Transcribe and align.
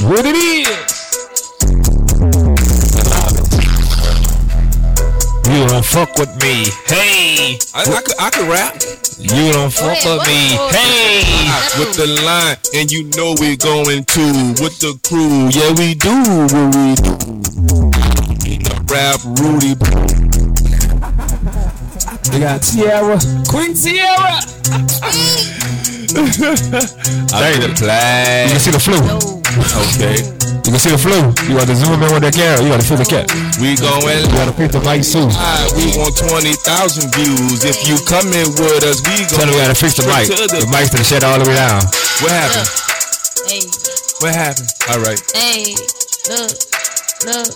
What 0.00 0.26
it 0.26 0.36
is. 0.36 0.68
You 5.48 5.66
don't 5.68 5.84
fuck 5.84 6.16
with 6.18 6.34
me. 6.42 6.66
Hey. 6.86 7.58
I, 7.74 7.82
I 7.82 8.02
could 8.02 8.14
I 8.20 8.30
could 8.30 8.48
rap 8.48 8.74
You 9.18 9.52
don't 9.52 9.72
fuck 9.72 9.96
with 10.04 10.26
me. 10.26 10.58
Hey. 10.70 11.48
with 11.78 11.96
the 11.96 12.06
line, 12.24 12.56
and 12.74 12.90
you 12.92 13.04
know 13.16 13.34
we're 13.40 13.56
going 13.56 14.04
to 14.04 14.22
with 14.62 14.78
the 14.80 14.98
crew. 15.08 15.48
Yeah, 15.48 15.72
we 15.80 15.94
do 15.94 16.12
what 16.52 16.76
we 16.76 16.94
do. 17.00 17.16
Rap 18.92 19.20
Rudy. 19.40 19.74
We 22.32 22.38
got 22.40 22.62
Tiara. 22.62 23.18
Queen 23.48 23.72
Tiara. 23.74 24.40
I 27.32 27.52
You 27.60 27.74
play. 27.74 28.46
can 28.48 28.58
see 28.60 28.70
the 28.70 28.78
flow. 28.78 29.35
Yo, 29.56 29.64
Okay, 29.96 30.20
You 30.66 30.70
can 30.74 30.80
see 30.82 30.92
the 30.92 31.00
flow. 31.00 31.32
You 31.48 31.56
got 31.56 31.66
to 31.70 31.76
zoom 31.76 31.96
in 32.02 32.10
with 32.12 32.20
that 32.28 32.34
camera. 32.36 32.60
You 32.60 32.68
got 32.74 32.80
to 32.82 32.86
feel 32.86 33.00
the 33.00 33.08
cat. 33.08 33.24
we 33.62 33.72
going 33.80 34.04
You 34.04 34.36
got 34.36 34.48
to 34.52 34.56
pick 34.56 34.70
the 34.72 34.80
mic 34.84 35.00
soon. 35.04 35.32
live. 35.32 35.72
We 35.78 35.96
want 35.96 36.12
twenty 36.16 36.52
thousand 36.66 37.08
views. 37.16 37.64
If 37.64 37.88
you 37.88 37.96
coming 38.04 38.48
with 38.60 38.84
us, 38.84 39.00
we 39.06 39.24
Tell 39.32 39.48
going 39.48 39.56
me 39.56 39.56
we 39.56 39.62
got 39.64 39.72
to 39.72 39.78
fix 39.80 39.96
the 39.96 40.04
mic. 40.04 40.28
The 40.28 40.36
the- 40.60 40.68
mic's 40.68 40.92
been 40.92 41.04
shut 41.06 41.24
all 41.24 41.38
the 41.40 41.48
way 41.48 41.56
down. 41.56 41.80
What 42.20 42.32
happened? 42.36 42.68
hey, 43.48 43.62
What 44.20 44.32
happened? 44.36 44.68
All 44.92 45.00
right. 45.00 45.20
hey, 45.32 45.72
look, 46.28 46.52
look. 47.24 47.48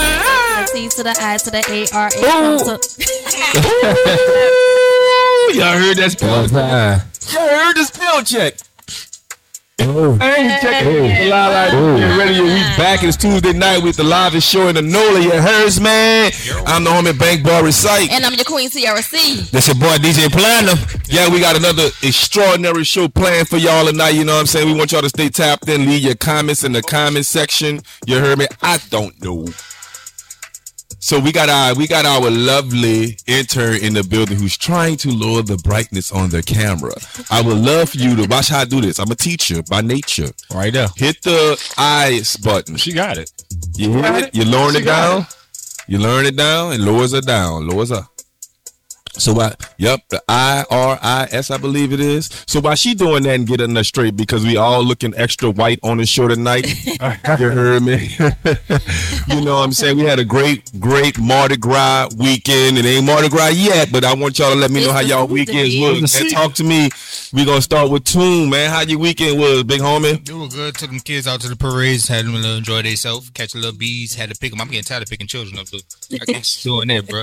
Uh, 0.00 0.66
it's 0.76 0.94
to 0.96 1.02
the 1.02 1.14
I 1.20 1.36
to 1.38 1.50
the 1.50 1.62
A 1.66 1.86
R 1.96 2.08
A. 2.08 2.20
Ooh. 2.22 2.78
Y'all 5.58 5.76
heard 5.78 5.96
that 5.98 7.09
spell? 7.30 7.42
Uh, 7.42 7.50
Y'all 7.50 7.64
heard 7.64 7.76
the 7.76 7.84
spell 7.84 8.22
check? 8.24 8.54
oh. 9.82 10.12
Hey, 10.20 10.58
check 10.60 10.84
it. 10.84 11.30
La, 11.30 11.48
la, 11.48 11.70
Get 11.98 12.18
ready. 12.18 12.40
We 12.40 12.48
back. 12.76 13.02
It's 13.02 13.16
Tuesday 13.16 13.52
night 13.52 13.82
with 13.82 13.96
the 13.96 14.04
live 14.04 14.40
show 14.42 14.68
in 14.68 14.74
the 14.74 14.82
Nola. 14.82 15.20
You 15.20 15.32
heard, 15.32 15.80
man? 15.80 16.30
I'm 16.66 16.84
the 16.84 16.90
homie 16.90 17.12
Bankboy 17.12 17.62
Resight. 17.62 18.10
And 18.10 18.24
I'm 18.24 18.34
your 18.34 18.44
Queen 18.44 18.68
Tiara 18.68 19.02
C. 19.02 19.42
That's 19.50 19.68
your 19.68 19.76
boy 19.76 19.96
DJ 19.96 20.30
Platinum. 20.30 20.78
Yeah, 21.06 21.28
we 21.32 21.40
got 21.40 21.56
another 21.56 21.88
extraordinary 22.02 22.84
show 22.84 23.08
planned 23.08 23.48
for 23.48 23.56
y'all 23.56 23.86
tonight. 23.86 24.10
You 24.10 24.24
know 24.24 24.34
what 24.34 24.40
I'm 24.40 24.46
saying? 24.46 24.66
We 24.70 24.74
want 24.74 24.92
y'all 24.92 25.02
to 25.02 25.08
stay 25.08 25.28
tapped 25.28 25.68
in. 25.68 25.86
Leave 25.86 26.02
your 26.02 26.14
comments 26.14 26.62
in 26.64 26.72
the 26.72 26.82
comment 26.82 27.26
section. 27.26 27.80
You 28.06 28.18
heard 28.18 28.38
me? 28.38 28.46
I 28.62 28.78
don't 28.90 29.20
know. 29.24 29.46
So 30.98 31.18
we 31.18 31.32
got 31.32 31.48
our 31.48 31.74
we 31.74 31.86
got 31.86 32.04
our 32.04 32.30
lovely 32.30 33.16
intern 33.26 33.76
in 33.76 33.94
the 33.94 34.04
building 34.04 34.38
who's 34.38 34.56
trying 34.56 34.96
to 34.98 35.10
lower 35.10 35.42
the 35.42 35.56
brightness 35.58 36.12
on 36.12 36.30
the 36.30 36.42
camera. 36.42 36.92
I 37.30 37.40
would 37.40 37.56
love 37.56 37.90
for 37.90 37.98
you 37.98 38.16
to 38.16 38.26
watch 38.26 38.48
how 38.48 38.60
I 38.60 38.64
do 38.64 38.80
this. 38.80 38.98
I'm 38.98 39.10
a 39.10 39.14
teacher 39.14 39.62
by 39.62 39.80
nature. 39.80 40.30
Right 40.52 40.72
there. 40.72 40.88
Hit 40.96 41.22
the 41.22 41.72
eyes 41.78 42.36
button. 42.36 42.76
She 42.76 42.92
got 42.92 43.16
it. 43.18 43.32
You 43.76 43.92
hit 43.92 44.24
it, 44.24 44.34
you 44.34 44.44
lowering 44.44 44.76
it 44.76 44.84
down. 44.84 45.26
You 45.86 45.98
lowering 45.98 46.26
it 46.26 46.36
down 46.36 46.72
and 46.72 46.84
lowers 46.84 47.12
it 47.12 47.26
down. 47.26 47.66
Lowers 47.66 47.90
up. 47.90 48.06
So 49.14 49.32
why? 49.32 49.54
Yep, 49.78 50.08
the 50.08 50.22
I 50.28 50.64
R 50.70 50.98
I 51.02 51.28
S, 51.32 51.50
I 51.50 51.56
believe 51.56 51.92
it 51.92 51.98
is. 51.98 52.30
So 52.46 52.60
why 52.60 52.74
she 52.76 52.94
doing 52.94 53.24
that 53.24 53.34
and 53.34 53.46
getting 53.46 53.76
us 53.76 53.88
straight, 53.88 54.16
because 54.16 54.44
we 54.44 54.56
all 54.56 54.84
looking 54.84 55.12
extra 55.16 55.50
white 55.50 55.80
on 55.82 55.96
the 55.96 56.06
show 56.06 56.28
tonight. 56.28 56.66
you 56.86 57.50
heard 57.50 57.82
me. 57.82 58.08
you 59.28 59.40
know 59.44 59.56
what 59.56 59.64
I'm 59.64 59.72
saying? 59.72 59.96
We 59.96 60.04
had 60.04 60.20
a 60.20 60.24
great, 60.24 60.70
great 60.78 61.18
Mardi 61.18 61.56
Gras 61.56 62.10
weekend. 62.16 62.78
It 62.78 62.84
ain't 62.84 63.04
Mardi 63.04 63.28
Gras 63.28 63.48
yet, 63.48 63.90
but 63.90 64.04
I 64.04 64.14
want 64.14 64.38
y'all 64.38 64.52
to 64.52 64.58
let 64.58 64.70
me 64.70 64.84
know 64.84 64.92
how 64.92 65.00
y'all 65.00 65.26
supposed 65.26 65.32
weekends 65.32 65.74
be. 65.74 66.00
was. 66.00 66.20
Man, 66.22 66.30
talk 66.30 66.54
to 66.54 66.64
me. 66.64 66.88
We 67.32 67.44
gonna 67.44 67.62
start 67.62 67.90
with 67.90 68.04
Tune, 68.04 68.48
man. 68.48 68.70
How 68.70 68.82
your 68.82 68.98
weekend 68.98 69.40
was, 69.40 69.64
big 69.64 69.80
homie? 69.80 70.28
It 70.28 70.32
was 70.32 70.54
good. 70.54 70.74
Took 70.76 70.90
them 70.90 71.00
kids 71.00 71.26
out 71.26 71.40
to 71.40 71.48
the 71.48 71.56
parades, 71.56 72.06
had 72.06 72.26
them 72.26 72.40
to 72.40 72.56
enjoy 72.56 72.82
themselves, 72.82 73.30
catch 73.30 73.54
a 73.54 73.58
little 73.58 73.76
bees, 73.76 74.14
had 74.14 74.30
to 74.30 74.38
pick 74.38 74.52
them. 74.52 74.60
I'm 74.60 74.68
getting 74.68 74.84
tired 74.84 75.02
of 75.02 75.08
picking 75.08 75.26
children 75.26 75.58
up, 75.58 75.66
dude. 75.66 75.82
I 76.12 76.24
can't 76.24 76.44
keep 76.44 76.62
doing 76.62 76.88
that, 76.88 77.08
bro. 77.08 77.22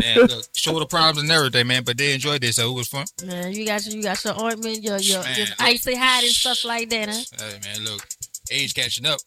man, 0.00 0.26
look, 0.26 0.44
shoulder 0.54 0.86
problems 0.88 1.28
and 1.28 1.32
everything, 1.32 1.66
man, 1.66 1.84
but 1.84 1.96
they 1.96 2.12
enjoyed 2.14 2.42
it, 2.44 2.54
so 2.54 2.70
it 2.70 2.74
was 2.74 2.88
fun. 2.88 3.06
Man, 3.24 3.52
you 3.52 3.64
got 3.66 3.84
your, 3.86 3.96
you 3.96 4.02
got 4.02 4.24
your 4.24 4.40
ointment, 4.40 4.82
your 4.82 4.98
your, 4.98 5.22
Man. 5.22 5.36
your 5.38 5.46
icy 5.58 5.94
hot 5.94 6.22
and 6.24 6.32
stuff 6.32 6.64
like 6.64 6.88
that, 6.90 7.08
huh? 7.08 7.22
Hey, 7.38 7.58
man, 7.64 7.84
look, 7.84 8.06
age 8.50 8.74
catching 8.74 9.06
up. 9.06 9.20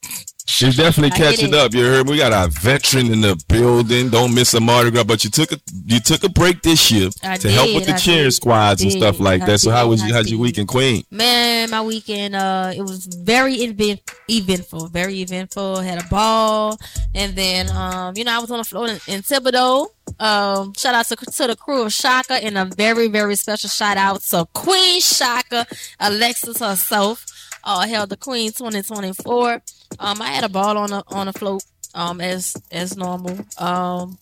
She's 0.45 0.75
definitely 0.77 1.17
catching 1.17 1.53
up. 1.53 1.73
You 1.73 1.85
heard? 1.85 2.09
We 2.09 2.17
got 2.17 2.33
our 2.33 2.47
veteran 2.47 3.11
in 3.11 3.21
the 3.21 3.41
building. 3.47 4.09
Don't 4.09 4.33
miss 4.33 4.53
a 4.53 4.59
Mardi 4.59 4.91
Gras. 4.91 5.03
But 5.03 5.23
you 5.23 5.29
took 5.29 5.51
a 5.51 5.57
you 5.85 5.99
took 5.99 6.23
a 6.23 6.29
break 6.29 6.61
this 6.61 6.91
year 6.91 7.09
I 7.23 7.37
to 7.37 7.49
help 7.49 7.73
with 7.73 7.85
the 7.85 7.93
I 7.93 7.97
cheering 7.97 8.23
did, 8.25 8.31
squads 8.33 8.81
and 8.81 8.91
stuff 8.91 9.19
like 9.19 9.43
I 9.43 9.45
that. 9.45 9.59
So 9.59 9.71
how 9.71 9.87
was 9.87 10.01
I 10.01 10.07
you? 10.07 10.13
How's 10.13 10.29
your 10.29 10.39
weekend, 10.39 10.67
Queen? 10.67 11.03
Man, 11.09 11.69
my 11.69 11.81
weekend 11.81 12.35
uh 12.35 12.73
it 12.75 12.81
was 12.81 13.05
very 13.05 13.55
event- 13.55 14.01
eventful, 14.29 14.87
very 14.87 15.21
eventful. 15.21 15.79
Had 15.79 16.03
a 16.03 16.07
ball, 16.09 16.77
and 17.15 17.35
then 17.35 17.69
um 17.69 18.17
you 18.17 18.23
know 18.23 18.35
I 18.35 18.39
was 18.39 18.51
on 18.51 18.57
the 18.57 18.63
floor 18.65 18.87
in, 18.87 18.99
in 19.07 19.21
Thibodaux. 19.21 19.87
Um, 20.19 20.73
shout 20.77 20.93
out 20.93 21.05
to, 21.07 21.15
to 21.15 21.47
the 21.47 21.55
crew 21.55 21.83
of 21.83 21.93
Shaka, 21.93 22.33
and 22.33 22.57
a 22.57 22.65
very 22.65 23.07
very 23.07 23.35
special 23.35 23.69
shout 23.69 23.97
out 23.97 24.21
to 24.23 24.45
Queen 24.53 24.99
Shaka, 25.01 25.65
Alexis 25.99 26.59
herself. 26.59 27.25
Uh, 27.63 27.87
held 27.87 28.09
the 28.09 28.17
Queen 28.17 28.51
2024. 28.51 29.61
Um, 29.99 30.21
I 30.21 30.27
had 30.27 30.43
a 30.43 30.49
ball 30.49 30.77
on 30.77 30.89
the 30.89 31.03
on 31.07 31.27
the 31.27 31.33
float. 31.33 31.63
Um, 31.93 32.21
as 32.21 32.55
as 32.71 32.95
normal. 32.95 33.37
Um, 33.57 34.17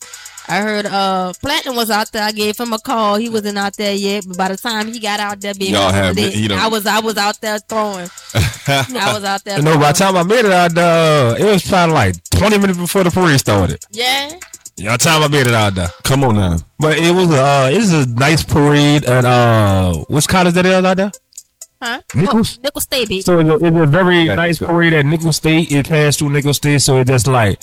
I 0.48 0.62
heard 0.62 0.88
uh 0.88 1.34
Platinum 1.40 1.76
was 1.76 1.92
out 1.92 2.12
there. 2.12 2.24
I 2.24 2.32
gave 2.32 2.58
him 2.58 2.74
a 2.74 2.80
call. 2.80 3.18
He 3.18 3.30
wasn't 3.30 3.60
out 3.60 3.78
there 3.78 3.94
yet, 3.94 4.24
but 4.28 4.36
by 4.38 4.48
the 4.48 4.58
time 4.58 4.92
he 4.92 5.00
got 5.00 5.20
out 5.20 5.40
there 5.40 5.54
being 5.54 5.74
Y'all 5.74 5.92
have 5.92 6.16
lit, 6.16 6.34
been- 6.34 6.52
I 6.52 6.66
was 6.68 6.88
I 6.88 7.00
was 7.00 7.18
out 7.18 7.40
there 7.42 7.60
throwing. 7.60 8.10
I 8.68 9.12
was 9.14 9.24
out 9.24 9.44
there. 9.44 9.58
You 9.58 9.64
know, 9.64 9.78
by 9.78 9.92
the 9.92 10.00
time 10.00 10.16
I 10.18 10.24
made 10.24 10.46
it 10.46 10.52
out 10.52 10.74
there, 10.74 11.38
it 11.40 11.46
was 11.46 11.64
probably 11.64 11.94
like 11.94 12.30
20 12.32 12.58
minutes 12.58 12.80
before 12.80 13.04
the 13.04 13.12
parade 13.12 13.40
started. 13.40 13.80
Yeah. 13.92 14.32
You 14.76 14.86
know, 14.86 14.98
time 14.98 15.22
I 15.22 15.28
made 15.28 15.46
it 15.46 15.54
out 15.54 15.76
there. 15.76 15.90
Come 16.04 16.24
on 16.24 16.36
now. 16.36 16.58
But 16.80 16.98
it 16.98 17.14
was 17.14 17.30
uh, 17.30 17.70
it 17.72 17.78
was 17.78 17.94
a 17.94 18.08
nice 18.08 18.44
parade 18.44 19.04
at 19.06 19.26
uh, 19.26 19.94
which 20.10 20.28
college 20.28 20.56
that 20.56 20.66
is 20.66 20.74
out 20.84 20.98
there? 20.98 21.12
Huh? 21.81 22.01
Nicholls? 22.13 22.57
Oh, 22.57 22.62
Nicholls 22.63 22.84
State, 22.84 23.07
bitch. 23.09 23.23
So 23.23 23.40
it's 23.40 23.50
a, 23.50 23.56
it's 23.66 23.78
a 23.78 23.85
very 23.85 24.25
Got 24.25 24.35
nice 24.35 24.59
you. 24.59 24.67
parade 24.67 24.94
at 24.94 25.06
Nicholls 25.06 25.38
State. 25.38 25.72
It 25.72 25.88
passed 25.88 26.19
through 26.19 26.29
Nicholls 26.29 26.57
State, 26.57 26.81
so 26.81 26.97
it 26.97 27.07
just 27.07 27.28
like 27.28 27.62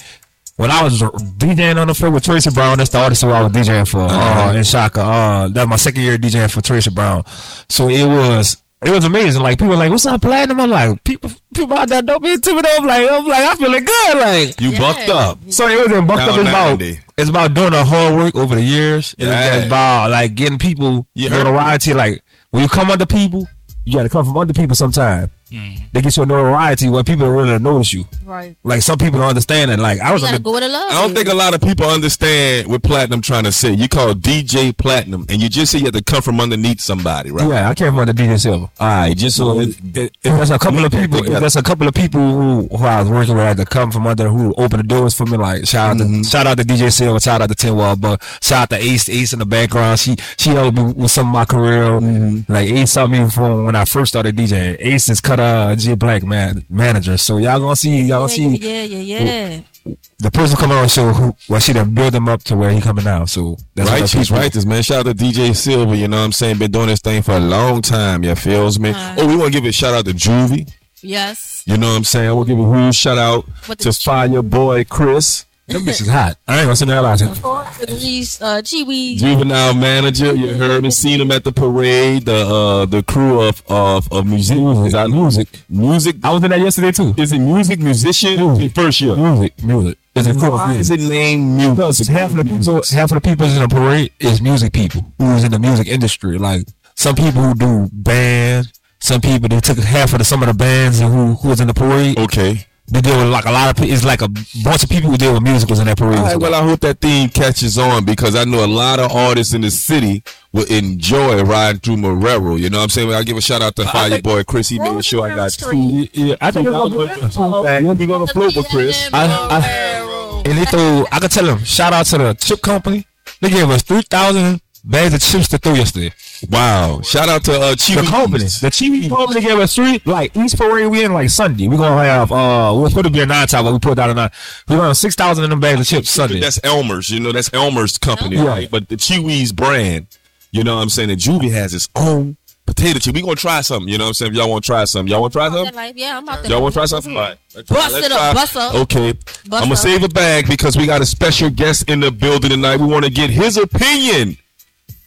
when 0.56 0.70
I 0.70 0.82
was 0.82 1.02
DJing 1.02 1.76
on 1.76 1.88
the 1.88 1.94
floor 1.94 2.10
with 2.10 2.24
Tracy 2.24 2.50
Brown, 2.50 2.78
that's 2.78 2.88
the 2.90 2.98
artist 2.98 3.22
who 3.22 3.28
I 3.30 3.42
was 3.42 3.52
DJing 3.52 3.86
for 3.86 4.00
uh, 4.00 4.54
in 4.54 4.64
Shaka. 4.64 5.02
Uh, 5.02 5.48
that 5.48 5.62
was 5.62 5.68
my 5.68 5.76
second 5.76 6.02
year 6.02 6.16
DJing 6.16 6.50
for 6.50 6.62
Tracy 6.62 6.90
Brown. 6.90 7.24
So 7.68 7.88
it 7.88 8.06
was 8.06 8.62
it 8.82 8.90
was 8.90 9.04
amazing. 9.04 9.42
Like 9.42 9.58
people 9.58 9.68
were 9.68 9.76
like, 9.76 9.90
"What's 9.90 10.06
up, 10.06 10.22
platinum?" 10.22 10.60
I'm 10.60 10.70
like, 10.70 11.04
people 11.04 11.30
people 11.54 11.76
out 11.76 11.88
there 11.90 12.00
don't 12.00 12.22
be 12.22 12.32
intimidated. 12.32 12.78
I'm 12.80 12.86
like, 12.86 13.10
I'm 13.10 13.26
like, 13.26 13.44
I 13.44 13.54
feeling 13.56 13.84
good. 13.84 14.16
Like 14.18 14.60
You 14.62 14.70
Yeah. 14.70 14.78
bucked 14.78 15.08
up. 15.10 15.38
so 15.50 15.68
it 15.68 15.76
wasn't 15.76 16.06
bucked 16.08 16.22
up. 16.22 16.38
It's 16.38 16.48
about 16.48 16.80
it's 17.18 17.30
about 17.30 17.52
doing 17.54 17.70
the 17.72 17.84
hard 17.84 18.14
work 18.14 18.34
over 18.34 18.54
the 18.54 18.62
years. 18.62 19.14
It's 19.18 19.26
Yeah. 19.28 19.56
just 19.56 19.66
about 19.66 20.10
like 20.10 20.34
getting 20.34 20.58
people 20.58 21.06
You 21.14 21.28
heard- 21.28 21.44
notoriety. 21.44 21.92
Like 21.92 22.22
when 22.50 22.62
you 22.62 22.68
come 22.70 22.90
under 22.90 23.04
people, 23.06 23.46
you 23.86 23.94
got 23.94 24.02
to 24.02 24.08
come 24.10 24.26
from 24.26 24.36
under 24.36 24.52
people. 24.52 24.76
Sometime 24.76 25.30
they 25.50 26.00
get 26.02 26.16
your 26.16 26.26
notoriety 26.26 26.88
where 26.88 27.04
people 27.04 27.28
really 27.30 27.58
notice 27.58 27.92
you. 27.92 28.04
Right. 28.24 28.56
Like 28.64 28.82
some 28.82 28.98
people 28.98 29.20
don't 29.20 29.28
understand 29.28 29.70
it. 29.70 29.78
Like 29.78 30.00
I 30.00 30.08
You 30.08 30.12
was 30.14 30.22
gotta 30.22 30.34
under, 30.36 30.44
go 30.44 30.52
with 30.52 30.62
love. 30.64 30.90
I 30.90 31.02
don't 31.02 31.14
think 31.14 31.28
a 31.28 31.34
lot 31.34 31.54
of 31.54 31.60
people 31.60 31.86
understand 31.86 32.68
what 32.68 32.82
Platinum 32.82 33.20
trying 33.22 33.44
to 33.44 33.52
say. 33.52 33.72
You 33.72 33.88
call 33.88 34.14
DJ 34.14 34.76
Platinum, 34.76 35.26
and 35.28 35.40
you 35.40 35.48
just 35.48 35.72
say 35.72 35.78
you 35.78 35.84
have 35.86 35.94
to 35.94 36.02
come 36.02 36.22
from 36.22 36.40
underneath 36.40 36.80
somebody, 36.80 37.30
right? 37.30 37.48
yeah, 37.48 37.68
I 37.68 37.74
came 37.74 37.88
from 37.92 38.00
under 38.00 38.12
DJ 38.12 38.40
Silver. 38.40 38.68
All 38.80 38.86
right, 38.88 39.16
just 39.16 39.36
so 39.36 39.60
it, 39.60 39.68
If 39.68 39.96
if 39.96 40.12
there's 40.22 40.50
a 40.50 40.58
couple 40.58 40.84
of 40.84 40.92
people, 40.92 41.18
if 41.18 41.40
there's 41.40 41.56
a 41.56 41.62
couple 41.62 41.86
of 41.88 41.94
people 41.94 42.20
who, 42.20 42.68
who 42.76 42.84
I 42.84 43.00
was 43.02 43.10
working 43.10 43.34
with 43.34 43.44
had 43.44 43.56
to 43.58 43.64
come 43.64 43.90
from 43.90 44.06
under 44.06 44.28
who 44.28 44.52
opened 44.56 44.80
the 44.80 44.86
doors 44.88 45.14
for 45.14 45.26
me. 45.26 45.36
Like 45.36 45.66
shout 45.66 45.90
out 45.90 45.96
Mm-hmm. 45.96 46.22
to 46.22 46.28
shout 46.28 46.46
out 46.46 46.58
to 46.58 46.64
DJ 46.64 46.92
Silver, 46.92 47.20
shout 47.20 47.40
out 47.40 47.48
to 47.48 47.54
Ten 47.54 47.76
Wall, 47.76 47.96
but 47.96 48.22
shout 48.42 48.62
out 48.64 48.70
to 48.70 48.76
Ace, 48.76 49.08
Ace 49.08 49.32
in 49.32 49.38
the 49.38 49.46
background. 49.46 49.98
She 50.00 50.16
she 50.36 50.50
helped 50.50 50.76
me 50.76 50.92
with 50.92 51.10
some 51.10 51.28
of 51.28 51.32
my 51.32 51.44
career. 51.44 51.84
Mm-hmm. 51.84 52.52
Like 52.52 52.68
Ace 52.68 52.90
saw 52.92 53.06
me 53.06 53.28
from 53.30 53.64
when 53.64 53.76
I 53.76 53.84
first 53.84 54.10
started 54.12 54.36
DJing. 54.36 54.76
Ace 54.80 55.08
is 55.08 55.20
cut 55.36 55.40
uh 55.70 55.76
G 55.76 55.94
Black 55.94 56.22
man 56.24 56.64
manager. 56.68 57.16
So 57.16 57.38
y'all 57.38 57.60
gonna 57.60 57.76
see 57.76 58.02
y'all 58.02 58.20
gonna 58.20 58.28
see 58.28 58.46
Yeah, 58.56 58.82
yeah, 58.82 58.98
yeah, 58.98 59.60
yeah. 59.84 59.94
the 60.18 60.30
person 60.30 60.56
coming 60.56 60.76
on 60.76 60.84
the 60.84 60.88
show 60.88 61.12
who 61.12 61.34
well 61.48 61.60
she 61.60 61.72
done 61.72 61.94
build 61.94 62.14
him 62.14 62.28
up 62.28 62.42
to 62.44 62.56
where 62.56 62.70
he 62.70 62.80
coming 62.80 63.04
now. 63.04 63.24
So 63.24 63.56
that's 63.74 63.90
right, 63.90 64.08
she's 64.08 64.28
people- 64.28 64.38
right. 64.42 64.52
This 64.52 64.64
man, 64.64 64.82
shout 64.82 65.06
out 65.06 65.16
to 65.18 65.24
DJ 65.24 65.54
Silver. 65.54 65.94
You 65.94 66.08
know 66.08 66.18
what 66.18 66.24
I'm 66.24 66.32
saying? 66.32 66.58
Been 66.58 66.70
doing 66.70 66.88
this 66.88 67.00
thing 67.00 67.22
for 67.22 67.32
a 67.36 67.40
long 67.40 67.82
time. 67.82 68.24
Yeah, 68.24 68.34
feels 68.34 68.78
me. 68.78 68.90
Uh. 68.90 69.16
oh, 69.18 69.26
we 69.26 69.36
want 69.36 69.52
to 69.52 69.60
give 69.60 69.68
a 69.68 69.72
shout 69.72 69.94
out 69.94 70.04
to 70.06 70.12
Juvie. 70.12 70.70
Yes. 71.02 71.62
You 71.66 71.76
know 71.76 71.88
what 71.90 71.96
I'm 71.96 72.04
saying? 72.04 72.34
We'll 72.34 72.44
give 72.44 72.58
a 72.58 72.62
huge 72.84 72.94
shout 72.96 73.18
out 73.18 73.44
What 73.66 73.78
the 73.78 73.92
to 73.92 74.00
Fire 74.00 74.42
Boy 74.42 74.84
Chris, 74.84 75.44
Them 75.68 75.82
bitches 75.82 76.08
hot. 76.08 76.38
I 76.46 76.58
ain't 76.58 76.66
gonna 76.66 76.76
say 76.76 76.86
that 76.86 77.04
out 77.04 77.18
here. 77.18 77.86
These 77.86 78.40
uh 78.40 78.62
juvenile 78.62 79.74
manager. 79.74 80.32
You 80.32 80.54
heard 80.54 80.84
me, 80.84 80.90
seen 80.92 81.20
him 81.20 81.32
at 81.32 81.42
the 81.42 81.50
parade. 81.50 82.26
The 82.26 82.46
uh, 82.46 82.86
the 82.86 83.02
crew 83.02 83.40
of 83.40 83.64
of 83.68 84.10
of 84.12 84.26
music. 84.26 84.56
Is 84.58 84.92
that 84.92 85.10
music? 85.10 85.48
Music. 85.68 86.16
I 86.22 86.32
was 86.32 86.44
in 86.44 86.50
that 86.50 86.60
yesterday 86.60 86.92
too. 86.92 87.14
Is 87.16 87.32
it 87.32 87.40
music 87.40 87.80
musician? 87.80 88.68
First 88.70 89.00
year. 89.00 89.16
Music, 89.16 89.60
music. 89.64 89.98
It's 90.14 90.28
a 90.28 90.50
Why 90.50 90.74
is 90.74 90.90
it 90.90 91.00
named 91.00 91.56
music? 91.56 91.76
Because 91.76 91.98
half 92.08 92.30
of 92.30 92.36
the 92.36 92.44
people, 92.44 92.82
half 92.92 93.10
of 93.10 93.20
the 93.20 93.28
people 93.28 93.46
in 93.46 93.60
the 93.60 93.68
parade 93.68 94.12
is 94.20 94.40
music 94.40 94.72
people 94.72 95.04
who's 95.18 95.42
in 95.42 95.50
the 95.50 95.58
music 95.58 95.88
industry. 95.88 96.38
Like 96.38 96.68
some 96.94 97.16
people 97.16 97.42
who 97.42 97.54
do 97.54 97.88
bands, 97.92 98.72
some 99.00 99.20
people. 99.20 99.48
They 99.48 99.58
took 99.58 99.78
half 99.78 100.12
of 100.12 100.20
the 100.20 100.24
some 100.24 100.42
of 100.44 100.48
the 100.48 100.54
bands 100.54 101.00
and 101.00 101.12
who 101.12 101.34
who 101.34 101.48
was 101.48 101.60
in 101.60 101.66
the 101.66 101.74
parade. 101.74 102.18
Okay. 102.20 102.66
They 102.88 103.00
deal 103.00 103.18
with 103.18 103.28
like 103.28 103.46
a 103.46 103.50
lot 103.50 103.68
of. 103.70 103.76
pe- 103.76 103.88
It's 103.90 104.04
like 104.04 104.22
a 104.22 104.28
bunch 104.28 104.84
of 104.84 104.88
people 104.88 105.10
who 105.10 105.16
deal 105.16 105.32
with 105.34 105.42
musicals 105.42 105.80
in 105.80 105.86
that 105.86 105.98
parade. 105.98 106.18
All 106.18 106.24
right, 106.24 106.36
well, 106.38 106.54
I 106.54 106.62
hope 106.62 106.80
that 106.80 107.00
theme 107.00 107.28
catches 107.28 107.78
on 107.78 108.04
because 108.04 108.36
I 108.36 108.44
know 108.44 108.64
a 108.64 108.66
lot 108.66 109.00
of 109.00 109.10
artists 109.10 109.54
in 109.54 109.62
the 109.62 109.70
city 109.72 110.22
will 110.52 110.66
enjoy 110.66 111.42
riding 111.42 111.80
through 111.80 111.96
Marrero. 111.96 112.56
You 112.58 112.70
know 112.70 112.78
what 112.78 112.84
I'm 112.84 112.88
saying? 112.90 113.12
I 113.12 113.22
give 113.24 113.36
a 113.36 113.40
shout 113.40 113.60
out 113.60 113.74
to 113.76 113.86
Fire 113.86 114.22
Boy 114.22 114.44
Chris. 114.44 114.68
He 114.68 114.78
made 114.78 115.04
sure 115.04 115.26
I 115.30 115.34
got 115.34 115.50
two. 115.52 115.76
yeah, 115.76 116.06
yeah, 116.12 116.36
I 116.40 116.50
think 116.52 116.68
it's 116.68 117.36
gonna 117.36 117.94
be 117.96 118.06
We're 118.06 118.06
gonna 118.06 118.26
float 118.28 118.54
with 118.56 118.68
Chris. 118.68 119.08
I- 119.12 119.26
I- 119.26 120.42
And 120.46 120.56
they 120.58 120.64
throw. 120.66 121.04
I 121.10 121.18
could 121.18 121.32
tell 121.32 121.44
them. 121.44 121.64
Shout 121.64 121.92
out 121.92 122.06
to 122.06 122.18
the 122.18 122.34
chip 122.34 122.62
company. 122.62 123.04
They 123.40 123.50
gave 123.50 123.68
us 123.68 123.82
three 123.82 124.02
thousand 124.02 124.60
bags 124.84 125.12
of 125.12 125.20
chips 125.20 125.48
to 125.48 125.58
throw 125.58 125.74
yesterday. 125.74 126.12
Wow! 126.50 127.00
Shout 127.02 127.28
out 127.28 127.44
to 127.44 127.52
uh, 127.58 127.70
The 127.70 127.76
Chief 127.76 127.96
company, 128.06 128.44
the 128.44 128.70
TV 128.70 129.08
company 129.08 129.40
gave 129.40 129.58
us 129.58 129.74
three. 129.74 130.00
Like 130.04 130.36
East 130.36 130.56
Parade, 130.58 130.88
we 130.88 131.04
in 131.04 131.12
like 131.12 131.30
Sunday. 131.30 131.68
We 131.68 131.76
gonna 131.76 132.02
have. 132.04 132.30
Uh, 132.32 132.74
we're 132.76 132.88
supposed 132.88 133.06
to 133.06 133.10
be 133.10 133.20
a 133.20 133.26
nine 133.26 133.46
top, 133.46 133.64
but 133.64 133.72
we 133.72 133.78
put 133.78 133.98
out 133.98 134.10
a 134.10 134.14
nine. 134.14 134.30
We 134.68 134.76
gonna 134.76 134.88
have 134.88 134.96
six 134.96 135.14
thousand 135.14 135.44
in 135.44 135.50
them 135.50 135.60
bags 135.60 135.80
of 135.80 135.86
chips 135.86 136.10
Sunday. 136.10 136.40
That's 136.40 136.60
Elmer's. 136.62 137.10
You 137.10 137.20
know, 137.20 137.32
that's 137.32 137.52
Elmer's 137.54 137.96
company, 137.98 138.36
Yeah. 138.36 138.46
right? 138.46 138.70
But 138.70 138.88
the 138.88 138.96
Chee 138.96 139.18
Wees 139.18 139.52
brand, 139.52 140.06
you 140.50 140.62
know 140.64 140.76
what 140.76 140.82
I'm 140.82 140.90
saying? 140.90 141.10
And 141.10 141.20
Juvie 141.20 141.50
has 141.52 141.72
its 141.74 141.88
own 141.96 142.36
potato 142.66 142.98
chip. 142.98 143.14
We 143.14 143.22
gonna 143.22 143.36
try 143.36 143.60
something. 143.60 143.88
You 143.88 143.96
know 143.96 144.04
what 144.04 144.08
I'm 144.08 144.14
saying? 144.14 144.32
If 144.32 144.36
y'all 144.38 144.50
want 144.50 144.64
to 144.64 144.66
try 144.66 144.84
something, 144.84 145.10
y'all 145.10 145.20
want 145.22 145.32
to 145.32 145.38
try 145.38 145.48
That 145.48 145.54
something? 145.56 145.74
life, 145.74 145.94
yeah, 145.96 146.18
I'm 146.18 146.24
about 146.24 146.44
to. 146.44 146.50
Y'all 146.50 146.60
want 146.60 146.74
to 146.74 146.78
try 146.80 146.86
something? 146.86 147.16
All 147.16 147.22
right. 147.22 147.38
Let's 147.54 147.68
Bust 147.70 147.92
let's 147.94 148.06
it 148.06 148.12
up, 148.12 148.18
try. 148.18 148.34
bust 148.34 148.56
up. 148.56 148.74
Okay. 148.74 149.08
I'm 149.44 149.50
gonna 149.50 149.72
up. 149.72 149.78
save 149.78 150.02
a 150.02 150.08
bag 150.08 150.48
because 150.48 150.76
we 150.76 150.84
got 150.86 151.00
a 151.00 151.06
special 151.06 151.48
guest 151.48 151.88
in 151.88 152.00
the 152.00 152.10
building 152.10 152.50
tonight. 152.50 152.76
We 152.78 152.86
want 152.86 153.04
to 153.04 153.10
get 153.10 153.30
his 153.30 153.56
opinion 153.56 154.36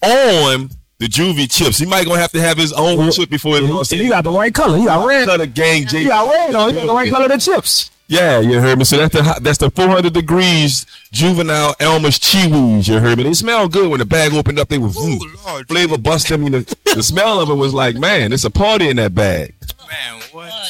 on 0.02 0.70
the 1.00 1.06
Juvie 1.08 1.50
chips. 1.50 1.78
He 1.78 1.86
might 1.86 2.06
gonna 2.06 2.20
have 2.20 2.32
to 2.34 2.42
have 2.42 2.58
his 2.58 2.74
own 2.74 3.12
chip 3.12 3.30
before 3.30 3.58
he 3.60 3.66
And 3.66 3.86
he 3.88 4.10
got 4.10 4.24
the 4.24 4.32
right 4.32 4.54
color. 4.54 4.78
You 4.78 4.86
got 4.86 5.06
red. 5.08 5.28
Kuttagang 5.28 5.88
J. 5.88 6.04
you 6.04 6.10
got 6.10 6.30
red 6.30 6.54
on. 6.56 6.70
He 6.70 6.76
got 6.76 6.88
the 6.88 6.94
right 6.94 7.10
color 7.12 7.26
of 7.26 7.32
the 7.32 7.38
chips. 7.38 7.90
Yeah, 8.08 8.40
you 8.40 8.60
heard 8.60 8.80
me. 8.80 8.86
So 8.86 8.98
that's 8.98 9.14
the 9.14 9.40
that's 9.42 9.60
the 9.60 9.70
400 9.70 10.12
degrees 10.12 10.88
juvenile 11.12 11.76
Elmer's 11.80 12.18
Chee 12.18 12.48
Wees. 12.48 12.88
You 12.88 13.00
heard 13.00 13.20
me. 13.20 13.24
They 13.24 13.34
smell 13.36 13.68
good 13.70 13.90
when 13.90 14.00
the 14.00 14.06
bag 14.06 14.34
opened 14.34 14.58
up. 14.58 14.68
They 14.68 14.80
were 14.80 14.90
oh, 14.96 15.08
Ooh, 15.08 15.20
vroom, 15.20 15.36
Lord. 15.46 15.68
flavor 15.68 15.98
bust 15.98 16.28
them. 16.28 16.42
You 16.44 16.50
know, 16.50 16.60
the 16.96 17.04
smell 17.04 17.40
of 17.40 17.50
it 17.52 17.54
was 17.54 17.72
like, 17.74 17.96
man, 17.98 18.34
it's 18.34 18.46
a 18.46 18.50
party 18.50 18.90
in 18.90 18.96
that 18.96 19.14
bag. 19.14 19.54
Man, 19.88 20.22
what? 20.32 20.52
Oh, 20.52 20.66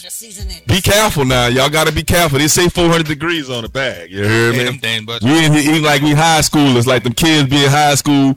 be 0.68 0.82
careful 0.82 1.24
now, 1.26 1.48
y'all. 1.48 1.70
Got 1.70 1.88
to 1.88 1.94
be 1.94 2.04
careful. 2.04 2.40
They 2.40 2.48
say 2.50 2.68
400 2.70 3.06
degrees 3.08 3.50
on 3.50 3.64
the 3.64 3.70
bag. 3.70 4.12
You 4.12 4.28
heard 4.28 4.54
Hey, 4.56 4.60
me. 4.60 4.66
them 4.66 4.78
thing, 4.80 5.06
but 5.06 5.24
We 5.24 5.46
in 5.46 5.54
here 5.54 5.72
eating 5.72 5.84
like 5.84 6.02
we 6.02 6.12
high 6.12 6.42
schoolers, 6.42 6.86
like 6.88 7.04
them 7.04 7.14
kids 7.14 7.50
be 7.50 7.64
in 7.64 7.70
high 7.70 7.96
school. 7.96 8.36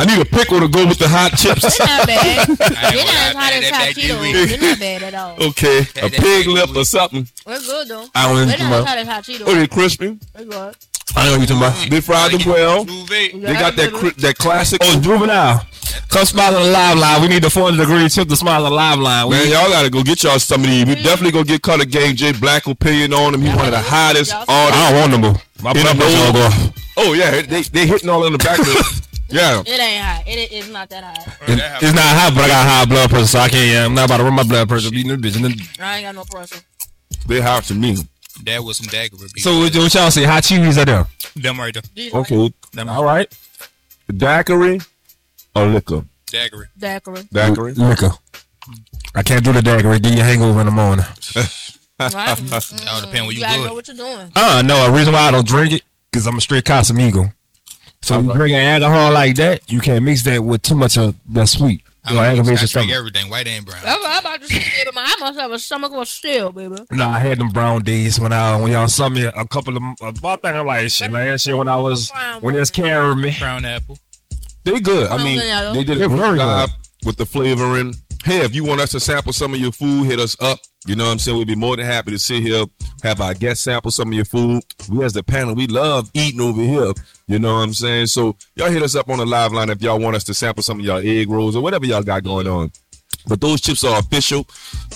I 0.00 0.06
need 0.06 0.18
a 0.18 0.24
pickle 0.24 0.60
to 0.60 0.66
go 0.68 0.86
with 0.86 0.98
the 0.98 1.06
hot 1.08 1.36
chips. 1.36 1.62
It's 1.62 1.78
not 1.78 2.06
bad. 2.06 2.48
You're 2.48 2.56
not 2.56 3.20
as 3.20 3.34
hot 3.34 3.52
lie, 3.52 3.58
as 3.58 3.68
hot 3.68 3.88
Cheetos. 3.90 4.32
Cheetos. 4.32 4.50
You're 4.50 4.60
not 4.70 4.78
bad 4.80 5.02
at 5.02 5.14
all. 5.14 5.42
okay, 5.48 5.80
a 6.00 6.08
pig 6.08 6.46
lip 6.46 6.74
or 6.74 6.84
something. 6.86 7.28
We're 7.44 7.60
good 7.60 7.88
though. 7.88 8.06
I 8.14 8.26
don't 8.26 8.36
We're 8.36 8.42
even 8.44 8.48
not 8.48 8.60
as 8.60 8.70
know. 8.70 8.84
hot 8.86 8.98
as 8.98 9.06
hot 9.08 9.24
Cheetos. 9.24 9.44
Oh, 9.46 9.54
they 9.54 9.66
crispy. 9.66 10.18
We're 10.38 10.44
good. 10.46 10.76
I 11.16 11.26
know 11.26 11.38
what 11.38 11.48
you're 11.50 11.58
talking 11.58 11.82
about. 11.82 11.90
They 11.90 12.00
fried 12.00 12.32
them 12.32 12.40
well. 12.48 12.84
They 12.84 13.52
got 13.52 13.76
that 13.76 13.92
cri- 13.92 14.14
that 14.24 14.38
classic. 14.38 14.80
Oh, 14.82 15.00
juvenile. 15.02 15.66
Come 16.08 16.24
smile 16.24 16.56
on 16.56 16.62
the 16.62 16.70
live 16.70 16.96
line. 16.96 17.20
We 17.20 17.28
need 17.28 17.42
the 17.42 17.50
400 17.50 17.76
degree 17.76 18.08
chip 18.08 18.28
to 18.28 18.36
smile 18.36 18.64
on 18.64 18.70
the 18.70 18.76
live 18.76 18.98
line. 19.00 19.28
We 19.28 19.34
Man, 19.34 19.50
y'all 19.50 19.68
gotta 19.68 19.90
go 19.90 20.02
get 20.02 20.22
y'all 20.22 20.38
some 20.38 20.64
of 20.64 20.70
these. 20.70 20.86
We 20.86 20.94
mm-hmm. 20.94 21.04
definitely 21.04 21.32
go 21.32 21.44
get 21.44 21.60
Color 21.60 21.84
Game 21.84 22.16
J 22.16 22.32
Black 22.32 22.66
opinion 22.66 23.12
on 23.12 23.34
him. 23.34 23.42
He's 23.42 23.54
one 23.54 23.66
of 23.66 23.72
the 23.72 23.80
hottest 23.80 24.30
Y'all- 24.32 24.44
artists. 24.48 24.80
I 24.80 24.92
don't 24.92 25.00
want 25.00 25.12
them. 25.12 25.20
boo. 25.34 25.40
My 25.62 25.70
In 25.72 25.82
blood 25.82 25.96
the 25.96 26.00
pressure 26.00 26.24
will 26.24 26.32
go. 26.32 26.72
Oh 26.96 27.12
yeah, 27.12 27.42
they 27.42 27.62
they 27.62 27.86
hitting 27.86 28.08
all 28.08 28.24
in 28.24 28.32
the 28.32 28.38
back. 28.38 28.58
of 29.30 29.36
Yeah, 29.36 29.60
It 29.60 29.80
ain't 29.80 30.04
hot. 30.04 30.22
It 30.26 30.52
is 30.52 30.68
not 30.70 30.88
that 30.90 31.04
hot. 31.04 31.18
It- 31.48 31.82
It's 31.82 31.94
not 31.94 32.04
hot, 32.04 32.32
but 32.34 32.44
I 32.44 32.48
got 32.48 32.66
high 32.66 32.84
blood 32.86 33.10
pressure, 33.10 33.26
so 33.26 33.38
I 33.38 33.48
can't. 33.48 33.66
Yeah, 33.70 33.84
I'm 33.86 33.94
not 33.94 34.06
about 34.06 34.18
to 34.18 34.24
run 34.24 34.34
my 34.34 34.42
blood 34.42 34.68
pressure. 34.68 34.90
Beating 34.90 35.20
this 35.20 35.32
bitch. 35.32 35.36
And 35.36 35.44
then, 35.46 35.54
I 35.80 35.96
ain't 35.98 36.06
got 36.06 36.14
no 36.14 36.24
pressure. 36.24 36.60
they 37.26 37.40
hot 37.40 37.64
to 37.64 37.74
me. 37.74 37.96
That 38.44 38.64
was 38.64 38.78
some 38.78 38.86
daggery. 38.86 39.32
beef. 39.34 39.42
so 39.44 39.58
what, 39.58 39.74
what 39.76 39.92
y'all 39.94 40.10
say? 40.10 40.24
Hot 40.24 40.42
cheese 40.42 40.78
are 40.78 40.84
there? 40.84 41.06
them 41.36 41.58
right 41.60 41.74
there. 41.74 42.10
Okay, 42.20 42.52
Them 42.72 42.88
All 42.88 43.04
right. 43.04 43.28
daiquiri 44.14 44.80
or 45.54 45.66
liquor? 45.66 46.04
daggery. 46.30 46.66
Daiquiri. 46.78 47.28
Daiquiri. 47.32 47.74
Liquor. 47.74 48.10
I 49.14 49.22
can't 49.22 49.44
do 49.44 49.52
the 49.52 49.60
dagger. 49.62 49.98
Get 49.98 50.14
your 50.14 50.24
hangover 50.24 50.60
in 50.60 50.66
the 50.66 50.72
morning. 50.72 51.04
Right? 51.98 52.12
All 52.88 53.00
depend 53.00 53.26
where 53.26 53.32
You 53.32 53.32
you 53.32 53.40
gotta 53.40 53.64
know 53.66 53.74
what 53.74 53.88
you're 53.88 53.96
doing. 53.96 54.32
Uh, 54.34 54.62
no. 54.64 54.86
A 54.86 54.90
reason 54.92 55.12
why 55.12 55.20
I 55.28 55.30
don't 55.32 55.46
drink 55.46 55.72
it 55.74 55.82
because 56.10 56.26
I'm 56.26 56.38
a 56.38 56.40
straight 56.40 56.64
Casamigo. 56.64 57.32
So 58.02 58.20
you 58.20 58.32
drinking 58.32 58.58
alcohol 58.60 59.12
like 59.12 59.36
that, 59.36 59.70
you 59.70 59.80
can't 59.80 60.04
mix 60.04 60.22
that 60.24 60.42
with 60.42 60.62
too 60.62 60.74
much 60.74 60.96
of 60.98 61.14
that 61.30 61.48
sweet. 61.48 61.82
I, 62.02 62.10
You 62.12 62.16
know, 62.16 62.22
mean, 62.22 62.40
I 62.40 62.44
drink 62.44 62.58
stomach. 62.60 62.90
everything, 62.92 63.28
white 63.30 63.46
and 63.46 63.64
brown. 63.66 63.82
I'm, 63.84 63.98
I'm 64.02 64.20
about 64.20 64.40
to 64.40 64.46
say, 64.48 64.84
but 64.86 64.94
I 64.96 65.16
must 65.20 65.38
have 65.38 65.52
a 65.52 65.58
stomach 65.58 65.92
of 65.92 66.08
steel, 66.08 66.50
baby. 66.50 66.76
No, 66.90 67.06
I 67.06 67.18
had 67.18 67.38
them 67.38 67.50
brown 67.50 67.82
days 67.82 68.18
when 68.18 68.32
I 68.32 68.58
when 68.58 68.72
y'all 68.72 68.88
saw 68.88 69.10
me 69.10 69.24
a 69.24 69.44
couple 69.46 69.76
of 69.76 69.82
about 70.00 70.40
that. 70.42 70.56
I'm 70.56 70.66
like 70.66 70.88
shit 70.90 71.12
last 71.12 71.46
year 71.46 71.56
when 71.58 71.68
I 71.68 71.76
was 71.76 72.10
when 72.40 72.54
it 72.54 72.58
was 72.58 72.70
carrying 72.70 73.20
me. 73.20 73.36
Brown 73.38 73.66
apple. 73.66 73.98
They 74.64 74.80
good. 74.80 75.08
I 75.10 75.22
mean, 75.22 75.38
they 75.74 75.84
did 75.84 75.96
a 75.96 76.00
They're 76.00 76.08
good 76.08 76.38
job 76.38 76.70
with 77.04 77.16
the 77.16 77.26
flavoring. 77.26 77.94
Hey, 78.24 78.40
if 78.44 78.54
you 78.54 78.64
want 78.64 78.80
us 78.82 78.90
to 78.92 79.00
sample 79.00 79.32
some 79.32 79.54
of 79.54 79.60
your 79.60 79.72
food, 79.72 80.04
hit 80.04 80.20
us 80.20 80.36
up. 80.40 80.58
You 80.86 80.94
know 80.96 81.04
what 81.06 81.12
I'm 81.12 81.18
saying? 81.18 81.36
We'd 81.38 81.46
be 81.46 81.54
more 81.54 81.76
than 81.76 81.86
happy 81.86 82.10
to 82.10 82.18
sit 82.18 82.42
here, 82.42 82.64
have 83.02 83.20
our 83.20 83.32
guests 83.34 83.64
sample 83.64 83.90
some 83.90 84.08
of 84.08 84.14
your 84.14 84.24
food. 84.26 84.62
We 84.90 85.02
as 85.04 85.12
the 85.14 85.22
panel, 85.22 85.54
we 85.54 85.66
love 85.66 86.10
eating 86.14 86.40
over 86.40 86.60
here. 86.62 86.92
You 87.30 87.38
know 87.38 87.54
what 87.54 87.60
I'm 87.60 87.74
saying? 87.74 88.08
So 88.08 88.34
y'all 88.56 88.72
hit 88.72 88.82
us 88.82 88.96
up 88.96 89.08
on 89.08 89.18
the 89.18 89.24
live 89.24 89.52
line 89.52 89.70
if 89.70 89.80
y'all 89.80 90.00
want 90.00 90.16
us 90.16 90.24
to 90.24 90.34
sample 90.34 90.64
some 90.64 90.80
of 90.80 90.84
y'all 90.84 90.98
egg 90.98 91.30
rolls 91.30 91.54
or 91.54 91.62
whatever 91.62 91.86
y'all 91.86 92.02
got 92.02 92.24
going 92.24 92.48
on. 92.48 92.72
But 93.28 93.40
those 93.40 93.60
chips 93.60 93.84
are 93.84 94.00
official. 94.00 94.48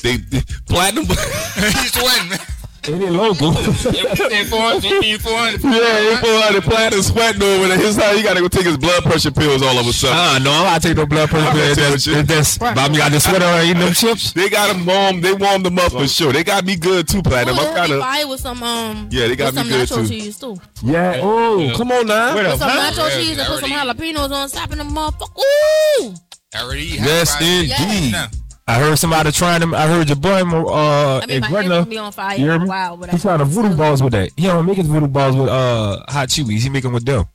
They, 0.03 0.17
they 0.17 0.41
platinum. 0.69 1.05
He's 1.55 1.95
man. 2.29 2.41
It 2.87 2.93
ain't 3.01 3.13
local. 3.13 3.53
Fifteen, 3.53 4.45
four 4.47 4.61
hundred, 4.61 4.83
fifteen, 4.83 5.19
four 5.19 5.37
hundred. 5.39 5.63
yeah, 5.65 6.11
he 6.11 6.17
pull 6.21 6.37
out 6.43 6.53
the 6.55 6.61
platinum 6.63 7.03
sweating 7.03 7.43
over 7.43 7.69
there. 7.69 7.79
His 7.79 7.97
how 7.97 8.15
he 8.15 8.23
gotta 8.23 8.41
go 8.41 8.49
take 8.49 8.67
his 8.67 8.77
blood 8.77 9.03
pressure 9.05 9.31
pills 9.31 9.63
all 9.63 9.79
of 9.79 9.87
a 9.87 9.93
sudden. 9.93 10.17
Ah, 10.17 10.39
no, 10.43 10.51
I'm 10.53 10.65
not 10.65 10.83
take 10.83 10.97
no 10.97 11.07
blood 11.07 11.29
pressure. 11.31 11.51
Pills. 11.53 11.77
taking 11.77 11.91
That's, 11.91 12.03
shit. 12.05 12.27
that's, 12.27 12.59
but 12.59 12.91
me 12.91 12.99
got 12.99 13.13
the 13.13 13.21
sweater 13.21 13.47
on 13.47 13.65
eating 13.65 13.81
them 13.81 13.93
chips. 13.95 14.33
They 14.33 14.49
got 14.51 14.75
them 14.75 14.85
warm. 14.85 15.21
They 15.21 15.33
warmed 15.35 15.65
them 15.65 15.79
up 15.79 15.93
for 15.93 16.07
sure. 16.07 16.33
They 16.33 16.45
got 16.45 16.65
me 16.65 16.77
good 16.77 17.09
too, 17.09 17.23
platinum. 17.23 17.57
Ooh, 17.57 17.63
I'm 17.69 17.75
kind 17.77 17.93
of 17.93 18.01
fire 18.01 18.29
with 18.29 18.41
some 18.41 18.63
um. 18.63 19.09
Yeah, 19.11 19.29
they 19.29 19.37
got 19.37 19.55
with 19.55 19.65
me 19.67 19.71
some 19.71 19.71
good, 19.71 19.89
nacho 19.89 20.03
too. 20.03 20.09
cheese 20.09 20.39
too. 20.39 20.57
Yeah. 20.83 21.21
Oh, 21.23 21.73
Come 21.77 21.91
on 21.93 22.07
now. 22.07 22.35
Wait 22.37 22.47
With 22.47 22.59
some 22.59 22.69
Huh? 22.71 22.91
nacho 22.93 23.09
Yeah, 23.09 23.17
cheese 23.23 23.39
and 23.39 23.47
put 23.49 23.61
some 23.61 23.71
jalapenos 23.71 24.31
on 24.31 24.51
top 24.51 24.71
of 24.71 24.77
them 24.79 24.91
motherfucker. 24.91 25.39
Ooh, 25.39 26.15
I 26.55 26.63
already 26.63 26.83
Yes, 26.85 27.31
hot 27.31 27.39
fries. 27.39 27.71
indeed. 27.81 28.44
Now, 28.67 28.75
I 28.75 28.79
heard 28.79 28.99
somebody 28.99 29.31
trying 29.33 29.61
them. 29.61 29.75
I 29.75 29.87
heard 29.87 30.09
your 30.09 30.17
boy, 30.17 30.41
uh, 30.43 31.21
I 31.23 31.27
mean, 31.27 31.41
my 31.41 31.49
Gretna. 31.49 31.85
be 31.87 31.99
on 31.99 32.13
fire. 32.13 32.37
You 32.39 32.45
hear 32.51 32.59
me? 32.59 32.67
Wow, 32.69 32.97
but 32.97 33.11
He 33.11 33.19
trying 33.19 33.39
to 33.41 33.45
voodoo 33.45 33.77
balls 33.77 34.03
with 34.03 34.13
that. 34.13 34.31
He 34.37 34.45
don't 34.47 34.65
make 34.65 34.77
his 34.79 34.87
voodoo 34.87 35.07
balls 35.07 35.37
with 35.37 35.49
uh 35.49 36.03
hot 36.09 36.29
Chee 36.31 36.43
Wees. 36.45 36.63
He 36.65 36.71
make 36.71 36.83
them 36.83 36.93
with 36.95 37.05
them. 37.05 37.27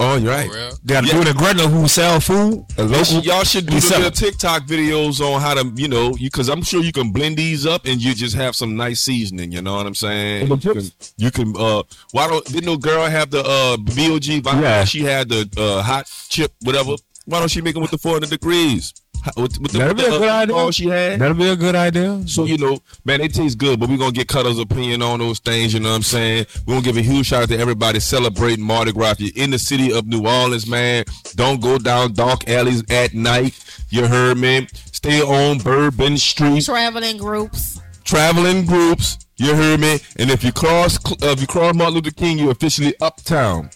Oh, 0.00 0.16
you're 0.16 0.30
right. 0.32 0.48
for. 0.50 0.76
They 0.84 0.94
got 0.94 1.04
a 1.04 1.06
Yeah. 1.06 1.12
dude 1.14 1.28
in 1.28 1.36
Gretna 1.36 1.68
who 1.68 1.86
sell 1.88 2.18
food. 2.20 2.64
Y'all 2.76 2.86
local. 2.86 3.04
should, 3.04 3.24
y'all 3.24 3.44
should 3.44 3.66
do 3.66 3.74
We 3.74 3.80
the 3.80 3.86
sell 3.86 3.98
little 4.00 4.12
it. 4.12 4.14
TikTok 4.32 4.64
videos 4.66 5.20
on 5.20 5.40
how 5.40 5.54
to, 5.54 5.72
you 5.76 5.86
know, 5.88 6.16
you 6.16 6.30
because 6.30 6.48
I'm 6.48 6.62
sure 6.62 6.82
you 6.82 6.90
can 6.92 7.10
blend 7.12 7.36
these 7.36 7.64
up 7.64 7.86
and 7.86 8.00
you 8.02 8.12
just 8.14 8.34
have 8.34 8.56
some 8.56 8.76
nice 8.76 9.00
seasoning. 9.00 9.52
You 9.52 9.62
know 9.62 9.76
what 9.76 9.86
I'm 9.86 9.94
saying? 9.94 10.48
You 10.48 10.56
can, 10.56 10.82
you 11.16 11.30
can. 11.30 11.54
Uh, 11.56 11.82
why 12.12 12.26
don't 12.28 12.44
didn't 12.46 12.66
no 12.66 12.76
girl 12.76 13.06
have 13.06 13.30
the 13.30 13.40
uh 13.40 13.76
BOG? 13.76 14.42
vibe? 14.42 14.62
Yeah. 14.62 14.84
She 14.84 15.02
had 15.02 15.28
the 15.28 15.48
uh 15.56 15.82
hot 15.82 16.10
chip, 16.28 16.52
whatever. 16.62 16.94
Why 17.26 17.38
don't 17.38 17.48
she 17.50 17.60
make 17.60 17.74
them 17.74 17.82
with 17.82 17.90
the 17.92 17.98
400 17.98 18.30
degrees? 18.30 18.92
Hot- 19.24 19.36
With, 19.36 19.58
with 19.58 19.72
the, 19.72 19.78
That'd 19.78 19.96
with 19.96 20.04
be 20.06 20.10
the, 20.10 20.16
a 20.16 20.18
good 20.20 20.28
uh, 20.28 20.34
idea. 20.36 20.54
All 20.56 20.70
she 20.70 20.86
had. 20.86 21.18
That'll 21.20 21.36
be 21.36 21.48
a 21.48 21.56
good 21.56 21.74
idea. 21.74 22.22
So, 22.26 22.44
you 22.44 22.58
know, 22.58 22.78
man, 23.04 23.20
it 23.22 23.32
tastes 23.34 23.54
good, 23.54 23.80
but 23.80 23.88
we're 23.88 23.96
going 23.96 24.12
to 24.12 24.16
get 24.16 24.28
Cutter's 24.28 24.58
opinion 24.58 25.00
on 25.02 25.18
those 25.20 25.38
things, 25.38 25.72
you 25.74 25.80
know 25.80 25.88
what 25.90 25.96
I'm 25.96 26.02
saying? 26.02 26.46
We're 26.66 26.74
going 26.74 26.84
to 26.84 26.92
give 26.92 26.96
a 26.98 27.02
huge 27.02 27.26
shout 27.26 27.44
out 27.44 27.48
to 27.48 27.58
everybody 27.58 28.00
celebrating 28.00 28.64
Mardi 28.64 28.92
Gras. 28.92 29.12
If 29.12 29.20
you're 29.20 29.44
in 29.44 29.50
the 29.50 29.58
city 29.58 29.92
of 29.92 30.06
New 30.06 30.26
Orleans, 30.26 30.66
man, 30.66 31.04
don't 31.34 31.60
go 31.60 31.78
down 31.78 32.12
dark 32.12 32.48
alleys 32.48 32.82
at 32.90 33.14
night. 33.14 33.58
You 33.88 34.06
heard 34.06 34.36
me? 34.38 34.68
Stay 34.92 35.20
on 35.22 35.58
Bourbon 35.58 36.16
Street, 36.18 36.64
traveling 36.64 37.16
groups. 37.18 37.80
traveling 38.04 38.66
groups. 38.66 39.18
You 39.36 39.54
heard 39.54 39.80
me? 39.80 39.98
And 40.16 40.30
if 40.30 40.44
you 40.44 40.52
cross, 40.52 40.96
uh, 41.10 41.26
if 41.32 41.40
you 41.40 41.46
cross 41.46 41.74
Martin 41.74 41.94
Luther 41.96 42.10
King, 42.12 42.38
you're 42.38 42.52
officially 42.52 42.94
uptown. 43.00 43.70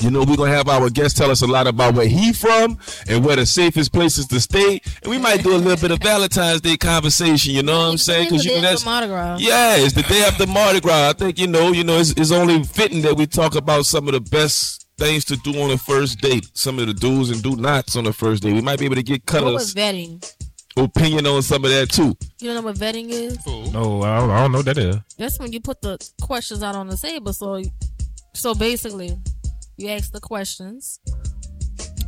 You 0.00 0.10
know, 0.10 0.24
we're 0.24 0.36
gonna 0.36 0.50
have 0.54 0.68
our 0.68 0.90
guest 0.90 1.16
tell 1.16 1.30
us 1.30 1.42
a 1.42 1.46
lot 1.46 1.66
about 1.66 1.94
where 1.94 2.06
he 2.06 2.32
from 2.32 2.78
and 3.08 3.24
where 3.24 3.36
the 3.36 3.46
safest 3.46 3.92
places 3.92 4.26
to 4.28 4.40
stay. 4.40 4.80
And 5.02 5.10
we 5.10 5.18
might 5.18 5.42
do 5.42 5.54
a 5.54 5.58
little 5.58 5.76
bit 5.80 5.90
of 5.90 6.00
Valentine's 6.00 6.60
Day 6.60 6.76
conversation, 6.76 7.54
you 7.54 7.62
know 7.62 7.78
what 7.78 7.90
I'm 7.92 7.98
saying? 7.98 8.28
Because 8.28 8.44
you 8.44 8.54
know 8.56 8.60
that's 8.60 8.84
Mardi 8.84 9.06
Gras. 9.06 9.38
yeah, 9.40 9.76
it's 9.76 9.94
the 9.94 10.02
day 10.02 10.22
after 10.24 10.46
Mardi 10.46 10.80
Gras. 10.80 11.10
I 11.10 11.12
think 11.14 11.38
you 11.38 11.46
know, 11.46 11.72
you 11.72 11.84
know, 11.84 11.98
it's, 11.98 12.10
it's 12.12 12.30
only 12.32 12.62
fitting 12.64 13.02
that 13.02 13.16
we 13.16 13.26
talk 13.26 13.54
about 13.54 13.86
some 13.86 14.06
of 14.08 14.12
the 14.14 14.20
best 14.20 14.86
things 14.98 15.24
to 15.26 15.36
do 15.38 15.60
on 15.60 15.70
the 15.70 15.78
first 15.78 16.20
date. 16.20 16.46
Some 16.54 16.78
of 16.78 16.86
the 16.86 16.94
do's 16.94 17.30
and 17.30 17.42
do 17.42 17.56
nots 17.56 17.96
on 17.96 18.04
the 18.04 18.12
first 18.12 18.42
date. 18.42 18.52
We 18.54 18.60
might 18.62 18.78
be 18.78 18.84
able 18.86 18.96
to 18.96 19.02
get 19.02 19.22
What 19.22 19.26
Cutter's 19.26 19.52
was 19.52 19.74
vetting? 19.74 20.24
opinion 20.78 21.26
on 21.26 21.40
some 21.42 21.64
of 21.64 21.70
that 21.70 21.88
too. 21.90 22.14
You 22.38 22.52
don't 22.52 22.56
know 22.56 22.60
what 22.70 22.76
vetting 22.76 23.08
is? 23.08 23.38
No, 23.72 24.02
I 24.02 24.18
don't, 24.20 24.30
I 24.30 24.40
don't 24.42 24.52
know 24.52 24.58
what 24.58 24.66
that 24.66 24.76
is. 24.78 24.96
That's 25.18 25.38
when 25.38 25.52
you 25.52 25.60
put 25.60 25.80
the 25.80 25.98
questions 26.20 26.62
out 26.62 26.76
on 26.76 26.86
the 26.86 26.96
table. 26.98 27.32
So, 27.32 27.62
so 28.34 28.54
basically, 28.54 29.16
you 29.76 29.88
ask 29.88 30.12
the 30.12 30.20
questions. 30.20 31.00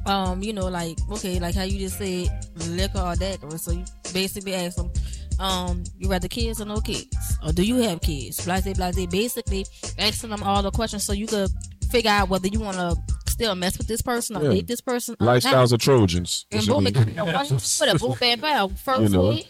um, 0.07 0.43
you 0.43 0.53
know, 0.53 0.69
like 0.69 0.97
okay, 1.11 1.39
like 1.39 1.55
how 1.55 1.65
you 1.65 1.79
just 1.79 1.99
said 1.99 2.29
liquor 2.69 3.01
or 3.01 3.15
that, 3.17 3.39
or 3.45 3.59
so 3.59 3.73
you 3.73 3.85
basically 4.15 4.55
ask 4.55 4.77
them, 4.77 4.91
um, 5.39 5.85
you 5.99 6.09
rather 6.11 6.29
kids 6.29 6.61
or 6.61 6.65
no 6.65 6.81
kids, 6.81 7.07
or 7.45 7.53
do 7.53 7.63
you 7.63 7.77
have 7.77 8.01
kids? 8.01 8.43
Blase, 8.45 8.73
blase. 8.75 9.07
Basically, 9.07 9.67
asking 9.99 10.31
them 10.31 10.43
all 10.43 10.63
the 10.63 10.71
questions 10.71 11.05
so 11.05 11.13
you 11.13 11.27
could 11.27 11.51
figure 11.91 12.11
out 12.11 12.29
whether 12.29 12.49
you 12.49 12.61
want 12.61 12.77
to 12.77 12.97
still 13.31 13.55
mess 13.55 13.77
with 13.79 13.87
this 13.87 14.01
person 14.03 14.37
or 14.37 14.45
Yeah. 14.45 14.51
date 14.51 14.67
this 14.67 14.81
person. 14.81 15.15
Lifestyles 15.17 15.73
of 15.73 15.81
Trojans. 15.81 16.47
And 16.51 16.67
boom, 16.67 16.87
it- 16.87 16.95
put 16.95 17.89
a 17.89 17.99
boom, 17.99 18.17
bam, 18.19 18.41
bam. 18.41 18.75
First 18.77 19.03
You 19.03 19.09
know. 19.11 19.33
date, 19.33 19.47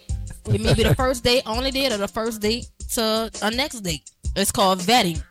it 0.47 0.61
may 0.61 0.75
be 0.75 0.83
the 0.83 0.95
first 0.95 1.23
date, 1.25 1.43
only 1.47 1.71
date, 1.71 1.93
or 1.93 1.97
the 1.99 2.09
first 2.09 2.41
date 2.41 2.67
to 2.95 3.31
a 3.43 3.51
next 3.51 3.81
date. 3.81 4.11
It's 4.37 4.53
called 4.53 4.81
vetting. 4.81 5.23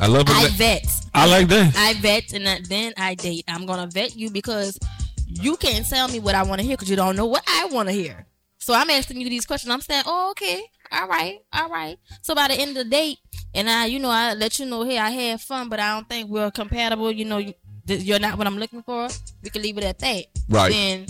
I 0.00 0.06
love 0.06 0.28
it. 0.28 0.30
I 0.30 0.46
it. 0.46 0.52
vet. 0.52 0.86
I 1.14 1.26
like 1.26 1.48
that. 1.48 1.74
I 1.76 1.94
vet 1.94 2.32
and 2.32 2.66
then 2.66 2.92
I 2.96 3.14
date. 3.14 3.44
I'm 3.48 3.66
gonna 3.66 3.86
vet 3.86 4.16
you 4.16 4.30
because 4.30 4.78
you 5.26 5.56
can't 5.56 5.88
tell 5.88 6.08
me 6.08 6.20
what 6.20 6.34
I 6.34 6.42
want 6.42 6.60
to 6.60 6.66
hear 6.66 6.76
because 6.76 6.90
you 6.90 6.96
don't 6.96 7.16
know 7.16 7.26
what 7.26 7.42
I 7.46 7.66
want 7.66 7.88
to 7.88 7.94
hear. 7.94 8.26
So 8.58 8.72
I'm 8.72 8.88
asking 8.90 9.20
you 9.20 9.28
these 9.28 9.44
questions. 9.44 9.70
I'm 9.70 9.80
saying, 9.80 10.04
oh, 10.06 10.30
okay, 10.30 10.62
all 10.90 11.06
right, 11.06 11.40
all 11.52 11.68
right. 11.68 11.98
So 12.22 12.34
by 12.34 12.48
the 12.48 12.54
end 12.54 12.70
of 12.70 12.84
the 12.84 12.84
date, 12.84 13.18
and 13.54 13.68
I, 13.68 13.86
you 13.86 13.98
know, 13.98 14.08
I 14.08 14.34
let 14.34 14.58
you 14.58 14.66
know, 14.66 14.84
hey, 14.84 14.98
I 14.98 15.10
had 15.10 15.40
fun, 15.40 15.68
but 15.68 15.80
I 15.80 15.94
don't 15.94 16.08
think 16.08 16.30
we're 16.30 16.50
compatible. 16.50 17.12
You 17.12 17.26
know, 17.26 17.38
you, 17.38 17.54
you're 17.86 18.18
not 18.18 18.38
what 18.38 18.46
I'm 18.46 18.58
looking 18.58 18.82
for. 18.82 19.08
We 19.42 19.50
can 19.50 19.62
leave 19.62 19.76
it 19.78 19.84
at 19.84 19.98
that. 19.98 20.24
Right. 20.48 20.72
Then 20.72 21.06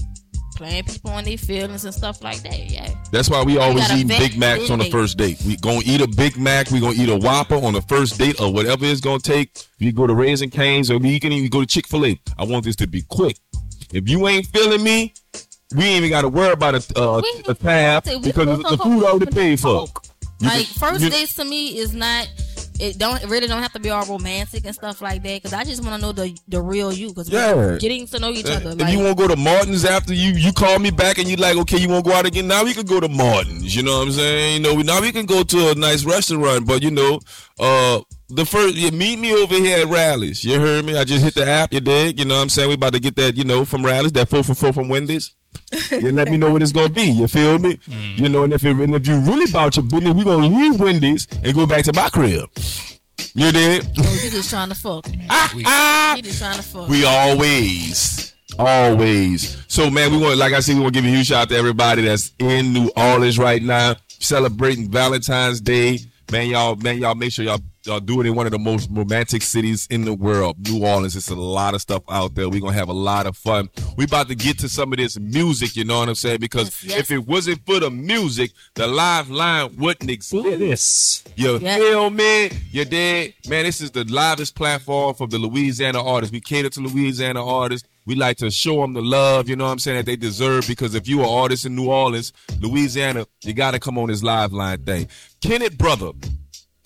playing 0.56 0.84
people 0.84 1.10
on 1.10 1.24
their 1.24 1.38
feelings 1.38 1.84
and 1.84 1.94
stuff 1.94 2.22
like 2.22 2.42
that. 2.42 2.70
Yeah. 2.70 2.94
That's 3.10 3.28
why 3.28 3.42
we 3.42 3.58
always 3.58 3.90
eat 3.92 4.08
Big 4.08 4.36
Macs 4.36 4.70
on 4.70 4.78
the 4.78 4.90
first 4.90 5.18
date. 5.18 5.40
We 5.46 5.56
gonna 5.56 5.82
eat 5.84 6.00
a 6.00 6.08
Big 6.08 6.36
Mac. 6.36 6.70
We 6.70 6.80
gonna 6.80 6.94
eat 6.96 7.08
a 7.08 7.16
Whopper 7.16 7.56
on 7.56 7.72
the 7.72 7.82
first 7.82 8.18
date 8.18 8.40
or 8.40 8.52
whatever 8.52 8.84
it's 8.84 9.00
gonna 9.00 9.18
take. 9.18 9.66
You 9.78 9.92
go 9.92 10.06
to 10.06 10.14
Raising 10.14 10.50
Cane's 10.50 10.90
or 10.90 10.96
you 10.96 11.20
can 11.20 11.32
even 11.32 11.50
go 11.50 11.60
to 11.60 11.66
Chick 11.66 11.86
Fil 11.86 12.06
A. 12.06 12.20
I 12.38 12.44
want 12.44 12.64
this 12.64 12.76
to 12.76 12.86
be 12.86 13.02
quick. 13.02 13.36
If 13.92 14.08
you 14.08 14.26
ain't 14.28 14.46
feeling 14.46 14.82
me, 14.82 15.14
we 15.74 15.84
ain't 15.84 15.98
even 15.98 16.10
got 16.10 16.22
to 16.22 16.28
worry 16.28 16.52
about 16.52 16.74
a, 16.74 17.00
uh, 17.00 17.22
a 17.48 17.54
tab 17.54 18.04
because 18.04 18.58
the, 18.62 18.78
food 18.82 19.04
already 19.04 19.26
paid 19.26 19.60
for. 19.60 19.86
Like 20.40 20.66
first 20.66 21.10
dates 21.10 21.36
to 21.36 21.44
me 21.44 21.78
is 21.78 21.94
not. 21.94 22.28
It 22.80 22.98
don't 22.98 23.22
it 23.22 23.28
really 23.28 23.46
don't 23.46 23.62
have 23.62 23.72
to 23.74 23.78
be 23.80 23.90
all 23.90 24.04
romantic 24.06 24.64
and 24.64 24.74
stuff 24.74 25.00
like 25.00 25.22
that 25.22 25.36
because 25.42 25.52
I 25.52 25.62
just 25.62 25.82
want 25.84 25.94
to 25.94 26.02
know 26.02 26.12
the 26.12 26.36
the 26.48 26.60
real 26.60 26.92
you 26.92 27.08
because 27.10 27.28
Yeah. 27.30 27.76
getting 27.78 28.06
to 28.08 28.18
know 28.18 28.30
each 28.30 28.46
other. 28.46 28.70
If 28.70 28.80
Like, 28.80 28.92
you 28.92 28.98
want 28.98 29.16
to 29.16 29.28
go 29.28 29.28
to 29.32 29.36
Martin's 29.40 29.84
after 29.84 30.12
you 30.12 30.32
you 30.32 30.52
call 30.52 30.78
me 30.80 30.90
back 30.90 31.18
and 31.18 31.28
you 31.28 31.36
like 31.36 31.56
okay 31.58 31.78
you 31.78 31.88
want 31.88 32.04
to 32.04 32.10
go 32.10 32.16
out 32.16 32.26
again? 32.26 32.48
Now 32.48 32.64
we 32.64 32.74
can 32.74 32.84
go 32.84 32.98
to 32.98 33.08
Martin's 33.08 33.76
you 33.76 33.82
know 33.84 33.98
what 33.98 34.08
I'm 34.08 34.12
saying? 34.12 34.54
You 34.54 34.60
know 34.68 34.74
we 34.74 34.82
now 34.82 35.00
we 35.00 35.12
can 35.12 35.24
go 35.26 35.44
to 35.44 35.70
a 35.70 35.74
nice 35.76 36.04
restaurant 36.04 36.66
but 36.66 36.82
you 36.82 36.90
know 36.90 37.20
uh 37.60 38.00
the 38.28 38.44
first 38.44 38.74
you 38.74 38.90
meet 38.90 39.20
me 39.20 39.32
over 39.32 39.54
here 39.54 39.78
at 39.78 39.86
Rally's. 39.86 40.42
You 40.44 40.58
heard 40.58 40.84
me? 40.84 40.96
I 40.98 41.04
just 41.04 41.22
hit 41.22 41.34
the 41.34 41.46
app 41.48 41.72
you 41.72 41.80
dig? 41.80 42.18
You 42.18 42.24
know 42.24 42.34
what 42.36 42.42
I'm 42.42 42.48
saying? 42.48 42.68
We 42.68 42.74
about 42.74 42.94
to 42.94 43.00
get 43.00 43.14
that 43.16 43.36
you 43.36 43.44
know 43.44 43.64
from 43.64 43.84
Rally's 43.86 44.12
that 44.12 44.28
four 44.28 44.42
for 44.42 44.54
four 44.54 44.72
from 44.72 44.88
Wendy's 44.88 45.32
you 45.90 46.12
let 46.12 46.28
me 46.30 46.36
know 46.36 46.52
what 46.52 46.62
it's 46.62 46.72
gonna 46.72 46.88
be 46.88 47.04
you 47.04 47.26
feel 47.28 47.58
me 47.58 47.78
you 48.16 48.28
know 48.28 48.44
and 48.44 48.52
if 48.52 48.64
it, 48.64 48.76
and 48.76 48.94
if 48.94 49.06
you 49.06 49.16
really 49.20 49.44
about 49.50 49.76
your 49.76 49.84
business 49.84 50.14
we 50.14 50.24
gonna 50.24 50.46
leave 50.46 50.78
Wendy's 50.78 51.26
and 51.42 51.54
go 51.54 51.66
back 51.66 51.84
to 51.84 51.92
my 51.92 52.08
crib 52.08 52.48
you 53.34 53.50
did? 53.52 53.86
oh, 53.98 54.20
you 54.24 54.30
just 54.30 54.50
trying 54.50 54.68
to 54.68 54.74
fuck. 54.74 55.06
ah 55.30 56.14
You 56.16 56.22
just 56.22 56.38
trying 56.38 56.56
to 56.56 56.62
fuck. 56.62 56.88
we 56.88 57.04
always, 57.04 58.34
always. 58.58 59.64
So 59.68 59.90
man, 59.90 60.10
we 60.12 60.18
want, 60.18 60.38
like 60.38 60.52
I 60.52 60.60
said, 60.60 60.76
we 60.76 60.82
want 60.82 60.94
to 60.94 61.00
give 61.00 61.08
a 61.10 61.14
huge 61.14 61.28
shout 61.28 61.42
out 61.42 61.48
to 61.50 61.56
everybody 61.56 62.02
that's 62.02 62.32
in 62.38 62.72
New 62.72 62.90
Orleans 62.96 63.38
right 63.38 63.62
now, 63.62 63.96
celebrating 64.08 64.90
Valentine's 64.90 65.60
Day. 65.60 65.98
Man, 66.34 66.48
y'all, 66.48 66.74
man, 66.74 66.98
y'all 66.98 67.14
make 67.14 67.30
sure 67.30 67.44
y'all 67.44 67.60
y'all 67.86 68.00
do 68.00 68.20
it 68.20 68.26
in 68.26 68.34
one 68.34 68.44
of 68.44 68.50
the 68.50 68.58
most 68.58 68.88
romantic 68.90 69.40
cities 69.40 69.86
in 69.88 70.04
the 70.04 70.12
world, 70.12 70.56
New 70.68 70.84
Orleans. 70.84 71.14
It's 71.14 71.28
a 71.28 71.36
lot 71.36 71.74
of 71.74 71.80
stuff 71.80 72.02
out 72.10 72.34
there. 72.34 72.48
We're 72.48 72.60
gonna 72.60 72.72
have 72.72 72.88
a 72.88 72.92
lot 72.92 73.28
of 73.28 73.36
fun. 73.36 73.68
We 73.96 74.02
about 74.06 74.26
to 74.30 74.34
get 74.34 74.58
to 74.58 74.68
some 74.68 74.92
of 74.92 74.98
this 74.98 75.16
music, 75.16 75.76
you 75.76 75.84
know 75.84 76.00
what 76.00 76.08
I'm 76.08 76.16
saying? 76.16 76.40
Because 76.40 76.82
Yes, 76.82 76.84
yes. 76.84 76.98
if 76.98 77.10
it 77.12 77.28
wasn't 77.28 77.64
for 77.64 77.78
the 77.78 77.88
music, 77.88 78.50
the 78.74 78.88
live 78.88 79.30
line 79.30 79.76
wouldn't 79.76 80.10
exist. 80.10 80.42
This. 80.42 81.22
You 81.36 81.60
Yeah. 81.60 81.76
feel 81.76 82.10
me? 82.10 82.50
You 82.72 82.84
did? 82.84 83.34
Man, 83.46 83.64
this 83.64 83.80
is 83.80 83.92
the 83.92 84.02
livest 84.02 84.56
platform 84.56 85.14
for 85.14 85.28
the 85.28 85.38
Louisiana 85.38 86.02
artists. 86.04 86.32
We 86.32 86.40
cater 86.40 86.68
to 86.70 86.80
Louisiana 86.80 87.46
artists. 87.46 87.86
We 88.06 88.16
like 88.16 88.36
to 88.38 88.50
show 88.50 88.82
them 88.82 88.92
the 88.92 89.00
love, 89.00 89.48
you 89.48 89.56
know 89.56 89.64
what 89.64 89.70
I'm 89.70 89.78
saying, 89.78 89.96
that 89.98 90.04
they 90.06 90.16
deserve 90.16 90.66
because 90.66 90.94
if 90.94 91.08
you 91.08 91.20
are 91.22 91.26
an 91.26 91.30
artist 91.32 91.64
in 91.64 91.74
New 91.74 91.88
Orleans, 91.88 92.34
Louisiana, 92.60 93.26
you 93.44 93.54
got 93.54 93.70
to 93.70 93.78
come 93.78 93.96
on 93.96 94.08
this 94.08 94.22
live 94.22 94.52
line 94.52 94.84
thing. 94.84 95.08
Kenneth 95.44 95.76
Brother. 95.76 96.12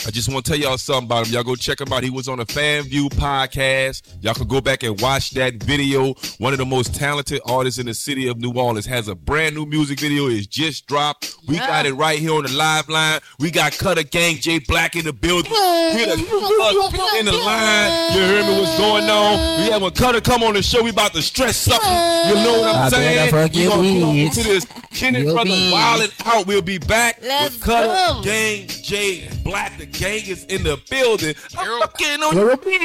I 0.06 0.10
just 0.10 0.32
want 0.32 0.44
to 0.46 0.52
tell 0.52 0.60
y'all 0.60 0.78
something 0.78 1.06
about 1.06 1.26
him. 1.26 1.34
Y'all 1.34 1.42
go 1.42 1.56
check 1.56 1.80
him 1.80 1.92
out. 1.92 2.04
He 2.04 2.10
was 2.10 2.28
on 2.28 2.38
a 2.38 2.46
FanView 2.46 3.08
podcast. 3.14 4.02
Y'all 4.22 4.32
can 4.32 4.46
go 4.46 4.60
back 4.60 4.84
and 4.84 4.98
watch 5.00 5.30
that 5.32 5.54
video. 5.54 6.14
One 6.38 6.52
of 6.52 6.58
the 6.60 6.64
most 6.64 6.94
talented 6.94 7.40
artists 7.44 7.80
in 7.80 7.86
the 7.86 7.94
city 7.94 8.28
of 8.28 8.38
New 8.38 8.52
Orleans 8.52 8.86
has 8.86 9.08
a 9.08 9.16
brand 9.16 9.56
new 9.56 9.66
music 9.66 9.98
video. 9.98 10.28
It's 10.28 10.46
just 10.46 10.86
dropped. 10.86 11.34
We 11.48 11.56
Yeah. 11.56 11.66
got 11.66 11.86
it 11.86 11.94
right 11.94 12.18
here 12.18 12.32
on 12.32 12.44
the 12.44 12.52
live 12.52 12.88
line. 12.88 13.20
We 13.40 13.50
got 13.50 13.72
Cutter 13.76 14.04
Gang, 14.04 14.36
J 14.36 14.60
Blackk 14.60 14.94
in 14.94 15.04
the 15.04 15.12
building. 15.12 15.50
We 15.50 16.04
the 16.04 17.16
in 17.18 17.26
the 17.26 17.32
line. 17.32 18.12
You 18.14 18.20
hear 18.20 18.44
me? 18.44 18.60
What's 18.60 18.78
going 18.78 19.10
on? 19.10 19.60
We 19.64 19.70
have 19.72 19.82
when 19.82 19.90
Cutter 19.92 20.20
come 20.20 20.44
on 20.44 20.54
the 20.54 20.62
show. 20.62 20.80
We 20.80 20.90
about 20.90 21.12
to 21.14 21.22
stress 21.22 21.56
something. 21.56 21.90
You 22.28 22.34
know 22.44 22.60
what 22.60 22.74
I'm 22.76 22.82
I 22.84 22.88
saying? 22.88 23.34
We 23.52 23.62
your 23.62 23.70
gonna 23.70 24.00
come 24.00 24.16
into 24.16 24.42
this 24.44 24.64
Kenneth 24.92 25.24
Your 25.24 25.34
Brother 25.34 25.50
bitch. 25.50 25.72
Wild 25.72 26.12
Out. 26.24 26.46
We'll 26.46 26.62
be 26.62 26.78
back 26.78 27.18
Let's 27.20 27.54
with 27.54 27.64
Cutter 27.64 28.14
go. 28.14 28.22
Gang, 28.22 28.68
Jay 28.68 29.28
Black. 29.48 29.78
The 29.78 29.86
gang 29.86 30.26
is 30.26 30.44
in 30.44 30.62
the 30.62 30.78
building. 30.90 31.34
I'm 31.56 31.66
Yo. 31.66 31.80
fucking 31.80 32.22
on 32.22 32.34
Little 32.34 32.48
We'll 32.50 32.76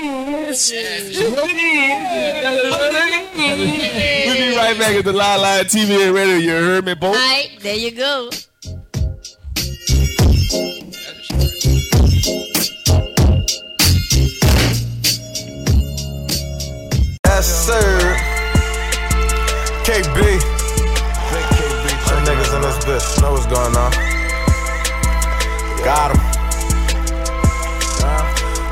be 4.38 4.56
right 4.56 4.78
back 4.80 4.96
at 4.96 5.04
the 5.04 5.12
Live 5.12 5.42
Line 5.42 5.66
TV 5.66 6.08
and 6.08 6.16
radio. 6.16 6.38
You 6.38 6.52
heard 6.52 6.86
me, 6.86 6.94
boy? 6.94 7.08
All 7.08 7.14
right, 7.16 7.50
there 7.60 7.76
you 7.76 7.92
go. 7.92 8.30
Yes, 17.26 17.68
sir. 17.68 18.16
KB. 19.84 20.40
Some 22.08 22.24
niggas 22.24 22.56
in 22.56 22.62
this 22.62 22.78
bitch 22.86 23.22
know 23.22 23.34
what's 23.34 23.48
going 23.48 23.76
on. 23.76 23.92
Got 25.84 26.12
'em. 26.16 26.33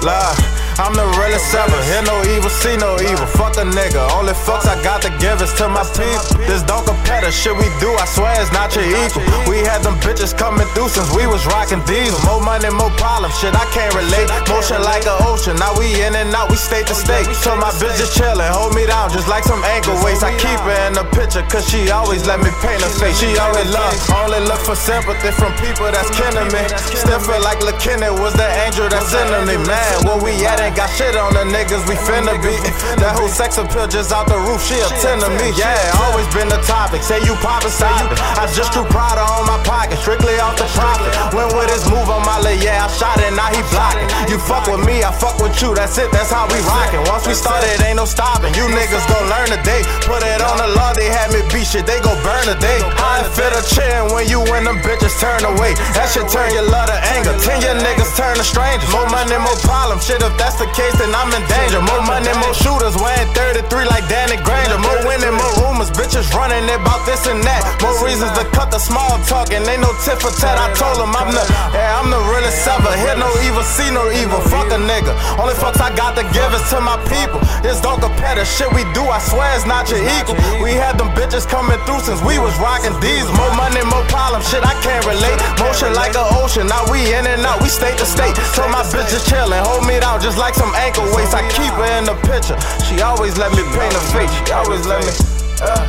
Love. 0.03 0.50
I'm 0.79 0.95
the 0.95 1.03
realest 1.19 1.51
ever. 1.51 1.75
Hear 1.91 2.03
no 2.07 2.15
evil, 2.31 2.49
see 2.49 2.77
no 2.77 2.95
evil. 3.03 3.27
Fuck 3.35 3.59
a 3.59 3.65
nigga. 3.67 3.99
Only 4.15 4.31
fucks 4.31 4.69
I 4.69 4.79
got 4.79 5.01
to 5.03 5.11
give 5.19 5.41
is 5.43 5.51
to 5.59 5.67
my 5.67 5.83
people. 5.91 6.23
This 6.47 6.63
don't 6.63 6.85
compare 6.87 7.19
to 7.21 7.31
shit 7.31 7.55
we 7.57 7.67
do. 7.83 7.91
I 7.99 8.05
swear 8.07 8.31
it's 8.39 8.53
not 8.55 8.71
your 8.75 8.87
equal. 8.87 9.23
We 9.51 9.59
had 9.67 9.83
them 9.83 9.99
bitches 9.99 10.31
coming 10.31 10.67
through 10.71 10.89
since 10.95 11.11
we 11.11 11.27
was 11.27 11.43
rocking 11.45 11.83
diesel. 11.83 12.15
More 12.23 12.39
money, 12.39 12.71
more 12.71 12.93
problems. 12.95 13.35
Shit, 13.35 13.51
I 13.51 13.67
can't 13.75 13.91
relate. 13.91 14.31
Motion 14.47 14.79
like 14.79 15.03
an 15.03 15.19
ocean. 15.27 15.59
Now 15.59 15.75
we 15.75 15.91
in 15.99 16.15
and 16.15 16.31
out. 16.31 16.47
We 16.47 16.55
state 16.55 16.87
to 16.87 16.95
state. 16.95 17.27
So 17.43 17.51
my 17.59 17.73
bitch 17.75 17.99
just 17.99 18.15
chillin'. 18.15 18.47
Hold 18.55 18.71
me 18.71 18.87
down 18.87 19.11
just 19.11 19.27
like 19.27 19.43
some 19.43 19.59
ankle 19.75 19.99
weights. 19.99 20.23
I 20.23 20.31
keep 20.39 20.59
her 20.63 20.79
in 20.87 20.95
the 20.95 21.03
picture 21.11 21.43
cause 21.51 21.67
she 21.67 21.91
always 21.91 22.23
let 22.23 22.39
me 22.39 22.49
paint 22.63 22.79
her 22.79 22.93
face. 22.95 23.19
She 23.19 23.35
always 23.35 23.67
love. 23.67 23.91
Only 24.23 24.39
look 24.47 24.63
for 24.63 24.79
sympathy 24.79 25.35
from 25.35 25.51
people 25.59 25.91
that's 25.91 26.07
kin 26.15 26.31
to 26.31 26.47
me. 26.47 26.63
Still 26.95 27.19
feel 27.19 27.43
like 27.43 27.59
Lil' 27.59 27.75
Kenneth 27.81 28.15
was 28.23 28.33
the 28.39 28.47
angel 28.63 28.87
that's 28.87 29.11
in 29.11 29.27
me. 29.45 29.59
Man, 29.67 29.95
where 30.07 30.21
we 30.23 30.31
at 30.47 30.61
got 30.75 30.89
shit 30.95 31.15
on 31.15 31.33
the 31.33 31.45
niggas 31.47 31.83
we 31.87 31.95
finna 31.95 32.35
be. 32.39 32.53
That 33.01 33.17
whole 33.17 33.31
sex 33.31 33.57
appeal 33.57 33.87
just 33.87 34.11
out 34.11 34.27
the 34.27 34.37
roof, 34.37 34.61
she 34.63 34.77
a 34.79 34.87
10 34.87 35.23
to 35.23 35.29
me. 35.39 35.51
Yeah, 35.57 35.75
always 36.07 36.27
been 36.31 36.47
the 36.47 36.59
topic. 36.63 37.03
Say 37.03 37.19
you 37.27 37.35
poppin', 37.43 37.71
stop 37.71 38.11
it. 38.11 38.19
I 38.37 38.47
just 38.53 38.73
threw 38.73 38.85
Prada 38.87 39.23
on 39.23 39.47
my 39.47 39.59
pocket, 39.63 39.97
strictly 39.99 40.37
off 40.39 40.55
the 40.55 40.67
profit. 40.75 41.11
Went 41.35 41.51
with 41.55 41.69
his 41.71 41.83
move 41.89 42.07
on 42.07 42.23
my 42.23 42.39
leg, 42.39 42.63
yeah, 42.63 42.85
I 42.85 42.87
shot 42.91 43.19
it, 43.19 43.33
now 43.33 43.49
he 43.51 43.61
blocking. 43.73 44.07
You 44.29 44.37
fuck 44.39 44.67
with 44.67 44.83
me, 44.85 45.03
I 45.03 45.11
fuck 45.11 45.39
with 45.39 45.55
you, 45.61 45.73
that's 45.75 45.97
it, 45.97 46.11
that's 46.11 46.31
how 46.31 46.47
we 46.47 46.59
rockin'. 46.67 47.03
Once 47.07 47.27
we 47.27 47.33
started, 47.33 47.71
ain't 47.83 47.97
no 47.97 48.05
stopping. 48.05 48.53
You 48.55 48.67
niggas 48.71 49.05
gon' 49.07 49.27
learn 49.27 49.49
today. 49.51 49.81
Put 50.07 50.23
it 50.23 50.41
on 50.41 50.57
the 50.57 50.69
law, 50.77 50.93
they 50.93 51.09
had 51.09 51.31
me 51.33 51.43
beat 51.51 51.67
shit, 51.67 51.85
they 51.85 51.99
gon' 51.99 52.19
burn 52.23 52.45
today. 52.47 52.79
I 52.99 53.23
fit 53.31 53.53
a 53.55 53.61
chin 53.63 54.11
when 54.11 54.27
you 54.27 54.41
and 54.51 54.67
them 54.67 54.77
bitches 54.83 55.15
turn 55.19 55.41
away. 55.45 55.73
That 55.95 56.11
shit 56.11 56.27
turn 56.27 56.51
your 56.53 56.67
love 56.67 56.87
to 56.91 56.97
anger. 57.15 57.33
Ten 57.39 57.61
your 57.63 57.77
niggas 57.79 58.11
turn 58.17 58.35
to 58.35 58.43
strangers. 58.43 58.89
More 58.91 59.07
money, 59.07 59.37
more 59.39 59.57
problems. 59.63 60.05
Shit, 60.05 60.21
if 60.21 60.33
that's 60.37 60.50
the 60.57 60.67
case, 60.73 60.95
then 60.97 61.13
I'm 61.13 61.29
in 61.31 61.43
danger. 61.47 61.81
More 61.83 62.01
money, 62.03 62.31
more 62.41 62.55
shooters. 62.55 62.97
Weighing 62.97 63.29
33 63.37 63.85
like 63.87 64.05
Danny 64.09 64.37
Granger. 64.41 64.79
More 64.79 64.99
winning, 65.05 65.35
more 65.35 65.53
rumors. 65.61 65.91
Bitches 65.91 66.27
running 66.33 66.65
about 66.71 67.05
this 67.05 67.27
and 67.27 67.43
that. 67.43 67.61
More 67.83 67.93
reasons 68.01 68.31
to 68.39 68.43
cut 68.51 68.71
the 68.71 68.79
small 68.79 69.21
talk, 69.29 69.53
and 69.53 69.63
ain't 69.67 69.85
no 69.85 69.91
tit 70.03 70.17
for 70.17 70.33
tat. 70.33 70.57
I 70.57 70.73
told 70.73 70.97
him 70.97 71.13
I'm 71.13 71.29
the, 71.29 71.43
yeah, 71.75 71.99
I'm 71.99 72.09
the 72.09 72.21
realest 72.31 72.65
ever. 72.65 72.91
Hear 73.05 73.15
no 73.15 73.29
evil, 73.45 73.63
see 73.63 73.89
no 73.93 74.09
evil. 74.11 74.41
Fuck 74.49 74.73
a 74.73 74.79
nigga. 74.81 75.13
Only 75.37 75.53
fucks 75.55 75.77
I 75.77 75.93
got 75.95 76.17
to 76.17 76.25
give 76.33 76.49
is 76.57 76.65
to 76.73 76.81
my 76.81 76.97
people. 77.05 77.37
This 77.61 77.77
don't 77.79 78.01
compare 78.01 78.33
the 78.33 78.45
shit 78.45 78.73
we 78.73 78.81
do. 78.97 79.05
I 79.05 79.21
swear 79.21 79.45
it's 79.53 79.69
not 79.69 79.87
your 79.93 80.01
equal. 80.17 80.35
We 80.63 80.73
had 80.73 80.97
them 80.97 81.13
bitches 81.13 81.45
coming 81.45 81.77
through 81.85 82.01
since 82.01 82.19
we 82.25 82.41
was 82.41 82.57
rocking 82.57 82.97
these. 82.99 83.29
More 83.37 83.53
money, 83.53 83.85
more 83.85 84.05
problems. 84.09 84.49
Shit, 84.49 84.65
I 84.65 84.73
can't 84.81 85.05
relate. 85.05 85.37
Motion 85.61 85.93
like 85.93 86.17
an 86.17 86.25
ocean. 86.41 86.65
Now 86.65 86.81
we 86.89 87.13
in 87.13 87.29
and 87.29 87.45
out. 87.45 87.61
We 87.61 87.69
state 87.69 87.97
to 88.01 88.07
state. 88.09 88.33
So 88.57 88.65
my 88.67 88.81
bitches 88.89 89.23
chillin', 89.29 89.61
hold 89.61 89.85
me 89.85 90.01
down 90.01 90.17
just 90.21 90.40
like 90.41 90.55
some 90.55 90.73
ankle 90.73 91.05
weights. 91.15 91.33
I 91.37 91.45
keep 91.53 91.71
her 91.77 91.91
in 92.01 92.05
the 92.09 92.17
picture. 92.25 92.57
She 92.89 92.99
always 93.01 93.37
let 93.37 93.51
me 93.53 93.61
paint 93.77 93.93
her 93.93 94.05
face. 94.09 94.33
She 94.41 94.51
always 94.51 94.85
let 94.87 95.05
me. 95.05 95.13
Uh. 95.61 95.85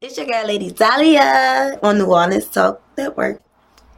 It's 0.00 0.16
your 0.16 0.26
girl, 0.26 0.46
Lady 0.46 0.70
Dahlia, 0.70 1.78
on 1.82 1.98
New 1.98 2.06
Orleans 2.06 2.46
Talk 2.48 2.82
Network. 2.96 3.42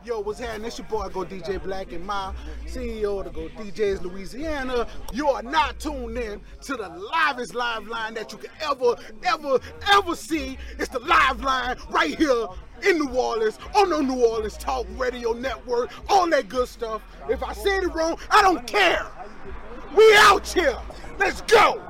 Yo, 0.02 0.20
what's 0.20 0.40
happening? 0.40 0.66
It's 0.66 0.78
your 0.78 0.86
boy, 0.86 1.08
Go 1.10 1.26
DJ 1.26 1.62
Black, 1.62 1.92
and 1.92 2.06
my 2.06 2.32
CEO 2.64 3.22
the 3.22 3.28
Go 3.28 3.48
DJs 3.48 4.00
Louisiana. 4.00 4.86
You 5.12 5.28
are 5.28 5.42
not 5.42 5.78
tuned 5.78 6.16
in 6.16 6.40
to 6.62 6.76
the 6.76 6.88
livest 6.88 7.54
live 7.54 7.86
line 7.86 8.14
that 8.14 8.32
you 8.32 8.38
can 8.38 8.50
ever, 8.62 8.96
ever, 9.24 9.60
ever 9.92 10.16
see. 10.16 10.56
It's 10.78 10.88
the 10.88 11.00
live 11.00 11.42
line 11.42 11.76
right 11.90 12.16
here 12.16 12.46
in 12.82 12.98
New 12.98 13.10
Orleans 13.10 13.58
on 13.76 13.90
the 13.90 14.00
New 14.00 14.24
Orleans 14.24 14.56
Talk 14.56 14.86
Radio 14.96 15.34
Network, 15.34 15.90
all 16.08 16.28
that 16.30 16.48
good 16.48 16.68
stuff. 16.68 17.02
If 17.28 17.42
I 17.42 17.52
said 17.52 17.82
it 17.82 17.88
wrong, 17.88 18.16
I 18.30 18.40
don't 18.40 18.66
care. 18.66 19.06
We 19.94 20.14
out 20.16 20.48
here. 20.48 20.78
Let's 21.18 21.42
go. 21.42 21.82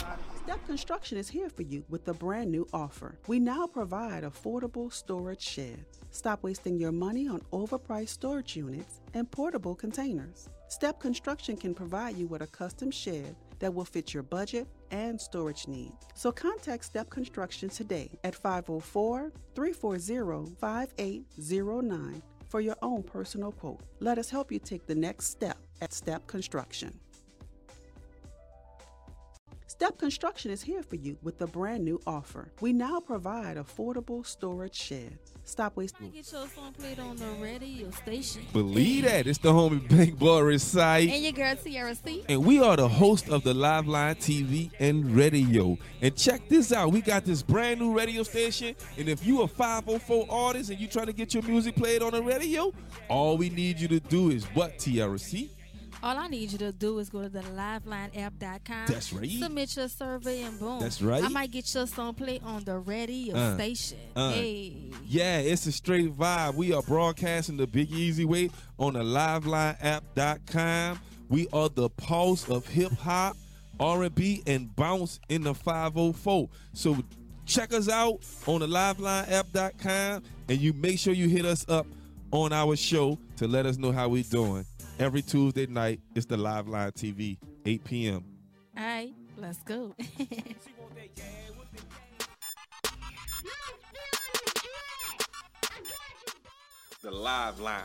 Step 0.42 0.66
Construction 0.66 1.16
is 1.16 1.28
here 1.28 1.48
for 1.48 1.62
you 1.62 1.84
with 1.88 2.08
a 2.08 2.14
brand 2.14 2.50
new 2.50 2.66
offer. 2.72 3.20
We 3.28 3.38
now 3.38 3.68
provide 3.68 4.24
affordable 4.24 4.92
storage 4.92 5.42
sheds. 5.42 5.89
Stop 6.10 6.42
wasting 6.42 6.76
your 6.76 6.92
money 6.92 7.28
on 7.28 7.40
overpriced 7.52 8.08
storage 8.08 8.56
units 8.56 9.00
and 9.14 9.30
portable 9.30 9.74
containers. 9.74 10.48
Step 10.68 11.00
Construction 11.00 11.56
can 11.56 11.74
provide 11.74 12.16
you 12.16 12.26
with 12.26 12.42
a 12.42 12.46
custom 12.46 12.90
shed 12.90 13.36
that 13.60 13.72
will 13.72 13.84
fit 13.84 14.12
your 14.12 14.22
budget 14.22 14.66
and 14.90 15.20
storage 15.20 15.68
needs. 15.68 16.06
So 16.14 16.32
contact 16.32 16.84
Step 16.84 17.10
Construction 17.10 17.68
today 17.68 18.10
at 18.24 18.34
504 18.34 19.32
340 19.54 20.56
5809 20.60 22.22
for 22.48 22.60
your 22.60 22.76
own 22.82 23.02
personal 23.02 23.52
quote. 23.52 23.80
Let 24.00 24.18
us 24.18 24.28
help 24.28 24.50
you 24.50 24.58
take 24.58 24.86
the 24.86 24.94
next 24.94 25.26
step 25.26 25.58
at 25.80 25.92
Step 25.92 26.26
Construction. 26.26 26.98
Step 29.66 29.98
Construction 29.98 30.50
is 30.50 30.60
here 30.60 30.82
for 30.82 30.96
you 30.96 31.16
with 31.22 31.40
a 31.40 31.46
brand 31.46 31.84
new 31.84 32.00
offer. 32.06 32.52
We 32.60 32.72
now 32.72 33.00
provide 33.00 33.56
affordable 33.56 34.26
storage 34.26 34.74
sheds. 34.74 35.29
Stop 35.44 35.76
wasting. 35.76 36.10
Get 36.10 36.30
your 36.32 36.46
song 36.48 36.72
played 36.78 36.98
on 37.00 37.16
the 37.16 37.26
radio 37.40 37.90
station. 37.90 38.42
Believe 38.52 39.04
that. 39.04 39.26
It's 39.26 39.38
the 39.38 39.52
homie 39.52 39.86
Big 39.88 40.18
Boris 40.18 40.62
site. 40.62 41.10
And 41.10 41.22
your 41.22 41.32
girl 41.32 41.56
Tiara 41.56 41.94
C. 41.94 42.24
And 42.28 42.44
we 42.44 42.62
are 42.62 42.76
the 42.76 42.88
host 42.88 43.28
of 43.28 43.42
the 43.42 43.52
Live 43.52 43.86
Line 43.88 44.14
TV 44.14 44.70
and 44.78 45.14
radio. 45.14 45.76
And 46.02 46.16
check 46.16 46.48
this 46.48 46.72
out. 46.72 46.92
We 46.92 47.00
got 47.00 47.24
this 47.24 47.42
brand 47.42 47.80
new 47.80 47.96
radio 47.96 48.22
station. 48.22 48.76
And 48.96 49.08
if 49.08 49.26
you 49.26 49.42
a 49.42 49.48
504 49.48 50.26
artist 50.30 50.70
and 50.70 50.78
you 50.78 50.86
trying 50.86 51.06
to 51.06 51.12
get 51.12 51.34
your 51.34 51.42
music 51.42 51.74
played 51.74 52.02
on 52.02 52.12
the 52.12 52.22
radio, 52.22 52.72
all 53.08 53.36
we 53.36 53.50
need 53.50 53.80
you 53.80 53.88
to 53.88 54.00
do 54.00 54.30
is 54.30 54.44
what, 54.54 54.78
TRC? 54.78 55.50
All 56.02 56.16
I 56.16 56.28
need 56.28 56.50
you 56.52 56.58
to 56.58 56.72
do 56.72 56.98
is 56.98 57.10
go 57.10 57.22
to 57.22 57.28
the 57.28 57.40
livelineapp.com. 57.40 58.86
That's 58.86 59.12
right. 59.12 59.30
Submit 59.30 59.76
your 59.76 59.88
survey 59.88 60.42
and 60.42 60.58
boom. 60.58 60.80
That's 60.80 61.02
right. 61.02 61.22
I 61.22 61.28
might 61.28 61.50
get 61.50 61.72
your 61.74 61.86
song 61.86 62.14
played 62.14 62.42
on 62.42 62.64
the 62.64 62.78
radio 62.78 63.36
Uh, 63.36 63.54
station. 63.56 63.98
uh. 64.16 64.32
hey. 64.32 64.90
Yeah, 65.06 65.38
it's 65.40 65.66
a 65.66 65.72
straight 65.72 66.16
vibe. 66.16 66.54
We 66.54 66.72
are 66.72 66.82
broadcasting 66.82 67.58
the 67.58 67.66
Big 67.66 67.90
Easy 67.92 68.24
Way 68.24 68.50
on 68.78 68.94
the 68.94 69.00
livelineapp.com. 69.00 71.00
We 71.28 71.48
are 71.52 71.68
the 71.68 71.90
pulse 71.90 72.48
of 72.48 72.66
hip 72.66 72.92
hop, 72.92 73.36
R&B, 73.78 74.42
and 74.46 74.74
bounce 74.74 75.20
in 75.28 75.42
the 75.42 75.54
504. 75.54 76.48
So 76.72 76.96
check 77.46 77.72
us 77.74 77.88
out 77.88 78.20
on 78.46 78.60
the 78.60 78.66
livelineapp.com 78.66 80.22
and 80.48 80.58
you 80.58 80.72
make 80.72 80.98
sure 80.98 81.12
you 81.12 81.28
hit 81.28 81.44
us 81.44 81.66
up 81.68 81.86
on 82.32 82.52
our 82.52 82.74
show 82.76 83.18
to 83.36 83.46
let 83.46 83.66
us 83.66 83.76
know 83.76 83.92
how 83.92 84.08
we're 84.08 84.22
doing. 84.22 84.64
Every 85.00 85.22
Tuesday 85.22 85.64
night, 85.64 85.98
it's 86.14 86.26
the 86.26 86.36
Live 86.36 86.68
Line 86.68 86.90
TV, 86.92 87.38
8 87.64 87.84
p.m. 87.84 88.22
All 88.76 88.84
right, 88.84 89.14
let's 89.38 89.62
go. 89.62 89.94
The 97.02 97.10
Live 97.10 97.60
Line, 97.60 97.80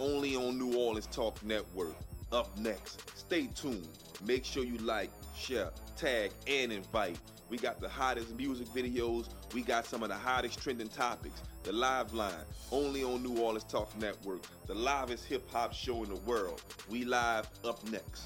only 0.00 0.34
on 0.34 0.58
New 0.58 0.76
Orleans 0.76 1.06
Talk 1.06 1.40
Network. 1.44 1.94
Up 2.32 2.58
next, 2.58 3.16
stay 3.16 3.46
tuned. 3.54 3.86
Make 4.24 4.44
sure 4.44 4.64
you 4.64 4.76
like, 4.78 5.10
share, 5.36 5.70
tag, 5.96 6.32
and 6.48 6.72
invite. 6.72 7.20
We 7.48 7.58
got 7.58 7.80
the 7.80 7.88
hottest 7.88 8.36
music 8.36 8.66
videos. 8.66 9.28
We 9.54 9.62
got 9.62 9.86
some 9.86 10.02
of 10.02 10.08
the 10.08 10.16
hottest 10.16 10.60
trending 10.60 10.88
topics. 10.88 11.42
The 11.66 11.72
Live 11.72 12.14
Line, 12.14 12.32
only 12.70 13.02
on 13.02 13.24
New 13.24 13.42
Orleans 13.42 13.64
Talk 13.64 13.90
Network. 13.98 14.40
The 14.68 14.74
livest 14.76 15.24
hip 15.24 15.50
hop 15.50 15.74
show 15.74 16.04
in 16.04 16.10
the 16.10 16.14
world. 16.20 16.62
We 16.88 17.04
live 17.04 17.50
up 17.64 17.82
next. 17.90 18.22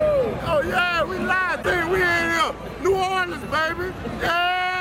Oh 0.00 0.62
yeah, 0.66 1.04
we 1.04 1.18
live 1.18 1.62
thing. 1.62 1.88
We 1.88 2.02
in 2.02 2.02
here. 2.02 2.52
New 2.82 2.96
Orleans, 2.96 3.44
baby. 3.44 3.94
Yeah. 4.20 4.75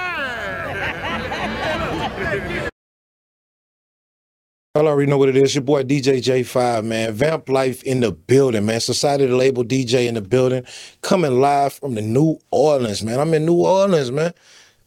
Y'all 4.76 4.88
already 4.90 5.10
know 5.10 5.18
what 5.18 5.30
it 5.30 5.38
is. 5.38 5.56
Your 5.56 5.64
boy 5.64 5.84
DJ 5.84 6.18
J5, 6.18 6.84
man. 6.84 7.14
Vamp 7.14 7.48
Life 7.48 7.82
in 7.84 8.02
the 8.02 8.12
building, 8.12 8.66
man. 8.66 8.82
Society 8.82 9.26
the 9.26 9.36
label 9.36 9.64
DJ 9.64 10.06
in 10.06 10.16
the 10.16 10.22
building. 10.22 10.66
Coming 11.02 11.40
live 11.40 11.72
from 11.72 11.96
the 11.96 12.02
New 12.02 12.40
Orleans, 12.52 13.02
man. 13.02 13.22
I'm 13.22 13.34
in 13.34 13.46
New 13.46 13.62
Orleans, 13.62 14.12
man. 14.12 14.34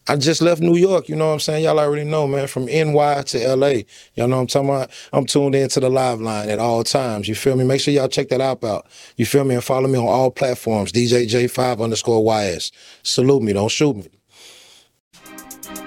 I 0.06 0.16
just 0.16 0.42
left 0.42 0.60
New 0.60 0.76
York, 0.76 1.08
you 1.08 1.16
know 1.16 1.28
what 1.28 1.34
I'm 1.34 1.40
saying? 1.40 1.64
Y'all 1.64 1.78
already 1.78 2.04
know, 2.04 2.26
man. 2.26 2.48
From 2.48 2.66
NY 2.66 3.22
to 3.26 3.56
LA. 3.56 3.82
Y'all 4.14 4.28
know 4.28 4.36
what 4.36 4.42
I'm 4.42 4.46
talking 4.46 4.68
about? 4.68 4.90
I'm 5.12 5.26
tuned 5.26 5.54
into 5.54 5.80
the 5.80 5.88
live 5.88 6.20
line 6.20 6.50
at 6.50 6.58
all 6.58 6.84
times. 6.84 7.26
You 7.26 7.34
feel 7.34 7.56
me? 7.56 7.64
Make 7.64 7.80
sure 7.80 7.94
y'all 7.94 8.08
check 8.08 8.28
that 8.28 8.42
app 8.42 8.64
out. 8.64 8.86
You 9.16 9.24
feel 9.24 9.44
me? 9.44 9.54
And 9.54 9.64
follow 9.64 9.88
me 9.88 9.98
on 9.98 10.06
all 10.06 10.30
platforms. 10.30 10.92
DJ 10.92 11.26
J5 11.26 11.82
underscore 11.82 12.22
YS. 12.24 12.72
Salute 13.02 13.42
me. 13.42 13.54
Don't 13.54 13.70
shoot 13.70 13.96
me. 13.96 14.17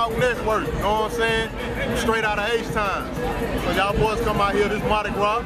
Orleans 0.00 0.18
Talk 0.18 0.18
Network, 0.18 0.66
you 0.66 0.72
know 0.80 1.00
what 1.02 1.12
I'm 1.12 1.18
saying? 1.18 1.96
Straight 1.98 2.24
out 2.24 2.38
of 2.38 2.48
H-Time. 2.48 3.14
So 3.64 3.70
y'all 3.72 3.96
boys 3.96 4.20
come 4.22 4.40
out 4.40 4.54
here 4.54 4.68
this 4.68 4.82
Mardi 4.84 5.10
Gras. 5.10 5.42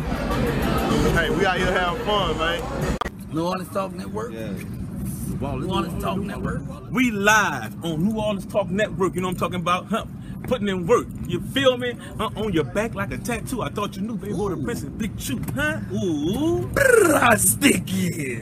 Hey, 1.16 1.30
we 1.30 1.44
out 1.44 1.56
here 1.56 1.72
having 1.72 2.04
fun, 2.04 2.38
man. 2.38 2.96
New 3.32 3.46
Orleans 3.46 3.68
Talk 3.70 3.92
Network. 3.94 4.32
Yeah. 4.32 4.52
New 4.52 5.68
Orleans 5.68 6.02
Talk 6.02 6.18
Network. 6.18 6.62
We 6.92 7.10
live 7.10 7.84
on 7.84 8.04
New 8.04 8.16
Orleans 8.20 8.46
Talk 8.46 8.70
Network. 8.70 9.14
You 9.16 9.22
know 9.22 9.28
what 9.28 9.34
I'm 9.34 9.40
talking 9.40 9.60
about? 9.60 9.86
Huh? 9.86 10.04
Putting 10.44 10.68
in 10.68 10.86
work. 10.86 11.08
You 11.26 11.40
feel 11.40 11.76
me? 11.76 11.94
Uh, 12.20 12.30
on 12.36 12.52
your 12.52 12.64
back 12.64 12.94
like 12.94 13.12
a 13.12 13.18
tattoo. 13.18 13.62
I 13.62 13.70
thought 13.70 13.96
you 13.96 14.02
knew, 14.02 14.16
baby. 14.16 14.34
Boy, 14.34 14.50
the 14.50 14.62
princess, 14.62 14.88
big 14.90 15.18
chew, 15.18 15.40
huh? 15.54 15.80
Ooh, 15.92 16.68
brrrr, 16.68 17.38
sticky. 17.38 18.40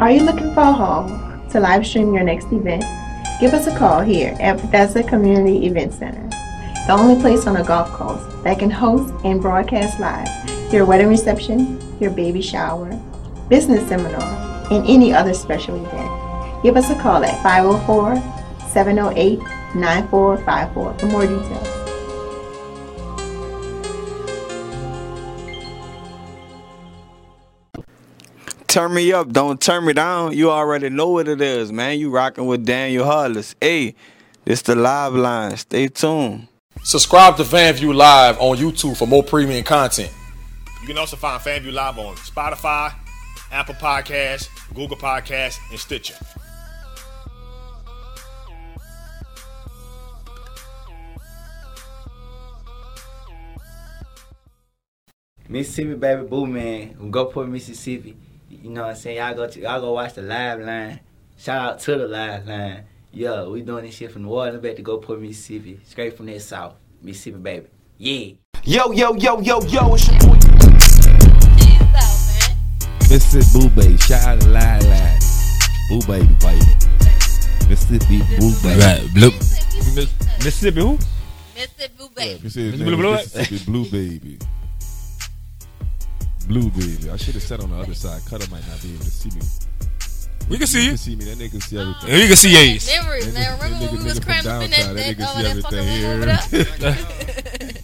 Are 0.00 0.10
you 0.10 0.22
looking 0.22 0.52
for 0.54 0.60
a 0.60 0.72
home 0.72 1.48
to 1.50 1.60
live 1.60 1.86
stream 1.86 2.12
your 2.12 2.24
next 2.24 2.50
event? 2.50 2.82
Give 3.40 3.52
us 3.52 3.66
a 3.66 3.76
call 3.76 4.00
here 4.00 4.36
at 4.40 4.60
Bethesda 4.60 5.02
Community 5.02 5.66
Event 5.66 5.92
Center. 5.92 6.28
the 6.86 6.92
only 6.92 7.20
place 7.20 7.46
on 7.46 7.56
a 7.56 7.64
golf 7.64 7.90
course 7.90 8.22
that 8.44 8.58
can 8.58 8.70
host 8.70 9.12
and 9.24 9.40
broadcast 9.42 9.98
live 9.98 10.28
your 10.72 10.84
wedding 10.86 11.08
reception, 11.08 11.80
your 12.00 12.10
baby 12.10 12.40
shower, 12.40 12.90
business 13.48 13.86
seminar, 13.88 14.22
and 14.70 14.86
any 14.88 15.12
other 15.12 15.34
special 15.34 15.76
event. 15.76 16.62
Give 16.62 16.76
us 16.76 16.90
a 16.90 16.94
call 17.00 17.24
at 17.24 17.42
504 17.42 18.16
708 18.70 19.38
9454 19.74 20.98
for 20.98 21.06
more 21.06 21.26
details. 21.26 21.83
Turn 28.74 28.92
me 28.92 29.12
up, 29.12 29.32
don't 29.32 29.60
turn 29.60 29.86
me 29.86 29.92
down. 29.92 30.36
You 30.36 30.50
already 30.50 30.90
know 30.90 31.10
what 31.10 31.28
it 31.28 31.40
is, 31.40 31.70
man. 31.70 31.96
You 32.00 32.10
rocking 32.10 32.46
with 32.46 32.66
Daniel 32.66 33.04
Hollis. 33.04 33.54
Hey, 33.60 33.94
it's 34.44 34.62
the 34.62 34.74
live 34.74 35.14
line. 35.14 35.56
Stay 35.56 35.86
tuned. 35.86 36.48
Subscribe 36.82 37.36
to 37.36 37.44
FanView 37.44 37.94
Live 37.94 38.36
on 38.40 38.56
YouTube 38.56 38.96
for 38.96 39.06
more 39.06 39.22
premium 39.22 39.62
content. 39.62 40.12
You 40.80 40.88
can 40.88 40.98
also 40.98 41.16
find 41.16 41.40
FanView 41.40 41.72
Live 41.72 42.00
on 42.00 42.16
Spotify, 42.16 42.92
Apple 43.52 43.76
Podcasts, 43.76 44.48
Google 44.74 44.96
Podcasts, 44.96 45.58
and 45.70 45.78
Stitcher. 45.78 46.16
Mississippi 55.48 55.94
baby 55.94 56.26
boo 56.26 56.44
man, 56.44 57.10
go 57.12 57.26
Gulfport, 57.26 57.48
Mississippi. 57.48 58.16
You 58.62 58.70
know 58.70 58.82
what 58.82 58.90
I'm 58.90 58.96
saying? 58.96 59.16
Y'all 59.16 59.34
go 59.34 59.48
to, 59.48 59.60
y'all 59.60 59.80
go 59.80 59.92
watch 59.92 60.14
the 60.14 60.22
live 60.22 60.60
line. 60.60 61.00
Shout 61.36 61.72
out 61.72 61.78
to 61.80 61.96
the 61.96 62.06
live 62.08 62.46
line. 62.46 62.84
Yeah, 63.12 63.46
we 63.46 63.62
doing 63.62 63.84
this 63.84 63.94
shit 63.94 64.12
from 64.12 64.22
New 64.22 64.30
Orleans 64.30 64.62
back 64.62 64.76
to 64.76 64.82
Gulfport, 64.82 65.20
Mississippi. 65.20 65.80
Straight 65.84 66.16
from 66.16 66.26
that 66.26 66.40
south. 66.42 66.74
Mississippi 67.02 67.38
baby. 67.38 67.66
Yeah. 67.98 68.34
Yo, 68.64 68.92
yo, 68.92 69.14
yo, 69.14 69.40
yo, 69.40 69.60
yo, 69.62 69.94
it's 69.94 70.08
your 70.08 70.18
boy. 70.20 70.38
Mississippi 73.10 73.58
Boo 73.58 73.68
Baby. 73.70 73.98
Shout 73.98 74.26
out 74.26 74.40
to 74.40 74.48
Line 74.48 74.88
Line. 74.88 75.18
Boo 75.88 76.00
Baby, 76.06 76.34
baby. 76.40 76.64
Mississippi 77.68 78.18
Boo 78.38 78.52
Baby. 78.62 78.80
Right, 78.80 79.08
blue. 79.14 79.30
Mississippi 79.30 80.80
who? 80.80 80.98
Mississippi 81.54 81.94
Blue 81.96 82.08
Yeah, 82.16 82.24
Baby. 82.24 82.40
Mississippi, 82.42 82.84
Blue, 82.84 82.96
blue, 82.96 83.12
Mississippi 83.12 83.64
Blue 83.64 83.84
Baby. 83.90 84.38
Blue 86.46 86.70
Baby. 86.70 87.10
I 87.10 87.16
should 87.16 87.34
have 87.34 87.42
sat 87.42 87.60
on 87.60 87.70
the 87.70 87.76
other 87.76 87.94
side. 87.94 88.20
Cutter 88.28 88.48
might 88.50 88.66
not 88.68 88.80
be 88.82 88.92
able 88.94 89.04
to 89.04 89.10
see 89.10 89.30
me. 89.30 89.42
We 90.48 90.58
can 90.58 90.66
see 90.66 90.78
You 90.80 90.84
you. 90.84 90.88
can 90.90 90.98
see 90.98 91.16
me. 91.16 91.24
That 91.24 91.38
nigga 91.38 91.50
can 91.52 91.60
see 91.62 91.78
everything. 91.78 92.10
Yeah, 92.10 92.16
you 92.16 92.26
can 92.28 92.36
see 92.36 92.56
Ace. 92.56 92.86
Memories, 92.98 93.32
That 93.32 93.34
man. 93.34 93.58
nigga- 93.58 93.62
Remember 93.62 93.78
that 93.78 93.92
when 93.92 93.98
we 93.98 94.04
was 94.04 94.18
nigga 94.20 94.24
cramping 94.26 94.50
up 94.50 94.62
in 94.62 94.70
that, 94.70 94.76
that, 94.76 94.94
that 94.94 95.16
nigga 95.16 95.26
see 95.36 95.42
that 95.42 95.62
fucking 95.62 95.78
room 95.78 96.22
over 96.22 96.28
everything 96.28 96.80
there? 96.80 97.74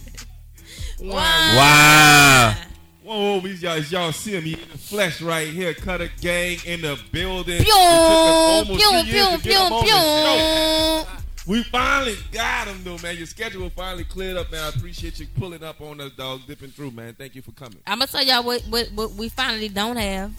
Wow. 1.11 2.55
Whoa, 3.03 3.39
we 3.39 3.53
y'all, 3.53 3.79
y'all 3.79 4.11
see 4.11 4.33
him 4.35 4.43
he 4.43 4.53
in 4.53 4.59
the 4.71 4.77
flesh 4.77 5.19
right 5.21 5.47
here. 5.47 5.73
Cutter 5.73 6.09
gang 6.21 6.59
in 6.65 6.81
the 6.81 6.97
building. 7.11 7.63
Pew, 7.63 7.65
It 7.65 7.65
took 7.65 7.75
us 7.75 8.69
almost 8.69 8.79
pew, 8.79 8.89
years 8.91 9.03
pew, 9.05 9.37
to 9.37 9.43
get 9.43 9.65
him 9.67 9.73
on 9.73 9.83
pew, 9.83 9.91
the 9.91 9.97
show. 9.99 11.07
We 11.47 11.63
finally 11.63 12.15
got 12.31 12.67
him 12.67 12.83
though, 12.83 12.97
man. 12.99 13.17
Your 13.17 13.25
schedule 13.25 13.69
finally 13.71 14.03
cleared 14.03 14.37
up, 14.37 14.51
man. 14.51 14.63
I 14.63 14.69
appreciate 14.69 15.19
you 15.19 15.27
pulling 15.39 15.63
up 15.63 15.81
on 15.81 15.99
us, 15.99 16.11
dog, 16.11 16.41
dipping 16.45 16.69
through, 16.69 16.91
man. 16.91 17.15
Thank 17.15 17.35
you 17.35 17.41
for 17.41 17.51
coming. 17.51 17.79
I'm 17.87 17.99
gonna 17.99 18.11
tell 18.11 18.23
y'all 18.23 18.43
what, 18.43 18.61
what 18.63 18.91
what 18.93 19.11
we 19.13 19.29
finally 19.29 19.69
don't 19.69 19.97
have. 19.97 20.31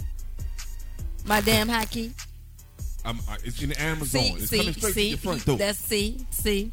My 1.25 1.41
damn 1.41 1.69
hockey. 1.69 2.13
I'm, 3.05 3.19
I, 3.29 3.37
it's 3.45 3.61
in 3.61 3.71
the 3.71 3.83
Amazon. 3.83 4.23
See, 4.23 4.29
it's 4.35 4.51
see, 4.51 4.59
coming 4.59 4.75
straight 4.75 4.95
see. 4.95 5.03
to 5.03 5.09
your 5.09 5.19
front 5.19 5.45
door. 5.45 5.57
That's 5.57 5.79
see, 5.79 6.25
see. 6.31 6.73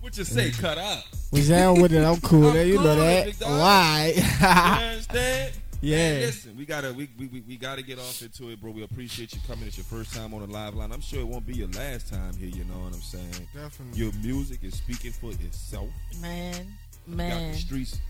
what 0.00 0.16
you 0.16 0.24
say? 0.24 0.50
Cut 0.52 0.78
up. 0.78 1.04
We 1.32 1.46
down 1.46 1.82
with 1.82 1.92
it. 1.92 2.02
I'm 2.02 2.20
cool. 2.20 2.48
I'm 2.48 2.66
you 2.66 2.76
know 2.76 2.96
that. 2.96 3.34
Why? 3.40 4.14
You 4.16 4.86
understand? 4.88 5.52
Yeah. 5.82 5.96
Man, 5.96 6.20
listen, 6.22 6.56
we 6.56 6.64
gotta 6.66 6.92
we, 6.92 7.08
we, 7.18 7.26
we, 7.26 7.40
we 7.42 7.56
gotta 7.56 7.82
get 7.82 7.98
off 7.98 8.22
into 8.22 8.48
it, 8.50 8.60
bro. 8.60 8.70
We 8.72 8.82
appreciate 8.82 9.34
you 9.34 9.40
coming. 9.46 9.66
It's 9.66 9.76
your 9.76 9.84
first 9.84 10.14
time 10.14 10.32
on 10.34 10.40
the 10.40 10.46
live 10.46 10.74
line. 10.74 10.90
I'm 10.90 11.00
sure 11.02 11.20
it 11.20 11.26
won't 11.28 11.46
be 11.46 11.54
your 11.54 11.68
last 11.68 12.08
time 12.12 12.34
here. 12.34 12.48
You 12.48 12.64
know 12.64 12.78
what 12.78 12.94
I'm 12.94 13.00
saying? 13.02 13.48
Definitely. 13.54 13.98
Your 14.02 14.12
music 14.22 14.64
is 14.64 14.74
speaking 14.74 15.12
for 15.12 15.30
itself. 15.32 15.88
Man, 16.20 16.66
You 17.06 17.16
got 17.16 17.28
the 17.52 17.52
streets 17.54 18.00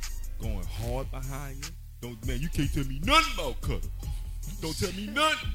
going 0.41 0.63
hard 0.65 1.11
behind 1.11 1.57
you. 1.57 1.71
Don't 2.03 2.27
man, 2.27 2.41
you 2.41 2.49
can't 2.49 2.73
tell 2.73 2.85
me 2.85 3.01
nothing 3.05 3.35
about 3.35 3.61
Cutter. 3.61 3.89
Don't 4.61 4.79
tell 4.79 4.93
me 4.93 5.07
nothing. 5.13 5.51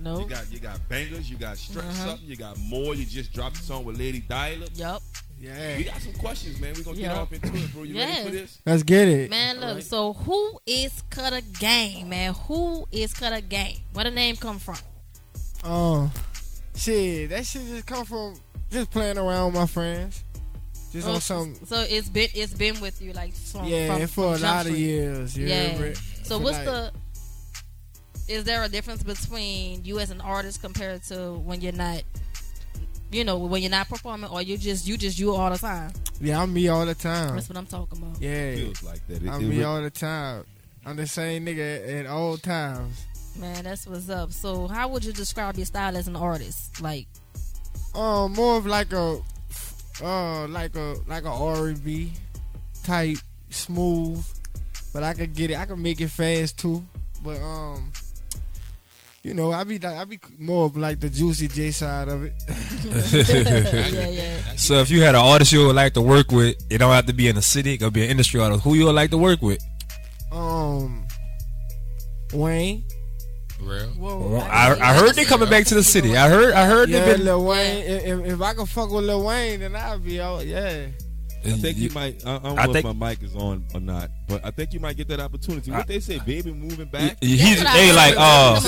No. 0.00 0.20
You 0.20 0.26
got 0.28 0.52
you 0.52 0.60
got 0.60 0.88
bangers. 0.88 1.28
You 1.28 1.36
got 1.38 1.56
stretch 1.58 1.84
Uh-huh. 1.84 2.06
something. 2.10 2.28
You 2.28 2.36
got 2.36 2.56
more. 2.60 2.94
You 2.94 3.04
just 3.04 3.32
dropped 3.32 3.56
a 3.56 3.62
song 3.62 3.84
with 3.84 3.98
Lady 3.98 4.20
Dahlia. 4.20 4.68
Yup. 4.74 5.02
Yeah. 5.40 5.76
We 5.76 5.84
got 5.84 6.00
some 6.00 6.12
questions, 6.14 6.60
man. 6.60 6.74
We're 6.76 6.82
gonna 6.82 6.96
get 6.96 7.16
off 7.16 7.32
into 7.32 7.46
it, 7.54 7.72
bro. 7.72 7.84
You 7.84 7.96
ready 7.96 8.24
for 8.24 8.30
this? 8.30 8.58
Let's 8.66 8.82
get 8.82 9.06
it. 9.08 9.30
Man, 9.30 9.60
look. 9.60 9.82
So 9.82 10.12
who 10.12 10.58
is 10.66 11.02
Cutter 11.10 11.40
Gang, 11.60 12.08
man? 12.08 12.34
Who 12.34 12.86
is 12.90 13.12
Kuttagang? 13.14 13.78
Where 13.92 14.04
the 14.04 14.10
name 14.10 14.36
come 14.36 14.58
from? 14.58 14.76
Um, 15.64 16.10
shit, 16.76 17.30
that 17.30 17.46
shit 17.46 17.66
just 17.66 17.86
come 17.86 18.04
from 18.04 18.34
just 18.70 18.90
playing 18.90 19.18
around 19.18 19.46
with 19.52 19.54
my 19.60 19.66
friends. 19.66 20.24
Just 20.92 21.06
Oh, 21.06 21.14
on 21.14 21.20
some, 21.20 21.54
So 21.66 21.84
it's 21.88 22.08
been 22.08 22.28
it's 22.34 22.54
been 22.54 22.80
with 22.80 23.00
you 23.02 23.12
like 23.12 23.34
from, 23.34 23.66
yeah, 23.66 23.88
from, 23.98 24.06
for 24.06 24.08
from 24.08 24.22
a 24.24 24.30
lot 24.48 24.64
Jump 24.64 24.68
of 24.70 24.78
years. 24.78 25.36
You 25.36 25.46
yeah. 25.46 25.62
remember? 25.74 25.94
So 26.22 26.38
For 26.38 26.44
what's 26.44 26.56
like- 26.58 26.66
the? 26.66 26.92
Is 28.28 28.44
there 28.44 28.62
a 28.62 28.68
difference 28.68 29.02
between 29.02 29.84
you 29.84 30.00
as 30.00 30.10
an 30.10 30.20
artist 30.20 30.60
compared 30.60 31.02
to 31.04 31.32
when 31.34 31.60
you're 31.60 31.72
not? 31.72 32.02
You 33.10 33.24
know, 33.24 33.38
when 33.38 33.62
you're 33.62 33.70
not 33.70 33.88
performing, 33.88 34.30
or 34.30 34.42
you 34.42 34.58
just 34.58 34.86
you 34.86 34.96
just 34.98 35.18
you 35.18 35.34
all 35.34 35.50
the 35.50 35.58
time. 35.58 35.92
Yeah, 36.20 36.42
I'm 36.42 36.52
me 36.52 36.68
all 36.68 36.84
the 36.84 36.94
time. 36.94 37.34
That's 37.36 37.48
what 37.48 37.56
I'm 37.56 37.66
talking 37.66 37.98
about. 38.02 38.20
Yeah, 38.20 38.54
Feels 38.56 38.82
like 38.82 39.06
that. 39.08 39.22
It- 39.22 39.28
I'm 39.28 39.40
it 39.42 39.48
me 39.48 39.58
re- 39.58 39.64
all 39.64 39.80
the 39.80 39.90
time. 39.90 40.44
I'm 40.84 40.96
the 40.96 41.06
same 41.06 41.46
nigga 41.46 42.00
at 42.00 42.06
all 42.06 42.36
times. 42.36 43.04
Man, 43.38 43.64
that's 43.64 43.86
what's 43.86 44.08
up. 44.10 44.32
So, 44.32 44.66
how 44.68 44.88
would 44.88 45.04
you 45.04 45.12
describe 45.12 45.56
your 45.56 45.66
style 45.66 45.96
as 45.96 46.08
an 46.08 46.16
artist? 46.16 46.80
Like, 46.82 47.06
Um, 47.94 48.32
more 48.34 48.56
of 48.58 48.66
like 48.66 48.92
a, 48.92 49.20
uh, 50.02 50.46
like 50.48 50.74
a 50.76 50.96
like 51.06 51.24
a 51.24 51.30
R&B 51.30 52.12
type, 52.84 53.18
smooth, 53.50 54.24
but 54.92 55.02
I 55.02 55.14
could 55.14 55.34
get 55.34 55.50
it. 55.50 55.56
I 55.58 55.64
can 55.66 55.80
make 55.80 56.00
it 56.00 56.08
fast 56.08 56.58
too. 56.58 56.84
But 57.24 57.40
um, 57.40 57.90
you 59.28 59.34
know, 59.34 59.52
I 59.52 59.62
be 59.64 59.78
like 59.78 59.98
I 59.98 60.04
be 60.04 60.18
more 60.38 60.64
of 60.64 60.76
like 60.76 61.00
the 61.00 61.10
Juicy 61.10 61.48
J 61.48 61.70
side 61.70 62.08
of 62.08 62.24
it. 62.24 62.32
yeah, 63.92 64.08
yeah. 64.08 64.56
So 64.56 64.76
if 64.76 64.90
you 64.90 65.02
had 65.02 65.14
an 65.14 65.20
artist 65.20 65.52
you 65.52 65.66
would 65.66 65.76
like 65.76 65.92
to 65.94 66.00
work 66.00 66.32
with, 66.32 66.56
it 66.70 66.78
don't 66.78 66.92
have 66.92 67.04
to 67.06 67.12
be 67.12 67.28
in 67.28 67.34
the 67.34 67.42
city. 67.42 67.74
It 67.74 67.78
could 67.78 67.92
be 67.92 68.04
an 68.04 68.10
industry 68.10 68.40
artist. 68.40 68.64
Who 68.64 68.72
you 68.72 68.86
would 68.86 68.94
like 68.94 69.10
to 69.10 69.18
work 69.18 69.42
with? 69.42 69.62
Um, 70.32 71.06
Wayne. 72.32 72.84
Real. 73.60 73.92
Well, 73.98 74.40
I, 74.50 74.78
I 74.80 74.94
heard 74.94 75.14
they 75.14 75.26
coming 75.26 75.50
back 75.50 75.66
to 75.66 75.74
the 75.74 75.82
city. 75.82 76.16
I 76.16 76.30
heard 76.30 76.54
I 76.54 76.64
heard 76.64 76.88
yeah, 76.88 77.04
they 77.04 77.16
been. 77.16 77.26
Lil 77.26 77.44
Wayne. 77.44 77.84
If, 77.84 78.04
if, 78.04 78.26
if 78.32 78.40
I 78.40 78.54
can 78.54 78.64
fuck 78.64 78.90
with 78.90 79.04
Lil 79.04 79.26
Wayne, 79.26 79.60
then 79.60 79.76
I'll 79.76 79.98
be 79.98 80.22
out. 80.22 80.46
Yeah. 80.46 80.86
I 81.54 81.56
think 81.58 81.78
you 81.78 81.90
might. 81.90 82.24
I, 82.26 82.36
I 82.36 82.38
don't 82.38 82.58
I 82.58 82.66
know 82.66 82.72
think- 82.72 82.86
if 82.86 82.96
my 82.96 83.08
mic 83.10 83.22
is 83.22 83.34
on 83.36 83.64
or 83.74 83.80
not, 83.80 84.10
but 84.28 84.44
I 84.44 84.50
think 84.50 84.72
you 84.72 84.80
might 84.80 84.96
get 84.96 85.08
that 85.08 85.20
opportunity. 85.20 85.70
What 85.70 85.80
I- 85.80 85.84
they 85.84 86.00
say, 86.00 86.18
baby, 86.20 86.52
moving 86.52 86.86
back. 86.88 87.16
He's 87.20 87.62
they 87.62 87.92
like 87.92 88.14
uh, 88.16 88.60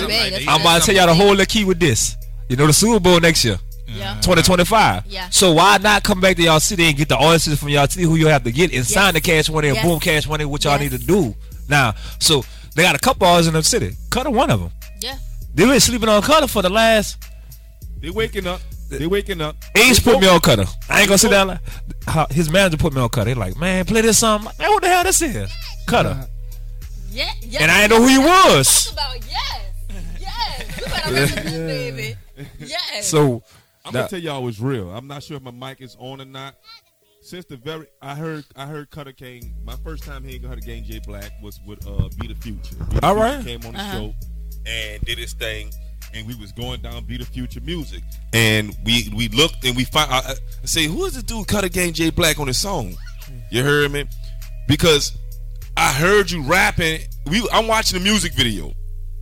I'm 0.49 0.61
about 0.61 0.81
to 0.81 0.87
tell 0.87 0.95
y'all 0.95 1.07
the 1.07 1.15
whole 1.15 1.37
key 1.47 1.65
with 1.65 1.81
this. 1.81 2.17
You 2.49 2.57
know 2.57 2.67
the 2.67 2.73
Super 2.73 2.99
Bowl 3.01 3.21
next 3.21 3.45
year. 3.45 3.59
Yeah. 3.87 4.15
2025. 4.23 5.07
Yeah. 5.07 5.29
So 5.31 5.53
why 5.53 5.79
not 5.79 6.05
come 6.05 6.21
back 6.21 6.37
to 6.37 6.43
y'all 6.43 6.61
city 6.61 6.85
and 6.85 6.97
get 6.97 7.09
the 7.09 7.17
artists 7.17 7.59
from 7.59 7.71
y'all 7.71 7.89
city 7.89 8.05
who 8.05 8.15
you 8.17 8.29
have 8.29 8.45
to 8.45 8.53
get 8.53 8.73
and 8.73 8.87
sign 8.87 9.15
the 9.15 9.21
cash 9.21 9.51
money 9.51 9.69
and 9.69 9.77
Yes. 9.77 9.85
boom 9.85 9.99
cash 9.99 10.29
money, 10.29 10.45
what 10.45 10.63
y'all 10.65 10.81
Yes. 10.81 10.93
need 10.93 11.01
to 11.01 11.07
do 11.07 11.35
now. 11.69 11.95
So 12.21 12.45
they 12.77 12.83
got 12.85 12.95
a 12.95 13.01
couple 13.01 13.27
artists 13.27 13.49
in 13.49 13.55
the 13.55 13.63
city. 13.65 13.97
Cutter 14.11 14.31
one 14.31 14.49
of 14.51 14.61
them. 14.61 14.71
Yeah. 15.01 15.17
They 15.55 15.65
been 15.65 15.81
sleeping 15.81 16.09
on 16.09 16.23
Cutter 16.23 16.47
for 16.47 16.63
the 16.63 16.71
last. 16.71 17.17
They 18.01 18.11
waking 18.11 18.47
up. 18.47 18.61
They 18.99 19.07
waking 19.07 19.41
up. 19.41 19.57
Ace 19.77 20.01
put 20.01 20.21
me 20.21 20.27
on 20.29 20.41
Cutter. 20.41 20.65
I 20.89 21.01
ain't 21.01 21.09
gonna 21.09 21.19
sit 21.19 21.31
down. 21.31 21.59
Like, 22.07 22.31
his 22.33 22.51
manager 22.51 22.77
put 22.77 22.93
me 22.93 23.01
on 23.01 23.09
Cutter. 23.09 23.31
He 23.31 23.35
like, 23.35 23.57
man, 23.57 23.85
play 23.85 24.01
this 24.01 24.19
song. 24.19 24.45
Man, 24.45 24.53
what 24.71 24.83
the 24.83 24.89
hell 24.89 25.05
this 25.05 25.23
is? 25.23 25.51
Cutter. 25.87 26.27
yeah, 27.11 27.31
yeah. 27.43 27.63
And 27.63 27.71
I 27.71 27.87
didn't 27.87 27.91
know 27.99 28.03
who 28.03 28.09
he 28.09 28.19
was. 28.19 28.93
About 28.93 29.17
yes, 29.29 29.61
yes. 30.21 30.79
You 30.81 30.85
better 30.87 31.11
listen 31.13 31.37
to 31.45 31.51
this, 31.51 31.95
baby. 31.95 32.17
Yes. 32.59 33.07
So 33.07 33.43
I'm 33.85 33.93
gonna 33.93 34.09
tell 34.09 34.19
y'all 34.19 34.47
it's 34.49 34.61
real. 34.61 34.91
I'm 34.91 35.07
not 35.07 35.23
sure 35.23 35.37
if 35.37 35.43
my 35.43 35.51
mic 35.51 35.81
is 35.81 35.97
on 35.99 36.21
or 36.21 36.25
not. 36.25 36.55
Since 37.23 37.45
the 37.45 37.57
very, 37.59 37.87
I 38.01 38.15
heard, 38.15 38.45
I 38.57 38.65
heard 38.67 38.91
Kuttagang. 38.91 39.53
My 39.65 39.77
first 39.85 40.05
time 40.05 40.25
hearing 40.25 40.43
Kuttagang 40.43 40.85
J 40.85 41.01
Blackk 41.01 41.31
was 41.43 41.61
with 41.67 41.87
uh, 41.87 42.09
Be 42.19 42.29
the 42.29 42.35
Future. 42.35 42.77
Be 42.89 42.97
the 42.99 43.07
All 43.07 43.15
Future 43.15 43.37
right. 43.37 43.45
came 43.45 43.61
on 43.67 43.75
the 43.75 43.79
Uh-huh. 43.81 43.93
show 43.93 44.15
and 44.67 45.03
did 45.05 45.19
his 45.19 45.35
thing, 45.35 45.71
and 46.15 46.27
we 46.27 46.35
was 46.35 46.53
going 46.53 46.81
down 46.81 47.05
Beat 47.05 47.21
the 47.21 47.27
Future 47.27 47.61
music, 47.61 48.03
and 48.33 48.77
we 48.85 49.11
we 49.15 49.29
looked 49.29 49.65
and 49.65 49.77
we 49.77 49.85
find. 49.85 50.11
I, 50.11 50.19
I 50.63 50.67
say, 50.67 50.85
who 50.85 51.05
is 51.05 51.15
the 51.15 51.23
dude 51.23 51.47
Kuttagang 51.47 51.93
J 51.93 52.11
Blackk 52.11 52.39
on 52.39 52.47
his 52.47 52.59
song? 52.59 52.97
You 53.51 53.63
heard 53.63 53.91
me? 53.91 54.07
Because 54.69 55.17
I 55.77 55.93
heard 55.93 56.31
you 56.31 56.43
rapping. 56.43 57.01
We, 57.27 57.47
I'm 57.53 57.67
watching 57.67 57.99
the 57.99 58.05
music 58.05 58.33
video. 58.33 58.67
You 58.67 58.73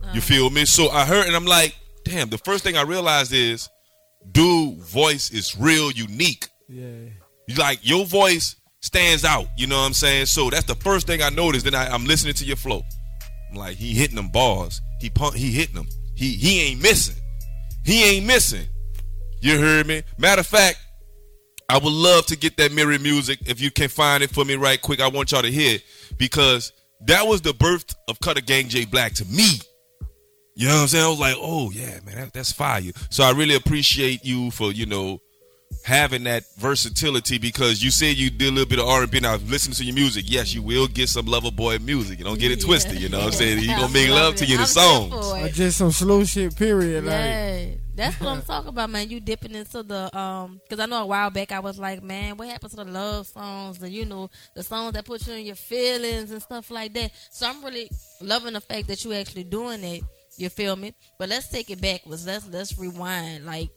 uh-huh. 0.03 0.19
feel 0.21 0.49
me? 0.49 0.65
So 0.65 0.89
I 0.89 1.05
heard, 1.05 1.27
and 1.27 1.35
I'm 1.35 1.45
like, 1.45 1.75
damn. 2.03 2.29
The 2.29 2.37
first 2.37 2.63
thing 2.63 2.77
I 2.77 2.81
realized 2.81 3.33
is, 3.33 3.69
dude, 4.31 4.79
voice 4.79 5.31
is 5.31 5.57
real 5.57 5.91
unique. 5.91 6.47
Yeah. 6.67 7.09
You 7.47 7.55
like 7.55 7.79
your 7.81 8.05
voice 8.05 8.55
stands 8.81 9.25
out. 9.25 9.47
You 9.57 9.67
know 9.67 9.77
what 9.77 9.85
I'm 9.85 9.93
saying? 9.93 10.27
So 10.27 10.49
that's 10.49 10.65
the 10.65 10.75
first 10.75 11.07
thing 11.07 11.21
I 11.21 11.29
noticed. 11.29 11.65
Then 11.65 11.75
I, 11.75 11.87
I'm 11.87 12.05
listening 12.05 12.33
to 12.35 12.45
your 12.45 12.57
flow. 12.57 12.83
I'm 13.49 13.55
like, 13.55 13.77
he 13.77 13.93
hitting 13.93 14.15
them 14.15 14.29
bars. 14.29 14.81
He 14.99 15.09
pump, 15.09 15.35
he 15.35 15.51
hitting 15.51 15.75
them. 15.75 15.87
He 16.19 16.33
he 16.33 16.59
ain't 16.63 16.81
missing. 16.81 17.15
He 17.85 18.03
ain't 18.03 18.25
missing. 18.25 18.67
You 19.39 19.57
heard 19.57 19.87
me? 19.87 20.03
Matter 20.17 20.41
of 20.41 20.47
fact, 20.47 20.77
I 21.69 21.77
would 21.77 21.93
love 21.93 22.25
to 22.25 22.35
get 22.35 22.57
that 22.57 22.73
mirror 22.73 22.99
music 22.99 23.39
if 23.45 23.61
you 23.61 23.71
can 23.71 23.87
find 23.87 24.21
it 24.21 24.29
for 24.29 24.43
me 24.43 24.55
right 24.55 24.81
quick. 24.81 24.99
I 24.99 25.07
want 25.07 25.31
y'all 25.31 25.43
to 25.43 25.51
hear 25.51 25.75
it 25.75 25.83
because 26.17 26.73
that 27.05 27.25
was 27.25 27.39
the 27.39 27.53
birth 27.53 27.95
of 28.09 28.19
Kuttagang 28.19 28.67
J 28.67 28.85
Blackk 28.85 29.15
to 29.15 29.25
me. 29.33 29.47
You 30.55 30.67
know 30.67 30.75
what 30.75 30.81
I'm 30.81 30.87
saying? 30.89 31.05
I 31.05 31.09
was 31.09 31.19
like, 31.19 31.35
oh 31.39 31.71
yeah, 31.71 32.01
man, 32.05 32.15
that, 32.15 32.33
that's 32.33 32.51
fire. 32.51 32.81
So 33.09 33.23
I 33.23 33.31
really 33.31 33.55
appreciate 33.55 34.25
you 34.25 34.51
for 34.51 34.73
you 34.73 34.87
know 34.87 35.21
having 35.89 36.23
that 36.25 36.43
versatility 36.57 37.39
because 37.39 37.83
you 37.83 37.89
said 37.89 38.15
you 38.15 38.29
did 38.29 38.49
a 38.49 38.51
little 38.51 38.69
bit 38.69 38.79
of 38.79 38.87
R&B. 38.87 39.19
Now, 39.19 39.35
listening 39.47 39.73
to 39.75 39.83
your 39.83 39.95
music, 39.95 40.25
yes, 40.27 40.53
you 40.53 40.61
will 40.61 40.87
get 40.87 41.09
some 41.09 41.25
lover 41.25 41.51
boy 41.51 41.79
music. 41.79 42.19
You 42.19 42.25
don't 42.25 42.39
get 42.39 42.51
it 42.51 42.61
twisted. 42.61 42.99
You 42.99 43.09
know 43.09 43.17
what 43.17 43.27
I'm 43.27 43.31
saying? 43.33 43.57
He 43.57 43.67
gonna 43.67 43.89
make 43.89 44.09
love 44.09 44.35
to 44.35 44.45
you 44.45 44.55
in 44.55 44.61
the 44.61 44.67
songs. 44.67 45.13
Or 45.13 45.49
just 45.49 45.79
some 45.79 45.91
slow 45.91 46.23
shit. 46.23 46.55
Period. 46.55 47.05
Like, 47.05 47.79
that's 47.95 48.19
what 48.19 48.29
I'm 48.29 48.41
talking 48.43 48.69
about, 48.69 48.89
man. 48.91 49.09
You 49.09 49.19
dipping 49.19 49.55
into 49.55 49.83
the 49.83 50.15
um, 50.17 50.61
because 50.63 50.79
I 50.79 50.85
know 50.85 51.03
a 51.03 51.05
while 51.05 51.31
back 51.31 51.51
I 51.51 51.59
was 51.59 51.79
like, 51.79 52.01
man, 52.03 52.37
what 52.37 52.47
happened 52.47 52.71
to 52.71 52.77
the 52.77 52.85
love 52.85 53.27
songs? 53.27 53.79
The 53.79 53.89
you 53.89 54.05
know 54.05 54.29
the 54.55 54.63
songs 54.63 54.93
that 54.93 55.05
put 55.05 55.25
you 55.27 55.33
in 55.33 55.45
your 55.45 55.55
feelings 55.55 56.31
and 56.31 56.41
stuff 56.41 56.69
like 56.71 56.93
that. 56.93 57.11
So 57.31 57.47
I'm 57.47 57.63
really 57.63 57.89
loving 58.21 58.53
the 58.53 58.61
fact 58.61 58.87
that 58.87 59.03
you 59.03 59.13
actually 59.13 59.43
doing 59.43 59.83
it. 59.83 60.03
You 60.37 60.49
feel 60.49 60.75
me? 60.75 60.93
But 61.17 61.29
let's 61.29 61.49
take 61.49 61.69
it 61.71 61.81
backwards. 61.81 62.25
Let's 62.25 62.47
let's 62.47 62.77
rewind. 62.77 63.45
Like, 63.45 63.69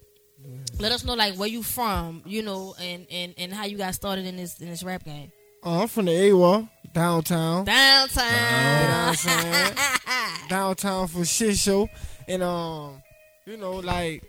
let 0.79 0.93
us 0.93 1.05
know 1.05 1.15
like 1.15 1.35
where 1.37 1.49
you 1.49 1.63
from, 1.63 2.23
you 2.27 2.43
know, 2.43 2.75
and 2.81 3.07
and 3.11 3.35
and 3.39 3.53
how 3.53 3.65
you 3.67 3.77
got 3.77 3.95
started 3.95 4.27
in 4.27 4.37
this 4.37 4.61
in 4.61 4.69
this 4.69 4.83
rap 4.83 5.05
game. 5.05 5.31
uh, 5.65 5.83
I'm 5.83 5.89
from 5.89 6.07
the 6.07 6.31
AWA, 6.31 6.69
downtown. 6.93 7.65
Downtown. 7.65 8.25
You 8.27 8.89
know 8.89 9.07
what 9.07 9.09
I'm 9.09 9.15
saying? 9.15 9.75
downtown 10.49 11.09
for 11.09 11.25
shit 11.25 11.57
show. 11.57 11.89
And 12.29 12.43
um, 12.43 13.03
you 13.47 13.57
know, 13.57 13.73
like 13.77 14.23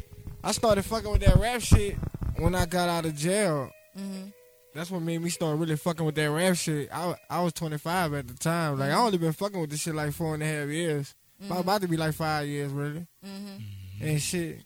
I 0.44 0.52
started 0.52 0.84
fucking 0.84 1.12
with 1.12 1.22
that 1.22 1.36
rap 1.38 1.62
shit 1.62 1.98
when 2.38 2.56
I 2.56 2.66
got 2.66 2.90
out 2.90 3.06
of 3.06 3.16
jail. 3.16 3.70
Mm-hmm. 3.98 4.30
That's 4.76 4.90
what 4.90 5.04
made 5.04 5.22
me 5.22 5.30
start 5.30 5.58
really 5.60 5.76
fucking 5.76 6.04
with 6.06 6.16
that 6.16 6.32
rap 6.32 6.56
shit. 6.56 6.90
I 6.92 7.16
I 7.30 7.42
was 7.44 7.54
25 7.54 8.14
at 8.16 8.28
the 8.28 8.34
time. 8.34 8.80
Like 8.80 8.92
I 8.92 8.96
only 8.96 9.18
been 9.18 9.34
fucking 9.34 9.60
with 9.62 9.70
this 9.70 9.82
shit 9.82 9.94
like 9.96 10.14
four 10.14 10.34
and 10.34 10.42
a 10.44 10.46
half 10.48 10.68
years. 10.68 11.14
Mhm. 11.44 11.60
About 11.60 11.82
to 11.82 11.88
be 11.88 11.98
like 11.98 12.14
five 12.16 12.48
years 12.48 12.72
really. 12.72 13.06
Mm-hmm. 13.26 14.06
And 14.06 14.22
shit. 14.22 14.60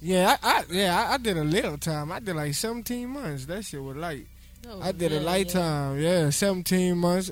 Yeah, 0.00 0.36
I, 0.42 0.48
I 0.60 0.64
yeah 0.70 1.06
I, 1.10 1.14
I 1.14 1.16
did 1.18 1.36
a 1.36 1.44
little 1.44 1.76
time. 1.78 2.12
I 2.12 2.20
did 2.20 2.36
like 2.36 2.54
17 2.54 3.08
months. 3.08 3.46
That 3.46 3.64
shit 3.64 3.82
was 3.82 3.96
light. 3.96 4.26
Oh, 4.68 4.80
I 4.80 4.92
did 4.92 5.12
yeah, 5.12 5.18
a 5.18 5.20
lifetime. 5.20 6.00
Yeah. 6.00 6.30
17 6.30 6.96
months. 6.96 7.30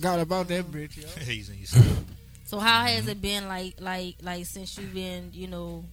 Got 0.00 0.20
about 0.20 0.48
that 0.48 0.70
bitch. 0.70 0.96
yo. 0.96 1.06
He's 1.24 1.48
in 1.48 1.56
his- 1.56 1.70
So 2.44 2.58
how 2.58 2.84
has 2.84 3.08
it 3.08 3.22
been 3.22 3.48
like 3.48 3.74
like 3.80 4.16
like 4.20 4.44
since 4.44 4.76
you've 4.76 4.92
been 4.92 5.30
you 5.32 5.46
know 5.46 5.84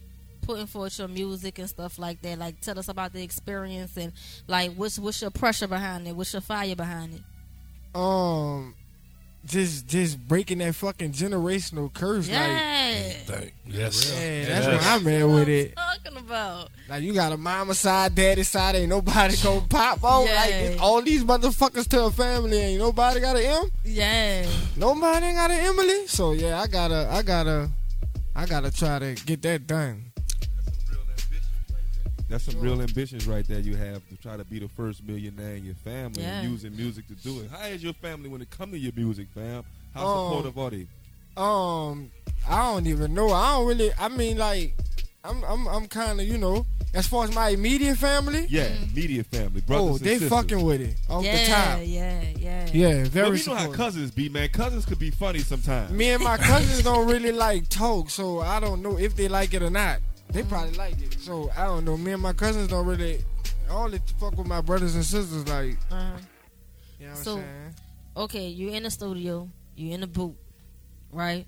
putting 0.42 0.66
forth 0.66 0.98
your 0.98 1.08
music 1.08 1.58
and 1.58 1.68
stuff 1.68 1.98
like 1.98 2.20
that? 2.20 2.38
Like 2.38 2.60
tell 2.60 2.78
us 2.78 2.88
about 2.88 3.14
the 3.14 3.22
experience 3.22 3.96
and 3.96 4.12
like 4.46 4.74
what's 4.74 4.98
what's 4.98 5.22
your 5.22 5.30
pressure 5.30 5.66
behind 5.68 6.06
it? 6.06 6.14
What's 6.14 6.34
your 6.34 6.42
fire 6.42 6.76
behind 6.76 7.14
it? 7.14 7.22
um 7.94 8.74
just 9.46 9.86
just 9.86 10.18
breaking 10.28 10.58
that 10.58 10.74
fucking 10.74 11.12
generational 11.12 11.92
curse 11.92 12.28
Yeah. 12.28 13.12
like 13.28 13.54
Yes. 13.66 14.12
yeah, 14.20 14.44
that's 14.46 14.66
what 14.66 14.82
I'm 14.84 15.06
at 15.08 15.28
with 15.28 15.48
it. 15.48 15.74
Talking 15.76 16.16
about. 16.18 16.68
Like 16.88 17.02
you 17.02 17.14
got 17.14 17.32
a 17.32 17.36
mama 17.36 17.74
side 17.74 18.14
daddy 18.14 18.42
side 18.42 18.74
ain't 18.76 18.88
nobody 18.90 19.36
gonna 19.42 19.60
pop 19.68 20.02
on. 20.04 20.26
Yeah. 20.26 20.34
like 20.72 20.82
all 20.82 21.00
these 21.02 21.24
motherfuckers 21.24 21.88
to 21.88 22.04
a 22.06 22.10
family 22.10 22.58
ain't 22.58 22.80
nobody 22.80 23.20
got 23.20 23.36
an 23.36 23.42
M? 23.42 23.70
Yeah 23.84 24.46
nobody 24.76 25.26
ain't 25.26 25.36
got 25.36 25.50
an 25.50 25.58
Emily? 25.60 26.06
So 26.06 26.32
yeah 26.32 26.60
I 26.60 26.66
gotta 26.66 27.08
I 27.10 27.22
gotta 27.22 27.70
I 28.36 28.46
gotta 28.46 28.70
try 28.70 28.98
to 28.98 29.14
get 29.26 29.42
that 29.42 29.66
done 29.66 30.09
That's 32.30 32.44
some 32.44 32.60
real 32.60 32.80
ambitions 32.80 33.26
right 33.26 33.46
there 33.46 33.58
you 33.58 33.74
have 33.76 34.08
to 34.08 34.16
try 34.22 34.36
to 34.36 34.44
be 34.44 34.60
the 34.60 34.68
first 34.68 35.02
millionaire 35.04 35.56
in 35.56 35.64
your 35.64 35.74
family 35.74 36.22
Yeah. 36.22 36.40
and 36.40 36.50
using 36.50 36.76
music 36.76 37.08
to 37.08 37.14
do 37.16 37.40
it. 37.40 37.50
How 37.50 37.66
is 37.66 37.82
your 37.82 37.92
family 37.94 38.28
when 38.28 38.40
it 38.40 38.50
comes 38.50 38.72
to 38.72 38.78
your 38.78 38.92
music, 38.94 39.26
fam? 39.34 39.64
How 39.94 40.06
Um, 40.06 40.28
supportive 40.30 40.58
are 40.58 40.70
they? 40.70 40.86
Um, 41.36 42.10
I 42.48 42.72
don't 42.72 42.86
even 42.86 43.14
know. 43.14 43.30
I 43.32 43.52
don't 43.56 43.66
really. 43.66 43.90
I 43.98 44.08
mean, 44.08 44.38
like, 44.38 44.74
I'm, 45.24 45.42
I'm, 45.44 45.66
I'm 45.66 45.86
kind 45.88 46.20
of, 46.20 46.26
you 46.26 46.38
know, 46.38 46.64
as 46.94 47.06
far 47.08 47.24
as 47.24 47.34
my 47.34 47.48
immediate 47.50 47.96
family. 47.96 48.46
Yeah, 48.48 48.68
media 48.94 49.24
family, 49.24 49.60
brothers 49.62 49.84
Oh, 49.90 49.96
and 49.96 50.00
they 50.00 50.12
sisters. 50.18 50.28
fucking 50.28 50.62
with 50.62 50.80
it 50.82 50.96
off 51.08 51.24
yeah, 51.24 51.36
the 51.44 51.50
top. 51.50 51.78
yeah, 51.84 52.22
yeah. 52.38 52.66
Yeah, 52.72 53.04
very 53.06 53.30
Well, 53.30 53.32
we 53.38 53.44
know 53.44 53.54
how 53.56 53.72
cousins 53.72 54.10
be, 54.12 54.28
man. 54.28 54.48
Cousins 54.50 54.84
could 54.86 54.98
be 55.00 55.10
funny 55.10 55.40
sometimes. 55.40 55.90
Me 55.90 56.10
and 56.10 56.22
my 56.22 56.36
cousins 56.36 56.82
don't 56.84 57.08
really 57.08 57.32
like 57.32 57.68
talk, 57.68 58.08
so 58.10 58.40
I 58.40 58.60
don't 58.60 58.82
know 58.82 58.98
if 58.98 59.16
they 59.16 59.26
like 59.28 59.52
it 59.54 59.62
or 59.62 59.70
not. 59.70 59.98
They 60.32 60.42
probably 60.44 60.72
like 60.76 61.00
it, 61.00 61.18
so 61.20 61.50
I 61.56 61.64
don't 61.64 61.84
know. 61.84 61.96
Me 61.96 62.12
and 62.12 62.22
my 62.22 62.32
cousins 62.32 62.68
don't 62.68 62.86
really. 62.86 63.24
I 63.68 63.72
only 63.72 64.00
fuck 64.18 64.36
with 64.36 64.46
my 64.46 64.60
brothers 64.60 64.94
and 64.94 65.04
sisters, 65.04 65.46
like. 65.48 65.76
Uh-huh. 65.90 66.18
You 66.98 67.06
know 67.06 67.12
what 67.12 67.18
So 67.18 67.32
I'm 67.32 67.38
saying? 67.38 67.74
okay, 68.16 68.48
you're 68.48 68.74
in 68.74 68.82
the 68.84 68.90
studio, 68.90 69.48
You're 69.76 69.94
in 69.94 70.00
the 70.02 70.06
booth, 70.06 70.36
right? 71.10 71.46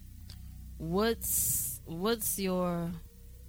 What's 0.79 1.81
what's 1.85 2.39
your 2.39 2.91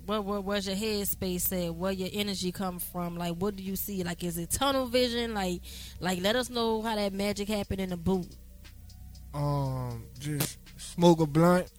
what, 0.05 0.25
what 0.25 0.43
where's 0.43 0.67
your 0.67 0.75
headspace 0.75 1.67
at? 1.67 1.73
Where 1.73 1.91
your 1.91 2.09
energy 2.13 2.51
come 2.51 2.77
from? 2.79 3.15
Like, 3.15 3.33
what 3.35 3.55
do 3.55 3.63
you 3.63 3.75
see? 3.75 4.03
Like, 4.03 4.23
is 4.23 4.37
it 4.37 4.51
tunnel 4.51 4.85
vision? 4.87 5.33
Like, 5.33 5.61
like 5.99 6.21
let 6.21 6.35
us 6.35 6.49
know 6.49 6.81
how 6.81 6.95
that 6.95 7.13
magic 7.13 7.47
happened 7.47 7.79
in 7.81 7.89
the 7.89 7.97
booth. 7.97 8.35
um 9.33 10.03
just 10.19 10.57
smoke 10.77 11.21
a 11.21 11.25
blunt. 11.25 11.71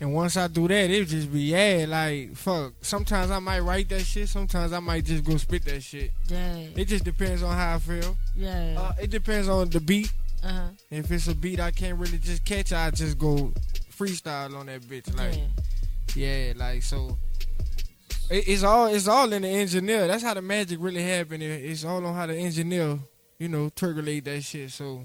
And 0.00 0.14
once 0.14 0.36
I 0.38 0.48
do 0.48 0.66
that, 0.66 0.90
it 0.90 1.04
just 1.08 1.30
be 1.30 1.40
yeah, 1.40 1.84
like 1.86 2.34
fuck. 2.34 2.72
Sometimes 2.80 3.30
I 3.30 3.38
might 3.38 3.60
write 3.60 3.88
that 3.90 4.00
shit. 4.00 4.28
Sometimes 4.30 4.72
I 4.72 4.80
might 4.80 5.04
just 5.04 5.24
go 5.24 5.36
spit 5.36 5.64
that 5.66 5.82
shit. 5.82 6.10
Yeah. 6.28 6.56
It 6.74 6.86
just 6.86 7.04
depends 7.04 7.42
on 7.42 7.54
how 7.54 7.74
I 7.74 7.78
feel. 7.78 8.16
Yeah. 8.34 8.76
Uh, 8.78 8.92
it 9.00 9.10
depends 9.10 9.48
on 9.48 9.68
the 9.68 9.78
beat. 9.80 10.10
Uh 10.42 10.48
huh. 10.52 10.68
If 10.90 11.10
it's 11.10 11.28
a 11.28 11.34
beat 11.34 11.60
I 11.60 11.70
can't 11.70 11.98
really 11.98 12.16
just 12.16 12.46
catch, 12.46 12.72
I 12.72 12.90
just 12.92 13.18
go 13.18 13.52
freestyle 13.94 14.56
on 14.56 14.66
that 14.66 14.80
bitch. 14.82 15.14
Like 15.16 15.38
yeah, 16.16 16.54
like 16.56 16.82
so. 16.82 17.18
It, 18.30 18.48
it's 18.48 18.62
all 18.62 18.86
it's 18.86 19.06
all 19.06 19.30
in 19.34 19.42
the 19.42 19.48
engineer. 19.48 20.06
That's 20.06 20.22
how 20.22 20.32
the 20.32 20.40
magic 20.42 20.78
really 20.80 21.02
happened. 21.02 21.42
It- 21.42 21.64
It's 21.70 21.84
all 21.84 22.04
on 22.06 22.14
how 22.14 22.24
the 22.26 22.36
engineer, 22.36 22.98
you 23.38 23.48
know, 23.48 23.68
percolate 23.68 24.24
that 24.24 24.40
shit. 24.42 24.70
So 24.70 25.04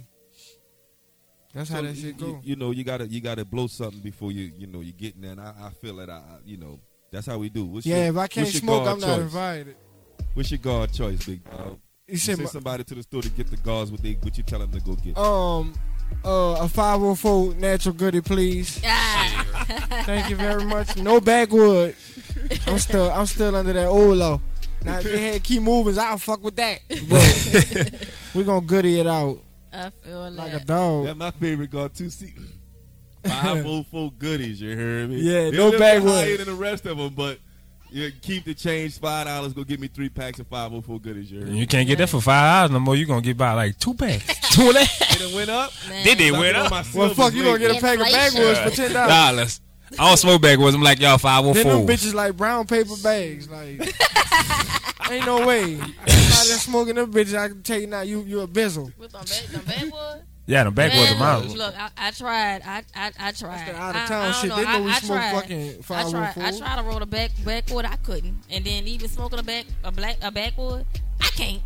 that's 1.56 1.70
how 1.72 1.82
that 1.82 1.96
you- 1.96 2.02
shit 2.02 2.18
go. 2.20 2.28
You, 2.28 2.40
you 2.44 2.56
know, 2.56 2.70
you 2.72 2.84
gotta 2.84 3.08
you 3.08 3.20
gotta 3.22 3.44
blow 3.46 3.66
something 3.68 4.02
before 4.02 4.32
you 4.32 4.52
you 4.58 4.68
know 4.68 4.82
you 4.82 4.92
get 4.92 5.16
in 5.16 5.22
there. 5.22 5.32
And 5.32 5.42
I, 5.42 5.54
I 5.60 5.70
feel 5.82 5.96
that 5.96 6.10
I, 6.12 6.18
I 6.18 6.38
you 6.46 6.58
know 6.58 6.80
that's 7.12 7.26
how 7.26 7.38
we 7.40 7.50
do. 7.50 7.66
What's 7.66 7.86
Yeah, 7.88 8.02
your- 8.04 8.06
if 8.14 8.18
I 8.18 8.28
can't 8.28 8.48
smoke, 8.48 8.88
I'm 8.88 9.00
not 9.00 9.20
invited. 9.20 9.76
What's 10.36 10.52
your 10.52 10.60
guard 10.60 10.92
choice, 10.94 11.26
big 11.26 11.44
dog? 11.50 11.80
You 12.08 12.18
said 12.18 12.36
send 12.36 12.40
my- 12.42 12.52
somebody 12.52 12.84
to 12.84 12.96
the 12.96 13.02
store 13.04 13.22
to 13.24 13.30
get 13.30 13.48
the 13.50 13.58
guards. 13.58 13.90
What 13.90 14.04
they 14.04 14.14
what 14.22 14.38
you 14.38 14.44
tell 14.44 14.60
them 14.60 14.72
to 14.72 14.80
go 14.82 14.94
get? 14.96 15.18
Um, 15.18 15.74
uh, 16.24 16.58
a 16.62 16.70
504 16.70 17.56
natural 17.56 17.96
goodie, 17.96 18.22
please. 18.22 18.78
Thank 20.06 20.30
you 20.30 20.36
very 20.36 20.64
much. 20.66 20.96
No 20.98 21.20
backwood. 21.20 21.96
I'm 22.68 22.78
still, 22.80 23.10
I'm 23.12 23.26
still 23.26 23.56
under 23.56 23.74
that 23.74 23.88
old 23.88 24.18
law. 24.18 24.40
Now 24.84 24.98
if 25.00 25.04
they 25.04 25.34
had 25.34 25.44
key 25.44 25.60
movers, 25.60 25.98
I'll 25.98 26.18
fuck 26.20 26.44
with 26.44 26.56
that. 26.58 26.80
But 27.10 28.08
we 28.36 28.44
gonna 28.44 28.62
goodie 28.66 29.00
it 29.00 29.08
out 29.08 29.40
I 29.76 29.90
feel 29.90 30.32
like 30.32 30.52
that. 30.52 30.62
a 30.62 30.66
dog. 30.66 31.06
That's 31.06 31.18
my 31.18 31.32
favorite 31.32 31.72
guard 31.72 31.94
too. 31.94 32.10
See, 32.10 32.34
five 33.26 33.66
oh 33.66 33.84
four 33.84 34.12
goodies. 34.18 34.62
You 34.62 34.76
hear 34.76 35.08
me? 35.08 35.18
Yeah, 35.18 35.50
They're 35.50 35.54
no 35.54 35.68
a 35.68 35.70
little 35.70 36.10
higher 36.10 36.38
than 36.38 36.46
the 36.48 36.54
rest 36.54 36.86
of 36.86 36.98
them, 36.98 37.14
but 37.16 37.40
you 37.92 38.12
keep 38.22 38.46
the 38.46 38.54
change. 38.54 39.00
Five 39.00 39.28
dollars. 39.28 39.54
Go 39.54 39.64
get 39.64 39.80
me 39.80 39.88
three 39.88 40.10
packs 40.10 40.40
of 40.40 40.48
five 40.48 40.74
oh 40.74 40.82
four 40.82 41.00
goodies. 41.00 41.32
You 41.32 41.42
heard 41.42 41.50
me? 41.50 41.60
You 41.60 41.68
can't 41.68 41.88
get 41.88 41.98
that 42.00 42.10
for 42.10 42.22
five 42.22 42.44
hours 42.64 42.72
no 42.72 42.80
more. 42.80 42.96
You 42.96 43.04
are 43.06 43.08
gonna 43.08 43.22
get 43.22 43.38
by 43.38 43.54
like 43.54 43.78
two 43.80 43.94
packs. 43.94 44.26
two 44.56 44.64
and 44.68 44.78
a 44.78 44.86
half. 44.86 45.10
They 45.20 45.26
done 45.26 45.34
went 45.36 45.50
up. 45.50 45.72
They 46.04 46.16
did 46.16 46.34
I've 46.34 46.40
went 46.40 46.58
up. 46.58 46.72
my 46.72 46.84
Well, 46.94 47.14
fuck, 47.14 47.34
you 47.34 47.44
gonna 47.44 47.60
get 47.60 47.78
a 47.78 47.82
pack 47.82 48.00
of 48.00 48.06
backwoods 48.06 48.60
for 48.60 48.70
ten 48.72 48.94
dollars. 48.94 49.62
Dollars. 49.92 50.00
I 50.00 50.08
don't 50.10 50.18
smoke 50.18 50.42
backwoods. 50.42 50.76
I'm 50.76 50.82
like 50.82 51.00
y'all 51.00 51.18
five 51.18 51.46
oh 51.46 51.54
Then 51.54 51.68
them 51.68 51.88
bitches 51.88 52.14
like 52.14 52.36
brown 52.36 52.66
paper 52.68 52.96
bags. 53.04 53.50
Like, 53.50 53.82
ain't 55.12 55.26
no 55.26 55.46
way. 55.46 55.74
Everybody 55.76 56.00
that's 56.08 56.62
smoking 56.64 56.96
them 56.96 57.12
bitches, 57.12 57.38
I 57.38 57.48
can 57.50 57.62
tell 57.64 57.80
you 57.80 57.88
now, 57.88 58.02
you 58.02 58.22
you 58.22 58.42
a 58.42 58.48
bizzle. 58.48 58.92
With 58.98 59.12
them 59.12 59.22
back, 59.26 59.46
them 59.52 59.62
backwood. 59.66 60.24
Yeah, 60.48 60.64
the 60.66 60.72
backwoods 60.72 61.12
Man, 61.12 61.22
are 61.22 61.40
mine. 61.40 61.48
Look, 61.50 61.58
look, 61.58 61.76
I, 61.80 61.90
I 61.98 62.12
tried. 62.12 62.62
I, 62.64 62.84
I, 62.96 63.12
I 63.20 63.32
tried. 63.32 63.68
that 63.68 63.76
out 63.76 63.96
of 63.96 64.02
I- 64.04 64.06
town 64.08 64.26
I, 64.28 64.32
shit. 64.34 64.50
don't 64.50 64.58
They 64.60 64.64
know. 64.66 64.72
know 64.74 64.78
I, 64.78 64.82
we 64.86 64.92
I 64.92 65.00
smoke 65.00 65.18
tried. 65.18 65.34
fucking 65.34 65.62
I 65.90 66.04
oh 66.04 66.12
tried. 66.12 66.24
I 66.24 66.32
504. 66.34 66.60
tried 66.60 66.76
to 66.76 66.84
roll 66.84 67.02
a 67.02 67.06
back 67.08 67.32
backwood. 67.44 67.86
I 67.86 67.96
couldn't. 67.96 68.38
And 68.52 68.64
then 68.64 68.88
even 68.88 69.10
smoking 69.10 69.40
a 69.40 69.44
back 69.44 69.66
a 69.84 69.92
black 69.92 70.18
a 70.22 70.32
backwood, 70.32 70.86
I 71.20 71.26
can't. 71.30 71.62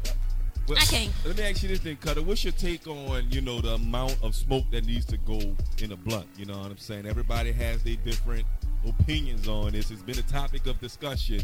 Well, 0.70 0.78
I 0.78 0.86
can't. 0.86 1.12
Let 1.26 1.38
me 1.38 1.44
ask 1.44 1.64
you 1.64 1.70
this 1.70 1.80
thing, 1.80 1.98
Cutter. 1.98 2.22
What's 2.22 2.44
your 2.44 2.54
take 2.54 2.86
on, 2.88 3.26
you 3.32 3.42
know, 3.42 3.60
the 3.60 3.74
amount 3.74 4.18
of 4.22 4.36
smoke 4.36 4.66
that 4.72 4.86
needs 4.86 5.06
to 5.08 5.18
go 5.18 5.40
in 5.82 5.92
a 5.92 5.96
blunt? 5.98 6.28
You 6.38 6.46
know 6.46 6.60
what 6.60 6.68
I'm 6.70 6.78
saying? 6.78 7.08
Everybody 7.08 7.52
has 7.54 7.82
their 7.84 7.96
different 7.96 8.46
opinions 8.88 9.48
on 9.48 9.72
this. 9.72 9.90
It's 9.90 10.04
been 10.04 10.20
a 10.20 10.24
topic 10.24 10.68
of 10.68 10.80
discussion. 10.80 11.42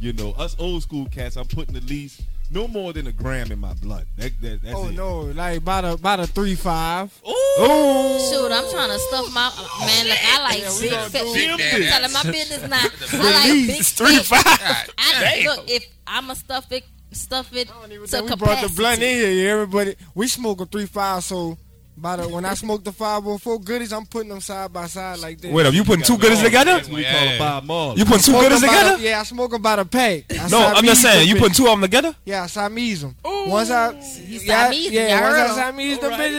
You 0.00 0.14
know, 0.14 0.32
us 0.32 0.56
old 0.58 0.82
school 0.82 1.06
cats, 1.06 1.36
I'm 1.36 1.46
putting 1.46 1.76
at 1.76 1.84
least 1.84 2.22
no 2.50 2.66
more 2.66 2.92
than 2.94 3.06
a 3.08 3.12
gram 3.12 3.52
in 3.52 3.58
my 3.58 3.74
blunt. 3.74 4.06
That, 4.16 4.32
that, 4.40 4.62
that's 4.62 4.74
Oh 4.74 4.88
it. 4.88 4.92
no, 4.94 5.20
like 5.20 5.58
about 5.58 5.84
a 5.84 5.92
about 5.92 6.20
a 6.20 6.26
three 6.26 6.54
five. 6.54 7.12
Ooh, 7.28 8.18
Shoot, 8.30 8.50
I'm 8.52 8.70
trying 8.70 8.88
to 8.88 8.98
stuff 8.98 9.32
my 9.34 9.52
man. 9.86 10.08
Look, 10.08 10.18
I 10.22 10.42
like 10.42 10.60
Yeah, 10.60 10.74
we 10.74 10.80
big 10.80 10.90
gonna 10.90 11.10
fat. 11.10 11.24
I'm 11.26 12.08
telling 12.08 12.12
my 12.12 12.22
business 12.32 12.68
now. 12.70 12.82
The 12.98 13.18
I 13.18 13.32
like 13.32 13.66
big 13.68 13.82
three 13.84 14.18
five. 14.18 14.42
I, 14.46 14.86
Damn. 15.20 15.44
look, 15.56 15.70
if 15.70 15.86
I'ma 16.06 16.34
stuff 16.34 16.72
it, 16.72 16.84
stuff 17.12 17.54
it 17.54 17.68
to 17.68 17.74
we 17.88 17.98
capacity. 18.06 18.36
brought 18.36 18.62
the 18.62 18.68
blunt 18.76 19.02
in 19.02 19.16
here. 19.16 19.30
yeah, 19.30 19.50
Everybody, 19.52 19.94
we 20.14 20.26
smoke 20.28 20.60
a 20.60 20.66
three 20.66 20.86
five. 20.86 21.22
So 21.24 21.56
by 21.96 22.16
the 22.16 22.26
when 22.28 22.44
I 22.44 22.54
smoke 22.54 22.84
the 22.84 22.92
five 22.92 23.26
or 23.26 23.38
four 23.38 23.60
goodies, 23.60 23.92
I'm 23.92 24.06
putting 24.06 24.30
them 24.30 24.40
side 24.40 24.72
by 24.72 24.86
side 24.86 25.18
like 25.20 25.40
this. 25.40 25.52
Wait 25.52 25.66
up, 25.66 25.74
you 25.74 25.84
putting 25.84 26.04
two 26.04 26.16
goodies 26.18 26.40
together? 26.42 26.72
That's 26.72 26.88
what 26.88 26.96
we 26.96 27.04
call 27.04 27.28
a 27.28 27.38
Bob 27.38 27.64
Marley. 27.64 27.98
You 27.98 28.04
putting 28.06 28.22
two 28.22 28.32
goodies 28.32 28.60
them 28.60 28.68
by 28.70 28.74
the- 28.76 28.82
together? 28.90 29.02
yeah, 29.02 29.20
I 29.20 29.22
smoke 29.24 29.52
about 29.54 29.78
a 29.78 29.84
pack. 29.84 30.24
I 30.30 30.48
No, 30.48 30.58
I'm 30.66 30.84
just 30.84 31.02
saying, 31.02 31.28
you 31.28 31.34
them 31.34 31.40
putting 31.42 31.54
two 31.54 31.64
of 31.66 31.72
them 31.72 31.82
together? 31.82 32.16
Yeah, 32.24 32.44
I 32.44 32.46
Siamese 32.46 33.02
them. 33.02 33.16
Once 33.24 33.70
I, 33.70 33.92
yeah, 33.92 34.00
Siamese, 34.00 34.90
yeah, 34.90 35.20
once 35.20 35.36
heard 35.36 35.40
I 35.40 35.48
'em. 35.48 35.54
Siamese 35.74 35.98
them 35.98 36.12
Alright. 36.12 36.30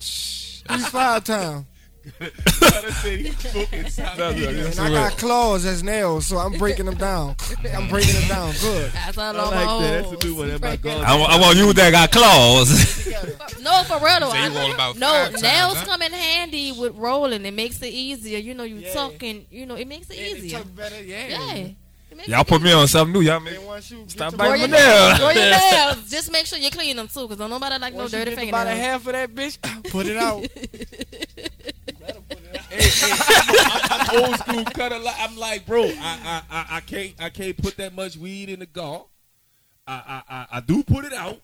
bitches, 0.00 0.62
three 0.68 0.78
five 0.84 1.24
times. 1.24 1.66
And 2.20 2.24
And 3.98 4.80
I 4.80 4.90
got 4.90 5.18
claws 5.18 5.64
as 5.66 5.82
nails, 5.82 6.26
so 6.26 6.38
I'm 6.38 6.52
breaking 6.54 6.86
them 6.86 6.94
down. 6.96 7.36
I'm 7.74 7.88
breaking 7.88 8.14
them 8.20 8.28
down 8.28 8.54
good. 8.60 8.90
That's 8.92 9.18
all 9.18 9.36
I 9.36 9.42
like 9.42 9.82
that. 9.82 10.10
That's 10.10 10.24
a 10.24 10.26
new 10.26 10.34
one. 10.36 10.48
That's 10.48 10.62
my 10.62 10.76
God. 10.76 11.04
I, 11.04 11.18
want- 11.18 11.32
I 11.32 11.40
want 11.40 11.56
you 11.58 11.72
that 11.72 11.90
got 11.90 12.10
claws. 12.12 13.00
No, 13.60 13.82
for 13.84 13.98
real 14.04 14.20
though. 14.20 14.30
So 14.30 14.36
I- 14.36 14.48
roll 14.48 14.72
about 14.72 14.96
no, 14.96 15.06
five 15.06 15.30
times, 15.32 15.42
nails 15.42 15.76
huh? 15.76 15.84
come 15.84 16.02
in 16.02 16.12
handy 16.12 16.72
with 16.72 16.94
rolling. 16.96 17.44
It 17.44 17.52
makes 17.52 17.82
it 17.82 17.92
easier. 17.92 18.38
You 18.38 18.54
know, 18.54 18.64
you 18.64 18.90
talking. 18.92 19.44
You 19.50 19.66
know, 19.66 19.74
it 19.74 19.86
makes 19.86 20.08
it 20.10 20.18
easier. 20.18 20.62
yeah. 21.04 21.26
Yeah. 21.52 21.68
Y'all 22.26 22.44
put 22.44 22.60
me 22.60 22.72
on 22.72 22.86
something 22.88 23.12
new. 23.12 23.20
Y'all 23.20 23.40
make, 23.40 23.58
stop 24.08 24.36
biting 24.36 24.60
your 24.60 24.68
my 24.68 24.76
nails. 24.76 25.18
Grow 25.18 25.30
your 25.30 25.50
nails. 25.50 26.10
Just 26.10 26.30
make 26.32 26.44
sure 26.46 26.58
you 26.58 26.70
clean 26.70 26.96
them 26.96 27.08
too, 27.08 27.26
cause 27.28 27.36
don't 27.38 27.50
nobody 27.50 27.78
like 27.78 27.94
Once 27.94 28.12
no 28.12 28.18
you 28.18 28.24
dirty 28.24 28.36
get 28.36 28.48
about 28.48 28.66
a 28.66 28.70
half 28.70 29.06
of 29.06 29.12
that 29.12 29.34
bitch, 29.34 29.58
put 29.90 30.06
it 30.06 30.16
out. 30.16 30.46
I'm 32.72 34.24
old 34.24 34.38
school 34.38 34.64
cutter. 34.64 34.98
Like, 34.98 35.16
I'm 35.18 35.36
like, 35.36 35.66
bro, 35.66 35.84
I, 35.84 35.90
I, 35.90 36.42
I, 36.50 36.66
I 36.76 36.80
can't, 36.80 37.12
I 37.20 37.30
can't 37.30 37.56
put 37.56 37.76
that 37.78 37.94
much 37.94 38.16
weed 38.16 38.48
in 38.48 38.60
the 38.60 38.66
gall. 38.66 39.10
I, 39.86 40.22
I, 40.28 40.34
I, 40.34 40.46
I 40.52 40.60
do 40.60 40.82
put 40.84 41.04
it 41.04 41.12
out, 41.12 41.40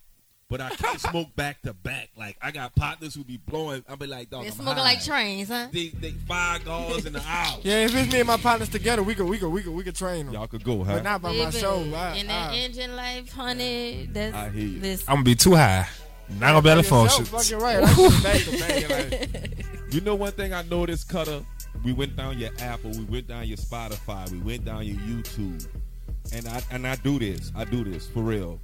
but 0.49 0.61
I 0.61 0.71
can't 0.71 1.01
smoke 1.11 1.35
back 1.35 1.63
to 1.63 1.73
back. 1.73 2.11
Like 2.17 2.37
I 2.41 2.51
got 2.53 2.75
partners 2.77 3.15
who 3.15 3.25
be 3.25 3.39
blowing. 3.39 3.85
I'll 3.89 3.97
be 3.97 4.07
like, 4.07 4.31
dog, 4.31 4.43
They 4.43 4.49
I'm 4.49 4.55
smoking 4.55 4.75
high. 4.75 4.83
like 4.83 5.05
trains, 5.05 5.49
huh? 5.49 5.69
They, 5.73 5.89
they 5.89 6.13
five 6.13 6.65
galls 6.65 7.07
in 7.07 7.13
the 7.13 7.23
hour. 7.27 7.59
Yeah, 7.63 7.85
if 7.87 7.95
it's 7.95 8.13
me 8.13 8.21
and 8.21 8.29
my 8.29 8.37
partners 8.37 8.69
together, 8.69 9.03
we 9.03 9.15
could, 9.15 9.27
we 9.27 9.39
could, 9.39 9.49
we 9.49 9.63
could, 9.63 9.73
we 9.73 9.83
could 9.83 9.97
train 9.97 10.27
them. 10.27 10.35
Y'all 10.35 10.47
could 10.47 10.63
go, 10.65 10.85
huh? 10.85 10.95
But 10.95 11.05
not 11.05 11.23
by 11.23 11.31
Baby, 11.33 11.45
myself. 11.45 11.95
I, 11.95 12.15
in 12.17 12.27
that 12.29 12.51
I, 12.53 12.57
engine 12.57 12.95
life, 12.95 13.33
honey. 13.33 14.09
That's 14.13 14.35
I 14.35 14.51
hear 14.51 14.63
you. 14.69 14.81
this. 14.81 15.03
I'm 15.09 15.17
gonna 15.17 15.25
be 15.25 15.35
too 15.35 15.55
high. 15.55 15.89
Not 16.29 16.41
gonna 16.53 16.63
be 16.63 16.69
able 16.71 16.83
to 16.83 16.89
function. 16.89 17.25
fucking 17.25 17.59
right. 17.59 17.83
I 17.83 17.93
should 17.95 18.23
back 18.23 18.43
to 18.43 18.59
back. 18.59 19.11
Like, 19.13 19.67
You 19.95 20.01
know 20.01 20.15
one 20.17 20.33
thing 20.33 20.53
I 20.53 20.63
noticed, 20.63 21.09
Cutter? 21.09 21.43
We 21.85 21.93
went 21.93 22.17
down 22.17 22.39
your 22.39 22.51
Apple, 22.59 22.91
we 22.91 23.05
went 23.05 23.29
down 23.29 23.47
your 23.47 23.57
Spotify, 23.59 24.29
we 24.31 24.39
went 24.39 24.65
down 24.65 24.85
your 24.85 24.97
YouTube. 24.97 25.67
And 26.33 26.49
I 26.49 26.61
and 26.73 26.87
I 26.87 26.97
do 26.97 27.19
this. 27.19 27.53
I 27.55 27.65
do 27.65 27.85
this 27.85 28.09
for 28.09 28.21
real. 28.23 28.59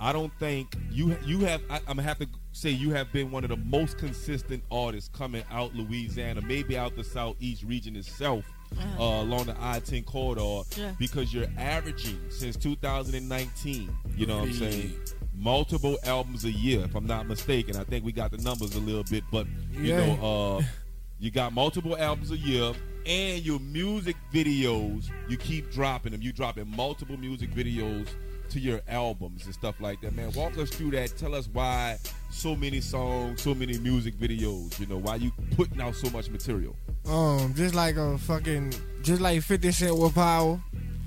I 0.00 0.12
don't 0.12 0.32
think 0.38 0.74
you 0.90 1.16
you 1.24 1.38
have 1.40 1.62
I, 1.70 1.76
I'm 1.76 1.82
gonna 1.96 2.02
have 2.02 2.18
to 2.18 2.26
say 2.52 2.70
you 2.70 2.90
have 2.90 3.12
been 3.12 3.30
one 3.30 3.44
of 3.44 3.50
the 3.50 3.56
most 3.56 3.96
consistent 3.98 4.62
artists 4.70 5.08
coming 5.16 5.44
out 5.50 5.74
Louisiana, 5.74 6.40
maybe 6.42 6.76
out 6.76 6.96
the 6.96 7.04
southeast 7.04 7.62
region 7.62 7.94
itself. 7.96 8.44
Uh-huh. 8.76 9.00
Uh, 9.00 9.22
along 9.22 9.46
the 9.46 9.54
I-10 9.60 10.04
corridor 10.06 10.62
Yeah. 10.76 10.90
because 10.98 11.32
you're 11.32 11.46
averaging 11.56 12.18
since 12.30 12.56
2019 12.56 13.96
you 14.16 14.26
know 14.26 14.38
what 14.38 14.48
I'm 14.48 14.54
saying 14.54 14.98
multiple 15.36 15.98
albums 16.04 16.44
a 16.44 16.50
year 16.50 16.80
if 16.84 16.94
I'm 16.94 17.06
not 17.06 17.26
mistaken 17.28 17.76
I 17.76 17.84
think 17.84 18.04
we 18.04 18.12
got 18.12 18.30
the 18.30 18.38
numbers 18.38 18.74
a 18.74 18.80
little 18.80 19.04
bit 19.04 19.22
but 19.30 19.46
you 19.72 19.82
Yeah. 19.94 20.16
know 20.16 20.58
uh 20.58 20.62
you 21.18 21.30
got 21.30 21.52
multiple 21.52 21.96
albums 21.96 22.30
a 22.30 22.36
year 22.36 22.72
and 23.06 23.44
your 23.44 23.60
music 23.60 24.16
videos 24.32 25.10
you 25.28 25.36
keep 25.36 25.70
dropping 25.70 26.12
them 26.12 26.22
you 26.22 26.32
dropping 26.32 26.68
multiple 26.74 27.16
music 27.16 27.50
videos 27.52 28.08
to 28.48 28.60
your 28.60 28.80
albums 28.88 29.44
and 29.44 29.52
stuff 29.54 29.74
like 29.80 30.00
that 30.00 30.14
man 30.14 30.30
walk 30.32 30.56
us 30.58 30.70
through 30.70 30.90
that 30.92 31.16
tell 31.18 31.34
us 31.34 31.48
why 31.52 31.96
so 32.30 32.54
many 32.56 32.80
songs 32.80 33.42
so 33.42 33.54
many 33.54 33.76
music 33.78 34.14
videos 34.18 34.78
you 34.80 34.86
know 34.86 34.96
why 34.98 35.16
you 35.16 35.30
putting 35.56 35.80
out 35.80 35.94
so 35.94 36.08
much 36.10 36.30
material 36.30 36.74
um, 37.08 37.54
just 37.54 37.72
like 37.76 37.94
a 37.96 38.18
fucking, 38.18 38.72
just 39.02 39.20
like 39.20 39.40
Fifty 39.40 39.70
Cent 39.70 39.96
with 39.96 40.12
Power. 40.16 40.60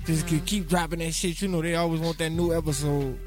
Just 0.06 0.26
keep, 0.26 0.46
keep 0.46 0.66
dropping 0.66 1.00
that 1.00 1.12
shit. 1.12 1.42
You 1.42 1.48
know 1.48 1.60
they 1.60 1.74
always 1.74 2.00
want 2.00 2.16
that 2.16 2.30
new 2.30 2.56
episode. 2.56 3.18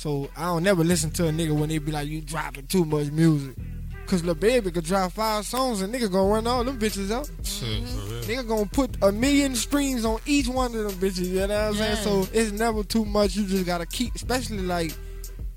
So 0.00 0.30
I 0.34 0.44
don't 0.44 0.62
never 0.62 0.82
listen 0.82 1.10
to 1.10 1.28
a 1.28 1.30
nigga 1.30 1.52
when 1.52 1.68
they 1.68 1.76
be 1.76 1.92
like, 1.92 2.08
you 2.08 2.22
dropping 2.22 2.66
too 2.68 2.86
much 2.86 3.10
music. 3.10 3.54
Cause 4.06 4.24
Lil 4.24 4.34
Baby 4.34 4.70
could 4.70 4.84
drop 4.84 5.12
five 5.12 5.44
songs 5.44 5.82
and 5.82 5.94
nigga 5.94 6.10
gonna 6.10 6.32
run 6.32 6.46
all 6.46 6.64
them 6.64 6.78
bitches 6.78 7.10
out. 7.10 7.26
Nigga 8.26 8.48
gonna 8.48 8.64
put 8.64 8.96
a 9.02 9.12
million 9.12 9.54
streams 9.54 10.06
on 10.06 10.18
each 10.24 10.48
one 10.48 10.74
of 10.74 10.84
them 10.84 10.92
bitches. 11.10 11.26
You 11.26 11.46
know 11.46 11.48
what 11.48 11.50
I'm 11.50 11.74
saying? 11.74 11.96
So 11.96 12.26
it's 12.32 12.50
never 12.50 12.82
too 12.82 13.04
much. 13.04 13.36
You 13.36 13.44
just 13.44 13.66
gotta 13.66 13.84
keep, 13.84 14.14
especially 14.14 14.62
like 14.62 14.94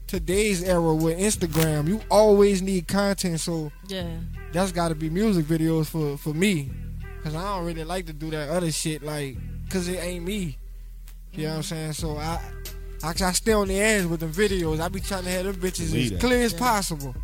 today's 0.08 0.62
era 0.62 0.94
with 0.94 1.18
Instagram. 1.18 1.88
You 1.88 2.02
always 2.12 2.62
need 2.62 2.86
content. 2.90 3.40
So 3.40 3.72
Yeah. 3.88 4.06
that's 4.52 4.74
got 4.74 4.90
to 4.90 4.96
be 4.96 5.10
music 5.10 5.46
videos 5.46 5.86
for 5.86 6.18
for 6.18 6.34
me, 6.34 6.70
cause 7.24 7.34
I 7.34 7.42
don't 7.42 7.66
really 7.66 7.86
like 7.86 8.08
to 8.08 8.14
do 8.14 8.30
that 8.32 8.50
other 8.50 8.74
shit 8.74 9.04
like, 9.04 9.38
cause 9.70 9.88
it 9.88 10.04
ain't 10.04 10.26
me. 10.26 10.58
You 11.32 11.44
know 11.46 11.50
what 11.52 11.56
I'm 11.56 11.64
saying? 11.64 11.94
So 11.94 12.18
I. 12.18 12.42
I, 13.04 13.10
I 13.10 13.32
stay 13.34 13.52
on 13.54 13.68
the 13.68 13.80
edge 13.80 14.06
with 14.06 14.22
the 14.22 14.28
videos. 14.28 14.80
I 14.80 14.88
be 14.88 15.00
trying 15.02 15.24
to 15.26 15.30
have 15.30 15.46
them 15.46 15.56
bitches 15.56 15.92
Believe 15.92 16.14
as 16.14 16.20
clear 16.20 16.44
as 16.44 16.54
possible. 16.54 17.16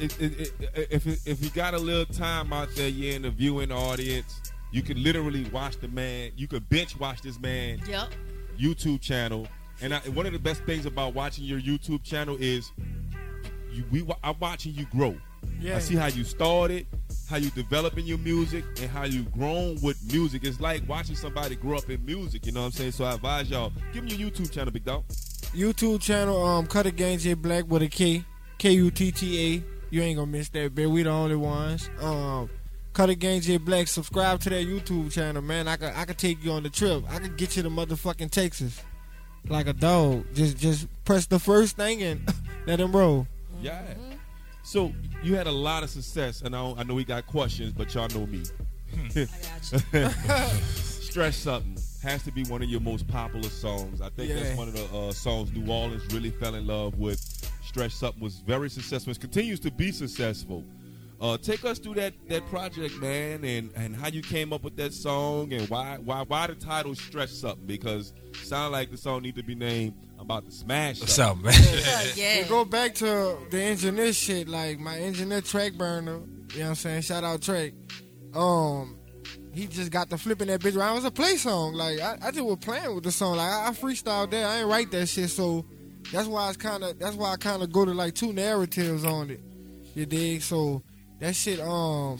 it, 0.00 0.20
it, 0.20 0.40
it, 0.40 0.52
if 0.90 1.06
it, 1.06 1.20
if 1.26 1.42
you 1.42 1.50
got 1.50 1.74
a 1.74 1.78
little 1.78 2.06
time 2.06 2.52
out 2.52 2.68
there, 2.74 2.88
you're 2.88 3.14
in 3.14 3.22
the 3.22 3.30
viewing 3.30 3.70
audience. 3.72 4.40
You 4.72 4.82
can 4.82 5.02
literally 5.02 5.44
watch 5.52 5.76
the 5.78 5.88
man. 5.88 6.32
You 6.36 6.48
can 6.48 6.60
bench 6.64 6.98
watch 6.98 7.22
this 7.22 7.38
man 7.38 7.80
Yep. 7.86 8.08
YouTube 8.58 9.00
channel. 9.00 9.46
And 9.80 9.94
I, 9.94 9.98
one 10.00 10.26
of 10.26 10.32
the 10.32 10.38
best 10.38 10.62
things 10.64 10.86
about 10.86 11.14
watching 11.14 11.44
your 11.44 11.60
YouTube 11.60 12.02
channel 12.02 12.36
is 12.40 12.72
you, 13.72 13.84
we 13.90 14.06
I'm 14.22 14.36
watching 14.40 14.74
you 14.74 14.86
grow. 14.86 15.16
Yeah. 15.60 15.76
I 15.76 15.78
see 15.78 15.94
how 15.94 16.06
you 16.06 16.24
started, 16.24 16.86
how 17.28 17.36
you 17.36 17.50
developing 17.50 18.04
your 18.04 18.18
music, 18.18 18.64
and 18.80 18.90
how 18.90 19.04
you 19.04 19.22
grown 19.24 19.78
with 19.82 19.98
music. 20.12 20.44
It's 20.44 20.60
like 20.60 20.86
watching 20.88 21.16
somebody 21.16 21.56
grow 21.56 21.78
up 21.78 21.88
in 21.88 22.04
music. 22.04 22.46
You 22.46 22.52
know 22.52 22.60
what 22.60 22.66
I'm 22.66 22.72
saying? 22.72 22.92
So 22.92 23.04
I 23.04 23.14
advise 23.14 23.50
y'all, 23.50 23.72
give 23.92 24.04
me 24.04 24.14
your 24.14 24.30
YouTube 24.30 24.50
channel, 24.50 24.72
big 24.72 24.84
dog. 24.84 25.04
YouTube 25.54 26.00
channel, 26.00 26.44
um, 26.44 26.66
Kuttagang 26.66 27.20
J 27.20 27.34
Blackk 27.34 27.66
with 27.68 27.82
a 27.82 27.88
K, 27.88 28.24
K 28.58 28.70
U 28.72 28.90
T 28.90 29.10
T 29.12 29.40
A. 29.40 29.64
You 29.90 30.02
ain't 30.02 30.18
gonna 30.18 30.30
miss 30.30 30.48
that, 30.50 30.74
bitch. 30.74 30.90
We 30.90 31.02
the 31.02 31.10
only 31.10 31.36
ones. 31.36 31.88
Um, 32.00 32.50
Kuttagang 32.92 33.42
J 33.42 33.58
Blackk. 33.58 33.88
Subscribe 33.88 34.40
to 34.40 34.50
that 34.50 34.66
YouTube 34.66 35.12
channel, 35.12 35.42
man. 35.42 35.68
I 35.68 35.76
could, 35.76 35.92
I 35.94 36.04
could 36.04 36.18
take 36.18 36.44
you 36.44 36.52
on 36.52 36.62
the 36.62 36.70
trip. 36.70 37.04
I 37.08 37.18
could 37.18 37.36
get 37.36 37.56
you 37.56 37.62
to 37.62 37.70
motherfucking 37.70 38.30
Texas, 38.30 38.82
like 39.48 39.66
a 39.66 39.72
dog. 39.72 40.24
Just, 40.34 40.58
just 40.58 40.88
press 41.04 41.26
the 41.26 41.38
first 41.38 41.76
thing 41.76 42.02
and 42.02 42.28
let 42.66 42.80
him 42.80 42.92
roll. 42.94 43.26
Yeah. 43.60 43.82
So 44.64 44.92
you 45.22 45.36
had 45.36 45.46
a 45.46 45.52
lot 45.52 45.82
of 45.82 45.90
success, 45.90 46.40
and 46.42 46.56
I, 46.56 46.58
don't- 46.60 46.78
I 46.78 46.82
know 46.82 46.94
we 46.94 47.04
got 47.04 47.26
questions, 47.26 47.72
but 47.72 47.94
y'all 47.94 48.08
know 48.08 48.26
me. 48.26 48.42
Stress 50.74 51.36
something 51.36 51.76
has 52.02 52.22
to 52.24 52.32
be 52.32 52.44
one 52.44 52.62
of 52.62 52.68
your 52.68 52.80
most 52.80 53.06
popular 53.08 53.48
songs. 53.48 54.00
I 54.00 54.08
think 54.10 54.28
Yeah. 54.30 54.36
that's 54.42 54.56
one 54.58 54.68
of 54.68 54.74
the 54.74 54.84
uh, 54.98 55.12
songs 55.12 55.52
New 55.52 55.70
Orleans 55.72 56.02
really 56.12 56.30
fell 56.30 56.54
in 56.54 56.66
love 56.66 56.98
with. 56.98 57.20
Stretch 57.64 57.92
something 57.92 58.22
was 58.22 58.36
very 58.40 58.68
successful. 58.70 59.12
It 59.12 59.20
continues 59.20 59.58
to 59.60 59.70
be 59.70 59.90
successful. 59.90 60.64
Uh, 61.20 61.36
take 61.38 61.64
us 61.64 61.78
through 61.78 61.94
that 61.94 62.12
that 62.28 62.44
project, 62.50 62.94
man, 63.00 63.44
and, 63.44 63.70
and 63.76 63.96
how 63.96 64.08
you 64.08 64.20
came 64.20 64.52
up 64.52 64.62
with 64.64 64.76
that 64.76 64.92
song, 64.92 65.52
and 65.52 65.68
why 65.70 65.96
why 66.04 66.22
why 66.26 66.46
the 66.46 66.54
title 66.54 66.94
Stretch 66.94 67.30
something? 67.30 67.66
Because 67.66 68.12
sound 68.42 68.72
like 68.72 68.90
the 68.90 68.96
song 68.96 69.22
need 69.22 69.34
to 69.36 69.42
be 69.42 69.54
named 69.54 69.94
about 70.24 70.46
to 70.46 70.50
smash 70.50 71.02
or 71.02 71.06
Something, 71.06 71.46
man. 71.46 71.54
Yeah. 72.16 72.42
We 72.42 72.44
go 72.48 72.64
back 72.64 72.94
to 72.96 73.38
the 73.50 73.60
engineer 73.60 74.12
shit, 74.12 74.48
like 74.48 74.78
my 74.78 74.98
engineer 74.98 75.40
track 75.40 75.74
burner. 75.74 76.20
You 76.52 76.60
know 76.60 76.64
what 76.64 76.68
I'm 76.70 76.74
saying? 76.76 77.02
Shout 77.02 77.24
out 77.24 77.42
Track. 77.42 77.72
Um, 78.34 78.96
he 79.52 79.66
just 79.66 79.90
got 79.90 80.10
the 80.10 80.18
flipping 80.18 80.48
that 80.48 80.60
bitch 80.60 80.76
around. 80.76 80.92
It 80.92 80.96
was 80.96 81.04
a 81.04 81.10
play 81.10 81.36
song. 81.36 81.74
Like 81.74 82.00
I, 82.00 82.18
I 82.22 82.30
just 82.30 82.44
was 82.44 82.58
playing 82.60 82.94
with 82.94 83.04
the 83.04 83.12
song. 83.12 83.36
Like 83.36 83.50
I, 83.50 83.68
I 83.68 83.70
freestyled 83.70 84.30
that. 84.30 84.44
I 84.44 84.60
ain't 84.60 84.68
write 84.68 84.90
that 84.92 85.06
shit. 85.06 85.30
So 85.30 85.64
that's 86.12 86.26
why 86.26 86.48
it's 86.48 86.56
kind 86.56 86.82
of 86.82 86.98
that's 86.98 87.16
why 87.16 87.32
I 87.32 87.36
kind 87.36 87.62
of 87.62 87.72
go 87.72 87.84
to 87.84 87.92
like 87.92 88.14
two 88.14 88.32
narratives 88.32 89.04
on 89.04 89.30
it. 89.30 89.40
You 89.94 90.06
dig? 90.06 90.42
So 90.42 90.82
that 91.20 91.34
shit. 91.36 91.60
Um, 91.60 92.18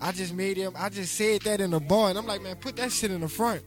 I 0.00 0.12
just 0.12 0.32
made 0.32 0.56
him. 0.56 0.72
I 0.76 0.88
just 0.88 1.14
said 1.14 1.42
that 1.42 1.60
in 1.60 1.70
the 1.70 1.80
bar, 1.80 2.08
and 2.08 2.18
I'm 2.18 2.26
like, 2.26 2.42
man, 2.42 2.56
put 2.56 2.76
that 2.76 2.90
shit 2.90 3.10
in 3.10 3.20
the 3.20 3.28
front. 3.28 3.62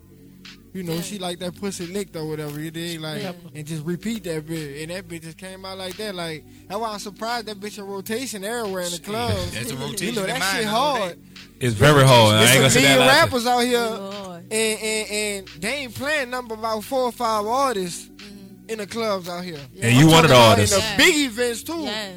You 0.74 0.82
know, 0.84 1.00
she 1.02 1.20
like 1.20 1.38
that 1.40 1.56
pussy 1.60 1.86
licked 1.86 2.16
or 2.16 2.26
whatever. 2.28 2.60
You 2.60 2.72
dig? 2.72 3.00
Like, 3.00 3.22
Yeah. 3.22 3.34
and 3.54 3.66
just 3.66 3.86
repeat 3.86 4.24
that 4.24 4.48
bit, 4.48 4.82
and 4.82 4.92
that 4.92 5.08
bitch 5.08 5.22
just 5.24 5.38
came 5.38 5.64
out 5.66 5.78
like 5.78 5.96
that. 5.98 6.16
Like 6.16 6.44
that's 6.68 6.80
why 6.80 6.90
I'm 6.94 7.00
surprised 7.00 7.46
that 7.46 7.60
bitch 7.60 7.78
in 7.78 7.86
rotation 7.86 8.44
everywhere 8.44 8.84
in 8.84 8.92
the 8.92 9.00
club. 9.00 9.38
That's 9.52 9.70
a 9.72 9.76
You 9.76 9.80
rotation 9.80 10.16
know 10.16 10.22
in 10.24 10.28
that 10.40 10.56
shit 10.56 10.66
hard. 10.66 11.20
It's 11.60 11.76
very 11.76 12.04
hard. 12.04 12.36
I 12.36 12.42
ain't 12.44 12.54
gonna 12.56 12.60
There's 12.62 12.76
a 12.76 12.80
say 12.80 12.82
that. 12.84 12.98
million 13.00 13.08
rappers 13.08 13.46
out 13.46 13.60
here, 13.60 13.78
oh, 13.80 14.34
and, 14.34 14.52
and 14.52 15.10
and 15.12 15.48
they 15.62 15.74
ain't 15.76 15.94
playing 15.96 16.30
number 16.32 16.56
about 16.56 16.84
four 16.84 17.04
or 17.04 17.12
five 17.12 17.46
artists. 17.46 18.06
Mm-hmm. 18.10 18.70
in 18.72 18.78
the 18.80 18.88
clubs 18.88 19.28
out 19.30 19.44
here. 19.44 19.60
And 19.82 19.94
you 19.96 20.06
I'm 20.08 20.12
one 20.12 20.24
of 20.26 20.30
the 20.32 20.38
artists. 20.38 20.76
In 20.76 20.82
the 20.82 20.86
Yeah. 20.88 20.98
big 20.98 21.16
events 21.32 21.64
too. 21.64 21.82
Yeah. 21.82 22.10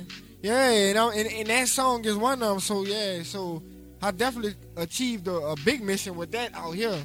Yeah, 0.43 0.71
and, 0.71 0.99
and 0.99 1.29
and 1.29 1.47
that 1.49 1.69
song 1.69 2.05
is 2.05 2.17
one 2.17 2.41
of 2.41 2.49
them. 2.49 2.61
So 2.61 2.85
yeah, 2.87 3.23
so 3.25 3.63
I 4.01 4.13
definitely 4.13 4.55
achieved 4.77 5.27
a, 5.29 5.35
a 5.35 5.57
big 5.65 5.83
mission 5.83 6.15
with 6.17 6.31
that 6.33 6.55
out 6.55 6.73
here. 6.73 6.97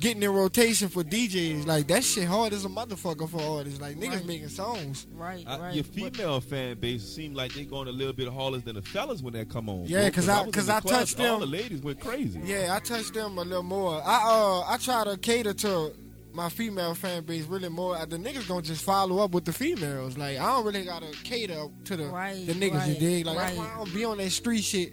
Getting 0.00 0.22
in 0.22 0.30
rotation 0.30 0.88
for 0.88 1.02
DJs, 1.04 1.66
like 1.66 1.86
that 1.88 2.04
shit 2.04 2.26
hard 2.26 2.52
as 2.52 2.64
a 2.64 2.68
motherfucker 2.68 3.28
for 3.28 3.40
artists. 3.40 3.80
Like 3.80 3.96
niggas 3.96 4.10
Right. 4.16 4.26
making 4.26 4.48
songs. 4.48 5.06
Right, 5.14 5.44
Uh, 5.46 5.58
right. 5.60 5.74
Your 5.74 5.84
female 5.84 6.40
fan 6.40 6.78
base 6.78 7.02
seem 7.04 7.32
like 7.34 7.54
they 7.54 7.64
going 7.64 7.88
a 7.88 7.92
little 7.92 8.12
bit 8.12 8.28
harder 8.28 8.58
than 8.58 8.74
the 8.74 8.82
fellas 8.82 9.22
when 9.22 9.32
they 9.34 9.44
come 9.44 9.68
on. 9.68 9.84
Yeah, 9.86 10.06
because 10.06 10.28
I- 10.28 10.38
was 10.38 10.46
in 10.46 10.52
'cause 10.52 10.66
the 10.66 10.74
I 10.74 10.80
club, 10.80 10.94
touched 11.00 11.20
All 11.20 11.38
the 11.38 11.46
ladies 11.46 11.80
went 11.80 12.00
crazy. 12.00 12.40
Yeah, 12.44 12.74
I 12.74 12.80
touch 12.80 13.12
them 13.12 13.38
a 13.38 13.42
little 13.42 13.62
more. 13.62 14.02
I 14.04 14.16
uh 14.30 14.60
I 14.68 14.76
try 14.78 15.04
to 15.04 15.16
cater 15.16 15.54
to 15.54 15.92
my 16.32 16.48
female 16.48 16.94
fan 16.94 17.22
base 17.24 17.44
really 17.44 17.68
more. 17.68 17.96
Uh, 17.96 18.04
The 18.04 18.16
niggas 18.18 18.48
gonna 18.48 18.62
just 18.62 18.82
follow 18.82 19.20
up 19.20 19.30
with 19.30 19.44
the 19.44 19.52
females. 19.52 20.18
Like 20.18 20.38
I 20.38 20.46
don't 20.52 20.66
really 20.66 20.84
gotta 20.84 21.06
cater 21.22 21.68
to 21.84 21.96
the 21.96 22.06
Right, 22.06 22.44
the 22.46 22.52
niggas. 22.54 22.88
You 22.88 22.94
dig? 22.96 23.26
Like 23.26 23.36
that's 23.38 23.56
right. 23.56 23.58
why 23.58 23.72
I 23.72 23.76
don't 23.84 23.94
be 23.94 24.04
on 24.04 24.18
that 24.18 24.30
street 24.32 24.62
shit 24.64 24.92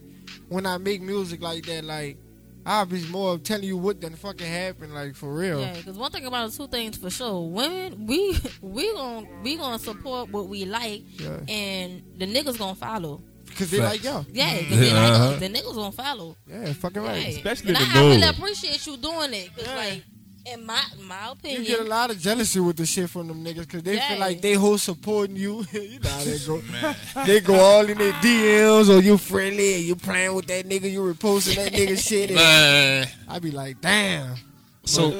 when 0.49 0.65
I 0.67 0.77
make 0.77 1.01
music 1.01 1.41
like 1.41 1.65
that. 1.65 1.83
Like 1.83 2.17
I'll 2.65 2.85
be 2.85 3.03
more 3.07 3.33
of 3.33 3.43
telling 3.43 3.63
you 3.65 3.77
what 3.77 3.99
done 3.99 4.15
fucking 4.15 4.45
happened. 4.45 4.93
Like 4.93 5.15
for 5.15 5.33
real. 5.33 5.59
Yeah, 5.61 5.73
because 5.75 5.97
one 5.97 6.11
thing 6.11 6.25
about 6.25 6.49
it, 6.49 6.53
two 6.55 6.67
things 6.67 6.97
for 6.97 7.09
sure. 7.09 7.49
Women, 7.49 8.05
we 8.05 8.37
we 8.61 8.93
gonna 8.93 9.27
we 9.43 9.57
gonna 9.57 9.79
support 9.79 10.29
what 10.31 10.47
we 10.47 10.65
like, 10.65 11.01
Yeah. 11.19 11.39
and 11.47 12.03
the 12.17 12.25
niggas 12.27 12.57
gonna 12.57 12.75
follow. 12.75 13.23
Cause 13.57 13.69
they 13.71 13.79
like 13.79 14.01
y'all. 14.03 14.25
Yeah, 14.31 14.59
because 14.59 14.79
they 14.79 14.93
like 14.93 15.11
Uh-huh. 15.11 15.23
us. 15.33 15.39
The 15.39 15.49
niggas 15.49 15.75
gonna 15.75 15.91
follow. 15.91 16.37
Yeah, 16.47 16.71
fucking 16.73 17.01
right. 17.03 17.21
Yeah. 17.23 17.27
Especially 17.29 17.69
and 17.69 17.77
the 17.77 17.81
I, 17.81 17.99
I 18.01 18.05
really 18.05 18.17
know. 18.21 18.29
appreciate 18.29 18.85
you 18.87 18.95
doing 18.97 19.33
it. 19.33 19.55
Cause 19.57 19.67
like, 19.67 20.03
in 20.45 20.65
my 20.65 20.81
my 21.07 21.31
opinion, 21.31 21.61
You 21.63 21.67
get 21.67 21.79
a 21.81 21.83
lot 21.83 22.09
of 22.11 22.19
jealousy 22.19 22.59
with 22.59 22.77
the 22.77 22.85
shit 22.85 23.09
from 23.09 23.27
them 23.27 23.43
niggas 23.43 23.59
because 23.61 23.83
they 23.83 23.95
Yeah. 23.95 24.09
feel 24.09 24.19
like 24.19 24.41
they 24.41 24.53
whole 24.53 24.77
supporting 24.77 25.35
you. 25.35 25.65
you 25.71 25.99
know 25.99 26.09
how 26.09 26.23
they 26.23 26.39
go. 26.39 26.61
they 27.25 27.39
go 27.41 27.55
all 27.59 27.85
in 27.87 27.97
their 27.97 28.13
DMs 28.13 28.89
or 28.89 29.01
you 29.01 29.17
friendly 29.17 29.75
and 29.75 29.83
you 29.83 29.95
playing 29.95 30.33
with 30.33 30.47
that 30.47 30.67
nigga, 30.67 30.91
you 30.91 31.01
reposting 31.01 31.55
that 31.55 31.71
nigga 31.73 31.97
shit. 32.07 32.29
And 32.31 32.35
Man. 32.39 33.07
I 33.27 33.39
be 33.39 33.51
like, 33.51 33.81
damn. 33.81 34.35
So, 34.83 35.11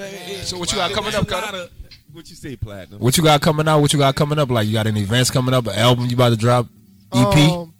so 0.44 0.58
what 0.58 0.72
you 0.72 0.78
got 0.78 0.92
coming 0.92 1.14
up, 1.14 1.28
Cutter? 1.28 1.70
What 2.12 2.30
you 2.30 2.36
say, 2.36 2.56
platinum? 2.58 3.00
What 3.00 3.16
you 3.18 3.24
got 3.24 3.40
coming 3.42 3.68
out? 3.68 3.80
What 3.80 3.94
you 3.94 4.00
got 4.00 4.16
coming 4.16 4.38
up? 4.40 4.50
Like 4.50 4.68
you 4.68 4.74
got 4.74 4.88
any 4.88 5.02
events 5.02 5.30
coming 5.32 5.54
up? 5.54 5.68
An 5.68 5.76
album 5.76 6.08
you 6.08 6.16
about 6.16 6.30
to 6.30 6.36
drop? 6.36 6.68
EP? 7.14 7.38
Um, 7.52 7.74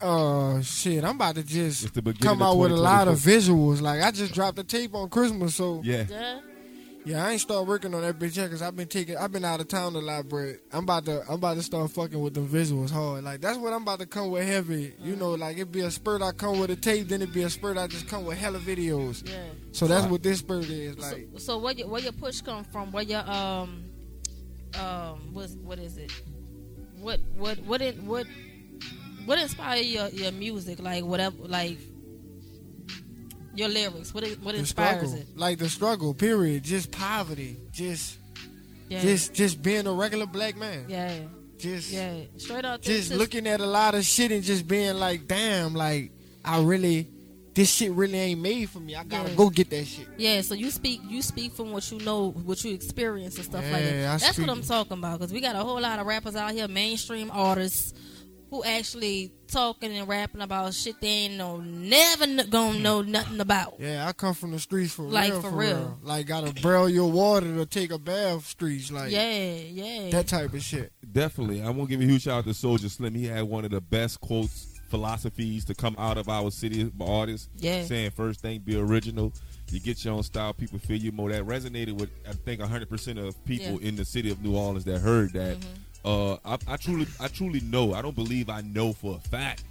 uh, 0.00 0.60
shit, 0.62 1.04
I'm 1.04 1.14
about 1.14 1.36
to 1.36 1.42
just 1.42 1.94
come 2.20 2.42
out 2.42 2.56
with 2.58 2.72
a 2.72 2.76
lot 2.76 3.06
of 3.08 3.18
visuals. 3.18 3.80
Like 3.80 4.02
I 4.02 4.10
just 4.10 4.34
dropped 4.34 4.58
a 4.58 4.64
tape 4.64 4.94
on 4.94 5.08
Christmas, 5.08 5.54
so 5.54 5.80
Yeah. 5.84 6.04
Yeah. 6.10 6.40
Yeah, 7.06 7.24
I 7.24 7.30
ain't 7.30 7.40
start 7.40 7.68
working 7.68 7.94
on 7.94 8.02
that 8.02 8.18
bitch 8.18 8.36
yet 8.36 8.46
because 8.46 8.62
I've 8.62 8.74
been 8.74 8.88
taking, 8.88 9.16
I've 9.16 9.30
been 9.30 9.44
out 9.44 9.60
of 9.60 9.68
town 9.68 9.94
a 9.94 10.00
lot, 10.00 10.28
but 10.28 10.56
I'm 10.72 10.82
about 10.82 11.04
to, 11.04 11.22
I'm 11.28 11.36
about 11.36 11.54
to 11.54 11.62
start 11.62 11.88
fucking 11.92 12.20
with 12.20 12.34
the 12.34 12.40
visuals 12.40 12.90
hard. 12.90 13.22
Like 13.22 13.40
that's 13.40 13.58
what 13.58 13.72
I'm 13.72 13.82
about 13.82 14.00
to 14.00 14.06
come 14.06 14.32
with 14.32 14.44
heavy. 14.44 14.92
You 15.00 15.14
know, 15.14 15.30
like 15.34 15.56
it 15.56 15.70
be 15.70 15.82
a 15.82 15.90
spurt 15.92 16.20
I 16.20 16.32
come 16.32 16.58
with 16.58 16.68
a 16.70 16.74
tape, 16.74 17.06
then 17.06 17.22
it 17.22 17.32
be 17.32 17.44
a 17.44 17.48
spurt 17.48 17.78
I 17.78 17.86
just 17.86 18.08
come 18.08 18.24
with 18.24 18.38
hella 18.38 18.58
videos. 18.58 19.24
Yeah. 19.24 19.44
So 19.70 19.86
that's 19.86 20.04
what 20.06 20.24
this 20.24 20.40
spurt 20.40 20.64
is 20.64 20.98
like. 20.98 21.28
so 21.36 21.58
where 21.58 21.74
your 21.74 21.86
where 21.86 22.02
your 22.02 22.10
push 22.10 22.40
come 22.40 22.64
from? 22.64 22.90
Where 22.90 23.04
your 23.04 23.20
um 23.20 23.84
um 24.74 25.30
what 25.32 25.50
what 25.62 25.78
is 25.78 25.98
it? 25.98 26.10
What 26.98 27.20
what 27.36 27.56
what 27.60 27.82
it, 27.82 28.02
what 28.02 28.26
what 29.26 29.38
inspire 29.38 29.80
your 29.80 30.08
your 30.08 30.32
music? 30.32 30.80
Like 30.80 31.04
whatever 31.04 31.36
like 31.46 31.78
your 33.56 33.68
lyrics. 33.68 34.12
What 34.14 34.24
what 34.42 34.52
The 34.52 34.58
inspires 34.60 35.08
struggle, 35.10 35.18
it? 35.20 35.36
like 35.38 35.58
the 35.58 35.68
struggle, 35.68 36.14
period. 36.14 36.62
Just 36.64 36.90
poverty, 36.90 37.56
just, 37.72 38.18
Yeah. 38.88 39.00
just, 39.02 39.34
just 39.34 39.62
being 39.62 39.86
a 39.86 39.92
regular 39.92 40.26
black 40.26 40.56
man. 40.56 40.84
Yeah. 40.88 41.12
Just 41.58 41.90
yeah, 41.90 42.20
straight 42.36 42.66
up. 42.66 42.82
just 42.82 43.10
looking 43.12 43.46
at 43.46 43.60
a 43.60 43.66
lot 43.66 43.94
of 43.94 44.04
shit 44.04 44.30
and 44.30 44.42
just 44.44 44.68
being 44.68 44.96
like, 44.96 45.26
damn, 45.26 45.72
like 45.74 46.10
I 46.44 46.62
really, 46.62 47.08
this 47.54 47.72
shit 47.72 47.92
really 47.92 48.18
ain't 48.18 48.42
made 48.42 48.68
for 48.68 48.78
me. 48.78 48.94
I 48.94 49.04
gotta 49.04 49.30
Yeah. 49.30 49.36
go 49.36 49.48
get 49.48 49.70
that 49.70 49.86
shit. 49.86 50.06
Yeah, 50.18 50.42
so 50.42 50.52
you 50.52 50.70
speak 50.70 51.00
you 51.08 51.22
speak 51.22 51.54
from 51.54 51.72
what 51.72 51.90
you 51.90 51.98
know, 52.00 52.30
what 52.44 52.62
you 52.62 52.74
experience 52.74 53.36
and 53.36 53.44
stuff 53.46 53.64
like 53.72 53.82
Yeah, 53.84 53.88
I 53.88 53.92
that. 53.92 54.20
That's 54.20 54.34
speak- 54.34 54.46
what 54.46 54.54
I'm 54.54 54.62
talking 54.62 54.98
about 54.98 55.18
because 55.18 55.32
we 55.32 55.40
got 55.40 55.56
a 55.56 55.60
whole 55.60 55.80
lot 55.80 55.98
of 55.98 56.06
rappers 56.06 56.36
out 56.36 56.52
here, 56.52 56.68
mainstream 56.68 57.30
artists, 57.32 57.94
who 58.50 58.62
actually 58.64 59.32
talking 59.48 59.96
and 59.96 60.08
rapping 60.08 60.40
about 60.40 60.74
shit 60.74 61.00
they 61.00 61.08
ain't 61.08 61.34
know 61.34 61.58
never 61.58 62.24
n- 62.24 62.46
gonna 62.50 62.78
know 62.78 63.02
nothing 63.02 63.40
about. 63.40 63.74
Yeah, 63.78 64.06
I 64.08 64.12
come 64.12 64.34
from 64.34 64.52
the 64.52 64.58
streets 64.58 64.92
for 64.94 65.02
Like, 65.02 65.30
real. 65.32 65.40
for 65.42 65.50
For, 65.50 65.56
real. 65.56 65.76
real. 65.76 65.98
Like, 66.02 66.26
gotta 66.26 66.52
barrel 66.62 66.88
your 66.88 67.10
water 67.10 67.54
to 67.56 67.66
take 67.66 67.90
a 67.92 67.98
bath. 67.98 68.46
Streets, 68.46 68.90
like 68.90 69.10
Yeah, 69.12 69.54
yeah. 69.54 70.10
that 70.10 70.26
type 70.28 70.52
of 70.54 70.62
shit. 70.62 70.92
Definitely. 71.12 71.62
I 71.62 71.70
want 71.70 71.90
to 71.90 71.96
give 71.96 72.00
a 72.06 72.10
huge 72.10 72.22
shout 72.22 72.38
out 72.38 72.44
to 72.44 72.50
Soulja 72.50 72.90
Slim. 72.90 73.14
He 73.14 73.26
had 73.26 73.42
one 73.44 73.64
of 73.64 73.70
the 73.70 73.80
best 73.80 74.20
quotes, 74.20 74.66
philosophies 74.88 75.64
to 75.64 75.74
come 75.74 75.94
out 75.98 76.16
of 76.16 76.28
our 76.28 76.50
city 76.50 76.82
of 76.82 77.00
artists. 77.02 77.48
Yeah. 77.56 77.84
Saying 77.84 78.10
first 78.12 78.40
thing, 78.40 78.60
be 78.60 78.76
original. 78.76 79.32
You 79.70 79.80
get 79.80 80.04
your 80.04 80.14
own 80.14 80.22
style, 80.22 80.52
people 80.54 80.78
feel 80.78 80.96
you 80.96 81.10
more. 81.12 81.30
That 81.30 81.44
resonated 81.44 81.94
with, 81.98 82.10
I 82.28 82.32
think, 82.32 82.60
100% 82.60 83.18
of 83.18 83.44
people 83.44 83.66
Yeah. 83.66 83.72
Mm-hmm. 83.72 83.86
in 83.86 83.96
the 83.96 84.04
city 84.04 84.30
of 84.30 84.42
New 84.42 84.56
Orleans 84.56 84.84
that 84.84 85.00
heard 85.00 85.32
that. 85.32 85.56
Uh, 86.06 86.36
I, 86.44 86.56
I 86.68 86.76
truly, 86.76 87.06
I 87.20 87.28
truly 87.28 87.60
know. 87.60 87.92
I 87.92 88.00
don't 88.00 88.14
believe 88.14 88.48
I 88.48 88.60
know 88.62 88.92
for 88.92 89.16
a 89.16 89.28
fact 89.28 89.64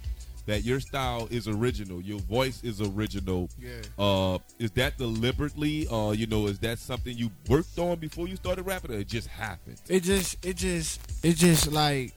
that 0.44 0.62
your 0.64 0.78
style 0.80 1.26
is 1.30 1.48
original. 1.48 2.00
Your 2.00 2.20
voice 2.20 2.62
is 2.62 2.80
original. 2.80 3.48
Yeah. 3.58 3.70
Uh, 3.98 4.38
is 4.58 4.70
that 4.72 4.96
deliberately, 4.98 5.88
uh, 5.88 6.10
you 6.12 6.26
know, 6.26 6.46
is 6.46 6.58
that 6.60 6.78
something 6.78 7.16
you 7.16 7.30
worked 7.48 7.78
on 7.78 7.98
before 7.98 8.28
you 8.28 8.36
started 8.36 8.64
rapping, 8.64 8.92
or 8.92 8.98
it 8.98 9.08
just 9.08 9.28
happened? 9.28 9.80
It 9.88 10.02
just, 10.02 10.44
it 10.44 10.56
just, 10.56 11.00
it 11.24 11.36
just 11.36 11.72
like 11.72 12.12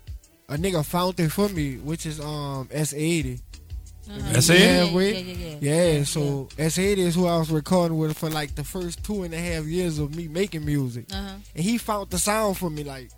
a 0.50 0.56
nigga 0.58 0.86
found 0.86 1.20
it 1.20 1.30
for 1.30 1.50
me, 1.50 1.78
which 1.78 2.06
is 2.06 2.20
um 2.20 2.68
S80. 2.68 3.42
Uh-huh. 4.10 4.20
S80? 4.34 4.60
Yeah, 4.60 4.84
Yeah, 4.84 5.00
yeah, 5.00 5.20
yeah, 5.20 5.58
yeah, 5.60 5.92
yeah. 5.98 6.04
so 6.04 6.50
S80 6.58 6.98
is 6.98 7.16
who 7.16 7.28
I 7.28 7.38
was 7.38 7.52
recording 7.52 7.98
with 7.98 8.18
for 8.18 8.30
like 8.30 8.56
the 8.56 8.64
first 8.64 9.04
two 9.04 9.24
and 9.24 9.34
a 9.34 9.38
half 9.40 9.66
years 9.66 9.98
of 10.00 10.16
me 10.16 10.28
making 10.28 10.66
music. 10.66 11.06
Uh-huh. 11.12 11.36
And 11.56 11.64
he 11.64 11.78
found 11.78 12.10
the 12.10 12.18
sound 12.20 12.58
for 12.58 12.70
me, 12.70 12.84
like. 12.84 13.12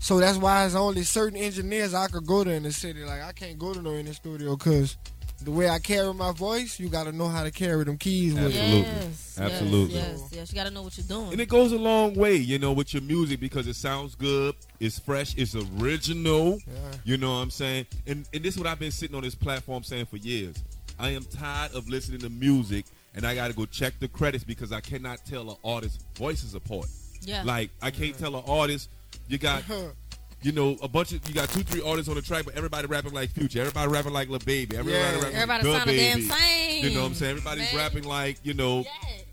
So 0.00 0.18
that's 0.18 0.38
why 0.38 0.64
it's 0.64 0.74
only 0.74 1.02
certain 1.02 1.38
engineers 1.38 1.94
I 1.94 2.06
could 2.06 2.26
go 2.26 2.44
to 2.44 2.50
in 2.50 2.62
the 2.62 2.72
city. 2.72 3.04
Like 3.04 3.22
I 3.22 3.32
can't 3.32 3.58
go 3.58 3.74
to 3.74 3.82
no 3.82 3.90
in 3.92 4.06
the 4.06 4.14
studio 4.14 4.56
because 4.56 4.96
the 5.42 5.50
way 5.50 5.68
I 5.68 5.78
carry 5.78 6.12
my 6.14 6.32
voice, 6.32 6.80
you 6.80 6.88
got 6.88 7.04
to 7.04 7.12
know 7.12 7.28
how 7.28 7.44
to 7.44 7.50
carry 7.50 7.84
them 7.84 7.96
keys 7.96 8.34
with. 8.34 8.44
Absolutely. 8.46 8.80
Yes, 8.80 9.38
Absolutely. 9.38 9.94
Yes, 9.94 10.20
yes, 10.20 10.28
yes. 10.32 10.52
You 10.52 10.56
gotta 10.56 10.70
know 10.70 10.82
what 10.82 10.96
you're 10.96 11.06
doing. 11.06 11.32
And 11.32 11.40
it 11.40 11.48
goes 11.48 11.72
a 11.72 11.78
long 11.78 12.14
way, 12.14 12.34
you 12.34 12.58
know, 12.58 12.72
with 12.72 12.92
your 12.92 13.02
music 13.02 13.38
because 13.38 13.66
it 13.66 13.76
sounds 13.76 14.14
good, 14.14 14.54
it's 14.80 14.98
fresh, 14.98 15.36
it's 15.36 15.54
original. 15.54 16.58
Yeah. 16.66 16.74
You 17.04 17.16
know 17.18 17.30
what 17.30 17.38
I'm 17.38 17.50
saying? 17.50 17.86
And 18.06 18.26
and 18.32 18.42
this 18.42 18.54
is 18.54 18.58
what 18.58 18.66
I've 18.66 18.80
been 18.80 18.90
sitting 18.90 19.16
on 19.16 19.22
this 19.22 19.34
platform 19.34 19.84
saying 19.84 20.06
for 20.06 20.16
years. 20.16 20.56
I 20.98 21.10
am 21.10 21.24
tired 21.24 21.72
of 21.74 21.88
listening 21.88 22.20
to 22.20 22.30
music 22.30 22.86
and 23.14 23.24
I 23.24 23.34
gotta 23.36 23.52
go 23.54 23.64
check 23.66 23.94
the 24.00 24.08
credits 24.08 24.42
because 24.42 24.72
I 24.72 24.80
cannot 24.80 25.24
tell 25.24 25.50
an 25.50 25.56
artist's 25.64 26.04
voices 26.16 26.54
apart. 26.54 26.86
Yeah. 27.22 27.42
Like 27.44 27.70
I 27.80 27.92
can't 27.92 28.18
tell 28.18 28.34
an 28.34 28.44
artist 28.48 28.90
you 29.28 29.38
got 29.38 29.62
you 30.42 30.52
know, 30.52 30.76
a 30.82 30.88
bunch 30.88 31.12
of 31.12 31.26
you 31.28 31.34
got 31.34 31.48
two, 31.50 31.62
three 31.62 31.82
artists 31.82 32.08
on 32.08 32.14
the 32.14 32.22
track, 32.22 32.44
but 32.44 32.54
everybody 32.56 32.86
rapping 32.86 33.12
like 33.12 33.30
Future, 33.30 33.60
everybody 33.60 33.90
rapping 33.90 34.12
like 34.12 34.28
Lil 34.28 34.38
Baby, 34.40 34.76
everybody 34.76 35.02
Yeah. 35.02 35.14
rapping 35.20 35.34
Everybody 35.34 35.68
like 35.68 35.76
sound 35.78 35.90
the 35.90 35.92
the 35.96 35.98
damn 35.98 36.18
Baby. 36.18 36.30
same, 36.30 36.84
You 36.84 36.90
know 36.94 37.00
what 37.02 37.06
I'm 37.08 37.14
saying? 37.14 37.30
Everybody's 37.32 37.72
man. 37.72 37.76
rapping 37.76 38.04
like 38.04 38.38
you 38.44 38.54
know, 38.54 38.84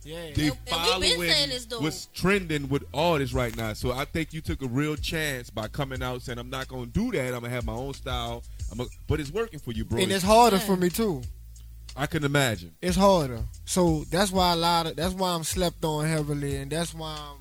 Yeah. 0.03 0.15
they 0.15 0.17
And- 0.17 0.37
and 0.37 0.37
we 0.37 0.43
been 0.49 0.57
following 0.67 1.21
saying 1.21 1.49
this, 1.49 1.67
what's 1.79 2.07
trending 2.13 2.69
with 2.69 2.83
artists 2.93 3.33
right 3.35 3.55
now. 3.55 3.73
So 3.73 3.91
I 3.91 4.05
think 4.05 4.33
you 4.33 4.41
took 4.41 4.61
a 4.63 4.67
real 4.67 4.95
chance 4.95 5.49
by 5.51 5.67
coming 5.67 6.01
out 6.03 6.21
saying 6.23 6.39
I'm 6.39 6.49
not 6.49 6.67
gonna 6.67 6.85
do 6.87 7.11
that. 7.11 7.27
I'm 7.33 7.41
gonna 7.41 7.49
have 7.49 7.65
my 7.65 7.73
own 7.73 7.93
style. 7.93 8.43
I'm 8.71 8.79
a, 8.79 8.85
but 9.07 9.19
it's 9.19 9.31
working 9.31 9.59
for 9.59 9.71
you, 9.73 9.85
bro. 9.85 9.99
And 10.01 10.11
it's 10.11 10.23
harder 10.23 10.57
for 10.59 10.75
me 10.75 10.89
too. 10.89 11.21
I 11.95 12.07
can 12.07 12.23
imagine. 12.25 12.73
It's 12.81 12.97
harder. 12.97 13.43
So 13.65 14.03
that's 14.09 14.31
why 14.31 14.53
a 14.53 14.55
lot 14.55 14.87
of 14.87 14.95
that's 14.95 15.13
why 15.13 15.29
I'm 15.33 15.43
slept 15.43 15.85
on 15.85 16.05
heavily, 16.07 16.55
and 16.57 16.71
that's 16.71 16.93
why 16.95 17.15
I'm 17.15 17.37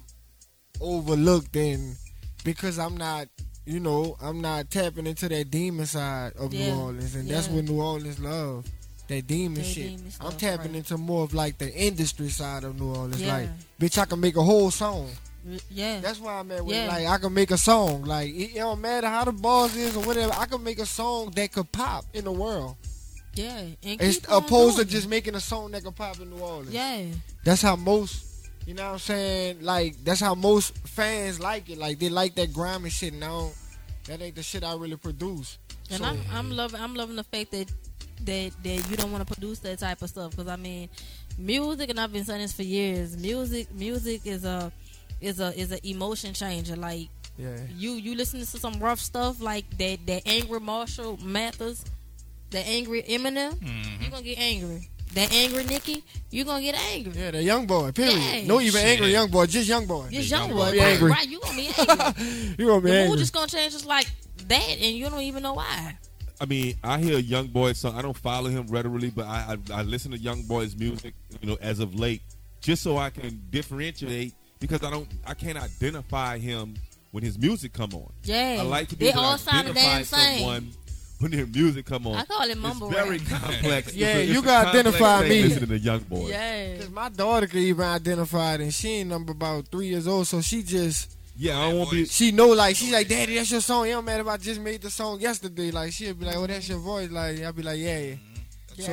overlooked, 0.81 1.57
and 1.57 1.97
because 2.45 2.79
I'm 2.79 2.97
not, 2.97 3.29
you 3.67 3.81
know, 3.81 4.17
I'm 4.23 4.41
not 4.41 4.71
tapping 4.71 5.07
into 5.07 5.29
that 5.29 5.51
demon 5.51 5.87
side 5.87 6.35
of 6.39 6.53
Yeah. 6.55 6.75
New 6.75 6.81
Orleans, 6.81 7.15
and 7.15 7.29
that's 7.29 7.49
what 7.49 7.65
New 7.65 7.81
Orleans 7.81 8.19
love. 8.21 8.67
That 9.09 9.27
demon 9.27 9.55
That 9.63 9.65
shit. 9.67 9.97
demon 9.97 10.13
I'm 10.21 10.33
tapping 10.37 10.73
right. 10.73 10.77
into 10.77 10.97
more 10.97 11.25
of 11.25 11.35
like 11.35 11.59
the 11.59 11.71
industry 11.75 12.29
side 12.31 12.65
of 12.65 12.79
New 12.81 12.95
Orleans. 12.95 13.21
Yeah. 13.21 13.35
Like, 13.37 13.49
bitch, 13.81 13.99
I 13.99 14.07
can 14.07 14.21
make 14.21 14.37
a 14.37 14.43
whole 14.43 14.71
song. 14.71 15.11
Yeah. 15.71 16.01
That's 16.01 16.19
why 16.19 16.39
I'm 16.39 16.51
at 16.53 16.65
with 16.65 16.75
Yeah. 16.75 16.87
like 16.87 17.07
I 17.07 17.19
can 17.19 17.35
make 17.35 17.51
a 17.51 17.59
song. 17.59 18.05
Like 18.05 18.31
it, 18.31 18.53
it 18.53 18.55
don't 18.55 18.81
matter 18.81 19.07
how 19.09 19.25
the 19.25 19.33
bars 19.33 19.77
is 19.77 19.95
or 19.95 20.03
whatever. 20.05 20.33
I 20.35 20.47
can 20.47 20.63
make 20.65 20.79
a 20.79 20.87
song 20.87 21.33
that 21.37 21.53
could 21.53 21.71
pop 21.71 22.07
in 22.15 22.25
the 22.25 22.33
world. 22.33 22.77
Yeah. 23.35 23.59
And 23.83 24.01
It's 24.01 24.21
opposed 24.29 24.79
to 24.79 24.87
just 24.87 25.07
making 25.07 25.35
a 25.35 25.41
song 25.41 25.73
that 25.73 25.85
could 25.85 25.97
pop 25.97 26.19
in 26.21 26.31
New 26.31 26.39
Orleans. 26.39 26.73
Yeah. 26.73 27.03
That's 27.45 27.61
how 27.61 27.77
most, 27.77 28.25
you 28.67 28.75
know 28.75 28.85
what 28.85 28.93
I'm 28.93 28.99
saying? 28.99 29.63
Like, 29.63 30.03
that's 30.05 30.21
how 30.21 30.35
most 30.35 30.77
fans 30.89 31.39
like 31.41 31.69
it. 31.69 31.79
Like, 31.79 31.99
they 31.99 32.09
like 32.09 32.35
that 32.37 32.53
grimy 32.53 32.91
shit. 32.91 33.15
Now, 33.15 33.51
that 34.07 34.21
ain't 34.21 34.35
the 34.37 34.43
shit 34.43 34.65
I 34.65 34.75
really 34.75 34.97
produce. 34.97 35.59
And 35.91 35.99
So- 35.99 36.05
I'm 36.05 36.21
I'm 36.33 36.51
loving 36.51 36.81
I'm 36.81 36.95
loving 36.95 37.17
the 37.17 37.25
fact 37.25 37.51
that 37.53 37.71
that 38.25 38.53
that 38.63 38.91
you 38.91 38.97
don't 38.97 39.13
want 39.13 39.27
to 39.27 39.33
produce 39.33 39.59
that 39.61 39.79
type 39.79 40.01
of 40.03 40.09
stuff 40.09 40.31
because 40.31 40.49
I 40.49 40.57
mean, 40.57 40.89
music 41.39 41.91
and 41.91 42.01
I've 42.01 42.13
been 42.13 42.25
saying 42.25 42.41
this 42.41 42.53
for 42.53 42.63
years. 42.63 43.17
Music 43.17 43.73
music 43.75 44.23
is 44.25 44.45
a 44.45 44.73
is 45.21 45.41
a 45.41 45.59
is 45.59 45.73
an 45.73 45.81
emotion 45.85 46.33
changer. 46.33 46.77
Like 46.77 47.09
Yeah. 47.37 47.57
you 47.77 47.93
you 47.93 48.15
listen 48.15 48.41
to 48.41 48.47
some 48.47 48.79
rough 48.81 49.01
stuff 49.01 49.41
like 49.41 49.69
that 49.79 50.07
that 50.07 50.23
angry 50.27 50.61
Marshall 50.61 51.19
Mathers, 51.23 51.85
the 52.51 52.61
angry 52.61 53.03
Eminem, 53.03 53.61
you're 53.61 53.71
mm-hmm. 53.71 54.11
gonna 54.11 54.23
get 54.23 54.39
angry. 54.39 54.89
That 55.15 55.33
angry 55.33 55.65
Nicki, 55.65 56.03
you're 56.31 56.45
gonna 56.45 56.63
get 56.63 56.75
angry. 56.93 57.13
Yeah, 57.17 57.31
the 57.31 57.43
young 57.43 57.67
boy. 57.67 57.93
Period. 57.93 58.19
Yeah. 58.19 58.47
No 58.47 58.61
even 58.61 58.81
Shit. 58.81 58.91
angry 58.91 59.13
young 59.13 59.31
boy, 59.31 59.47
just 59.47 59.69
young 59.69 59.87
boy. 59.87 60.09
Just 60.11 60.31
young 60.31 60.51
boy, 60.51 60.73
Be 60.73 60.79
right, 60.81 60.93
angry. 60.95 61.11
right? 61.11 61.29
You 61.29 61.41
gonna 61.41 61.57
be 61.57 61.69
angry. 61.79 62.55
You 62.59 62.67
gonna 62.67 62.81
be 62.81 62.91
the 62.91 62.97
angry. 62.97 63.09
mood 63.11 63.19
just 63.19 63.33
gonna 63.33 63.47
change 63.47 63.73
just 63.73 63.87
like 63.87 64.07
that, 64.49 64.69
and 64.69 64.97
you 64.97 65.09
don't 65.09 65.21
even 65.23 65.43
know 65.43 65.55
why. 65.55 65.97
I 66.41 66.47
mean, 66.47 66.75
I 66.83 66.99
hear 66.99 67.19
Young 67.19 67.47
Boy 67.47 67.75
song. 67.75 67.97
I 67.97 68.03
don't 68.03 68.17
follow 68.17 68.51
him 68.51 68.67
regularly, 68.67 69.11
but 69.11 69.27
I, 69.27 69.57
I 69.73 69.79
I 69.79 69.83
listen 69.83 70.11
to 70.11 70.19
Young 70.19 70.43
Boy's 70.43 70.77
music, 70.77 71.15
you 71.41 71.49
know, 71.49 71.57
as 71.61 71.79
of 71.79 71.95
late, 71.95 72.23
just 72.61 72.83
so 72.83 72.97
I 72.99 73.11
can 73.11 73.41
differentiate 73.51 74.35
because 74.59 74.83
I 74.83 74.91
don't 74.91 75.07
I 75.25 75.35
can't 75.35 75.57
identify 75.57 76.39
him 76.39 76.75
when 77.13 77.23
his 77.23 77.39
music 77.39 77.73
come 77.73 77.91
on. 77.95 78.13
Yeah. 78.25 78.57
I 78.59 78.63
like 78.63 78.89
to 78.89 78.97
be 78.97 79.05
They 79.07 79.13
able 79.13 79.23
to 79.23 79.27
all 79.29 79.39
sound 79.39 79.69
the 79.69 79.71
identify 79.71 80.19
damn 80.19 80.49
same. 80.49 80.71
Someone 81.25 81.31
when 81.31 81.53
their 81.53 81.63
music 81.63 81.87
come 81.87 82.07
on. 82.07 82.17
I 82.17 82.25
call 82.25 82.49
it 82.51 82.59
mumble 82.59 82.89
It's 82.89 82.97
very 82.97 83.19
rap. 83.19 83.43
complex. 83.43 83.89
It's 83.89 83.97
Yeah, 83.97 84.17
a- 84.17 84.21
it's 84.25 84.33
you 84.33 84.43
gotta 84.43 84.69
identify 84.69 85.23
me. 85.29 85.43
Listening 85.43 85.69
to 85.71 85.79
Young 85.79 86.01
Boy. 86.01 86.29
Yeah. 86.29 86.77
Cause 86.79 86.91
my 86.91 87.09
daughter 87.09 87.47
could 87.47 87.61
even 87.61 87.85
identify 87.85 88.55
it, 88.55 88.61
and 88.61 88.73
she 88.75 88.89
ain't 88.91 89.11
number 89.11 89.33
about 89.33 89.69
three 89.69 89.89
years 89.89 90.07
old, 90.07 90.27
so 90.27 90.41
she 90.41 90.63
just 90.63 91.17
Yeah, 91.37 91.59
I 91.59 91.71
don't 91.71 91.79
want 91.79 91.91
be. 91.91 92.05
she 92.07 92.31
know 92.33 92.49
like 92.49 92.77
she's 92.77 92.93
like, 92.93 93.09
Daddy, 93.09 93.35
that's 93.37 93.51
your 93.51 93.61
song. 93.61 93.87
It 93.89 93.91
don't 93.93 94.05
matter 94.05 94.23
if 94.23 94.29
I 94.29 94.37
just 94.37 94.61
made 94.61 94.83
the 94.83 94.91
song 94.91 95.21
yesterday. 95.21 95.71
Like 95.71 95.93
she'll 95.93 96.15
be 96.15 96.27
like, 96.27 96.37
Oh, 96.37 96.47
that's 96.47 96.69
your 96.69 96.79
voice. 96.79 97.11
Like 97.11 97.43
I'll 97.43 97.53
be 97.53 97.63
like, 97.63 97.79
Yeah. 97.79 97.99
yeah. 97.99 98.15
So 98.77 98.93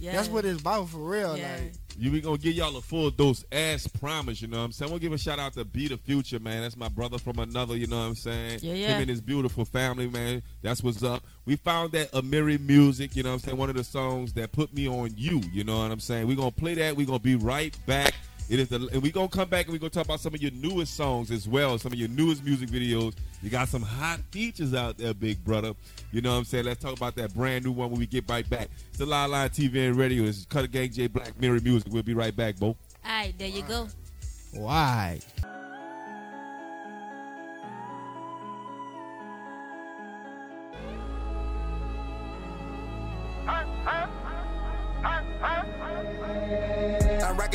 Yeah, 0.00 0.12
that's 0.12 0.28
yeah. 0.28 0.34
what 0.34 0.44
it's 0.44 0.60
about 0.60 0.88
for 0.90 0.98
real. 0.98 1.36
Yeah. 1.36 1.52
Like 1.56 1.72
You 1.98 2.10
we 2.10 2.20
gonna 2.20 2.38
give 2.38 2.54
y'all 2.54 2.76
a 2.76 2.80
full 2.80 3.10
dose 3.10 3.44
as 3.52 3.86
promised, 3.86 4.42
you 4.42 4.48
know 4.48 4.58
what 4.58 4.64
I'm 4.64 4.72
saying? 4.72 4.90
We'll 4.90 5.00
give 5.00 5.12
a 5.12 5.18
shout 5.18 5.38
out 5.38 5.52
to 5.54 5.64
Be 5.64 5.88
the 5.88 5.96
Future, 5.96 6.38
man. 6.38 6.62
That's 6.62 6.76
my 6.76 6.88
brother 6.88 7.18
from 7.18 7.38
another, 7.38 7.76
you 7.76 7.86
know 7.86 7.98
what 7.98 8.06
I'm 8.06 8.14
saying? 8.14 8.60
Yeah, 8.62 8.74
yeah. 8.74 8.86
Him 8.88 9.02
and 9.02 9.10
his 9.10 9.20
beautiful 9.20 9.64
family, 9.64 10.08
man. 10.08 10.42
That's 10.62 10.82
what's 10.82 11.02
up. 11.02 11.22
We 11.44 11.56
found 11.56 11.92
that 11.92 12.10
Amiri 12.12 12.60
Music, 12.60 13.14
you 13.16 13.22
know 13.22 13.30
what 13.30 13.34
I'm 13.34 13.40
saying? 13.40 13.56
One 13.56 13.70
of 13.70 13.76
the 13.76 13.84
songs 13.84 14.32
that 14.34 14.52
put 14.52 14.72
me 14.74 14.88
on 14.88 15.10
you, 15.16 15.40
you 15.52 15.64
know 15.64 15.78
what 15.80 15.90
I'm 15.90 16.00
saying? 16.00 16.26
We're 16.26 16.36
gonna 16.36 16.50
play 16.50 16.74
that. 16.74 16.96
We're 16.96 17.06
gonna 17.06 17.18
be 17.18 17.36
right 17.36 17.76
back. 17.86 18.14
It 18.52 18.60
is 18.60 18.68
the 18.68 18.86
and 18.92 19.02
we 19.02 19.10
gonna 19.10 19.28
come 19.28 19.48
back 19.48 19.64
and 19.64 19.72
we're 19.72 19.78
gonna 19.78 19.88
talk 19.88 20.04
about 20.04 20.20
some 20.20 20.34
of 20.34 20.42
your 20.42 20.50
newest 20.50 20.94
songs 20.94 21.30
as 21.30 21.48
well, 21.48 21.78
some 21.78 21.90
of 21.90 21.98
your 21.98 22.10
newest 22.10 22.44
music 22.44 22.68
videos. 22.68 23.14
You 23.42 23.48
got 23.48 23.66
some 23.66 23.80
hot 23.80 24.20
features 24.30 24.74
out 24.74 24.98
there, 24.98 25.14
big 25.14 25.42
brother. 25.42 25.72
You 26.12 26.20
know 26.20 26.32
what 26.32 26.36
I'm 26.40 26.44
saying? 26.44 26.66
Let's 26.66 26.82
talk 26.82 26.94
about 26.94 27.14
that 27.16 27.34
brand 27.34 27.64
new 27.64 27.72
one 27.72 27.88
when 27.90 27.98
we 27.98 28.04
get 28.04 28.28
right 28.28 28.46
back. 28.50 28.68
It's 28.90 28.98
the 28.98 29.06
Live 29.06 29.30
Line 29.30 29.48
TV 29.48 29.88
and 29.88 29.96
radio. 29.96 30.24
It's 30.24 30.44
Cut 30.44 30.56
Cutter 30.56 30.66
Gang 30.66 30.90
J 30.90 31.06
Black 31.06 31.32
Amiri 31.38 31.64
Music. 31.64 31.90
We'll 31.90 32.02
be 32.02 32.12
right 32.12 32.36
back, 32.36 32.58
Bo. 32.58 32.66
All 32.66 32.76
right, 33.06 33.32
there 33.38 33.48
you 33.48 33.62
go. 33.62 33.88
why? 34.52 35.18
I 35.42 35.61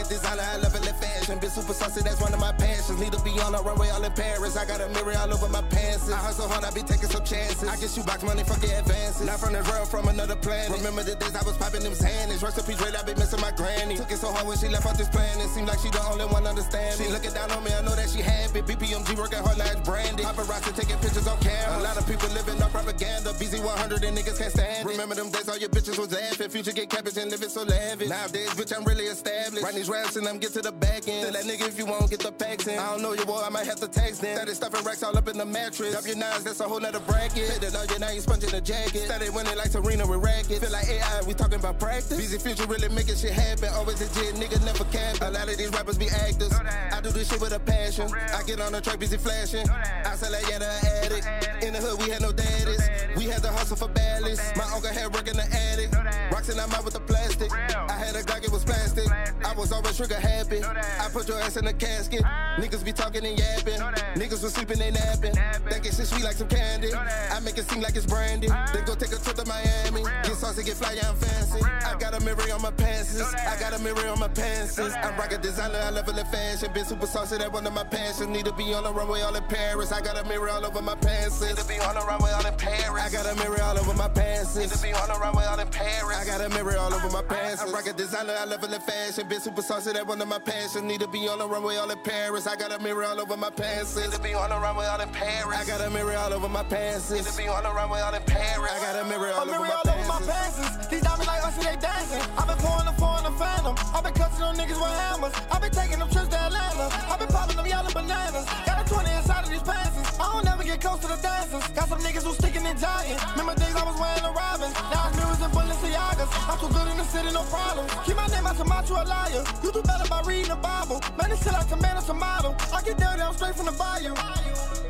designer, 0.08 0.44
I 0.44 0.58
love 0.58 0.76
it 0.76 0.88
in 0.88 0.94
Been 1.28 1.52
super 1.52 1.74
saucy, 1.74 2.00
that's 2.08 2.22
one 2.22 2.34
of 2.34 2.40
my 2.40 2.54
passions. 2.54 3.02
Need 3.04 3.12
to 3.12 3.20
be 3.20 3.36
on 3.44 3.54
a 3.54 3.60
runway 3.60 3.90
all 3.90 4.02
in 4.02 4.14
Paris. 4.14 4.56
I 4.56 4.64
got 4.64 4.80
a 4.80 4.88
mirror 4.96 5.12
all 5.20 5.28
over 5.34 5.50
my 5.50 5.62
pants. 5.68 6.08
I 6.10 6.16
hustle 6.16 6.48
hard, 6.48 6.64
I 6.64 6.72
be 6.72 6.80
taking 6.88 7.12
some 7.12 7.24
chances. 7.28 7.68
I 7.68 7.76
get 7.76 7.92
you 7.98 8.04
box 8.04 8.24
money, 8.24 8.48
fuck 8.48 8.64
your 8.64 8.80
advances. 8.80 9.28
Not 9.28 9.38
from 9.38 9.52
this 9.52 9.68
world, 9.68 9.92
from 9.92 10.08
another 10.08 10.38
planet. 10.38 10.72
Remember 10.72 11.04
the 11.04 11.20
days 11.20 11.36
I 11.36 11.44
was 11.44 11.58
popping 11.60 11.84
them 11.84 11.92
Xanax. 11.92 12.42
Rest 12.42 12.58
in 12.58 12.64
peace, 12.64 12.80
Ray, 12.80 12.96
I 12.96 13.04
be 13.04 13.14
missing 13.20 13.42
my 13.44 13.52
granny. 13.52 13.98
Took 14.00 14.10
it 14.10 14.24
so 14.24 14.32
hard 14.32 14.48
when 14.48 14.58
she 14.58 14.72
left 14.72 14.88
out 14.88 14.98
this 14.98 15.10
planet. 15.12 15.52
Seemed 15.52 15.68
like 15.68 15.84
she 15.84 15.92
the 15.92 16.00
only 16.08 16.26
one 16.32 16.48
understand 16.48 16.96
me. 16.98 17.06
She 17.06 17.12
looking 17.12 17.36
down 17.36 17.52
on 17.52 17.60
me, 17.60 17.76
I 17.76 17.84
know 17.84 17.92
that 18.00 18.08
she 18.08 18.24
happy. 18.24 18.64
BPMG 18.64 19.20
working 19.20 19.44
hard, 19.44 19.60
it's 19.60 19.84
branded. 19.84 20.24
Paparazzi 20.24 20.72
taking 20.80 20.96
pictures 21.04 21.28
on 21.28 21.36
camera. 21.44 21.76
A 21.76 21.84
lot 21.84 22.00
of 22.00 22.08
people 22.08 22.32
living 22.32 22.56
off 22.64 22.72
propaganda. 22.72 23.36
BZ100 23.36 24.00
and 24.08 24.16
niggas 24.16 24.40
can't 24.40 24.56
stand 24.56 24.88
it. 24.88 24.96
Remember 24.96 25.14
them 25.14 25.28
days 25.28 25.52
all 25.52 25.60
your 25.60 25.70
bitches 25.70 26.00
was 26.00 26.16
avid. 26.16 26.56
Future 26.56 26.72
get 26.72 26.88
cabbage 26.88 27.20
and 27.20 27.30
living 27.30 27.52
so 27.52 27.68
lavish. 27.68 28.08
Nowadays, 28.08 28.56
bitch, 28.56 28.72
I'm 28.72 28.88
really 28.88 29.12
established. 29.12 29.60
Write 29.60 29.76
these 29.76 29.92
raps 29.92 30.16
and 30.16 30.24
I'm 30.24 30.40
get 30.40 30.56
to 30.56 30.64
the 30.64 30.72
back 30.72 31.04
end. 31.04 31.17
Tell 31.22 31.32
that 31.32 31.46
nigga 31.46 31.68
if 31.68 31.78
you 31.78 31.86
won't 31.86 32.10
get 32.10 32.20
the 32.20 32.32
packs 32.32 32.68
in. 32.68 32.78
I 32.78 32.92
don't 32.92 33.02
know 33.02 33.14
your 33.14 33.26
boy, 33.26 33.42
I 33.44 33.50
might 33.50 33.66
have 33.66 33.80
to 33.80 33.88
text 33.88 34.24
him. 34.24 34.36
Started 34.36 34.56
stuffing 34.56 34.84
racks 34.86 35.04
all 35.04 35.18
up 35.18 35.28
in 35.28 35.38
the 35.38 35.46
mattress. 35.46 35.96
Up 35.96 36.06
your 36.06 36.16
nines, 36.16 36.44
that's 36.44 36.60
a 36.60 36.64
whole 36.64 36.80
nother 36.80 37.00
bracket. 37.00 37.60
That 37.62 37.76
all 37.76 37.86
you 37.86 38.00
now 38.00 38.12
you 38.12 38.22
sponging 38.22 38.50
the 38.50 38.62
jacket. 38.62 39.06
Started 39.06 39.34
winning 39.34 39.58
like 39.58 39.68
Serena 39.68 40.06
with 40.06 40.24
rackets. 40.24 40.60
Feel 40.60 40.72
like 40.72 40.88
AI, 40.88 41.22
we 41.28 41.34
talking 41.34 41.60
about 41.60 41.80
practice. 41.80 42.18
Busy 42.18 42.38
future 42.38 42.66
really 42.68 42.90
making 42.90 43.16
shit 43.16 43.32
happen. 43.32 43.70
Always 43.74 44.00
legit, 44.02 44.36
nigga 44.36 44.64
never 44.64 44.86
cap. 44.86 45.22
A 45.22 45.32
lot 45.32 45.50
of 45.50 45.58
these 45.58 45.70
rappers 45.70 45.98
be 45.98 46.08
actors. 46.10 46.54
I 46.54 47.02
do 47.02 47.10
this 47.10 47.30
shit 47.30 47.42
with 47.42 47.54
a 47.54 47.60
passion. 47.60 48.12
I 48.14 48.44
get 48.44 48.62
on 48.62 48.72
the 48.72 48.82
track, 48.82 49.00
busy 49.00 49.18
flashing. 49.18 49.68
I 49.70 50.16
sell 50.16 50.32
like 50.32 50.48
yeah, 50.50 50.60
the 50.60 50.70
addict. 51.04 51.64
In 51.64 51.74
the 51.74 51.80
hood, 51.80 52.00
we 52.00 52.10
had 52.10 52.22
no 52.22 52.32
daddies. 52.32 52.90
We 53.16 53.26
had 53.26 53.42
to 53.42 53.50
hustle 53.50 53.78
for 53.78 53.90
balance. 53.90 54.40
My 54.56 54.66
uncle 54.74 54.94
had 54.94 55.14
work 55.14 55.28
in 55.28 55.38
the 55.38 55.48
attic. 55.50 55.92
Rocks 56.32 56.50
and 56.50 56.60
I'm 56.60 56.72
out 56.72 56.86
with 56.86 56.94
the 56.94 57.02
plastic. 57.02 57.52
I 57.52 57.98
had 57.98 58.16
a 58.16 58.20
it 58.20 58.37
was 58.58 58.66
plastic. 58.66 59.08
I 59.46 59.54
was 59.54 59.72
always 59.72 59.98
trigger 59.98 60.20
happy. 60.20 60.64
I 60.64 61.10
put 61.14 61.28
your 61.28 61.40
ass 61.40 61.58
in 61.58 61.68
a 61.68 61.74
casket. 61.74 62.24
Niggas 62.58 62.84
be 62.84 62.92
talking 62.92 63.26
and 63.26 63.38
yapping. 63.38 63.80
Niggas 64.18 64.42
was 64.44 64.54
sleeping 64.54 64.82
and 64.82 64.96
napping. 64.96 65.36
Thinking 65.70 65.92
shit 65.92 66.08
sweet 66.08 66.24
like 66.24 66.36
some 66.36 66.48
candy. 66.48 66.94
I 66.94 67.40
make 67.42 67.58
it 67.58 67.70
seem 67.70 67.82
like 67.82 67.96
it's 67.96 68.06
brandy. 68.06 68.48
Then 68.48 68.84
go 68.86 68.96
take 68.96 69.12
a 69.12 69.20
trip 69.22 69.36
to 69.38 69.46
Miami. 69.46 70.04
Get 70.24 70.36
saucy, 70.36 70.64
get 70.64 70.76
fly, 70.76 70.94
yeah, 70.94 71.10
I'm 71.10 71.16
fancy. 71.16 71.62
I 71.64 71.96
got 72.00 72.20
a 72.20 72.20
mirror 72.24 72.42
on 72.54 72.62
my 72.62 72.72
pants. 72.72 73.22
I 73.22 73.60
got 73.60 73.74
a 73.74 73.80
mirror 73.80 74.08
on 74.08 74.20
my 74.20 74.28
pants. 74.28 74.80
I'm 74.80 75.16
rockin' 75.18 75.42
designer, 75.42 75.80
I 75.80 75.92
level 75.92 76.18
in 76.18 76.26
fashion. 76.26 76.72
Been 76.74 76.86
super 76.86 77.06
saucy, 77.06 77.38
that 77.38 77.52
one 77.52 77.68
of 77.68 77.74
my 77.74 77.84
passions. 77.84 78.30
Need 78.30 78.46
to 78.46 78.54
be 78.54 78.74
on 78.74 78.84
the 78.84 78.94
runway 78.94 79.22
all 79.22 79.36
in 79.36 79.44
Paris. 79.44 79.92
I 79.92 80.02
got 80.02 80.18
a 80.18 80.28
mirror 80.28 80.50
all 80.50 80.66
over 80.66 80.82
my 80.82 80.96
pants. 80.96 81.42
Need 81.42 81.58
to 81.58 81.68
be 81.68 81.80
on 81.80 81.94
the 81.94 82.02
runway 82.02 82.32
all 82.32 82.46
in 82.46 82.56
Paris. 82.56 83.04
I 83.04 83.10
got 83.10 83.26
a 83.32 83.36
mirror 83.36 83.62
all 83.62 83.78
over 83.78 83.94
my 83.94 84.10
pants. 84.10 84.56
Need 84.56 84.70
to 84.70 84.82
be 84.82 84.94
on 84.94 85.08
the 85.08 85.20
runway 85.20 85.46
all 85.46 85.60
in 85.60 85.70
Paris. 85.70 86.18
I 86.18 86.26
got 86.26 86.42
a 86.42 86.50
mirror 86.50 86.78
all 86.78 86.94
over 86.94 87.10
my 87.12 87.22
pants. 87.22 87.62
I'm 87.62 87.72
rockin' 87.72 87.96
designer, 87.96 88.36
I 88.40 88.46
level 88.48 88.74
in 88.74 88.82
fashion. 88.82 89.28
Been 89.28 89.42
super 89.42 89.62
saucy, 89.62 89.92
that 89.94 90.08
one 90.08 90.22
of 90.22 90.28
my 90.28 90.40
passions. 90.40 90.84
Need 90.84 91.02
to 91.02 91.08
be 91.08 91.28
on 91.28 91.40
the 91.40 91.48
runway 91.48 91.76
all 91.78 91.90
in 91.92 92.00
Paris. 92.00 92.48
I 92.48 92.56
got 92.56 92.72
a 92.72 92.80
mirror 92.80 93.04
all 93.04 93.20
over 93.20 93.38
my 93.38 93.50
pants. 93.50 93.96
Need 93.96 94.12
to 94.12 94.22
be 94.22 94.34
on 94.34 94.50
the 94.50 94.58
runway 94.58 94.86
all 94.86 95.02
in 95.02 95.10
Paris. 95.10 95.58
I 95.60 95.66
got 95.66 95.82
a 95.82 95.90
mirror 95.90 96.16
all 96.16 96.34
over 96.34 96.50
my 96.50 96.64
pants. 96.64 97.12
Need 97.12 97.26
to 97.26 97.38
be 97.38 97.48
on 97.48 97.64
the 97.64 97.72
runway 97.72 98.00
all 98.00 98.14
in 98.14 98.24
Paris. 98.24 98.72
I 98.72 98.80
got 98.82 99.06
a 99.06 99.06
mirror 99.08 99.32
all 99.36 99.50
over 99.50 100.08
my 100.08 100.22
pants. 100.26 100.88
These 100.88 101.02
diamonds 101.02 101.28
like 101.28 101.44
us 101.46 101.58
and 101.58 101.68
they 101.68 101.82
dancing. 101.82 102.22
I've 102.38 102.48
been 102.48 102.58
pouring 102.58 102.86
the 102.86 102.94
four 102.94 103.18
in 103.20 103.24
the 103.26 103.36
phantom. 103.38 103.76
I've 103.94 104.04
been 104.04 104.14
cutting 104.14 104.44
on 104.44 104.56
niggas 104.56 104.80
with 104.80 104.96
hammers. 105.04 105.34
I've 105.52 105.62
been 105.62 105.72
taking 105.72 106.00
them 106.00 106.10
trips 106.10 106.30
to 106.30 106.40
Atlanta. 106.40 106.88
I've 107.12 107.20
been 107.20 107.30
popping 107.30 107.58
them 107.58 107.68
yellow 107.68 107.92
bananas. 107.92 108.46
Got 108.66 108.86
a 108.86 108.94
20 108.94 109.12
inside 109.12 109.44
of 109.44 109.50
these 109.50 109.64
pants. 109.64 109.97
I 110.38 110.42
don't 110.42 110.54
never 110.54 110.64
get 110.64 110.82
close 110.82 111.00
to 111.02 111.08
the 111.08 111.18
dancers. 111.18 111.66
Got 111.74 111.90
some 111.90 111.98
niggas 112.06 112.22
who 112.22 112.32
sticking 112.38 112.62
and 112.62 112.78
giant. 112.78 113.18
Remember 113.34 113.58
days 113.58 113.74
I 113.74 113.82
was 113.90 113.98
wearing 113.98 114.22
the 114.22 114.30
Robins. 114.30 114.76
Now 114.94 115.10
it's 115.10 115.18
mirrors 115.18 115.42
and 115.42 115.50
Balenciagas. 115.50 116.30
I'm 116.46 116.60
too 116.62 116.70
good 116.70 116.88
in 116.94 116.98
the 117.02 117.08
city, 117.10 117.34
no 117.34 117.42
problem. 117.50 117.90
Keep 118.06 118.18
my 118.18 118.28
name 118.28 118.46
out 118.46 118.56
your 118.56 118.70
mouth, 118.70 118.86
you 118.86 119.02
a 119.02 119.06
liar. 119.10 119.42
You 119.66 119.72
do 119.74 119.82
better 119.82 120.06
by 120.06 120.22
reading 120.30 120.54
the 120.54 120.62
Bible. 120.62 121.02
Man, 121.18 121.34
this 121.34 121.42
shit 121.42 121.54
like 121.54 121.72
a 121.74 121.78
a 122.08 122.14
model. 122.14 122.56
I 122.70 122.82
get 122.86 122.98
dirty, 123.02 123.22
I'm 123.22 123.34
straight 123.34 123.56
from 123.56 123.66
the 123.66 123.74
bayou. 123.74 124.14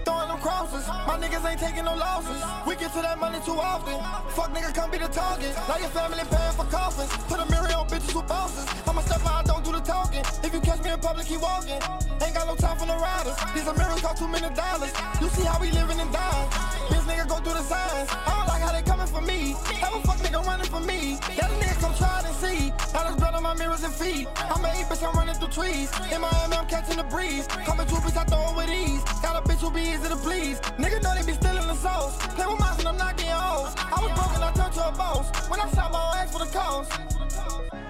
Throwing 0.04 0.28
them 0.28 0.39
crosses. 0.43 0.86
My 1.08 1.16
niggas 1.16 1.43
ain't 1.48 1.60
taking 1.60 1.86
no 1.86 1.95
losses. 1.95 2.43
We 2.68 2.76
get 2.76 2.91
to 2.93 3.02
that 3.02 3.18
money 3.18 3.39
too 3.48 3.56
often. 3.56 3.95
Fuck 4.36 4.52
nigga, 4.52 4.76
come 4.76 4.91
be 4.91 5.00
the 5.00 5.08
target. 5.08 5.56
Now 5.68 5.78
your 5.80 5.89
family 5.95 6.28
paying 6.28 6.56
for 6.60 6.68
coffins. 6.68 7.10
Put 7.32 7.39
a 7.39 7.48
mirror 7.50 7.72
on 7.72 7.88
bitches 7.88 8.12
who 8.12 8.22
bosses. 8.24 8.68
I'ma 8.88 9.02
step 9.02 9.26
out, 9.26 9.45
don't 9.45 9.64
do 9.64 9.72
the 9.72 9.80
talking. 9.80 10.24
If 10.43 10.54
you 10.54 10.60
catch 10.60 10.84
me 10.84 10.91
in 10.91 11.00
public, 11.00 11.26
keep 11.26 11.41
walking. 11.41 11.80
Ain't 12.22 12.36
got 12.36 12.45
no 12.48 12.56
time 12.56 12.78
for 12.78 12.86
the 12.86 12.98
riders. 13.00 13.38
These 13.56 13.66
mirrors 13.66 14.02
cost 14.02 14.18
too 14.20 14.28
many 14.28 14.54
dollars. 14.54 14.93
You 15.22 15.30
see 15.38 15.46
how 15.46 15.60
we 15.60 15.70
living 15.72 16.00
and 16.00 16.12
dying. 16.12 16.50
Bitch 16.90 17.06
nigga 17.06 17.28
go 17.28 17.38
through 17.38 17.54
the 17.54 17.66
signs. 17.74 18.10
I 18.26 18.32
don't 18.38 18.48
like 18.48 18.62
how 18.62 18.72
they 18.72 18.82
coming 18.82 19.08
for 19.08 19.22
me. 19.22 19.56
Have 19.84 19.94
a 19.94 20.02
fuck 20.02 20.18
nigga 20.26 20.44
running 20.46 20.70
for 20.76 20.80
me. 20.80 21.20
That 21.38 21.52
nigga 21.62 21.76
come 21.80 21.94
try 21.96 22.20
it 22.20 22.26
and 22.26 22.36
see. 22.36 22.70
Now 22.94 23.04
there's 23.06 23.16
blood 23.16 23.36
on 23.36 23.44
my 23.44 23.54
mirrors 23.54 23.84
and 23.84 23.94
feet. 23.94 24.28
I'm 24.36 24.66
a 24.66 24.70
eight 24.70 24.88
bitch, 24.90 25.04
I'm 25.08 25.16
running 25.16 25.36
through 25.36 25.54
trees. 25.60 25.90
In 26.12 26.22
Miami, 26.22 26.56
I'm 26.58 26.68
catching 26.68 26.98
the 26.98 27.04
breeze. 27.04 27.46
Coming 27.68 27.88
to 27.88 27.96
a 27.96 28.00
bitch, 28.06 28.18
I 28.18 28.24
throw 28.26 28.44
it 28.50 28.56
with 28.58 28.72
ease. 28.72 29.04
Got 29.22 29.36
a 29.40 29.44
bitch 29.48 29.62
who 29.62 29.70
be 29.72 29.82
easy 29.94 30.10
to 30.10 30.18
please. 30.18 30.60
Nigga 30.82 31.02
know 31.04 31.14
they 31.14 31.26
be 31.26 31.34
stealing 31.34 31.68
the 31.68 31.76
sauce. 31.76 32.18
Play 32.36 32.48
with 32.48 32.60
mine 32.60 32.80
and 32.80 32.88
I'm 32.88 32.98
not 32.98 33.16
getting 33.18 33.34
hoes. 33.34 33.74
I 33.78 33.98
was 34.02 34.12
broken, 34.18 34.42
I 34.42 34.52
turned 34.54 34.74
to 34.74 34.88
a 34.88 34.92
boss. 34.92 35.26
When 35.50 35.60
I 35.60 35.70
shot 35.76 35.92
my 35.92 36.02
own 36.02 36.18
ass 36.18 36.32
for 36.34 36.40
the 36.40 36.52
cause. 36.52 36.90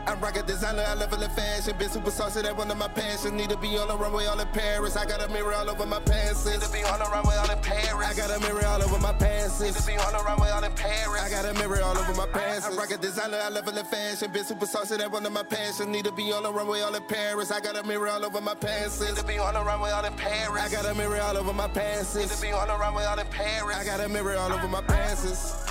I 0.07 0.13
rock 0.13 0.37
a 0.37 0.43
designer, 0.43 0.85
I 0.87 0.95
level 0.95 1.21
in 1.21 1.29
fashion. 1.31 1.75
Been 1.77 1.89
super 1.89 2.11
saucy, 2.11 2.41
that 2.41 2.55
one 2.55 2.71
of 2.71 2.77
my 2.77 2.87
passions. 2.87 3.33
Need 3.33 3.49
to 3.49 3.57
be 3.57 3.77
on 3.77 3.89
the 3.89 3.97
runway 3.97 4.25
all 4.25 4.39
in 4.39 4.47
Paris. 4.47 4.95
I 4.95 5.05
got 5.05 5.21
a 5.21 5.27
mirror 5.27 5.53
all 5.53 5.69
over 5.69 5.85
my 5.85 5.99
pants. 5.99 6.45
Need 6.45 6.61
to 6.61 6.71
be 6.71 6.81
on 6.85 6.99
the 6.99 7.05
runway 7.11 7.35
all 7.37 7.49
in 7.49 7.59
Paris. 7.59 8.07
I 8.07 8.13
got 8.13 8.35
a 8.35 8.39
mirror 8.39 8.65
all 8.65 8.81
over 8.81 8.99
my 8.99 9.13
pants. 9.13 9.61
Need 9.61 9.73
to 9.73 9.85
be 9.85 9.95
on 9.97 10.11
the 10.11 10.23
runway 10.23 10.49
all 10.49 10.63
in 10.63 10.71
Paris. 10.73 11.21
I 11.21 11.29
got 11.29 11.45
a 11.45 11.53
mirror 11.53 11.81
all 11.83 11.97
over 11.97 12.13
my 12.13 12.25
pants. 12.27 12.65
I 12.65 12.75
rock 12.75 12.91
a 12.91 12.97
designer, 12.97 13.39
I 13.41 13.49
level 13.49 13.77
in 13.77 13.85
fashion. 13.85 14.31
Been 14.31 14.43
super 14.43 14.65
saucy, 14.65 14.97
that 14.97 15.11
one 15.11 15.25
of 15.25 15.31
my 15.31 15.43
passions. 15.43 15.87
Need 15.87 16.05
to 16.05 16.11
be 16.11 16.31
on 16.33 16.43
the 16.43 16.51
runway 16.51 16.81
all 16.81 16.93
in 16.93 17.03
Paris. 17.03 17.51
I 17.51 17.59
got 17.59 17.77
a 17.77 17.83
mirror 17.83 18.09
all 18.09 18.25
over 18.25 18.41
my 18.41 18.55
pants. 18.55 18.99
Need 18.99 19.15
to 19.15 19.25
be 19.25 19.37
on 19.37 19.53
the 19.53 19.63
runway 19.63 19.91
all 19.91 20.03
in 20.03 20.13
Paris. 20.13 20.61
I 20.61 20.69
got 20.69 20.85
a 20.85 20.95
mirror 20.95 21.21
all 21.21 21.37
over 21.37 21.53
my 21.53 21.67
pants. 21.67 22.15
Need 22.15 22.29
to 22.29 22.41
be 22.41 22.51
on 22.51 22.67
the 22.67 22.77
runway 22.77 23.05
all 23.05 23.19
in 23.19 23.27
Paris. 23.27 23.77
I 23.77 23.85
got 23.85 23.99
a 24.01 24.09
mirror 24.09 24.35
all 24.37 24.51
over 24.51 24.67
my 24.67 24.81
pants. 24.81 25.65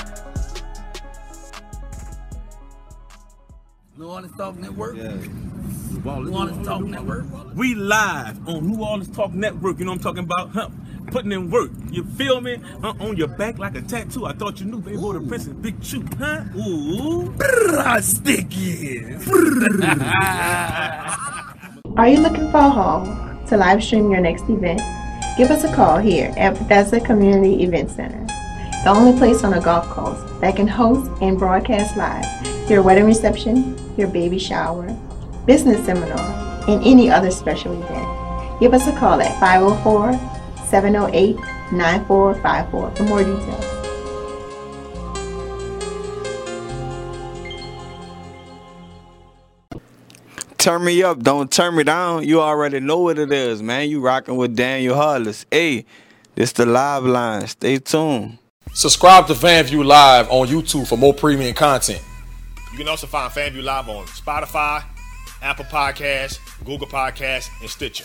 New 3.98 4.08
Orleans 4.08 4.36
Talk 4.36 4.56
Network. 4.56 4.96
Yeah. 4.96 5.16
New 6.04 6.10
Orleans 6.10 6.66
Talk 6.66 6.82
Network. 6.82 7.24
We 7.54 7.74
live 7.74 8.46
on 8.46 8.68
New 8.68 8.84
Orleans 8.84 9.08
Talk 9.16 9.32
Network. 9.32 9.78
You 9.78 9.86
know 9.86 9.92
what 9.92 10.04
I'm 10.06 10.14
talking 10.14 10.24
about? 10.24 10.50
Huh? 10.50 10.68
Putting 11.10 11.32
in 11.32 11.50
work. 11.50 11.70
You 11.90 12.04
feel 12.04 12.40
me? 12.40 12.60
Uh, 12.82 12.94
on 13.00 13.16
your 13.16 13.28
back 13.28 13.58
like 13.58 13.76
a 13.76 13.82
tattoo. 13.82 14.26
I 14.26 14.32
thought 14.32 14.60
you 14.60 14.66
knew, 14.66 14.80
baby. 14.80 14.96
Boy, 14.96 15.14
the 15.14 15.20
Prince 15.26 15.46
and 15.46 15.62
Big 15.62 15.80
Chew, 15.82 16.04
huh? 16.18 16.44
Ooh. 16.56 17.32
Sticky. 18.02 19.14
Are 21.96 22.08
you 22.08 22.20
looking 22.20 22.50
for 22.50 22.58
a 22.58 22.70
home 22.70 23.46
to 23.46 23.56
live 23.56 23.82
stream 23.82 24.10
your 24.10 24.20
next 24.20 24.42
event? 24.48 24.80
Give 25.38 25.50
us 25.50 25.64
a 25.64 25.74
call 25.74 25.98
here 25.98 26.34
at 26.36 26.58
Bethesda 26.58 27.00
Community 27.00 27.62
Event 27.62 27.90
Center, 27.90 28.26
the 28.84 28.90
only 28.90 29.16
place 29.18 29.44
on 29.44 29.52
the 29.52 29.60
Gulf 29.60 29.86
Coast 29.86 30.40
that 30.40 30.56
can 30.56 30.66
host 30.66 31.10
and 31.22 31.38
broadcast 31.38 31.96
live 31.96 32.24
your 32.68 32.82
wedding 32.82 33.04
reception, 33.04 33.78
your 33.96 34.08
baby 34.08 34.38
shower, 34.38 34.88
business 35.46 35.84
seminar, 35.86 36.18
and 36.68 36.84
any 36.84 37.08
other 37.10 37.30
special 37.30 37.72
event. 37.80 38.60
Give 38.60 38.74
us 38.74 38.86
a 38.88 38.92
call 38.98 39.20
at 39.20 39.38
504 39.38 40.12
708 40.68 41.36
9454 41.72 42.96
for 42.96 43.02
more 43.04 43.22
details. 43.22 43.76
Turn 50.58 50.84
me 50.84 51.02
up, 51.04 51.22
don't 51.22 51.50
turn 51.52 51.76
me 51.76 51.84
down. 51.84 52.24
You 52.24 52.40
already 52.40 52.80
know 52.80 52.98
what 52.98 53.20
it 53.20 53.30
is, 53.30 53.62
man. 53.62 53.88
You 53.88 54.00
rocking 54.00 54.36
with 54.36 54.56
Daniel 54.56 54.96
Hollis. 54.96 55.46
Hey, 55.48 55.86
this 56.34 56.50
the 56.50 56.66
live 56.66 57.04
line. 57.04 57.46
Stay 57.46 57.78
tuned. 57.78 58.38
Subscribe 58.72 59.28
to 59.28 59.34
FanView 59.34 59.84
Live 59.84 60.28
on 60.28 60.48
YouTube 60.48 60.88
for 60.88 60.98
more 60.98 61.14
premium 61.14 61.54
content. 61.54 62.02
You 62.72 62.78
can 62.78 62.88
also 62.88 63.06
find 63.06 63.32
FanView 63.32 63.62
Live 63.62 63.88
on 63.88 64.06
Spotify, 64.06 64.82
Apple 65.40 65.64
Podcasts, 65.66 66.40
Google 66.64 66.88
Podcasts, 66.88 67.48
and 67.60 67.70
Stitcher. 67.70 68.04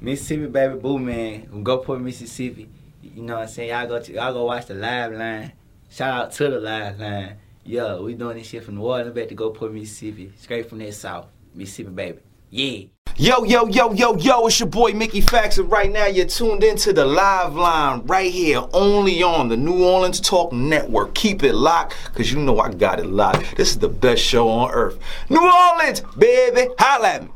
Mississippi 0.00 0.46
baby 0.46 0.78
boo 0.78 0.98
man 0.98 1.46
Gulfport, 1.64 2.00
Mississippi. 2.00 2.68
You 3.02 3.22
know 3.22 3.34
what 3.34 3.42
I'm 3.42 3.48
saying? 3.48 3.70
Y'all 3.70 3.86
go 3.86 4.00
to, 4.00 4.12
y'all 4.12 4.32
go 4.32 4.44
watch 4.44 4.66
the 4.66 4.74
live 4.74 5.12
line. 5.12 5.52
Shout 5.90 6.20
out 6.20 6.32
to 6.32 6.50
the 6.50 6.60
live 6.60 7.00
line. 7.00 7.36
Yeah, 7.64 7.98
we 7.98 8.14
doing 8.14 8.38
this 8.38 8.46
shit 8.46 8.64
from 8.64 8.76
New 8.76 8.82
Orleans 8.82 9.14
back 9.14 9.28
to 9.28 9.34
go 9.34 9.52
Gulfport, 9.52 9.72
Mississippi. 9.72 10.32
Straight 10.38 10.68
from 10.68 10.78
that 10.78 10.94
south. 10.94 11.26
Mississippi 11.54 11.90
baby. 11.90 12.18
Yeah. 12.50 12.86
Yo, 13.16 13.42
yo, 13.42 13.66
yo, 13.66 13.92
yo, 13.92 14.16
yo, 14.16 14.46
it's 14.46 14.60
your 14.60 14.68
boy 14.68 14.92
Mickey 14.92 15.20
Fax, 15.20 15.58
and 15.58 15.68
right 15.68 15.90
now 15.90 16.06
you're 16.06 16.24
tuned 16.24 16.62
into 16.62 16.92
the 16.92 17.04
live 17.04 17.52
line 17.56 18.06
right 18.06 18.30
here, 18.30 18.62
only 18.72 19.24
on 19.24 19.48
the 19.48 19.56
New 19.56 19.84
Orleans 19.84 20.20
Talk 20.20 20.52
Network. 20.52 21.16
Keep 21.16 21.42
it 21.42 21.54
locked, 21.54 21.96
because 22.04 22.32
you 22.32 22.38
know 22.38 22.60
I 22.60 22.72
got 22.72 23.00
it 23.00 23.06
locked. 23.06 23.56
This 23.56 23.70
is 23.70 23.78
the 23.78 23.88
best 23.88 24.22
show 24.22 24.48
on 24.48 24.70
earth. 24.70 25.00
New 25.30 25.42
Orleans, 25.42 26.02
baby, 26.16 26.68
holla 26.78 27.08
at 27.08 27.24
me. 27.24 27.30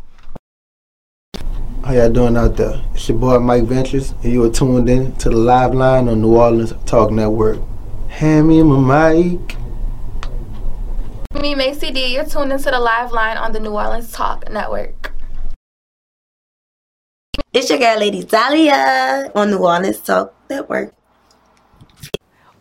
How 1.84 1.94
y'all 1.94 2.08
doing 2.10 2.36
out 2.36 2.56
there? 2.56 2.80
It's 2.94 3.08
your 3.08 3.18
boy 3.18 3.40
Mike 3.40 3.64
Ventures, 3.64 4.12
and 4.22 4.32
you 4.32 4.44
are 4.44 4.50
tuned 4.50 4.88
in 4.88 5.16
to 5.16 5.30
the 5.30 5.36
live 5.36 5.74
line 5.74 6.08
on 6.08 6.22
New 6.22 6.36
Orleans 6.36 6.72
Talk 6.86 7.10
Network. 7.10 7.58
Hand 8.08 8.46
me 8.46 8.62
my 8.62 9.12
mic. 9.12 9.56
Me, 11.34 11.56
Macy 11.56 11.90
D, 11.90 12.14
you're 12.14 12.24
tuned 12.24 12.52
into 12.52 12.70
the 12.70 12.78
live 12.78 13.10
line 13.10 13.36
on 13.36 13.50
the 13.50 13.58
New 13.58 13.72
Orleans 13.72 14.12
Talk 14.12 14.48
Network. 14.48 15.12
It's 17.52 17.68
your 17.68 17.80
girl, 17.80 17.98
Lady 17.98 18.22
Dahlia, 18.22 19.32
on 19.34 19.50
New 19.50 19.58
Orleans 19.58 19.98
Talk 19.98 20.34
Network. 20.48 20.94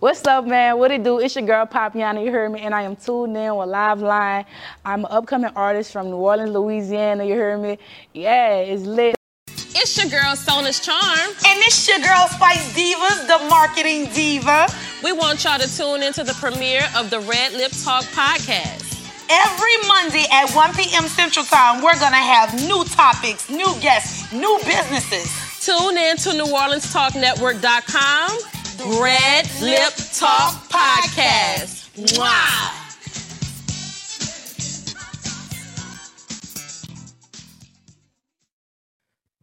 What's 0.02 0.26
up, 0.26 0.48
man? 0.48 0.80
What 0.80 0.90
it 0.90 1.04
do? 1.04 1.20
It's 1.20 1.36
your 1.36 1.46
girl 1.46 1.68
Papiana, 1.68 2.26
you 2.26 2.32
heard 2.32 2.52
me, 2.52 2.62
and 2.62 2.74
I 2.74 2.82
am 2.82 2.96
tuned 2.96 3.38
in 3.38 3.56
with 3.56 3.70
Live 3.70 4.02
Line. 4.02 4.46
I'm 4.84 5.06
an 5.06 5.12
upcoming 5.12 5.52
artist 5.56 5.92
from 5.92 6.10
New 6.10 6.16
Orleans, 6.16 6.50
Louisiana, 6.50 7.24
you 7.24 7.36
heard 7.36 7.62
me? 7.62 7.78
Yeah, 8.12 8.56
it's 8.56 8.82
lit. 8.82 9.16
It's 9.48 9.96
your 10.02 10.10
girl 10.10 10.36
Sona's 10.36 10.80
Charm. 10.80 11.30
And 11.46 11.60
it's 11.60 11.88
your 11.88 12.00
girl 12.00 12.28
Spice 12.30 12.74
Divas, 12.74 13.28
the 13.28 13.38
marketing 13.48 14.10
diva. 14.16 14.68
We 15.04 15.14
want 15.14 15.44
y'all 15.44 15.60
to 15.60 15.78
tune 15.78 16.02
into 16.02 16.24
the 16.24 16.34
premiere 16.34 16.90
of 16.98 17.12
the 17.12 17.20
Red 17.20 17.54
Lip 17.54 17.72
Talk 17.84 18.06
podcast. 18.06 19.08
Every 19.30 19.78
Monday 19.88 20.26
at 20.32 20.50
1 20.56 20.74
p.m. 20.74 21.04
Central 21.04 21.46
Time, 21.46 21.84
we're 21.84 22.00
going 22.00 22.14
to 22.14 22.18
have 22.18 22.56
new 22.66 22.84
topics, 22.86 23.52
new 23.52 23.72
guests, 23.80 24.34
new 24.34 24.60
businesses. 24.66 25.32
Tune 25.64 25.96
in 25.96 26.18
to 26.18 26.30
NewOrleansTalkNetwork.com. 26.30 28.61
Red 28.84 29.48
Lip 29.62 29.94
Talk 30.16 30.56
Podcast. 30.68 32.18
Wow. 32.18 32.72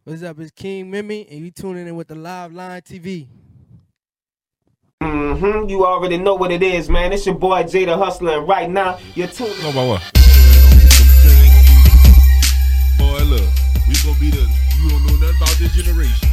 What's 0.03 0.23
up? 0.23 0.39
It's 0.39 0.51
King 0.51 0.91
Mimi, 0.91 1.25
and 1.29 1.39
you 1.39 1.51
tuning 1.51 1.87
in 1.87 1.95
with 1.95 2.09
the 2.09 2.15
Live 2.15 2.51
Line 2.51 2.81
TV. 2.81 3.27
Mm-hmm. 5.01 5.69
You 5.69 5.85
already 5.85 6.17
know 6.17 6.35
what 6.35 6.51
it 6.51 6.61
is, 6.61 6.89
man. 6.89 7.13
It's 7.13 7.25
your 7.25 7.35
boy 7.35 7.63
Jada 7.63 7.97
Hustler, 7.97 8.39
and 8.39 8.47
right 8.47 8.69
now 8.69 8.99
you're 9.15 9.27
tuned. 9.27 9.55
No, 9.63 9.69
about 9.69 9.87
what? 9.87 10.11
Boy, 12.97 13.23
look, 13.23 13.49
we 13.87 13.95
gonna 14.03 14.19
be 14.19 14.31
the. 14.31 14.49
You 14.81 14.89
don't 14.89 15.05
know 15.07 15.15
nothing 15.15 15.37
about 15.37 15.55
this 15.59 15.73
generation 15.73 16.28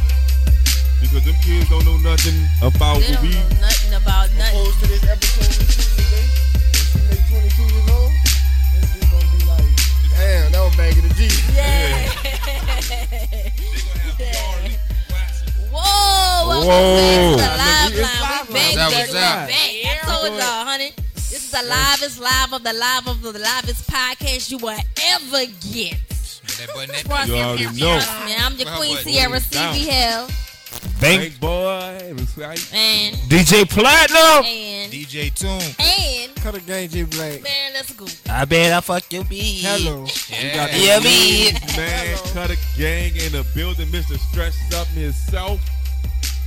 because 1.09 1.23
them 1.25 1.35
kids 1.41 1.69
don't 1.69 1.85
know 1.85 1.97
nothing 1.97 2.47
about 2.61 2.99
They 2.99 3.11
what 3.11 3.21
don't 3.21 3.23
we. 3.23 3.29
know 3.33 3.47
nothing 3.61 3.93
about 3.93 4.29
nothing. 4.35 4.59
Opposed 4.59 4.79
to 4.81 4.87
this 4.87 5.03
episode 5.07 5.47
of 5.47 5.53
Tuesday, 5.67 6.25
when 6.75 6.83
she 6.83 6.99
make 7.07 7.23
22 7.27 7.63
years 7.63 7.89
old, 7.91 8.11
it's 8.75 8.89
just 8.93 9.07
gonna 9.11 9.31
be 9.31 9.39
like, 9.47 9.71
damn, 10.15 10.51
that 10.51 10.61
was 10.63 10.75
back 10.75 10.95
in 10.97 11.03
the 11.07 11.13
G. 11.15 11.27
Whoa! 15.71 16.47
Welcome 16.47 16.67
Whoa. 16.67 17.37
back 17.37 17.37
to 17.37 17.37
the 17.37 17.57
live 17.57 17.91
It's 17.91 18.01
line. 18.01 18.21
live 18.21 18.47
We 18.47 18.53
line. 18.53 18.53
back, 18.53 18.75
That 18.75 18.89
baby. 18.89 19.01
was 19.01 19.07
We 19.07 19.13
that. 19.13 19.47
back. 19.47 19.57
I 19.57 19.59
told 20.07 20.27
y'all, 20.37 20.65
honey. 20.65 20.91
This 21.15 21.31
is 21.43 21.51
the 21.51 21.61
livest 21.63 22.19
live 22.19 22.53
of 22.53 22.63
the 22.63 22.73
live 22.73 23.07
of 23.07 23.21
the 23.21 23.31
livest 23.39 23.87
podcast 23.89 24.51
you 24.51 24.57
will 24.57 24.77
ever 25.13 25.45
get. 25.71 25.97
You 27.27 27.35
already 27.35 27.65
know. 27.79 27.99
Man, 28.25 28.37
I'm 28.41 28.55
your 28.55 28.65
Well, 28.67 28.77
queen 28.79 28.95
what? 28.95 29.03
Sierra 29.03 29.39
Down. 29.39 29.75
CB 29.75 29.85
Hell. 29.87 30.27
Bank 30.99 31.39
boy, 31.39 32.15
right? 32.37 32.73
And 32.73 33.15
DJ 33.29 33.69
Platinum. 33.69 34.45
and 34.45 34.91
DJ 34.91 35.33
Tune. 35.33 35.51
and 35.79 36.35
Kuttagang, 36.37 36.89
J 36.89 37.03
Blackk. 37.03 37.43
man, 37.43 37.73
let's 37.73 37.93
go. 37.93 38.05
I 38.29 38.45
bet 38.45 38.73
I 38.73 38.81
fuck 38.81 39.11
your 39.13 39.23
beat. 39.25 39.63
Hello. 39.63 40.01
We 40.01 40.49
got 40.55 40.71
the 40.71 40.77
Yeah, 40.79 40.97
lead 40.97 41.53
me. 41.53 41.77
Man, 41.77 42.17
cut 42.33 42.49
a 42.51 42.57
gang 42.77 43.15
in 43.15 43.31
the 43.33 43.45
building. 43.55 43.87
Mr. 43.87 44.17
Stretched 44.31 44.73
up 44.73 44.87
himself. 44.87 45.59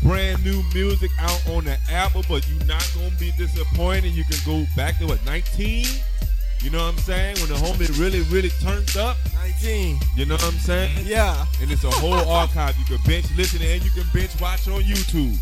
Brand 0.03 0.43
new 0.45 0.63
music 0.75 1.11
out 1.21 1.47
on 1.51 1.65
the 1.65 1.77
Apple, 1.91 2.25
but 2.29 2.47
you're 2.49 2.65
not 2.67 2.89
gonna 2.95 3.11
be 3.21 3.31
disappointed. 3.39 4.13
You 4.13 4.25
can 4.25 4.39
go 4.47 4.67
back 4.75 4.99
to 4.99 5.07
what 5.07 5.25
19. 5.27 5.87
You 6.63 6.71
know 6.71 6.85
what 6.85 6.93
I'm 6.93 6.99
saying? 6.99 7.37
When 7.41 7.49
the 7.49 7.55
homie 7.55 7.99
really, 7.99 8.21
really 8.23 8.51
turned 8.61 8.97
up. 8.97 9.17
19. 9.35 9.99
You 10.17 10.27
know 10.27 10.35
what 10.35 10.45
I'm 10.45 10.59
saying? 10.59 11.07
Yeah. 11.07 11.47
And 11.61 11.71
it's 11.71 11.85
a 11.85 11.91
whole 11.91 12.29
archive. 12.29 12.77
You 12.79 12.85
can 12.85 12.99
bench 13.07 13.27
listen 13.37 13.63
and 13.63 13.83
you 13.83 13.91
can 13.91 14.05
bench 14.13 14.39
watch 14.41 14.69
on 14.69 14.83
YouTube. 14.83 15.37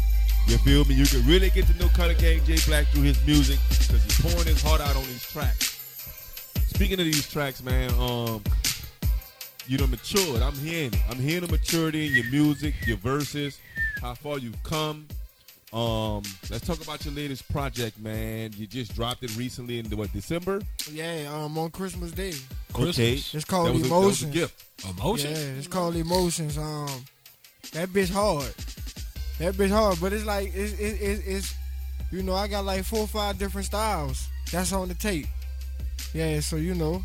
You 0.47 0.59
feel 0.59 0.85
me? 0.85 0.95
You 0.95 1.05
can 1.07 1.27
really 1.27 1.51
get 1.51 1.67
to 1.67 1.75
know 1.79 1.89
Cutter 1.89 2.15
Gang 2.15 2.43
J 2.45 2.57
Black 2.67 2.87
through 2.87 3.03
his 3.03 3.25
music 3.27 3.59
because 3.69 4.03
he's 4.03 4.21
pouring 4.21 4.47
his 4.47 4.63
heart 4.63 4.81
out 4.81 4.97
on 4.97 5.03
these 5.03 5.31
tracks. 5.31 5.75
Speaking 6.69 6.99
of 7.01 7.05
these 7.05 7.29
tracks, 7.29 7.63
man, 7.63 7.91
um, 7.99 8.43
you 9.67 9.77
done 9.77 9.91
matured. 9.91 10.41
I'm 10.41 10.55
hearing 10.55 10.95
it. 10.95 11.03
I'm 11.11 11.19
hearing 11.19 11.45
the 11.45 11.53
maturity 11.53 12.07
in 12.07 12.15
your 12.15 12.31
music, 12.31 12.75
your 12.87 12.97
verses, 12.97 13.61
how 14.01 14.15
far 14.15 14.39
you've 14.39 14.63
come. 14.63 15.07
Um, 15.73 16.23
let's 16.51 16.67
talk 16.67 16.81
about 16.83 17.05
your 17.05 17.13
latest 17.13 17.47
project, 17.53 17.99
man. 17.99 18.53
You 18.57 18.67
just 18.67 18.95
dropped 18.95 19.23
it 19.23 19.37
recently 19.37 19.79
in 19.79 19.87
what 19.97 20.11
December? 20.15 20.63
Yeah, 20.91 21.31
um, 21.31 21.59
on 21.59 21.71
Christmas 21.71 22.11
Day. 22.13 22.33
Okay. 22.75 23.15
It's 23.33 23.45
called 23.45 23.69
That 23.69 23.73
was 23.75 23.83
a- 23.83 23.89
that 23.89 23.95
was 23.95 24.23
a 24.23 24.25
Emotions. 24.27 24.35
gift. 24.35 24.65
Emotions? 24.99 25.39
Yeah, 25.39 25.45
it's 25.59 25.67
called 25.67 25.97
Emotions. 25.97 26.57
Um, 26.57 27.05
that 27.73 27.91
bitch 27.91 28.11
hard. 28.11 28.55
That 29.41 29.55
bitch 29.55 29.71
hard, 29.71 29.99
but 30.01 30.13
it's 30.15 30.25
like 30.25 30.53
it's 30.55 30.73
it, 30.81 31.01
it, 31.03 31.23
it's 31.27 31.55
you 32.11 32.23
know 32.23 32.35
I 32.35 32.49
got 32.49 32.65
like 32.65 32.85
four 32.85 33.01
or 33.01 33.07
five 33.07 33.39
different 33.39 33.67
styles. 33.67 34.27
That's 34.51 34.73
on 34.73 34.89
the 34.89 34.95
tape. 34.95 35.27
Yeah, 36.15 36.41
so 36.41 36.57
you 36.57 36.75
know, 36.75 37.03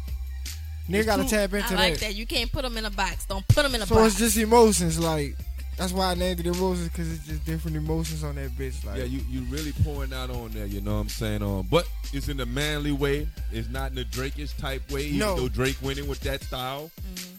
nigga 0.89 1.05
gotta 1.05 1.26
tap 1.26 1.53
into 1.53 1.74
I 1.74 1.76
like 1.76 1.93
that. 1.95 1.99
that. 1.99 2.16
You 2.16 2.26
can't 2.26 2.49
put 2.51 2.61
them 2.61 2.78
in 2.78 2.86
a 2.86 2.89
box. 2.89 3.26
Don't 3.26 3.45
put 3.49 3.64
them 3.64 3.76
in 3.76 3.82
a 3.82 3.86
So 3.86 3.95
box. 3.95 4.11
it's 4.14 4.20
just 4.20 4.38
emotions, 4.38 4.97
like 4.99 5.36
that's 5.78 5.91
why 5.93 6.11
I 6.11 6.13
named 6.15 6.39
it 6.39 6.45
emotions 6.47 6.88
because 6.89 7.11
it's 7.11 7.26
just 7.28 7.45
different 7.45 7.76
emotions 7.78 8.24
on 8.24 8.36
that 8.36 8.51
bitch. 8.51 8.86
Like 8.86 8.97
Yeah, 8.97 9.03
you 9.05 9.21
you 9.30 9.41
really 9.49 9.71
pouring 9.84 10.13
out 10.13 10.30
on 10.30 10.51
there, 10.51 10.65
you 10.65 10.82
know 10.82 10.93
what 10.95 11.01
I'm 11.01 11.09
saying? 11.09 11.41
Um, 11.41 11.67
but 11.69 11.88
it's 12.13 12.28
in 12.30 12.38
the 12.38 12.45
manly 12.45 12.91
way. 12.91 13.28
It's 13.51 13.69
not 13.69 13.89
in 13.89 13.95
the 13.95 14.05
Drakish 14.05 14.55
type 14.57 14.89
way, 14.91 15.05
even 15.05 15.19
No. 15.19 15.36
though 15.36 15.49
Drake 15.49 15.78
winning 15.82 16.07
with 16.07 16.19
that 16.21 16.43
style. 16.43 16.91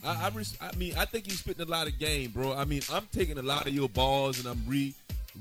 I, 0.05 0.27
I, 0.27 0.29
res- 0.35 0.57
I 0.61 0.75
mean, 0.77 0.95
I 0.99 1.05
think 1.05 1.27
you 1.27 1.33
spitting 1.33 1.67
a 1.67 1.71
lot 1.71 1.87
of 1.87 1.99
game, 1.99 2.31
bro. 2.31 2.53
I 2.55 2.65
mean, 2.65 2.83
I'm 2.93 3.07
taking 3.13 3.39
a 3.39 3.43
lot 3.43 3.67
of 3.67 3.73
your 3.73 3.89
balls 3.89 4.39
and 4.39 4.47
I'm 4.49 4.63
re 4.67 4.95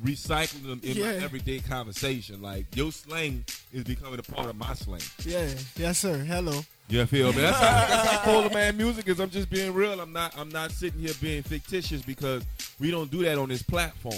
recycling 0.03 0.63
them 0.63 0.81
in 0.83 0.99
my 0.99 1.23
everyday 1.23 1.59
conversation. 1.59 2.41
Like 2.41 2.65
your 2.75 2.91
slang 2.91 3.45
is 3.71 3.83
becoming 3.83 4.19
a 4.19 4.23
part 4.23 4.49
of 4.49 4.55
my 4.55 4.73
slang. 4.73 5.01
Yeah, 5.25 5.47
yes, 5.77 5.99
sir. 5.99 6.17
Hello. 6.17 6.61
You 6.89 7.05
feel 7.05 7.31
me? 7.33 7.41
That's 7.41 7.57
how, 7.57 7.87
that's 7.87 8.09
how 8.11 8.17
Polar 8.19 8.49
Man 8.49 8.77
music 8.77 9.07
is. 9.07 9.19
I'm 9.19 9.29
just 9.29 9.49
being 9.49 9.73
real. 9.73 9.99
I'm 9.99 10.11
not. 10.13 10.37
I'm 10.37 10.49
not 10.49 10.71
sitting 10.71 10.99
here 10.99 11.13
being 11.21 11.41
fictitious 11.41 12.01
because 12.01 12.43
we 12.79 12.91
don't 12.91 13.09
do 13.09 13.23
that 13.23 13.37
on 13.37 13.49
this 13.49 13.63
platform. 13.63 14.15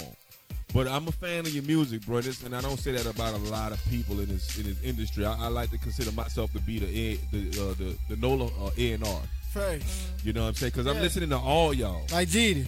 But 0.73 0.87
I'm 0.87 1.07
a 1.07 1.11
fan 1.11 1.41
of 1.45 1.53
your 1.53 1.63
music, 1.63 2.05
bro. 2.05 2.19
This, 2.19 2.43
and 2.43 2.53
I 2.55 2.59
don't 2.59 2.77
say 2.77 2.91
that 2.91 3.05
about 3.05 3.33
a 3.35 3.37
lot 3.37 3.71
of 3.71 3.81
people 3.89 4.19
in 4.19 4.27
this 4.27 4.57
in 4.57 4.65
this 4.65 4.81
industry. 4.83 5.25
I, 5.25 5.45
I 5.45 5.47
like 5.47 5.69
to 5.71 5.77
consider 5.77 6.11
myself 6.11 6.51
to 6.53 6.59
be 6.59 6.79
the 6.79 6.87
A- 6.87 7.15
the 7.31 7.61
uh, 7.61 7.73
the, 7.75 7.97
the 8.09 8.15
NOLA 8.17 8.47
uh, 8.47 8.71
A 8.77 8.91
and 8.93 9.03
R. 9.07 9.21
Facts. 9.53 10.09
You 10.23 10.33
know 10.33 10.41
what 10.41 10.47
I'm 10.49 10.53
saying? 10.55 10.71
Because 10.71 10.87
I'm 10.87 10.95
Yeah. 10.97 11.01
listening 11.03 11.29
to 11.29 11.37
all 11.37 11.73
y'all. 11.73 12.01
Like 12.11 12.27
GD. 12.27 12.67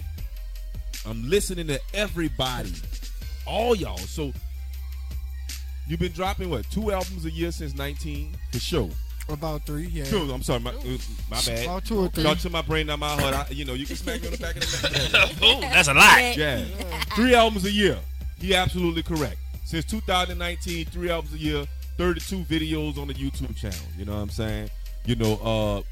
I'm 1.06 1.28
listening 1.28 1.66
to 1.66 1.80
everybody, 1.92 2.72
all 3.46 3.74
y'all. 3.74 3.98
So 3.98 4.32
you've 5.86 6.00
been 6.00 6.12
dropping 6.12 6.48
what 6.50 6.64
two 6.70 6.92
albums 6.92 7.24
a 7.26 7.30
year 7.30 7.50
since 7.52 7.74
19 7.74 8.36
for 8.52 8.58
sure. 8.58 8.90
About 9.28 9.62
three, 9.66 9.86
yeah. 9.88 10.04
Two. 10.04 10.30
I'm 10.32 10.42
sorry, 10.42 10.60
my, 10.60 10.70
uh, 10.70 10.98
my 11.30 11.40
bad. 11.44 11.64
About 11.64 11.84
two 11.84 11.98
or 12.00 12.08
three. 12.08 12.22
Thought 12.24 12.38
to 12.40 12.50
my 12.50 12.62
brain, 12.62 12.86
not 12.86 12.98
my 12.98 13.10
heart. 13.20 13.34
I, 13.34 13.46
you 13.50 13.64
know, 13.66 13.74
you 13.74 13.84
can 13.84 13.96
smack 13.96 14.22
me 14.22 14.28
on 14.28 14.32
the 14.32 14.38
back 14.38 14.56
of 14.56 14.62
the 14.62 15.10
neck. 15.12 15.42
Ooh, 15.44 15.60
that's 15.60 15.88
a 15.88 15.94
lot. 15.94 16.36
Yeah, 16.36 16.64
three 17.14 17.34
albums 17.34 17.64
a 17.66 17.70
year. 17.70 17.98
He 18.40 18.54
absolutely 18.54 19.02
correct. 19.02 19.36
Since 19.66 19.84
2019, 19.86 20.86
three 20.86 21.10
albums 21.10 21.34
a 21.34 21.38
year, 21.38 21.66
32 21.98 22.38
videos 22.44 22.96
on 22.96 23.08
the 23.08 23.14
YouTube 23.14 23.54
channel. 23.54 23.76
You 23.98 24.06
know 24.06 24.14
what 24.14 24.22
I'm 24.22 24.30
saying? 24.30 24.70
You 25.04 25.16
know, 25.16 25.34
uh, 25.42 25.82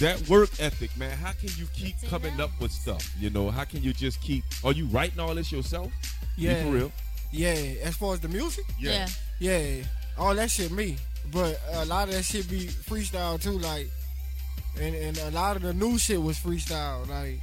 that 0.00 0.26
work 0.28 0.48
ethic, 0.58 0.96
man. 0.96 1.16
How 1.18 1.32
can 1.32 1.50
you 1.58 1.66
keep 1.74 1.96
coming 2.08 2.40
up 2.40 2.50
with 2.60 2.70
stuff? 2.72 3.12
You 3.20 3.28
know, 3.30 3.50
how 3.50 3.64
can 3.64 3.82
you 3.82 3.92
just 3.92 4.22
keep? 4.22 4.44
Are 4.64 4.72
you 4.72 4.86
writing 4.86 5.20
all 5.20 5.34
this 5.34 5.52
yourself? 5.52 5.92
Be 6.36 6.44
Yeah. 6.44 6.62
for 6.64 6.70
real. 6.70 6.92
Yeah, 7.30 7.50
as 7.82 7.94
far 7.96 8.14
as 8.14 8.20
the 8.20 8.28
music? 8.28 8.64
Yeah. 8.80 9.06
Yeah. 9.38 9.82
All 10.16 10.34
that 10.34 10.50
shit 10.50 10.70
me. 10.72 10.96
But 11.32 11.60
a 11.72 11.84
lot 11.84 12.08
of 12.08 12.14
that 12.14 12.24
shit 12.24 12.48
be 12.48 12.66
freestyle 12.66 13.40
too, 13.40 13.58
like 13.58 13.88
and, 14.80 14.94
and 14.94 15.18
a 15.18 15.30
lot 15.30 15.56
of 15.56 15.62
the 15.62 15.72
new 15.74 15.98
shit 15.98 16.20
was 16.22 16.38
freestyle. 16.38 17.08
Like 17.08 17.40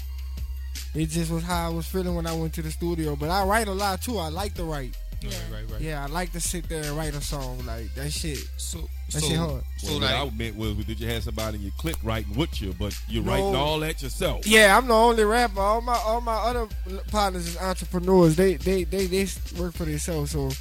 it 0.94 1.08
just 1.08 1.32
was 1.32 1.44
how 1.44 1.68
I 1.68 1.74
was 1.74 1.86
feeling 1.86 2.16
when 2.16 2.26
I 2.28 2.34
went 2.34 2.54
to 2.56 2.62
the 2.62 2.72
studio. 2.72 3.16
But 3.16 3.30
I 3.30 3.44
write 3.46 3.68
a 3.68 3.74
lot 3.74 4.02
too. 4.02 4.18
I 4.18 4.30
like 4.30 4.54
to 4.56 4.64
write. 4.64 4.96
Right, 5.24 5.42
right, 5.52 5.72
right. 5.72 5.82
Yeah, 5.82 6.04
I 6.04 6.08
like 6.08 6.32
to 6.34 6.40
sit 6.42 6.70
there 6.70 6.84
and 6.84 6.96
write 6.96 7.16
a 7.16 7.22
song. 7.22 7.66
Like 7.66 7.94
that 7.96 8.12
shit. 8.12 8.38
So 8.58 8.80
that 9.12 9.24
shit 9.24 9.38
hard. 9.38 9.64
Well, 9.84 10.00
what 10.00 10.04
I 10.04 10.30
meant 10.30 10.56
was, 10.56 10.76
did 10.86 11.00
you 11.00 11.08
have 11.08 11.24
somebody 11.24 11.58
in 11.58 11.64
your 11.64 11.72
clique 11.80 11.98
writing 12.04 12.36
with 12.36 12.62
you, 12.62 12.74
but 12.78 12.96
you're 13.08 13.24
No. 13.24 13.32
writing 13.32 13.56
all 13.56 13.80
that 13.80 14.02
yourself? 14.04 14.46
Yeah, 14.46 14.78
I'm 14.78 14.88
the 14.88 14.94
only 14.94 15.24
rapper. 15.24 15.60
All 15.60 15.82
my 15.82 15.96
all 16.06 16.22
my 16.22 16.36
other 16.36 16.68
partners 17.12 17.48
is 17.48 17.58
entrepreneurs. 17.58 18.36
They 18.36 18.56
they 18.56 18.84
they 18.84 19.08
they 19.08 19.28
work 19.58 19.74
for 19.74 19.86
themselves. 19.86 20.32
So 20.32 20.52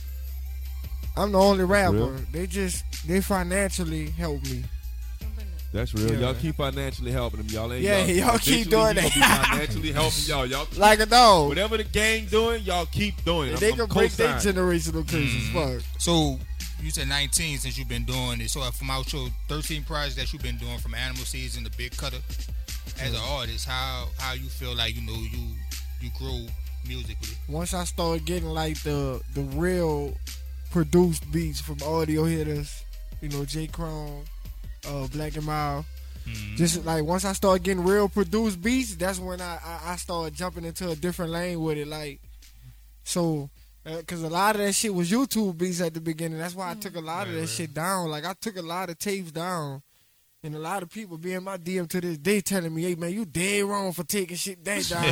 I'm 1.17 1.33
the 1.33 1.39
only 1.39 1.65
rapper. 1.65 1.97
real. 1.97 2.17
They 2.33 2.47
just 2.47 2.85
they 3.07 3.21
financially 3.21 4.11
help 4.11 4.43
me. 4.45 4.65
That's 5.73 5.93
real. 5.93 6.13
Yeah. 6.13 6.19
Y'all 6.21 6.35
keep 6.35 6.55
financially 6.55 7.11
helping 7.11 7.41
them. 7.41 7.49
Y'all 7.51 7.73
ain't. 7.73 7.83
Yeah, 7.83 8.05
y'all 8.05 8.39
keep 8.39 8.67
eventually 8.67 8.71
doing 8.71 8.97
he 8.97 9.03
gonna 9.03 9.03
that. 9.03 9.15
Be 9.15 9.21
financially 9.51 9.93
helping 9.93 10.25
y'all. 10.27 10.47
Y'all 10.47 10.67
keep- 10.67 10.79
Like 10.79 11.01
a 11.01 11.07
dog. 11.07 11.49
Whatever 11.49 11.77
the 11.79 11.85
gang 11.85 12.27
doing, 12.27 12.63
y'all 12.63 12.87
keep 12.87 13.25
doing. 13.25 13.51
it. 13.53 13.59
they 13.61 13.71
I'm, 13.71 13.75
can 13.75 13.81
I'm 13.83 13.89
break 13.89 14.13
their 14.13 14.33
co-signing. 14.35 14.57
generational 14.57 15.03
curses. 15.09 15.49
Mm-hmm. 15.49 15.75
Fuck. 15.79 15.83
So 15.99 16.39
you 16.81 16.91
said 16.91 17.09
19 17.09 17.59
since 17.59 17.77
you've 17.77 17.89
been 17.89 18.05
doing 18.05 18.41
it. 18.41 18.51
So 18.51 18.61
uh, 18.63 18.71
from 18.71 18.89
out 18.91 19.13
your 19.13 19.29
13 19.49 19.83
projects 19.83 20.15
that 20.15 20.33
you've 20.33 20.43
been 20.43 20.59
doing 20.59 20.79
from 20.79 20.95
Animal 20.95 21.25
Season 21.25 21.65
to 21.65 21.71
Big 21.77 21.97
Cutter, 21.97 22.19
as 23.01 23.13
an 23.13 23.21
artist, 23.31 23.67
how 23.67 24.07
how 24.19 24.35
you 24.35 24.47
feel 24.49 24.77
like 24.77 24.95
you 24.95 25.03
know 25.03 25.13
you 25.15 25.57
you 26.01 26.11
grow 26.17 26.47
musically? 26.87 27.37
Once 27.49 27.75
I 27.75 27.83
started 27.83 28.25
getting 28.27 28.49
like 28.51 28.81
the 28.85 29.21
the 29.35 29.41
real 29.59 30.13
produced 30.75 31.31
beats 31.31 31.61
from 31.61 31.79
audio 31.87 32.25
hitters, 32.25 32.83
you 33.21 33.29
know, 33.29 33.45
J 33.45 33.69
Chrome, 33.69 34.25
uh, 34.89 35.07
Black 35.07 35.37
and 35.37 35.47
Mild. 35.47 35.85
Just 36.57 36.85
like 36.85 37.05
once 37.05 37.25
I 37.25 37.33
start 37.33 37.63
getting 37.63 37.85
real 37.85 38.09
produced 38.09 38.61
beats, 38.61 38.97
that's 38.97 39.21
when 39.21 39.41
I, 39.41 39.61
I 39.65 39.93
I 39.93 39.97
started 39.97 40.35
jumping 40.35 40.65
into 40.65 40.91
a 40.91 40.97
different 40.97 41.31
lane 41.31 41.61
with 41.61 41.79
it. 41.79 41.87
Like, 41.87 42.19
so 43.05 43.51
because 43.85 44.25
a 44.25 44.29
lot 44.29 44.57
of 44.57 44.63
that 44.63 44.73
shit 44.73 44.93
was 44.93 45.13
YouTube 45.13 45.57
beats 45.59 45.81
at 45.81 45.95
the 45.95 46.01
beginning. 46.01 46.39
That's 46.39 46.57
why 46.57 46.73
I 46.73 46.75
took 46.75 46.97
a 46.97 47.01
lot 47.01 47.29
of 47.29 47.35
that 47.35 47.47
shit 47.47 47.73
down. 47.73 48.11
Like 48.11 48.25
I 48.25 48.33
took 48.33 48.57
a 48.57 48.63
lot 48.63 48.91
of 48.91 48.99
tapes 48.99 49.31
down. 49.31 49.81
And 50.43 50.57
a 50.57 50.59
lot 50.59 50.83
of 50.83 50.91
people 50.91 51.17
be 51.17 51.33
in 51.33 51.45
my 51.45 51.57
DM 51.57 51.89
to 51.89 52.01
this 52.03 52.19
day 52.19 52.41
telling 52.41 52.75
me, 52.75 52.83
hey 52.83 52.97
man, 52.97 53.13
you 53.13 53.25
dead 53.25 53.65
wrong 53.65 53.93
for 53.93 54.03
taking 54.05 54.37
shit 54.37 54.63
that 54.65 54.89
down. 54.89 55.05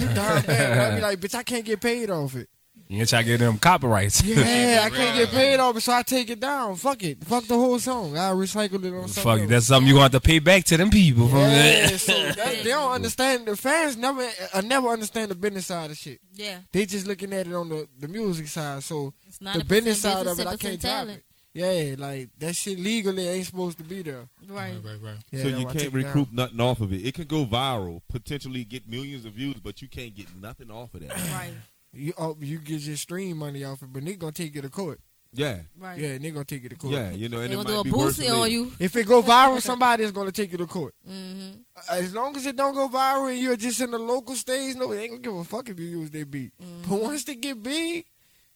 you 0.00 0.06
down 0.14 0.42
bad. 0.42 0.92
I 0.92 0.96
be 0.96 1.00
like, 1.00 1.20
bitch, 1.20 1.34
I 1.36 1.42
can't 1.44 1.64
get 1.64 1.80
paid 1.80 2.10
off 2.10 2.34
it. 2.34 2.50
You 2.88 2.98
can 2.98 3.06
try 3.06 3.22
to 3.22 3.26
get 3.26 3.40
them 3.40 3.58
copyrights. 3.58 4.22
Yeah, 4.22 4.82
I 4.84 4.90
can't 4.90 5.16
get 5.16 5.30
paid 5.30 5.58
off 5.58 5.76
it, 5.76 5.80
so 5.80 5.92
I 5.92 6.02
take 6.02 6.28
it 6.28 6.40
down. 6.40 6.76
Fuck 6.76 7.02
it. 7.02 7.24
Fuck 7.24 7.44
the 7.44 7.54
whole 7.54 7.78
song. 7.78 8.16
I 8.16 8.30
recycle 8.32 8.84
it 8.84 8.94
on 8.94 9.08
something. 9.08 9.22
Fuck, 9.22 9.40
it. 9.40 9.48
that's 9.48 9.66
something 9.66 9.88
you're 9.88 9.94
gonna 9.94 10.04
have 10.04 10.12
to 10.12 10.20
pay 10.20 10.38
back 10.38 10.64
to 10.64 10.76
them 10.76 10.90
people. 10.90 11.28
Yeah, 11.28 11.88
so 11.96 12.12
that, 12.32 12.36
they 12.62 12.64
don't 12.64 12.92
understand. 12.92 13.46
The 13.46 13.56
fans 13.56 13.96
never, 13.96 14.28
uh, 14.52 14.60
never 14.60 14.88
understand 14.88 15.30
the 15.30 15.34
business 15.34 15.66
side 15.66 15.90
of 15.90 15.96
shit. 15.96 16.20
Yeah. 16.34 16.58
They 16.72 16.84
just 16.86 17.06
looking 17.06 17.32
at 17.32 17.46
it 17.46 17.54
on 17.54 17.68
the, 17.68 17.88
the 17.98 18.08
music 18.08 18.48
side. 18.48 18.82
So 18.82 19.14
it's 19.26 19.40
not 19.40 19.56
the 19.56 19.64
business 19.64 20.02
side 20.02 20.26
of 20.26 20.36
business, 20.36 20.46
it, 20.46 20.48
I 20.48 20.56
can't 20.56 20.80
drop 20.80 20.92
talent. 20.92 21.18
it. 21.18 21.24
Yeah, 21.54 21.94
like 21.96 22.30
that 22.38 22.56
shit 22.56 22.80
legally 22.80 23.28
ain't 23.28 23.46
supposed 23.46 23.78
to 23.78 23.84
be 23.84 24.02
there. 24.02 24.28
Right, 24.48 24.74
right, 24.84 24.98
right. 25.00 25.16
Yeah, 25.30 25.42
so 25.42 25.48
you 25.48 25.66
can't 25.66 25.78
take 25.78 25.94
it 25.94 26.02
down. 26.02 26.02
recoup 26.02 26.32
nothing 26.32 26.60
off 26.60 26.80
of 26.80 26.92
it. 26.92 27.06
It 27.06 27.14
can 27.14 27.26
go 27.26 27.46
viral, 27.46 28.02
potentially 28.08 28.64
get 28.64 28.88
millions 28.88 29.24
of 29.24 29.34
views, 29.34 29.54
but 29.62 29.80
you 29.80 29.86
can't 29.86 30.14
get 30.16 30.34
nothing 30.34 30.70
off 30.70 30.94
of 30.94 31.06
that. 31.06 31.16
Right. 31.32 31.54
You 31.94 32.12
oh, 32.18 32.36
you 32.40 32.58
get 32.58 32.80
your 32.80 32.96
stream 32.96 33.38
money 33.38 33.64
off 33.64 33.82
it, 33.82 33.92
but 33.92 34.04
they 34.04 34.14
gonna 34.14 34.32
take 34.32 34.54
you 34.54 34.62
to 34.62 34.68
court. 34.70 35.00
Yeah. 35.36 35.58
Right. 35.76 35.98
Yeah, 35.98 36.08
and 36.10 36.24
they 36.24 36.30
gonna 36.30 36.44
take 36.44 36.62
you 36.62 36.68
to 36.68 36.76
court. 36.76 36.92
Yeah, 36.92 37.10
you 37.10 37.28
know, 37.28 37.40
and 37.40 37.50
They 37.50 37.54
it 37.54 37.56
gonna 37.56 37.76
might 37.76 37.82
do 37.84 37.90
be 37.90 37.90
a 37.90 37.98
worse 38.04 38.30
on 38.30 38.50
you. 38.50 38.72
If 38.78 38.94
it 38.94 39.06
go 39.06 39.20
viral, 39.22 39.60
somebody 39.70 40.04
is 40.04 40.12
gonna 40.12 40.30
take 40.32 40.52
you 40.52 40.58
to 40.58 40.66
court. 40.66 40.94
Mm-hmm. 41.08 41.50
As 41.90 42.14
long 42.14 42.36
as 42.36 42.46
it 42.46 42.54
don't 42.56 42.74
go 42.74 42.88
viral 42.88 43.30
and 43.32 43.40
you're 43.40 43.56
just 43.56 43.80
in 43.80 43.90
the 43.90 43.98
local 43.98 44.36
stage, 44.36 44.76
no, 44.76 44.88
they 44.94 45.02
ain't 45.02 45.10
gonna 45.10 45.22
give 45.22 45.34
a 45.34 45.44
fuck 45.44 45.68
if 45.68 45.78
you 45.80 45.86
use 45.86 46.10
their 46.10 46.24
beat. 46.26 46.52
But 46.88 47.00
once 47.00 47.24
they 47.24 47.34
get 47.34 47.62
big, 47.62 48.04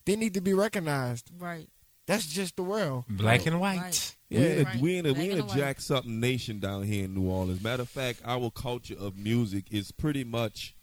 they 0.04 0.14
need 0.16 0.34
to 0.34 0.40
be 0.40 0.54
recognized. 0.54 1.30
Right. 1.38 1.68
That's 2.06 2.26
just 2.26 2.56
the 2.56 2.62
world. 2.62 3.04
Black 3.08 3.44
and 3.46 3.60
white. 3.60 4.16
We 4.30 4.36
in 4.38 4.60
a, 4.60 4.62
Right. 4.64 4.80
we 4.80 4.96
in 4.96 5.06
a, 5.06 5.12
we 5.12 5.30
in 5.30 5.40
a 5.40 5.44
white. 5.44 5.56
jack 5.56 5.80
something 5.80 6.20
nation 6.20 6.58
down 6.58 6.84
here 6.84 7.04
in 7.04 7.14
New 7.14 7.28
Orleans. 7.28 7.62
Matter 7.62 7.82
of 7.82 7.88
fact, 7.90 8.20
our 8.24 8.50
culture 8.50 8.94
of 8.98 9.18
music 9.18 9.64
is 9.70 9.90
pretty 9.92 10.24
much 10.24 10.74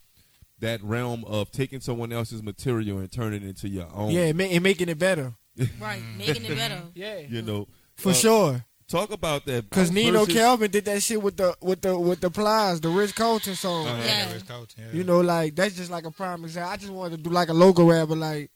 that 0.66 0.84
realm 0.84 1.24
of 1.26 1.52
taking 1.52 1.80
someone 1.80 2.12
else's 2.12 2.44
material 2.44 3.00
and 3.00 3.12
turning 3.12 3.44
it 3.44 3.48
into 3.50 3.70
your 3.70 3.88
own. 3.94 4.12
Yeah, 4.12 4.26
and, 4.26 4.38
ma- 4.38 4.44
and 4.46 4.64
making 4.64 4.90
it 4.90 5.00
better. 5.00 5.34
Right. 5.80 6.02
Making 6.18 6.46
it 6.46 6.56
better. 6.58 6.82
Yeah. 6.94 7.20
You 7.20 7.42
know, 7.42 7.68
For 7.96 8.10
uh, 8.10 8.14
sure. 8.14 8.66
Talk 8.88 9.12
about 9.12 9.46
that. 9.46 9.68
Cause 9.72 9.90
uh, 9.90 9.94
Nino 9.94 10.20
versus- 10.26 10.36
Calvin 10.36 10.70
did 10.70 10.86
that 10.86 11.02
shit 11.02 11.20
with 11.22 11.38
the 11.38 11.56
with 11.62 11.82
the 11.82 11.98
with 11.98 12.20
the 12.22 12.30
plies, 12.30 12.80
the 12.82 12.90
Rich 12.90 13.16
Colton 13.16 13.56
song. 13.56 13.88
Uh-huh, 13.88 14.04
Yeah. 14.06 14.34
Rich 14.34 14.48
Colton, 14.48 14.84
yeah. 14.86 14.92
You 14.98 15.04
know, 15.04 15.22
like 15.22 15.56
that's 15.56 15.76
just 15.76 15.90
like 15.90 16.06
a 16.06 16.12
prime 16.12 16.44
example. 16.44 16.72
I 16.72 16.78
just 16.78 16.92
wanted 16.92 17.18
to 17.18 17.24
do 17.24 17.30
like 17.32 17.50
a 17.50 17.54
logo 17.54 17.90
rapper, 17.90 18.16
like 18.16 18.52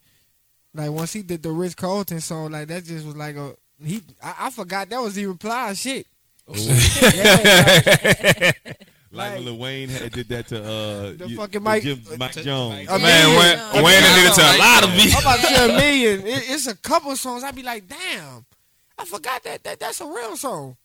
like 0.76 0.92
once 0.92 1.14
he 1.14 1.24
did 1.24 1.42
the 1.42 1.50
Rich 1.52 1.78
Colton 1.78 2.20
song, 2.22 2.52
like 2.52 2.68
that 2.68 2.84
just 2.84 3.06
was 3.06 3.16
like 3.16 3.36
a 3.38 3.56
he. 3.84 4.04
I, 4.22 4.36
I 4.42 4.50
forgot 4.52 4.90
that 4.90 5.02
was 5.02 5.18
even 5.18 5.38
plies 5.38 5.80
shit. 5.82 6.06
Yeah, 6.50 8.52
Like 8.66 8.78
when 9.12 9.46
Lil 9.46 9.58
Wayne 9.58 9.90
had, 9.90 10.12
did 10.12 10.28
that 10.30 10.48
to 10.48 10.60
uh, 10.64 11.14
The 11.18 11.26
you- 11.30 11.38
fucking 11.38 11.64
Mike- 11.64 11.84
Jim, 11.84 12.02
Mike 12.18 12.34
Jones. 12.34 12.88
A 12.90 13.00
million. 13.00 13.30
Wayne- 13.40 13.84
Wayne 13.84 14.02
did 14.04 14.26
it 14.32 14.34
to 14.36 14.42
a 14.42 14.58
lot 14.58 14.84
of 14.84 14.90
people. 14.92 15.18
I'm 15.18 15.24
about 15.24 15.40
to 15.40 15.48
say 15.48 15.66
a 15.66 15.68
million. 15.78 16.20
It, 16.28 16.44
it's 16.50 16.68
a 16.68 16.76
couple 16.78 17.16
songs. 17.16 17.44
I'd 17.44 17.56
be 17.56 17.64
like, 17.64 17.88
damn, 17.88 18.46
I 18.98 19.06
forgot 19.06 19.44
that, 19.44 19.64
that 19.64 19.80
that's 19.80 20.02
a 20.02 20.06
real 20.06 20.36
song. 20.38 20.78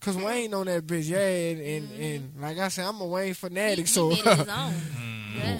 Cause 0.00 0.16
Wayne 0.16 0.52
on 0.54 0.66
that 0.66 0.86
bitch, 0.86 1.08
yeah, 1.08 1.18
and, 1.18 1.60
and, 1.60 2.00
and 2.00 2.32
like 2.40 2.58
I 2.58 2.68
said, 2.68 2.84
I'm 2.86 3.00
a 3.00 3.06
Wayne 3.06 3.32
fanatic, 3.34 3.86
so 3.88 4.10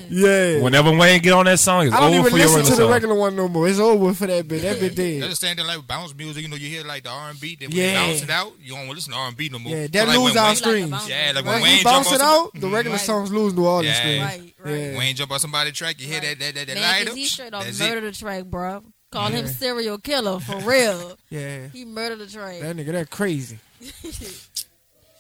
yeah. 0.08 0.60
Whenever 0.62 0.96
Wayne 0.96 1.20
get 1.22 1.32
on 1.32 1.44
that 1.46 1.58
song, 1.58 1.86
it's 1.86 1.94
I 1.94 2.00
don't 2.00 2.10
over 2.10 2.18
even 2.28 2.30
for 2.32 2.38
your 2.38 2.46
listen 2.48 2.64
to 2.64 2.70
the 2.70 2.76
song. 2.76 2.90
regular 2.90 3.14
one 3.14 3.36
no 3.36 3.48
more. 3.48 3.68
It's 3.68 3.78
over 3.78 4.12
for 4.14 4.26
that 4.26 4.46
bitch. 4.48 4.62
That 4.62 4.76
bitch 4.78 4.94
dead. 4.94 5.22
That's 5.22 5.38
the 5.40 5.64
like 5.64 5.86
bounce 5.86 6.14
music. 6.14 6.42
You 6.42 6.48
know, 6.48 6.56
you 6.56 6.68
hear 6.68 6.84
like 6.84 7.02
the 7.04 7.10
R 7.10 7.30
and 7.30 7.40
B, 7.40 7.56
then 7.58 7.70
when 7.70 7.78
Yeah. 7.78 8.02
you 8.04 8.10
bounce 8.12 8.22
it 8.22 8.30
out, 8.30 8.52
you 8.60 8.70
don't 8.70 8.78
want 8.80 8.90
to 8.90 8.94
listen 8.96 9.12
to 9.12 9.18
R 9.18 9.28
and 9.28 9.36
B 9.36 9.48
no 9.50 9.58
more. 9.58 9.72
Yeah, 9.74 9.82
So, 9.84 9.88
that 9.88 10.08
like, 10.08 10.16
lose 10.18 10.24
when 10.34 10.38
our 10.38 10.46
Wayne- 10.48 10.56
streams. 10.56 11.08
Yeah, 11.08 11.32
like 11.34 11.44
when 11.44 11.44
when 11.54 11.62
Wayne 11.62 11.84
bounce 11.84 12.12
it 12.12 12.20
out, 12.20 12.50
the 12.54 12.68
regular 12.68 12.98
songs 12.98 13.32
lose 13.32 13.54
New 13.54 13.66
Orleans 13.66 13.86
Yeah. 13.86 13.98
streams. 14.00 14.22
Right, 14.22 14.54
right. 14.64 14.80
Yeah. 14.92 14.98
Wayne 14.98 15.16
jump 15.16 15.30
on 15.32 15.40
somebody's 15.40 15.72
track, 15.74 16.00
you 16.00 16.06
hear 16.06 16.20
that 16.20 16.38
that 16.38 16.54
that, 16.54 16.66
that 16.66 16.74
Man, 16.74 16.82
light 16.82 16.98
'cause 17.04 17.08
up. 17.12 17.16
he 17.16 17.24
straight 17.26 17.54
off 17.54 17.64
That's 17.64 17.78
murdered 17.78 18.04
it. 18.04 18.12
the 18.14 18.18
track, 18.18 18.44
bro. 18.44 18.82
Call 19.12 19.28
him 19.28 19.46
serial 19.46 19.98
killer 19.98 20.40
for 20.40 20.56
real. 20.58 21.16
Yeah. 21.30 21.68
He 21.72 21.84
murdered 21.84 22.18
the 22.18 22.26
track. 22.26 22.60
That 22.60 22.76
nigga, 22.76 22.92
that 22.92 23.10
crazy. 23.10 23.58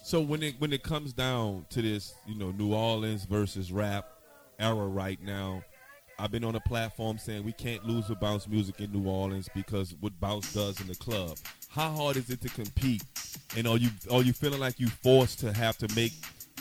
So 0.04 0.20
when 0.20 0.40
it 0.44 0.54
when 0.60 0.72
it 0.72 0.84
comes 0.84 1.12
down 1.12 1.66
to 1.70 1.82
this, 1.82 2.14
you 2.28 2.36
know, 2.36 2.52
New 2.52 2.72
Orleans 2.72 3.24
versus 3.24 3.72
rap 3.72 4.06
era 4.58 4.86
right 4.86 5.22
now, 5.22 5.62
I've 6.18 6.30
been 6.30 6.44
on 6.44 6.54
a 6.54 6.60
platform 6.60 7.18
saying 7.18 7.44
we 7.44 7.52
can't 7.52 7.84
lose 7.84 8.08
with 8.08 8.20
bounce 8.20 8.48
music 8.48 8.80
in 8.80 8.92
New 8.92 9.08
Orleans 9.08 9.48
because 9.54 9.94
what 10.00 10.18
bounce 10.18 10.52
does 10.52 10.80
in 10.80 10.86
the 10.86 10.94
club. 10.94 11.36
How 11.68 11.90
hard 11.90 12.16
is 12.16 12.30
it 12.30 12.40
to 12.42 12.48
compete? 12.48 13.02
And 13.56 13.66
are 13.66 13.76
you 13.76 13.90
are 14.10 14.22
you 14.22 14.32
feeling 14.32 14.60
like 14.60 14.80
you 14.80 14.88
forced 14.88 15.40
to 15.40 15.52
have 15.52 15.76
to 15.78 15.94
make 15.94 16.12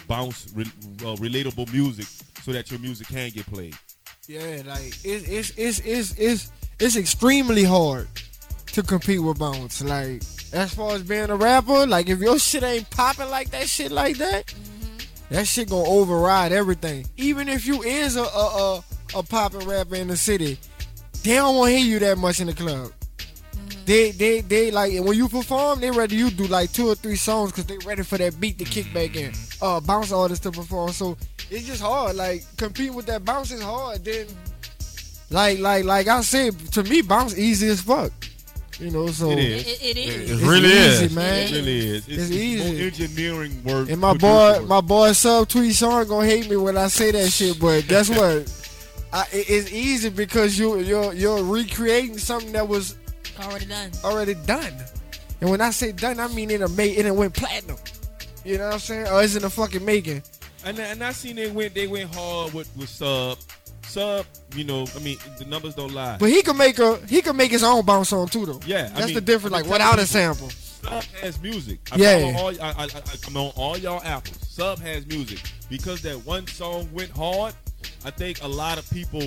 bounce 0.08 0.52
re, 0.54 0.66
uh, 1.00 1.16
relatable 1.16 1.72
music 1.72 2.08
so 2.41 2.52
that 2.52 2.70
your 2.70 2.80
music 2.80 3.08
can 3.08 3.30
get 3.32 3.46
played. 3.48 3.76
Yeah, 4.28 4.62
like 4.66 4.93
it's 5.04 5.28
it's 5.28 5.52
it's 5.58 5.80
it's 5.80 6.18
it's 6.18 6.52
it's 6.80 6.96
extremely 6.96 7.64
hard 7.64 8.08
to 8.68 8.84
compete 8.84 9.22
with 9.22 9.39
bounce. 9.39 9.84
Like 9.84 10.24
as 10.54 10.74
far 10.74 10.93
as 10.93 11.04
being 11.04 11.30
a 11.30 11.36
rapper, 11.36 11.86
like 11.86 12.10
if 12.10 12.20
your 12.20 12.39
shit 12.39 12.64
ain't 12.64 12.89
popping 12.89 13.30
like 13.30 13.52
that 13.52 13.70
shit 13.70 13.91
like 13.91 14.18
that, 14.18 14.54
that 15.30 15.47
shit 15.47 15.69
gonna 15.69 15.88
override 15.89 16.51
everything. 16.51 17.05
Even 17.17 17.49
if 17.49 17.65
you 17.65 17.82
is 17.84 18.15
a 18.15 18.23
a 18.23 18.26
a, 18.26 18.84
a 19.15 19.23
popping 19.23 19.67
rapper 19.67 19.95
in 19.95 20.07
the 20.07 20.17
city, 20.17 20.59
they 21.23 21.36
don't 21.36 21.55
want 21.55 21.71
to 21.71 21.78
hear 21.78 21.86
you 21.86 21.99
that 21.99 22.17
much 22.17 22.39
in 22.39 22.47
the 22.47 22.53
club. 22.53 22.91
They 23.86 24.11
they 24.11 24.41
they 24.41 24.71
like 24.71 24.93
when 25.03 25.17
you 25.17 25.28
perform, 25.30 25.80
they 25.80 25.91
ready 25.91 26.15
you 26.15 26.30
do 26.32 26.47
like 26.47 26.71
two 26.71 26.88
or 26.88 26.95
three 26.95 27.15
songs 27.15 27.51
because 27.51 27.65
they 27.65 27.78
ready 27.80 28.03
for 28.03 28.17
that 28.17 28.39
beat 28.39 28.57
to 28.59 28.65
kick 28.65 28.91
back 28.93 29.15
in. 29.15 29.34
Uh, 29.61 29.80
bounce 29.80 30.11
artists 30.11 30.43
to 30.43 30.51
perform, 30.51 30.91
so 30.91 31.17
it's 31.49 31.65
just 31.67 31.82
hard. 31.82 32.15
Like 32.15 32.43
competing 32.57 32.95
with 32.95 33.05
that 33.07 33.23
bounce 33.23 33.51
is 33.51 33.61
hard. 33.61 34.03
Then, 34.03 34.28
like 35.30 35.59
like 35.59 35.86
like 35.86 36.07
I 36.07 36.21
said, 36.21 36.57
to 36.73 36.84
me, 36.84 37.01
bounce 37.01 37.38
easy 37.38 37.67
as 37.67 37.82
fuck. 37.82 38.11
You 38.80 38.91
know, 38.91 39.07
so 39.07 39.32
It 39.32 39.39
is. 39.39 39.67
It- 39.67 39.82
it 39.84 39.97
is. 39.97 40.15
It 40.15 40.34
It's 40.34 40.41
really 40.41 40.67
easy, 40.67 41.05
is, 41.05 41.11
man. 41.15 41.43
It 41.47 41.51
really 41.51 41.78
is. 41.88 41.95
It's, 41.95 42.07
It's 42.09 42.21
it's 42.23 42.32
easy. 42.32 42.71
more 42.73 42.82
engineering 42.86 43.63
work. 43.63 43.89
And 43.89 44.01
my 44.01 44.11
producer 44.11 44.28
boy, 44.28 44.59
work. 44.59 44.67
my 44.67 44.82
boy 44.82 45.09
Subtweet 45.11 45.78
Sean 45.78 46.07
gonna 46.07 46.28
hate 46.28 46.49
me 46.49 46.57
when 46.57 46.78
I 46.78 46.88
say 46.88 47.11
that 47.11 47.30
shit, 47.32 47.57
but 47.59 47.88
guess 47.88 48.09
what? 48.17 48.51
I, 49.13 49.26
it's 49.32 49.71
easy 49.71 50.09
because 50.09 50.59
you 50.59 50.80
you're 50.80 51.13
you're 51.13 51.41
recreating 51.43 52.17
something 52.17 52.51
that 52.51 52.67
was 52.67 52.97
Already 53.41 53.65
done. 53.65 53.91
already 54.03 54.34
done. 54.34 54.73
And 55.41 55.49
when 55.49 55.61
I 55.61 55.69
say 55.69 55.91
done, 55.93 56.19
I 56.19 56.28
mean 56.30 56.51
it 56.51 56.61
a 56.61 56.67
made 56.67 56.97
it 56.97 57.15
went 57.15 57.34
platinum. 57.34 57.78
You 58.43 58.57
know 58.57 58.65
what 58.65 58.73
I'm 58.73 58.80
saying? 58.80 59.07
Or 59.07 59.23
it's 59.23 59.36
in 59.36 59.43
the 59.43 59.49
fucking 59.49 59.86
making. 59.86 60.21
And 60.65 60.78
I- 60.80 60.84
and 60.84 61.03
I 61.03 61.11
seen 61.13 61.38
they 61.38 61.49
went 61.49 61.73
they 61.73 61.88
went 61.88 62.13
hard 62.13 62.53
with 62.53 62.69
with 62.76 62.89
sub 62.89 63.38
sub. 63.88 64.26
You 64.56 64.64
know, 64.64 64.86
I 64.96 65.00
mean 65.00 65.18
the 65.38 65.46
numbers 65.46 65.76
don't 65.76 65.94
lie. 65.94 66.18
But 66.20 66.30
he 66.30 66.42
could 66.42 66.56
make 66.58 66.80
a 66.80 66.98
he 67.08 67.22
could 67.22 67.36
make 67.36 67.52
his 67.52 67.64
own 67.64 67.86
bounce 67.86 68.10
song 68.10 68.28
too 68.28 68.46
though. 68.46 68.60
Yeah, 68.66 68.90
I 68.94 69.00
that's 69.00 69.06
mean, 69.08 69.16
the 69.16 69.22
difference. 69.22 69.54
Like 69.54 69.66
without 69.66 70.00
a 70.00 70.06
sample. 70.06 70.50
Sub 70.50 71.04
has 71.22 71.42
music. 71.42 71.80
I 71.92 71.96
Yeah. 71.98 72.32
follow 72.34 72.48
all, 72.50 72.62
I, 72.62 72.70
I, 72.72 72.84
I, 72.84 73.02
I'm 73.28 73.38
on 73.38 73.52
all 73.56 73.78
y'all 73.78 74.02
apples. 74.04 74.38
Sub 74.48 74.80
has 74.80 75.06
music 75.08 75.42
because 75.70 76.02
that 76.04 76.24
one 76.26 76.46
song 76.48 76.88
went 76.94 77.10
hard. 77.12 77.54
I 78.06 78.12
think 78.12 78.44
a 78.44 78.48
lot 78.48 78.78
of 78.78 78.88
people, 78.92 79.22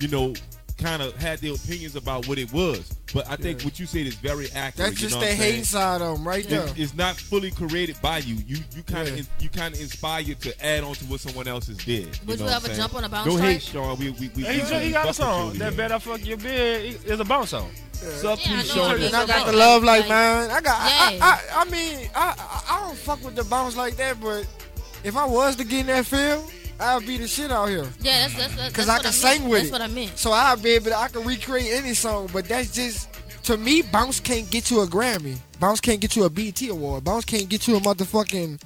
you 0.00 0.08
know, 0.08 0.34
kind 0.78 1.00
of 1.02 1.14
had 1.16 1.38
their 1.38 1.54
opinions 1.54 1.94
about 1.96 2.26
what 2.26 2.36
it 2.38 2.52
was. 2.52 2.96
But 3.12 3.28
I 3.30 3.36
think 3.36 3.60
Yeah. 3.60 3.66
what 3.66 3.78
you 3.78 3.86
said 3.86 4.06
is 4.08 4.14
very 4.16 4.46
accurate. 4.52 4.76
That's 4.76 4.90
you 5.00 5.08
just 5.08 5.14
know 5.14 5.20
the 5.20 5.26
what 5.28 5.36
saying? 5.38 5.54
hate 5.54 5.66
side 5.66 6.00
of 6.02 6.16
them, 6.16 6.26
right 6.26 6.44
It- 6.44 6.48
there. 6.48 6.68
it's 6.76 6.94
not 6.94 7.16
fully 7.16 7.52
created 7.52 7.96
by 8.02 8.18
you. 8.18 8.36
You 8.46 8.58
you 8.74 8.82
kind 8.82 9.06
of 9.08 9.16
Yeah. 9.16 9.22
you 9.38 9.48
kind 9.50 9.72
of 9.74 9.80
inspired 9.80 10.40
to 10.40 10.64
add 10.66 10.82
on 10.82 10.94
to 10.96 11.04
what 11.04 11.20
someone 11.20 11.46
else 11.46 11.68
has 11.68 11.76
did. 11.76 12.18
Would 12.26 12.40
know 12.40 12.46
you 12.46 12.50
what 12.50 12.64
ever 12.64 12.70
I'm 12.72 12.76
jump 12.76 12.94
on 12.94 13.04
a 13.04 13.08
bounce 13.08 13.28
Go 13.28 13.36
track? 13.36 13.48
ahead, 13.48 13.62
Sean. 13.62 13.98
We 13.98 14.10
we 14.10 14.30
we. 14.34 14.42
He, 14.44 14.48
we- 14.58 14.64
he 14.64 14.86
we 14.86 14.90
got 14.90 15.08
a 15.08 15.14
song. 15.14 15.52
That 15.58 15.68
here. 15.70 15.76
better 15.76 15.98
fuck 16.00 16.24
your 16.26 16.38
bed 16.38 16.96
It's 17.06 17.20
a 17.20 17.24
bounce 17.24 17.50
song. 17.50 17.70
Sub 17.92 18.22
Yeah, 18.24 18.30
I 18.32 18.36
P. 18.36 18.50
know 18.56 18.62
Sean 18.74 18.90
it 18.90 19.00
is- 19.00 19.00
is. 19.08 19.12
And 19.14 19.16
I 19.16 19.26
got 19.26 19.46
the 19.46 19.52
love 19.52 19.84
like 19.84 20.00
like- 20.00 20.08
mine. 20.08 20.50
I 20.50 20.60
got. 20.60 20.80
I, 20.80 21.12
Yeah. 21.14 21.24
I, 21.24 21.28
I, 21.28 21.60
I 21.62 21.64
mean, 21.70 22.10
I, 22.16 22.34
I 22.36 22.76
I 22.76 22.80
don't 22.80 22.98
fuck 22.98 23.24
with 23.24 23.36
the 23.36 23.44
bounce 23.44 23.76
like 23.76 23.96
that. 23.98 24.20
But 24.20 24.44
if 25.04 25.16
I 25.16 25.24
was 25.24 25.54
to 25.56 25.64
get 25.64 25.80
in 25.80 25.86
that 25.86 26.04
field, 26.06 26.50
I'd 26.80 27.06
be 27.06 27.16
the 27.18 27.28
shit 27.28 27.50
out 27.50 27.68
here. 27.68 27.86
Yeah, 28.00 28.26
that's 28.28 28.34
that's 28.36 28.54
that's 28.56 28.74
Cause 28.74 28.88
I 28.88 28.94
what 28.94 29.02
can 29.02 29.10
meant. 29.10 29.14
sing 29.14 29.48
with 29.48 29.58
That's 29.62 29.68
it. 29.68 29.72
That's 29.72 29.80
what 29.82 29.90
I 29.90 29.94
meant. 29.94 30.18
So 30.18 30.32
I'll 30.32 30.56
be 30.56 30.70
able 30.70 30.86
to. 30.86 30.98
I 30.98 31.08
can 31.08 31.24
recreate 31.24 31.72
any 31.72 31.94
song. 31.94 32.28
But 32.32 32.46
that's 32.46 32.74
just 32.74 33.08
to 33.44 33.56
me. 33.56 33.82
Bounce 33.82 34.20
can't 34.20 34.50
get 34.50 34.70
you 34.70 34.80
a 34.82 34.86
Grammy. 34.86 35.36
Bounce 35.60 35.80
can't 35.80 36.00
get 36.00 36.16
you 36.16 36.24
a 36.24 36.30
BET 36.30 36.60
award. 36.68 37.04
Bounce 37.04 37.24
can't 37.24 37.48
get 37.48 37.68
you 37.68 37.76
a 37.76 37.80
motherfucking. 37.80 38.60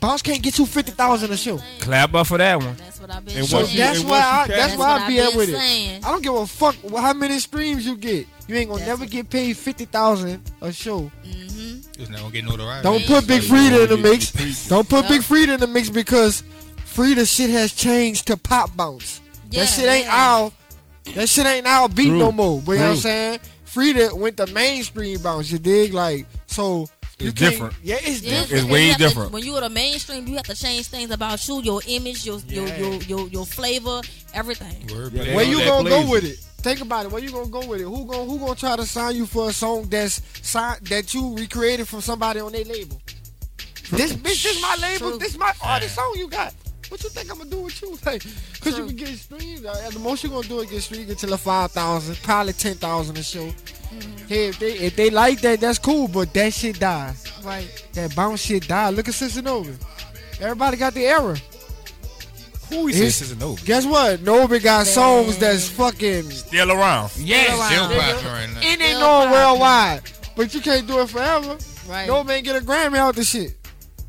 Bounce 0.00 0.22
can't 0.22 0.40
get 0.40 0.58
you 0.58 0.64
fifty 0.66 0.92
thousand 0.92 1.32
a 1.32 1.36
show. 1.36 1.58
Clap 1.80 2.14
up 2.14 2.26
for 2.28 2.38
that 2.38 2.56
one. 2.58 2.74
That's 2.76 3.00
what 3.00 3.10
I've 3.10 3.24
been 3.24 3.36
And 3.38 3.46
So 3.46 3.58
once 3.58 3.72
you- 3.72 3.78
that's 3.80 4.00
and 4.00 4.08
why 4.08 4.20
I, 4.20 4.42
you 4.46 4.48
that's 4.54 4.76
why 4.76 4.86
I 4.86 4.98
what 5.00 5.08
be 5.08 5.20
I've 5.20 5.34
with 5.34 5.50
been 5.50 5.56
it. 5.96 6.04
I 6.06 6.10
don't 6.12 6.22
give 6.22 6.34
a 6.34 6.46
fuck 6.46 6.76
how 6.96 7.12
many 7.12 7.38
streams 7.40 7.84
you 7.84 7.96
get. 7.96 8.26
You 8.46 8.54
ain't 8.56 8.70
gonna 8.70 8.86
never 8.86 9.04
get 9.04 9.28
paid 9.28 9.56
fifty 9.56 9.84
thousand 9.86 10.40
a 10.62 10.72
show. 10.72 11.10
Mm-hmm. 11.26 12.00
It's 12.00 12.08
not 12.08 12.20
gonna 12.20 12.32
get 12.32 12.44
notoriety. 12.44 12.82
Don't 12.84 13.04
put 13.04 13.26
Big 13.26 13.42
Freedia 13.42 13.82
in 13.84 13.90
the 13.90 13.96
mix. 13.98 14.68
Don't 14.68 14.88
put 14.88 15.06
Big 15.08 15.22
Freedia 15.22 15.54
in 15.54 15.60
the 15.60 15.66
mix 15.66 15.90
because 15.90 16.44
Freedia 16.94 17.26
shit 17.36 17.50
has 17.50 17.72
changed 17.72 18.26
to 18.26 18.36
pop 18.36 18.76
bounce. 18.76 19.20
Yeah, 19.50 19.60
that 19.60 19.66
shit 19.66 19.86
ain't 19.88 20.06
yeah. 20.06 20.16
our 20.16 20.52
that 21.14 21.28
shit 21.28 21.46
ain't 21.46 21.66
our 21.66 21.88
beat 21.88 22.08
True. 22.08 22.18
no 22.18 22.32
more. 22.32 22.60
But 22.60 22.72
you 22.72 22.78
know 22.78 22.84
what 22.86 22.90
I'm 22.92 22.96
saying? 22.98 23.40
Freedia 23.66 24.12
went 24.12 24.36
to 24.38 24.46
mainstream 24.48 25.20
bounce, 25.22 25.50
you 25.50 25.58
dig? 25.58 25.94
Like 25.94 26.26
so 26.46 26.88
It's 27.18 27.32
different. 27.34 27.74
Yeah, 27.82 27.96
it's 28.00 28.22
Yeah, 28.22 28.40
different. 28.42 28.42
It's 28.42 28.50
because 28.50 28.64
way 28.66 28.82
you 28.84 28.88
have 28.90 28.98
to- 28.98 29.08
different. 29.08 29.32
when 29.32 29.44
you 29.44 29.54
are 29.56 29.60
the 29.60 29.70
mainstream, 29.70 30.26
you 30.26 30.34
have 30.36 30.46
to 30.46 30.54
change 30.56 30.86
things 30.88 31.10
about 31.10 31.46
you, 31.46 31.62
your 31.62 31.80
image, 31.86 32.26
your 32.26 32.38
your 32.48 32.66
Yeah. 32.66 32.78
your, 32.78 32.94
your, 33.02 33.28
your 33.28 33.46
flavor, 33.46 34.00
everything. 34.34 34.88
Yeah. 34.88 35.34
Where 35.36 35.44
you 35.44 35.58
that 35.58 35.66
gonna 35.66 35.88
go 35.88 36.10
with 36.10 36.24
it? 36.24 36.38
Think 36.62 36.80
about 36.82 37.06
it. 37.06 37.12
Where 37.12 37.22
you 37.22 37.30
gonna 37.30 37.46
go 37.48 37.64
with 37.66 37.80
it? 37.80 37.84
Who 37.84 38.04
gonna 38.04 38.24
who 38.24 38.38
gonna 38.38 38.54
try 38.56 38.76
to 38.76 38.84
sign 38.84 39.16
you 39.16 39.26
for 39.26 39.48
a 39.48 39.52
song 39.52 39.84
that's 39.88 40.20
sign, 40.42 40.76
that 40.90 41.14
you 41.14 41.34
recreated 41.36 41.88
from 41.88 42.00
somebody 42.02 42.40
on 42.40 42.52
their 42.52 42.64
label? 42.64 43.00
This 43.92 44.12
bitch, 44.12 44.42
this 44.42 44.60
my 44.62 44.76
label. 44.80 45.10
True. 45.10 45.18
This 45.18 45.36
my 45.38 45.52
artist 45.62 45.94
song 45.94 46.12
you 46.16 46.28
got. 46.28 46.52
What 46.90 47.02
you 47.02 47.08
think 47.08 47.30
I'm 47.30 47.38
gonna 47.38 47.48
do 47.50 47.60
with 47.62 47.80
you? 47.80 47.96
Like, 48.04 48.22
cause 48.60 48.76
you 48.76 48.84
True. 48.84 48.86
can 48.88 48.96
get 48.96 49.08
streams. 49.18 49.64
Uh, 49.64 49.82
At 49.86 49.92
the 49.92 49.98
most 50.00 50.22
you 50.24 50.28
gonna 50.30 50.46
do 50.46 50.58
is 50.60 50.70
get 50.70 50.82
streams 50.82 51.08
until 51.10 51.32
a 51.32 51.38
five 51.38 51.70
thousand, 51.72 52.16
probably 52.22 52.52
ten 52.52 52.74
thousand 52.76 53.16
a 53.16 53.22
show. 53.22 53.48
Hey, 54.28 54.48
if 54.48 54.58
they 54.58 54.72
if 54.74 54.96
they 54.96 55.10
like 55.10 55.40
that, 55.40 55.60
that's 55.60 55.78
cool. 55.78 56.06
But 56.08 56.34
that 56.34 56.52
shit 56.52 56.78
died. 56.78 57.14
Right. 57.42 57.68
That 57.94 58.14
bounce 58.14 58.42
shit 58.42 58.68
died. 58.68 58.94
Look 58.94 59.08
at 59.08 59.14
Cincinnati. 59.14 59.74
Everybody 60.40 60.76
got 60.76 60.94
the 60.94 61.06
error. 61.06 61.36
Who 62.70 62.86
is 62.88 62.96
It's- 63.00 63.18
this? 63.18 63.30
Is 63.32 63.36
Nova? 63.36 63.64
Guess 63.64 63.84
what? 63.86 64.22
Novi 64.22 64.58
got 64.60 64.86
songs 64.86 65.38
that's 65.38 65.68
fucking 65.68 66.30
Still 66.30 66.70
around. 66.70 67.10
yeah, 67.18 67.44
Still 67.66 67.88
nigga. 67.88 67.98
popping 68.12 68.26
right 68.28 68.50
now. 68.54 68.60
It 68.60 68.64
ain't 68.64 68.80
Still 68.82 69.00
going 69.00 69.28
popping. 69.28 69.32
worldwide, 69.32 70.02
but 70.36 70.54
you 70.54 70.60
can't 70.60 70.86
do 70.86 71.00
it 71.00 71.08
forever. 71.10 71.56
Right. 71.88 72.06
No 72.06 72.22
man 72.22 72.42
get 72.44 72.54
a 72.56 72.60
Grammy 72.64 72.96
out 72.98 73.16
the 73.16 73.24
shit. 73.24 73.56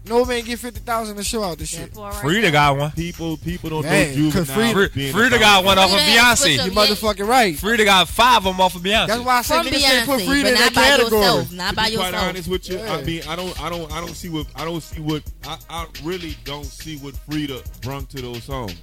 No 0.04 0.26
man 0.26 0.43
get 0.43 0.58
fifty 0.58 0.80
thousand 0.80 1.16
to 1.18 1.24
show 1.24 1.43
out 1.43 1.60
the 1.60 1.66
shit. 1.66 1.95
Right 1.95 2.12
Freedia 2.16 2.41
there. 2.41 2.52
got 2.52 2.76
one. 2.78 2.91
People 2.91 3.38
people 3.38 3.70
don't 3.70 3.86
Hey, 3.86 4.16
know 4.16 4.32
'cause 4.32 4.47
juvenile. 4.47 4.74
Freedia- 4.74 4.93
being 4.95 5.14
Freedia 5.14 5.28
about- 5.28 5.39
got 5.39 5.64
one 5.64 5.78
off 5.78 5.93
of 5.93 5.99
Beyonce. 5.99 6.66
You 6.66 6.72
motherfucking 6.72 7.28
right. 7.28 7.56
Freedia 7.56 7.86
got 7.86 8.10
five 8.10 8.38
of 8.38 8.43
them 8.45 8.60
off 8.62 8.74
of 8.76 8.82
Beyonce. 8.82 9.08
That's 9.08 9.22
why 9.22 9.38
I 9.38 9.41
say 9.43 9.58
From 9.58 9.68
niggas 9.68 9.80
can't 9.82 10.06
put 10.08 10.20
Beyonce, 10.22 10.26
Freedia 10.26 10.41
but 10.43 10.47
in 10.47 10.54
not 10.56 10.60
that 10.60 10.74
by 10.74 10.82
category. 10.82 11.22
yourself. 11.22 11.52
Not 11.52 11.70
to 11.70 11.76
by 11.76 11.89
be 11.91 11.95
quite 11.97 12.14
honest 12.16 12.47
with 12.49 12.70
you, 12.70 12.78
Yeah. 12.80 12.93
I 12.93 13.02
mean, 13.04 13.22
I 13.30 13.36
don't, 13.36 13.62
I 13.62 13.70
don't, 13.70 13.91
I 13.91 13.99
don't 14.02 14.16
see 14.16 14.30
what, 14.30 14.47
I 14.56 14.66
don't 14.66 14.82
see 14.82 15.02
what, 15.02 15.22
I, 15.45 15.58
I 15.70 15.86
really 16.04 16.36
don't 16.45 16.66
see 16.66 16.97
what 16.97 17.14
Freedia 17.30 17.62
brung 17.82 18.08
to 18.08 18.22
those 18.24 18.43
songs. 18.43 18.74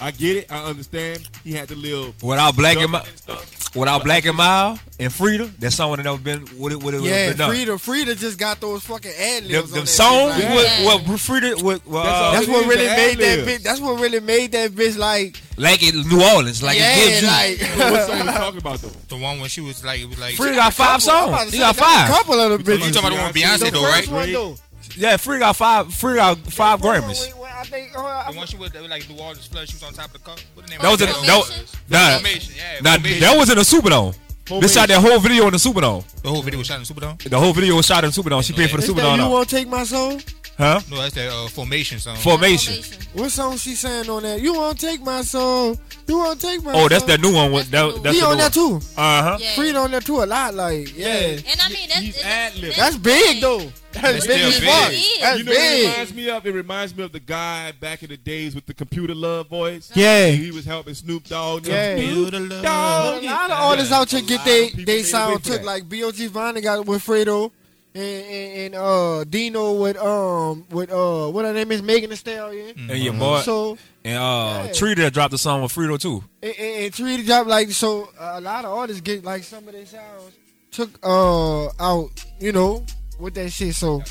I 0.00 0.10
get 0.12 0.36
it, 0.36 0.52
I 0.52 0.64
understand. 0.64 1.28
He 1.44 1.52
had 1.52 1.68
to 1.68 1.74
live 1.76 2.22
Without 2.22 2.54
Black 2.56 2.76
and 2.76 2.92
jumping 2.92 3.16
stuff. 3.16 3.74
without 3.74 4.04
Black 4.04 4.24
and 4.26 4.36
Mild 4.36 4.78
and 5.00 5.12
Freedia, 5.12 5.50
that 5.58 5.72
song 5.72 5.90
would 5.90 5.98
have 5.98 6.06
never 6.06 6.18
been 6.18 6.46
what 6.58 6.70
it 6.72 6.80
would 6.82 6.94
have 6.94 7.02
Yeah, 7.04 7.30
been 7.30 7.36
done. 7.38 7.50
Freedia, 7.54 7.66
Freedia 7.78 8.16
just 8.18 8.38
got 8.38 8.60
those 8.60 8.84
fucking 8.84 9.10
ad 9.10 9.42
Them, 9.44 9.50
libs. 9.52 9.70
them 9.70 9.80
on 9.80 9.84
that 9.84 9.90
songs, 9.90 10.34
shit, 10.36 10.44
like- 10.44 10.54
what, 10.54 10.64
Yeah. 10.64 10.84
what 10.84 11.00
Freedia, 11.18 11.62
what, 11.62 11.80
uh, 11.90 12.02
That's 12.02 12.08
all 12.08 12.32
That's 12.32 12.46
it 12.46 12.50
what 12.50 12.60
is, 12.62 12.66
really 12.68 12.86
made 12.86 13.18
that 13.18 13.38
ad-libs. 13.38 13.52
bitch. 13.58 13.62
That's 13.64 13.80
what 13.80 14.00
really 14.00 14.20
made 14.20 14.52
that 14.52 14.70
bitch 14.72 14.96
like. 14.96 15.36
like 15.56 15.82
in 15.82 16.08
New 16.08 16.22
Orleans, 16.22 16.62
like 16.62 16.78
yeah, 16.78 16.94
it 16.96 17.04
gives 17.08 17.22
you. 17.22 17.26
like. 17.28 17.58
So 17.58 17.90
what 17.92 18.06
song 18.06 18.18
you 18.18 18.24
talking 18.24 18.58
about 18.64 18.80
though? 18.82 18.92
The 19.08 19.16
one 19.16 19.40
when 19.40 19.48
she 19.48 19.60
was 19.62 19.84
like, 19.84 20.00
it 20.00 20.08
was 20.08 20.18
like. 20.18 20.34
Freedia 20.36 20.54
got 20.56 20.74
five 20.74 21.00
Couple, 21.02 21.32
songs. 21.36 21.50
to 21.50 21.56
He 21.56 21.58
got 21.58 21.76
got 21.76 21.84
A 21.84 22.08
five. 22.08 22.08
couple 22.16 22.40
of 22.40 22.64
the 22.64 22.72
You 22.72 22.78
bitches. 22.78 22.86
You 22.86 22.92
talking 22.92 23.18
about 23.18 23.34
the 23.34 23.42
one 23.42 23.52
with 23.60 23.62
Beyonce 23.62 23.72
though, 23.72 23.82
right? 23.82 24.58
One 24.98 25.00
though. 25.00 25.08
Yeah, 25.08 25.16
Free 25.16 25.38
got 25.38 25.56
five. 25.56 25.92
Free 25.94 26.14
got 26.16 26.38
five 26.38 26.80
Grammys. 26.80 27.28
When- 27.32 27.38
when 27.42 27.52
I 27.52 27.64
think, 27.64 27.92
uh, 27.96 28.30
The 28.30 28.36
one 28.36 28.46
she 28.46 28.56
was 28.56 28.70
that 28.72 28.82
was 28.82 28.90
like 28.90 29.08
New 29.08 29.16
Orleans 29.16 29.46
flood. 29.46 29.68
She 29.68 29.74
was 29.76 29.82
on 29.82 29.92
top 29.94 30.06
of 30.06 30.12
the 30.14 30.18
car. 30.20 30.36
What 30.54 30.66
the 30.66 30.70
name? 30.70 30.80
That 30.82 30.90
was 30.90 31.00
in 31.00 31.08
of 31.08 31.14
that, 31.16 31.26
that? 31.26 31.38
was- 31.38 32.52
nah, 32.82 32.96
nah, 32.96 33.18
that 33.20 33.36
was 33.36 33.50
in 33.50 33.56
the 33.56 33.62
Superdome. 33.62 34.14
They 34.60 34.66
shot 34.68 34.88
that 34.88 35.00
whole 35.02 35.18
video 35.18 35.44
in 35.46 35.52
the 35.52 35.58
Superdome. 35.58 36.04
The 36.22 36.28
whole 36.30 36.40
video 36.42 36.58
was 36.58 36.66
shot 36.66 36.76
in 36.76 36.84
the 36.84 36.94
Superdome. 36.94 37.22
The 37.28 37.38
whole 37.38 37.52
video 37.52 37.76
was 37.76 37.84
shot 37.86 38.02
in 38.04 38.10
the 38.10 38.22
Superdome. 38.22 38.42
She 38.44 38.52
paid 38.54 38.70
for 38.70 38.78
the 38.78 38.86
Superdome. 38.86 39.12
you 39.12 39.16
now. 39.18 39.30
won't 39.30 39.48
take 39.50 39.68
my 39.68 39.84
soul? 39.84 40.18
Huh? 40.56 40.80
No, 40.90 40.96
that's 40.96 41.14
that 41.14 41.30
uh, 41.30 41.46
Formation 41.48 41.98
song. 42.00 42.16
Formation. 42.16 42.82
What 43.12 43.30
song 43.30 43.56
she 43.58 43.74
saying 43.76 44.08
on 44.10 44.22
that? 44.24 44.40
You 44.40 44.54
won't 44.54 44.80
take 44.80 45.00
my 45.02 45.22
soul. 45.22 45.76
You 46.08 46.18
won't 46.18 46.40
take 46.40 46.62
my. 46.64 46.72
Oh, 46.72 46.88
that's 46.88 47.02
soul. 47.04 47.08
that 47.08 47.20
new 47.20 47.32
one. 47.32 47.52
With, 47.52 47.70
that, 47.70 48.02
that's 48.02 48.16
he 48.16 48.22
on 48.24 48.32
new 48.36 48.42
that 48.42 48.52
too. 48.52 48.80
Uh 48.96 49.22
huh. 49.22 49.38
Yeah. 49.40 49.50
Freedia 49.54 49.84
on 49.84 49.90
that 49.92 50.04
too 50.04 50.20
a 50.22 50.24
lot. 50.26 50.54
Like 50.54 50.96
yeah, 50.96 51.06
And 51.06 51.60
I 51.62 51.68
mean, 51.68 51.88
that's, 51.88 52.00
He's 52.00 52.16
it's- 52.16 52.24
ad-libbing. 52.56 52.76
that's 52.76 52.96
big 52.96 53.40
though. 53.40 53.70
That's 54.00 54.18
It's 54.18 54.26
big 54.26 54.36
still 54.38 54.48
as 54.48 54.60
big. 54.60 54.68
fuck. 54.68 55.20
That's 55.20 55.38
You 55.38 55.44
know 55.44 55.52
what 55.52 55.60
it 55.60 55.82
reminds 55.90 56.14
me 56.14 56.30
of? 56.30 56.46
It 56.46 56.52
reminds 56.54 56.96
me 56.96 57.04
of 57.04 57.12
the 57.12 57.20
guy 57.20 57.72
back 57.72 58.02
in 58.02 58.08
the 58.10 58.16
days 58.16 58.54
with 58.54 58.66
the 58.66 58.74
computer 58.74 59.14
love 59.14 59.48
voice. 59.48 59.90
Yeah. 59.94 60.28
He 60.28 60.50
was 60.50 60.64
helping 60.64 60.94
Snoop 60.94 61.24
Dogg. 61.24 61.66
Yeah. 61.66 61.96
Snoop 61.96 62.32
A 62.34 62.48
Dogg. 62.62 63.22
lot 63.24 63.50
of 63.50 63.58
artists 63.58 63.92
out 63.92 64.10
here 64.10 64.22
get 64.22 64.44
they 64.44 64.68
people 64.70 64.84
they 64.84 65.02
sound 65.02 65.42
took 65.44 65.62
like 65.62 65.88
B.O.G. 65.88 66.26
Vine 66.28 66.60
got 66.60 66.86
with 66.86 67.04
Fredo. 67.04 67.50
And, 67.94 68.04
and, 68.04 68.56
and 68.58 68.74
uh 68.76 69.24
Dino 69.24 69.72
with 69.72 69.96
um 69.96 70.66
with 70.70 70.92
uh 70.92 71.28
what 71.30 71.46
her 71.46 71.52
name 71.54 71.72
is 71.72 71.82
Megan 71.82 72.10
Thee 72.10 72.16
Stallion. 72.16 72.76
And 72.90 72.98
your 72.98 73.14
boy. 73.14 73.40
So 73.40 73.78
And 74.04 74.16
uh, 74.18 74.62
Yeah. 74.66 74.72
Trina 74.72 75.10
dropped 75.10 75.32
the 75.32 75.38
song 75.38 75.62
with 75.62 75.74
Frito 75.74 75.98
too. 75.98 76.22
and, 76.42 76.54
and, 76.58 76.84
and 76.84 76.94
Tree 76.94 77.22
drop 77.24 77.46
like 77.46 77.70
so 77.70 78.10
uh, 78.20 78.32
a 78.34 78.40
lot 78.40 78.64
of 78.66 78.72
artists 78.76 79.00
get 79.00 79.24
like 79.24 79.42
some 79.42 79.66
of 79.66 79.72
their 79.72 79.86
sounds 79.86 80.32
took 80.70 80.90
uh 81.02 81.68
out 81.80 82.24
you 82.38 82.52
know 82.52 82.84
with 83.18 83.34
that 83.34 83.50
shit 83.50 83.74
so 83.74 84.02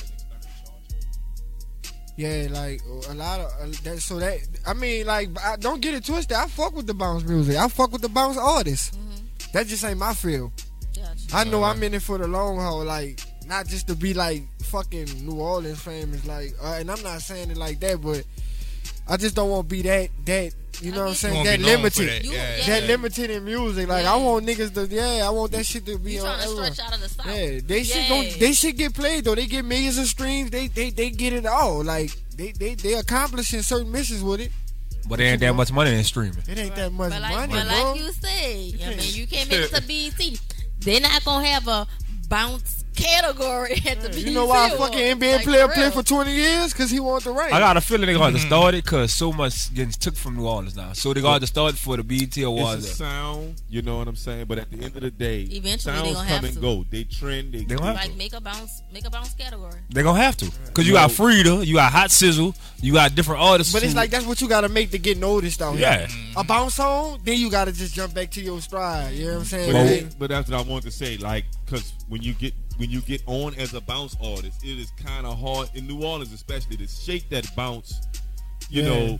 Yeah, 2.17 2.47
like 2.49 2.81
a 3.09 3.13
lot 3.13 3.39
of 3.39 3.45
uh, 3.61 3.67
that. 3.83 3.99
So 3.99 4.19
that 4.19 4.39
I 4.65 4.73
mean, 4.73 5.05
like, 5.05 5.29
I, 5.39 5.55
don't 5.55 5.81
get 5.81 5.93
it 5.93 6.03
twisted. 6.03 6.35
I 6.35 6.47
fuck 6.47 6.75
with 6.75 6.87
the 6.87 6.95
bounce 6.95 7.23
music. 7.23 7.55
I 7.57 7.67
fuck 7.67 7.91
with 7.91 8.01
the 8.01 8.09
bounce 8.09 8.37
artists. 8.37 8.97
Mm-hmm. 8.97 9.51
That 9.53 9.67
just 9.67 9.85
ain't 9.85 9.99
my 9.99 10.13
field. 10.13 10.51
I 11.33 11.43
know 11.43 11.63
I'm 11.63 11.81
in 11.83 11.93
it 11.93 12.01
for 12.01 12.17
the 12.17 12.27
long 12.27 12.57
haul, 12.57 12.83
like 12.83 13.19
not 13.45 13.67
just 13.67 13.87
to 13.87 13.95
be 13.95 14.13
like 14.13 14.43
fucking 14.63 15.25
New 15.25 15.39
Orleans 15.39 15.81
famous, 15.81 16.25
like. 16.25 16.53
Uh, 16.61 16.77
and 16.79 16.89
I'm 16.89 17.01
not 17.03 17.21
saying 17.21 17.51
it 17.51 17.57
like 17.57 17.79
that, 17.81 18.01
but 18.01 18.23
I 19.09 19.17
just 19.17 19.35
don't 19.35 19.49
want 19.49 19.69
to 19.69 19.75
be 19.75 19.81
that 19.83 20.09
that. 20.25 20.53
You 20.79 20.91
know 20.91 21.01
what 21.05 21.07
I'm 21.09 21.13
saying? 21.15 21.43
That 21.43 21.57
be 21.57 21.63
known 21.65 21.71
for 21.89 22.01
limited. 22.03 22.07
that, 22.07 22.23
That, 22.29 22.67
yeah, 22.67 22.77
yeah. 22.81 22.85
limited 22.85 23.29
in 23.31 23.45
music. 23.45 23.87
Like 23.87 24.05
I 24.05 24.15
want 24.15 24.45
niggas 24.45 24.73
to 24.75 24.85
yeah, 24.93 25.25
I 25.25 25.29
want 25.31 25.51
that 25.53 25.65
shit 25.65 25.85
to 25.87 25.97
be 25.97 26.13
You 26.13 26.19
on 26.19 26.25
trying 26.25 26.37
to 26.37 26.43
everywhere. 26.43 26.73
stretch 26.73 26.87
out 26.87 26.93
of 26.95 27.01
the 27.01 27.09
south. 27.09 27.25
Yeah, 27.25 27.59
they 27.65 27.83
should 27.83 27.95
Yeah. 28.03 28.09
don't 28.09 28.39
they 28.39 28.53
should 28.53 28.77
get 28.77 28.93
played 28.93 29.23
though. 29.25 29.33
They 29.33 29.47
get 29.47 29.65
millions 29.65 29.97
of 29.97 30.05
streams. 30.05 30.51
They 30.51 30.67
they 30.67 30.91
they 30.91 31.09
get 31.09 31.33
it 31.33 31.47
all. 31.47 31.83
Like 31.83 32.11
they 32.35 32.51
they 32.51 32.75
they 32.75 32.93
accomplishing 32.93 33.63
certain 33.63 33.91
missions 33.91 34.21
with 34.21 34.39
it. 34.41 34.51
But 35.09 35.17
there 35.17 35.31
ain't 35.31 35.39
that 35.39 35.55
much 35.55 35.71
money 35.71 35.95
in 35.95 36.03
streaming. 36.03 36.43
It 36.47 36.57
ain't 36.59 36.75
that 36.75 36.91
much 36.91 37.09
But 37.11 37.21
like, 37.23 37.31
money, 37.49 37.53
but 37.53 37.67
bro. 37.67 37.91
like 37.93 37.99
you 37.99 38.11
said, 38.11 38.87
I 38.87 38.95
mean, 38.97 38.99
you 39.13 39.25
can't 39.25 39.49
make 39.49 39.71
it 39.71 39.73
to 39.73 39.81
BET. 39.81 40.39
They're 40.81 40.99
not 41.01 41.23
gonna 41.25 41.47
have 41.47 41.67
a 41.67 41.87
bounce 42.29 42.83
category 42.97 43.73
at 43.87 44.01
the 44.01 44.19
you 44.19 44.31
know 44.33 44.45
why 44.45 44.69
a 44.69 44.73
Awards. 44.75 44.91
fucking 44.95 45.17
NBA 45.19 45.35
Like, 45.37 45.43
player 45.45 45.67
for 45.67 45.73
played 45.73 45.93
for 45.93 46.03
20 46.03 46.31
years? 46.33 46.73
Because 46.73 46.89
he 46.91 46.99
wanted 46.99 47.25
the 47.25 47.31
right. 47.31 47.53
I 47.53 47.59
got 47.59 47.77
a 47.77 47.81
feeling 47.81 48.07
they're 48.07 48.15
going 48.17 48.33
to 48.33 48.39
mm-hmm. 48.39 48.47
start 48.47 48.73
it 48.73 48.83
because 48.83 49.13
so 49.13 49.31
much 49.31 49.73
getting 49.73 49.91
took 49.91 50.15
from 50.15 50.35
New 50.37 50.47
Orleans 50.47 50.75
now. 50.75 50.93
So 50.93 51.13
they're 51.13 51.21
going 51.23 51.39
to 51.39 51.47
start 51.47 51.73
it 51.75 51.77
for 51.77 51.95
the 51.97 52.03
BET 52.03 52.21
It's 52.23 52.37
Awards. 52.37 52.85
a 52.85 52.95
sound, 52.95 53.61
you 53.69 53.81
know 53.81 53.99
what 53.99 54.07
I'm 54.07 54.15
saying. 54.15 54.45
But 54.45 54.57
at 54.59 54.71
the 54.71 54.77
end 54.83 54.95
of 54.95 55.01
the 55.03 55.11
day, 55.11 55.41
Eventually 55.43 55.63
they 55.69 55.77
sounds 55.77 56.13
gonna 56.13 56.15
come 56.17 56.25
have 56.27 56.43
and 56.43 56.53
to. 56.55 56.59
go. 56.59 56.85
They 56.89 57.03
trend. 57.05 57.53
They, 57.53 57.63
gonna 57.63 57.85
have 57.85 57.95
Like 57.95 58.15
make 58.17 58.33
a 58.33 58.41
bounce, 58.41 58.81
make 58.91 59.05
a 59.05 59.09
bounce 59.09 59.33
category. 59.33 59.73
They're 59.89 60.03
going 60.03 60.15
to 60.17 60.21
have 60.21 60.37
to. 60.37 60.51
Because 60.65 60.87
you 60.87 60.93
got 60.93 61.11
Frida, 61.11 61.65
you 61.65 61.75
got 61.75 61.91
Hot 61.91 62.11
Sizzle, 62.11 62.55
you 62.81 62.93
got 62.93 63.15
different 63.15 63.41
artists. 63.41 63.71
But 63.73 63.83
it's 63.83 63.95
like 63.95 64.09
that's 64.09 64.25
what 64.25 64.41
you 64.41 64.47
gotta 64.49 64.69
make 64.69 64.91
to 64.91 64.97
get 64.99 65.17
noticed 65.17 65.61
out 65.61 65.77
Yeah. 65.77 66.05
here. 66.07 66.33
A 66.37 66.43
bounce 66.43 66.75
song, 66.75 67.19
then 67.23 67.37
you 67.37 67.49
gotta 67.49 67.71
just 67.71 67.93
jump 67.95 68.13
back 68.13 68.31
to 68.31 68.41
your 68.41 68.59
stride. 68.61 69.13
You 69.13 69.25
know 69.27 69.31
what 69.33 69.39
I'm 69.39 69.45
saying? 69.45 69.71
But, 69.71 69.85
Like, 70.03 70.19
but 70.19 70.29
that's 70.29 70.49
what 70.49 70.59
I 70.65 70.69
wanted 70.69 70.83
to 70.85 70.91
say. 70.91 71.17
Like, 71.17 71.45
because 71.65 71.93
when 72.07 72.21
you 72.21 72.33
get 72.33 72.53
when 72.77 72.89
you 72.89 73.01
get 73.01 73.21
on 73.27 73.53
as 73.55 73.73
a 73.73 73.81
bounce 73.81 74.15
artist, 74.23 74.63
it 74.63 74.79
is 74.79 74.91
kind 75.03 75.25
of 75.25 75.39
hard 75.39 75.69
in 75.73 75.87
New 75.87 76.03
Orleans, 76.03 76.31
especially 76.33 76.77
to 76.77 76.87
shake 76.87 77.29
that 77.29 77.53
bounce. 77.55 78.01
You 78.69 78.83
Yeah. 78.83 78.89
know, 78.89 79.19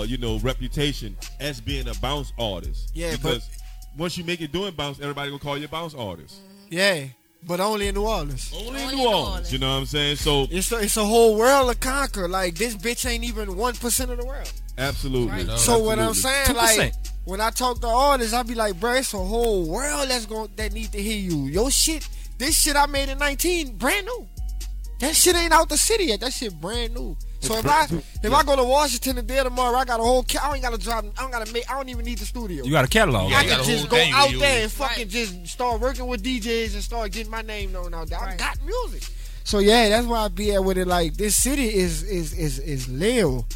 uh, 0.00 0.02
you 0.04 0.16
know, 0.18 0.38
reputation 0.38 1.16
as 1.40 1.60
being 1.60 1.88
a 1.88 1.94
bounce 1.94 2.32
artist. 2.38 2.90
Yeah, 2.94 3.12
but- 3.12 3.22
because 3.22 3.48
once 3.96 4.16
you 4.16 4.24
make 4.24 4.40
it 4.40 4.52
doing 4.52 4.72
bounce, 4.74 4.98
everybody 5.00 5.30
gonna 5.30 5.42
call 5.42 5.58
you 5.58 5.64
a 5.64 5.68
bounce 5.68 5.94
artist. 5.94 6.34
yeah, 6.70 7.04
but 7.46 7.60
only 7.60 7.88
in 7.88 7.94
New 7.94 8.06
Orleans. 8.06 8.52
Only 8.54 8.82
in 8.82 8.90
New 8.96 9.06
Orleans. 9.08 9.52
You 9.52 9.58
know 9.58 9.70
what 9.72 9.78
I'm 9.80 9.86
saying? 9.86 10.16
So 10.16 10.46
It's 10.50 10.70
a, 10.72 10.76
it's 10.78 10.96
a 10.96 11.04
whole 11.04 11.36
world 11.36 11.70
to 11.72 11.78
conquer. 11.78 12.28
Like 12.28 12.56
this 12.56 12.74
bitch 12.76 13.08
ain't 13.08 13.24
even 13.24 13.56
one 13.56 13.74
percent 13.74 14.10
of 14.10 14.18
the 14.18 14.24
world. 14.26 14.50
absolutely. 14.76 15.44
So 15.58 15.78
what 15.78 15.98
I'm 15.98 16.10
Absolutely. 16.10 16.66
saying, 16.66 16.80
like 16.86 16.94
when 17.24 17.40
I 17.40 17.50
talk 17.50 17.80
to 17.80 17.86
artists, 17.88 18.32
I 18.32 18.42
be 18.42 18.54
like, 18.54 18.78
bro, 18.80 18.94
it's 18.94 19.12
a 19.14 19.18
whole 19.18 19.64
world 19.68 20.08
that's 20.08 20.26
going 20.26 20.50
that 20.56 20.72
need 20.72 20.92
to 20.92 21.02
hear 21.02 21.18
you. 21.18 21.46
Your 21.46 21.70
shit, 21.70 22.06
this 22.38 22.60
shit 22.60 22.76
I 22.76 22.86
made 22.86 23.08
in 23.08 23.18
19, 23.18 23.76
brand 23.76 24.06
new. 24.06 24.26
That 25.00 25.14
shit 25.14 25.36
ain't 25.36 25.52
out 25.52 25.68
the 25.68 25.76
city 25.76 26.04
yet. 26.06 26.20
That 26.20 26.32
shit 26.32 26.52
brand 26.60 26.94
new. 26.94 27.16
So 27.40 27.56
if 27.56 27.66
I 27.66 27.84
if 28.24 28.32
I 28.32 28.42
go 28.42 28.56
to 28.56 28.64
Washington 28.64 29.14
the 29.14 29.22
day 29.22 29.40
tomorrow, 29.44 29.76
I 29.76 29.84
got 29.84 30.00
a 30.00 30.02
whole. 30.02 30.24
Ca- 30.24 30.40
I 30.42 30.54
ain't 30.54 30.62
gotta 30.62 30.76
drop. 30.78 31.04
I 31.16 31.22
don't 31.22 31.30
gotta 31.30 31.52
make. 31.52 31.70
I 31.70 31.74
don't 31.76 31.88
even 31.88 32.04
need 32.04 32.18
the 32.18 32.24
studio. 32.26 32.64
You 32.64 32.72
got 32.72 32.84
a 32.84 32.88
catalog. 32.88 33.30
I 33.32 33.42
Yeah, 33.42 33.42
you 33.42 33.48
can 33.50 33.64
just 33.64 33.88
go 33.88 33.96
out 34.12 34.30
there 34.30 34.32
use. 34.32 34.62
and 34.64 34.72
fucking 34.72 35.08
just 35.08 35.46
start 35.46 35.80
working 35.80 36.08
with 36.08 36.24
DJs 36.24 36.74
and 36.74 36.82
start 36.82 37.12
getting 37.12 37.30
my 37.30 37.42
name 37.42 37.70
known 37.70 37.94
out 37.94 38.08
there. 38.08 38.18
I 38.18 38.34
got 38.34 38.58
music. 38.64 39.04
So 39.44 39.60
yeah, 39.60 39.88
that's 39.88 40.04
why 40.06 40.24
I 40.24 40.28
be 40.28 40.52
at 40.52 40.64
with 40.64 40.78
it. 40.78 40.88
Like 40.88 41.14
this 41.16 41.36
city 41.36 41.72
is 41.72 42.02
is 42.02 42.32
is 42.32 42.58
is 42.58 42.88
Lil. 42.88 43.46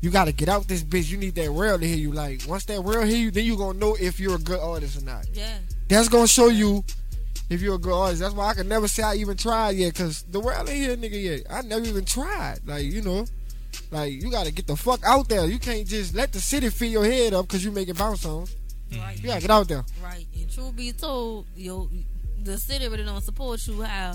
You 0.00 0.08
got 0.08 0.24
to 0.24 0.32
get 0.32 0.48
out 0.48 0.66
this 0.66 0.82
bitch. 0.82 1.10
You 1.10 1.18
need 1.18 1.34
that 1.34 1.52
world 1.52 1.82
to 1.82 1.86
hear 1.86 1.98
you. 1.98 2.12
Like 2.12 2.44
once 2.48 2.64
that 2.64 2.82
world 2.82 3.06
hear 3.06 3.18
you, 3.18 3.30
then 3.30 3.44
you 3.44 3.58
gonna 3.58 3.78
know 3.78 3.98
if 4.00 4.18
you're 4.18 4.36
a 4.36 4.38
good 4.38 4.58
artist 4.60 4.96
or 4.96 5.04
not. 5.04 5.26
Yeah. 5.34 5.58
That's 5.88 6.08
gonna 6.08 6.26
show 6.26 6.48
you 6.48 6.82
if 7.50 7.60
you're 7.60 7.74
a 7.74 7.78
good 7.78 7.92
artist. 7.92 8.22
That's 8.22 8.34
why 8.34 8.48
I 8.48 8.54
can 8.54 8.68
never 8.68 8.88
say 8.88 9.02
I 9.02 9.16
even 9.16 9.36
tried 9.36 9.72
yet, 9.72 9.94
cause 9.94 10.24
the 10.30 10.40
world 10.40 10.68
ain't 10.68 10.78
here, 10.78 10.96
nigga. 10.96 11.22
Yet 11.22 11.42
I 11.50 11.62
never 11.62 11.84
even 11.84 12.04
tried. 12.04 12.60
Like 12.64 12.84
you 12.84 13.02
know, 13.02 13.26
like 13.90 14.12
you 14.12 14.30
got 14.30 14.46
to 14.46 14.52
get 14.52 14.66
the 14.66 14.76
fuck 14.76 15.00
out 15.04 15.28
there. 15.28 15.44
You 15.46 15.58
can't 15.58 15.86
just 15.86 16.14
let 16.14 16.32
the 16.32 16.40
city 16.40 16.70
fill 16.70 16.88
your 16.88 17.04
head 17.04 17.34
up 17.34 17.46
cause 17.48 17.62
you 17.62 17.72
making 17.72 17.94
bounce 17.94 18.22
songs. 18.22 18.56
Right. 18.96 19.16
You 19.18 19.28
gotta 19.28 19.40
get 19.40 19.50
out 19.50 19.68
there. 19.68 19.84
Right. 20.02 20.26
And 20.34 20.50
truth 20.50 20.74
be 20.74 20.92
told, 20.92 21.46
yo, 21.54 21.88
the 22.42 22.58
city 22.58 22.88
really 22.88 23.04
don't 23.04 23.22
support 23.22 23.60
you 23.66 23.82
how 23.82 24.14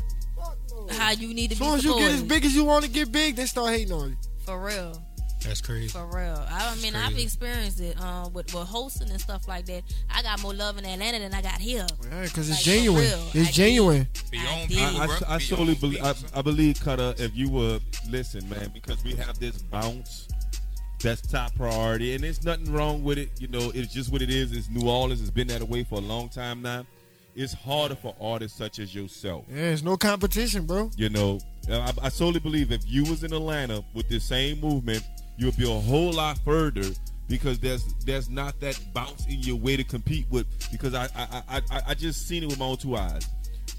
how 0.91 1.11
you 1.11 1.33
need 1.33 1.51
to 1.51 1.53
As 1.53 1.59
be 1.59 1.65
soon 1.65 1.75
as 1.75 1.85
you 1.85 1.99
get 1.99 2.11
as 2.11 2.23
big 2.23 2.45
as 2.45 2.55
you 2.55 2.65
want 2.65 2.83
to 2.83 2.91
get 2.91 3.11
big, 3.11 3.35
they 3.35 3.45
start 3.45 3.71
hating 3.71 3.93
on 3.93 4.09
you. 4.09 4.17
For 4.45 4.59
real. 4.59 5.01
That's 5.45 5.61
crazy. 5.61 5.89
For 5.89 6.05
real. 6.05 6.43
I 6.49 6.75
mean, 6.81 6.93
That's 6.93 7.13
I've 7.13 7.19
experienced 7.19 7.79
it 7.79 7.99
um, 8.01 8.33
with, 8.33 8.53
with 8.53 8.67
hosting 8.67 9.09
and 9.11 9.21
stuff 9.21 9.47
like 9.47 9.65
that. 9.67 9.83
I 10.13 10.21
got 10.23 10.41
more 10.41 10.53
love 10.53 10.77
in 10.77 10.85
Atlanta 10.85 11.19
than 11.19 11.33
I 11.33 11.41
got 11.41 11.59
here. 11.59 11.85
Yeah, 12.09 12.23
because 12.23 12.49
Like, 12.49 12.57
it's 12.57 12.59
for 12.59 12.65
genuine. 12.71 13.01
real. 13.03 13.27
It's 13.33 13.49
I 13.49 13.51
genuine. 13.51 14.07
I, 14.33 14.37
I, 14.77 15.05
I, 15.31 15.35
I 15.35 15.37
solely 15.37 15.75
believe. 15.75 16.03
I, 16.03 16.13
I 16.33 16.41
believe, 16.41 16.79
Cutter, 16.81 17.13
if 17.17 17.35
you 17.35 17.49
would 17.49 17.81
listen, 18.09 18.47
man, 18.49 18.71
because 18.73 19.03
we 19.03 19.13
have 19.15 19.39
this 19.39 19.61
bounce. 19.61 20.27
That's 21.03 21.21
top 21.21 21.53
priority, 21.55 22.15
and 22.15 22.23
there's 22.23 22.43
nothing 22.43 22.71
wrong 22.73 23.03
with 23.03 23.19
it. 23.19 23.29
You 23.39 23.47
know, 23.49 23.71
it's 23.75 23.93
just 23.93 24.11
what 24.11 24.23
it 24.23 24.29
is. 24.31 24.51
It's 24.53 24.69
New 24.69 24.89
Orleans. 24.89 25.21
It's 25.21 25.29
been 25.29 25.47
that 25.49 25.61
way 25.61 25.83
for 25.83 25.95
a 25.95 26.01
long 26.01 26.29
time 26.29 26.63
now. 26.63 26.85
It's 27.35 27.53
harder 27.53 27.95
for 27.95 28.15
artists 28.19 28.57
such 28.57 28.79
as 28.79 28.95
yourself. 28.95 29.43
Yeah, 29.49 29.55
there's 29.55 29.83
no 29.83 29.97
competition, 29.97 30.65
bro. 30.65 30.89
You 30.95 31.09
know, 31.09 31.39
I, 31.69 31.91
I 32.03 32.09
solely 32.09 32.39
believe 32.39 32.71
if 32.71 32.81
you 32.87 33.03
was 33.03 33.23
in 33.23 33.33
Atlanta 33.33 33.83
with 33.93 34.07
the 34.07 34.19
same 34.19 34.59
movement, 34.61 35.03
you'll 35.37 35.51
be 35.53 35.63
a 35.63 35.79
whole 35.79 36.13
lot 36.13 36.37
further 36.39 36.85
because 37.27 37.59
there's 37.59 37.93
there's 38.05 38.29
not 38.29 38.59
that 38.59 38.79
bounce 38.93 39.25
in 39.27 39.39
your 39.41 39.55
way 39.55 39.75
to 39.75 39.83
compete 39.83 40.25
with. 40.29 40.47
Because 40.71 40.93
I 40.93 41.05
I, 41.15 41.43
I, 41.49 41.61
I, 41.71 41.81
I 41.89 41.93
just 41.93 42.27
seen 42.27 42.43
it 42.43 42.47
with 42.47 42.59
my 42.59 42.65
own 42.65 42.77
two 42.77 42.95
eyes. 42.95 43.27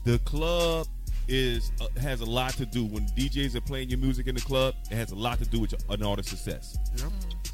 The 0.05 0.19
club 0.21 0.87
is 1.29 1.73
uh, 1.81 1.87
has 2.01 2.21
a 2.21 2.25
lot 2.25 2.53
to 2.55 2.67
do 2.67 2.85
when 2.85 3.07
DJs 3.07 3.55
are 3.55 3.61
playing 3.61 3.91
your 3.91 3.99
music 3.99 4.27
in 4.27 4.35
the 4.35 4.41
club. 4.41 4.75
It 4.91 4.97
has 4.97 5.11
a 5.13 5.17
lot 5.17 5.39
to 5.39 5.45
do 5.45 5.61
with 5.61 5.73
your, 5.73 5.81
an 5.91 6.03
artist's 6.03 6.31
success. 6.31 6.77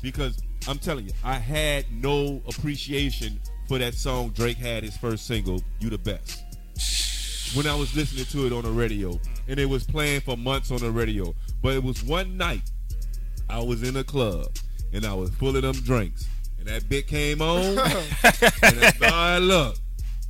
Because 0.03 0.43
I'm 0.69 0.79
telling 0.79 1.07
you, 1.07 1.13
I 1.25 1.35
had 1.35 1.87
no 1.93 2.43
appreciation 2.49 3.41
for 3.69 3.79
that 3.79 3.95
song 3.95 4.31
Drake 4.31 4.57
had 4.57 4.83
his 4.83 4.97
first 4.97 5.27
single, 5.27 5.63
"You 5.81 5.91
the 5.91 5.99
Best." 5.99 6.43
when 7.55 7.67
I 7.67 7.75
was 7.75 7.95
listening 7.95 8.25
to 8.27 8.47
it 8.47 8.53
on 8.53 8.63
the 8.63 8.71
radio, 8.71 9.19
and 9.47 9.61
it 9.61 9.67
was 9.67 9.85
playing 9.85 10.23
for 10.23 10.37
months 10.37 10.71
on 10.71 10.79
the 10.79 10.91
radio. 10.91 11.35
But 11.63 11.75
it 11.75 11.83
was 11.83 12.03
one 12.03 12.37
night 12.37 12.71
I 13.53 13.61
was 13.61 13.83
in 13.83 13.97
a 13.97 14.05
club 14.05 14.49
and 14.95 15.05
I 15.05 15.13
was 15.13 15.29
full 15.31 15.55
of 15.55 15.63
them 15.63 15.75
drinks, 15.75 16.27
and 16.59 16.67
that 16.69 16.89
bit 16.89 17.07
came 17.07 17.43
on, 17.43 17.61
and 17.65 17.79
I 17.79 18.93
started 18.97 19.45
look. 19.45 19.77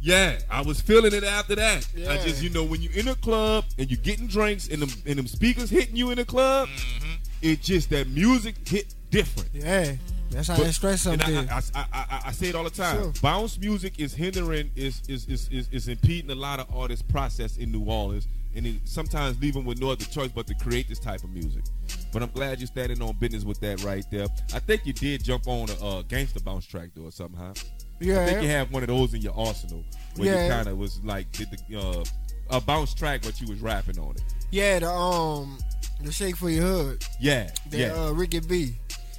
Yeah, 0.00 0.40
I 0.50 0.62
was 0.62 0.80
feeling 0.80 1.14
it 1.14 1.22
after 1.22 1.54
that. 1.54 1.86
I 2.08 2.16
just, 2.18 2.42
you 2.42 2.50
know, 2.50 2.64
when 2.64 2.82
you're 2.82 2.92
in 2.92 3.06
a 3.06 3.14
club 3.14 3.64
and 3.78 3.88
you're 3.88 4.00
getting 4.02 4.26
drinks 4.26 4.66
and 4.68 4.82
them 4.82 4.88
and 5.06 5.16
them 5.16 5.28
speakers 5.28 5.70
hitting 5.70 5.94
you 5.94 6.10
in 6.10 6.16
the 6.16 6.24
club, 6.24 6.68
mm-hmm. 6.68 7.12
it 7.40 7.62
just 7.62 7.90
that 7.90 8.08
music 8.08 8.56
hit 8.66 8.92
different. 9.10 9.50
Yeah, 9.52 9.94
that's 10.30 10.48
how 10.48 10.56
But- 10.56 10.64
they 10.64 10.72
stress 10.72 11.02
something. 11.02 11.36
I, 11.36 11.56
I, 11.56 11.62
I, 11.74 11.84
I, 11.92 12.22
I 12.26 12.32
say 12.32 12.48
it 12.48 12.56
all 12.56 12.64
the 12.64 12.70
time. 12.70 12.96
Sure. 12.96 13.12
Bounce 13.22 13.56
music 13.60 14.00
is 14.00 14.12
hindering, 14.12 14.72
is 14.74 15.02
is, 15.06 15.26
is 15.28 15.48
is 15.52 15.68
is 15.70 15.86
impeding 15.86 16.32
a 16.32 16.34
lot 16.34 16.58
of 16.58 16.66
artists' 16.74 17.04
process 17.08 17.56
in 17.56 17.70
New 17.70 17.84
Orleans, 17.84 18.26
and 18.54 18.66
it 18.66 18.76
sometimes 18.84 19.40
leaving 19.40 19.64
with 19.64 19.80
no 19.80 19.90
other 19.90 20.04
choice 20.04 20.30
but 20.34 20.46
to 20.48 20.54
create 20.54 20.88
this 20.88 20.98
type 20.98 21.22
of 21.24 21.30
music. 21.30 21.64
But 22.12 22.22
I'm 22.22 22.30
glad 22.30 22.58
you're 22.60 22.66
standing 22.66 23.00
on 23.02 23.14
business 23.18 23.44
with 23.44 23.60
that 23.60 23.82
right 23.82 24.04
there. 24.10 24.26
I 24.54 24.58
think 24.58 24.84
you 24.86 24.92
did 24.92 25.24
jump 25.24 25.48
on 25.48 25.68
a 25.70 25.84
uh, 25.84 26.02
gangster 26.02 26.40
bounce 26.40 26.66
track 26.66 26.90
though, 26.94 27.04
or 27.04 27.12
somehow. 27.12 27.54
Yeah, 28.00 28.22
I 28.22 28.26
think 28.26 28.42
you 28.42 28.48
have 28.48 28.72
one 28.72 28.82
of 28.82 28.88
those 28.88 29.14
in 29.14 29.22
your 29.22 29.38
arsenal 29.38 29.84
where 30.16 30.34
Yeah. 30.34 30.44
you 30.44 30.50
kind 30.50 30.68
of 30.68 30.76
was 30.78 31.00
like 31.04 31.30
did 31.32 31.48
the 31.68 31.78
uh, 31.78 32.04
a 32.50 32.60
bounce 32.60 32.92
track, 32.94 33.22
but 33.22 33.40
you 33.40 33.48
was 33.48 33.60
rapping 33.60 33.98
on 33.98 34.10
it. 34.16 34.22
yeah, 34.50 34.78
the 34.80 34.90
um, 34.90 35.56
the 36.02 36.12
shake 36.12 36.36
for 36.36 36.50
your 36.50 36.64
hood. 36.64 37.04
Yeah, 37.20 37.50
The, 37.70 37.78
yeah. 37.78 37.94
uh, 37.94 38.10
Ricky 38.12 38.40
B. 38.40 38.74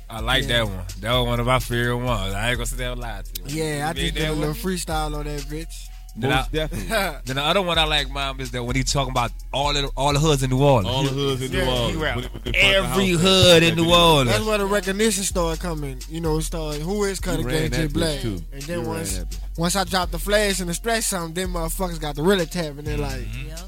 I 0.09 0.19
like 0.19 0.43
Yeah. 0.43 0.65
that 0.65 0.67
one. 0.67 0.85
That 0.99 1.13
was 1.13 1.25
one 1.27 1.39
of 1.39 1.45
my 1.47 1.57
favorite 1.59 1.97
ones. 1.97 2.33
I 2.35 2.49
ain't 2.49 2.57
gonna 2.57 2.65
sit 2.67 2.77
there 2.77 2.91
and 2.91 3.01
lie 3.01 3.21
to 3.23 3.41
you. 3.49 3.63
Yeah, 3.63 3.85
I 3.87 3.97
You 3.97 4.01
just 4.03 4.13
did 4.15 4.23
that 4.25 4.31
a 4.31 4.33
little 4.33 4.53
freestyle 4.53 5.17
on 5.17 5.25
that 5.25 5.41
bitch. 5.43 5.73
Then 6.15 6.31
I- 6.31 6.45
then 6.51 7.35
the 7.37 7.41
other 7.41 7.61
one 7.61 7.77
I 7.79 7.85
like, 7.85 8.09
mom, 8.09 8.39
is 8.39 8.51
that 8.51 8.63
when 8.63 8.75
he 8.75 8.83
talking 8.83 9.09
about 9.11 9.31
all 9.51 9.73
the 9.73 9.87
all 9.97 10.13
the 10.13 10.19
hoods 10.19 10.43
in 10.43 10.51
New 10.51 10.61
Orleans. 10.61 10.87
All 10.87 11.03
the 11.03 11.09
hoods 11.09 11.41
in 11.41 11.51
New 11.51 11.63
Orleans. 11.65 11.97
When 11.97 12.07
it- 12.07 12.15
when 12.15 12.23
it 12.25 12.29
front 12.31 12.43
the 12.45 12.57
Every 12.59 13.09
hood 13.09 13.63
in 13.63 13.75
that 13.75 13.81
New. 13.81 13.91
Orleans. 13.91 14.29
That's 14.29 14.45
where 14.45 14.57
the 14.59 14.65
recognition 14.65 15.23
started 15.23 15.59
coming. 15.61 15.99
You 16.09 16.21
know, 16.21 16.37
it 16.37 16.43
started. 16.43 16.81
Who 16.81 17.03
is 17.05 17.19
Cutter 17.19 17.41
You 17.41 17.47
ran 17.47 17.69
Gang 17.71 17.87
J 17.87 17.87
Black? 17.87 18.19
too. 18.21 18.41
And 18.51 18.61
then 18.63 18.81
You 18.81 18.87
once 18.87 19.25
once 19.57 19.75
I 19.75 19.83
dropped 19.85 20.11
the 20.11 20.19
flash 20.19 20.59
and 20.59 20.69
the 20.69 20.73
stretch 20.75 21.03
sound, 21.05 21.33
then 21.33 21.49
motherfuckers 21.49 21.99
got 21.99 22.15
the 22.15 22.21
really 22.23 22.45
tap 22.45 22.77
and 22.77 22.81
they're 22.85 22.97
mm-hmm. 22.97 23.49
like, 23.49 23.59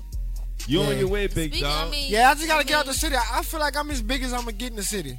You 0.67 0.81
on 0.81 0.97
your 0.99 1.07
way, 1.07 1.25
big 1.27 1.51
Speaking- 1.51 1.61
dog. 1.63 1.87
I 1.87 1.89
mean, 1.91 2.11
Yeah, 2.11 2.29
I 2.29 2.35
just 2.35 2.47
gotta 2.47 2.63
get 2.63 2.77
out 2.77 2.85
the 2.85 2.93
city. 2.93 3.15
I, 3.15 3.39
I 3.39 3.41
feel 3.41 3.59
like 3.59 3.75
I'm 3.75 3.89
as 3.89 4.03
big 4.03 4.21
as 4.21 4.33
I'm 4.33 4.41
gonna 4.41 4.51
get 4.51 4.69
in 4.69 4.75
the 4.75 4.83
city. 4.83 5.17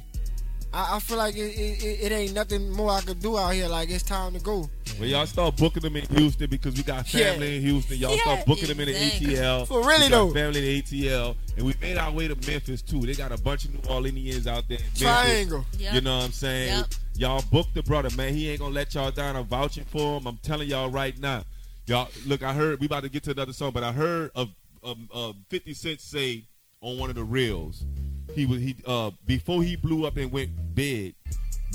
I, 0.73 0.97
I 0.97 0.99
feel 0.99 1.17
like 1.17 1.35
it, 1.35 1.39
it, 1.39 1.83
it, 1.83 1.99
it 2.03 2.11
ain't 2.11 2.33
nothing 2.33 2.69
more 2.71 2.91
I 2.91 3.01
could 3.01 3.19
do 3.21 3.37
out 3.37 3.53
here. 3.53 3.67
Like 3.67 3.89
it's 3.89 4.03
time 4.03 4.33
to 4.33 4.39
go. 4.39 4.69
Well, 4.99 5.07
y'all 5.07 5.25
start 5.25 5.55
booking 5.57 5.83
them 5.83 5.95
in 5.95 6.05
Houston 6.15 6.49
because 6.49 6.75
we 6.75 6.83
got 6.83 7.07
family 7.07 7.49
Yeah. 7.49 7.55
in 7.57 7.61
Houston. 7.61 7.97
Y'all 7.97 8.15
Yeah, 8.15 8.21
start 8.21 8.45
booking 8.45 8.67
them 8.67 8.79
in 8.81 8.87
the. 8.87 8.93
ATL. 8.93 9.67
For 9.67 9.79
really, 9.85 10.05
We 10.05 10.09
got 10.09 10.27
though. 10.27 10.33
family 10.33 10.59
in 10.59 10.65
the 10.65 10.81
ATL, 11.07 11.35
And 11.55 11.65
we 11.65 11.73
made 11.81 11.97
our 11.97 12.11
way 12.11 12.27
to 12.27 12.35
Memphis 12.49 12.81
too. 12.81 12.99
They 13.01 13.13
got 13.13 13.31
a 13.31 13.37
bunch 13.37 13.65
of 13.65 13.73
New 13.73 13.79
Orleanians 13.81 14.47
out 14.47 14.67
there. 14.67 14.77
In 14.79 14.83
Memphis. 14.83 15.01
Triangle. 15.01 15.65
Yep. 15.77 15.93
You 15.93 16.01
know 16.01 16.17
what 16.17 16.25
I'm 16.25 16.31
saying? 16.31 16.77
Yep. 16.79 16.85
Y'all 17.15 17.43
book 17.51 17.67
the 17.73 17.83
brother, 17.83 18.09
man. 18.15 18.33
He 18.33 18.49
ain't 18.49 18.59
gonna 18.59 18.73
let 18.73 18.93
y'all 18.93 19.11
down. 19.11 19.35
I'm 19.35 19.45
vouching 19.45 19.85
for 19.85 20.19
him. 20.19 20.27
I'm 20.27 20.37
telling 20.43 20.67
y'all 20.69 20.89
right 20.89 21.17
now. 21.19 21.43
Y'all 21.85 22.09
look. 22.25 22.43
I 22.43 22.53
heard 22.53 22.79
we 22.79 22.85
about 22.87 23.03
to 23.03 23.09
get 23.09 23.23
to 23.23 23.31
another 23.31 23.53
song, 23.53 23.71
but 23.71 23.83
I 23.83 23.91
heard 23.91 24.31
of 24.35 24.49
um, 24.83 25.09
uh, 25.13 25.33
50 25.49 25.73
Cent 25.73 26.01
say 26.01 26.43
on 26.81 26.97
one 26.99 27.09
of 27.09 27.15
the 27.15 27.23
reels. 27.23 27.83
He 28.37 28.45
was 28.45 28.61
he 28.61 28.75
uh 28.85 29.09
before 29.25 29.63
he 29.63 29.75
blew 29.75 30.05
up 30.05 30.15
and 30.17 30.31
went 30.31 30.51
big. 30.75 31.15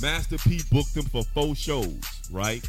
Master 0.01 0.39
P 0.39 0.61
booked 0.71 0.97
him 0.97 1.03
for 1.05 1.25
four 1.35 1.57
shows, 1.57 1.99
right? 2.31 2.65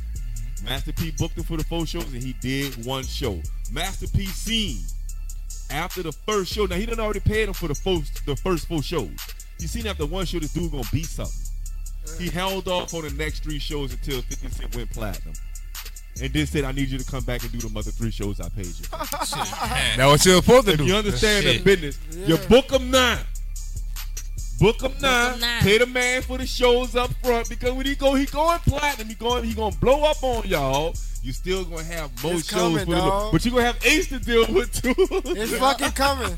Master 0.65 0.91
P 0.93 1.11
booked 1.11 1.37
him 1.37 1.43
for 1.43 1.57
the 1.57 1.63
four 1.65 1.85
shows, 1.85 2.11
and 2.11 2.23
he 2.23 2.33
did 2.41 2.83
one 2.87 3.03
show. 3.03 3.39
Master 3.71 4.07
P 4.07 4.25
seen 4.25 4.79
after 5.69 6.01
the 6.01 6.11
first 6.11 6.51
show. 6.51 6.65
Now 6.65 6.77
he 6.77 6.87
done 6.87 6.99
already 6.99 7.19
paid 7.19 7.47
him 7.49 7.53
for 7.53 7.67
the 7.67 7.75
first 7.75 8.25
the 8.25 8.35
first 8.35 8.67
four 8.67 8.81
shows. 8.81 9.11
He 9.59 9.67
seen 9.67 9.85
after 9.85 10.07
one 10.07 10.25
show 10.25 10.39
this 10.39 10.53
dude 10.53 10.71
gonna 10.71 10.83
be 10.91 11.03
something. 11.03 11.45
He 12.17 12.29
held 12.31 12.67
off 12.67 12.95
on 12.95 13.03
the 13.03 13.11
next 13.11 13.43
three 13.43 13.59
shows 13.59 13.93
until 13.93 14.23
50 14.23 14.49
Cent 14.49 14.75
went 14.75 14.89
platinum. 14.91 15.35
And 16.21 16.33
then 16.33 16.45
said, 16.45 16.63
I 16.63 16.71
need 16.71 16.89
you 16.89 16.97
to 16.97 17.05
come 17.09 17.23
back 17.23 17.43
and 17.43 17.51
do 17.51 17.59
the 17.59 17.79
other 17.79 17.89
three 17.91 18.11
shows 18.11 18.39
I 18.41 18.49
paid 18.49 18.65
you. 18.65 18.85
That 18.91 20.05
what 20.07 20.25
you're 20.25 20.41
supposed 20.41 20.67
to 20.67 20.77
do. 20.77 20.85
you 20.85 20.95
understand 20.95 21.45
the 21.45 21.53
Shit. 21.53 21.63
business, 21.63 21.99
you 22.27 22.37
book 22.49 22.67
them 22.67 22.91
now. 22.91 23.19
Book 24.59 24.77
them 24.79 24.93
now. 25.01 25.33
'em 25.33 25.39
now. 25.39 25.59
Pay 25.61 25.77
the 25.79 25.85
man 25.85 26.21
for 26.21 26.37
the 26.37 26.45
shows 26.45 26.95
up 26.95 27.11
front 27.23 27.49
because 27.49 27.71
when 27.73 27.85
he 27.85 27.95
go, 27.95 28.13
he 28.13 28.25
going 28.25 28.59
platinum. 28.59 29.07
He 29.09 29.15
going, 29.15 29.43
he 29.43 29.53
gonna 29.53 29.75
blow 29.77 30.03
up 30.03 30.23
on 30.23 30.47
y'all. 30.47 30.93
You 31.23 31.31
still 31.31 31.63
gonna 31.63 31.83
have 31.85 32.11
more 32.21 32.33
It's 32.33 32.49
shows 32.49 32.59
coming, 32.83 32.85
for 32.85 32.95
the, 32.95 33.29
but 33.31 33.45
you 33.45 33.51
gonna 33.51 33.63
have 33.63 33.85
Ace 33.85 34.07
to 34.09 34.19
deal 34.19 34.45
with 34.53 34.71
too. 34.81 34.93
It's 34.99 35.55
fucking 35.57 35.91
coming. 35.91 36.37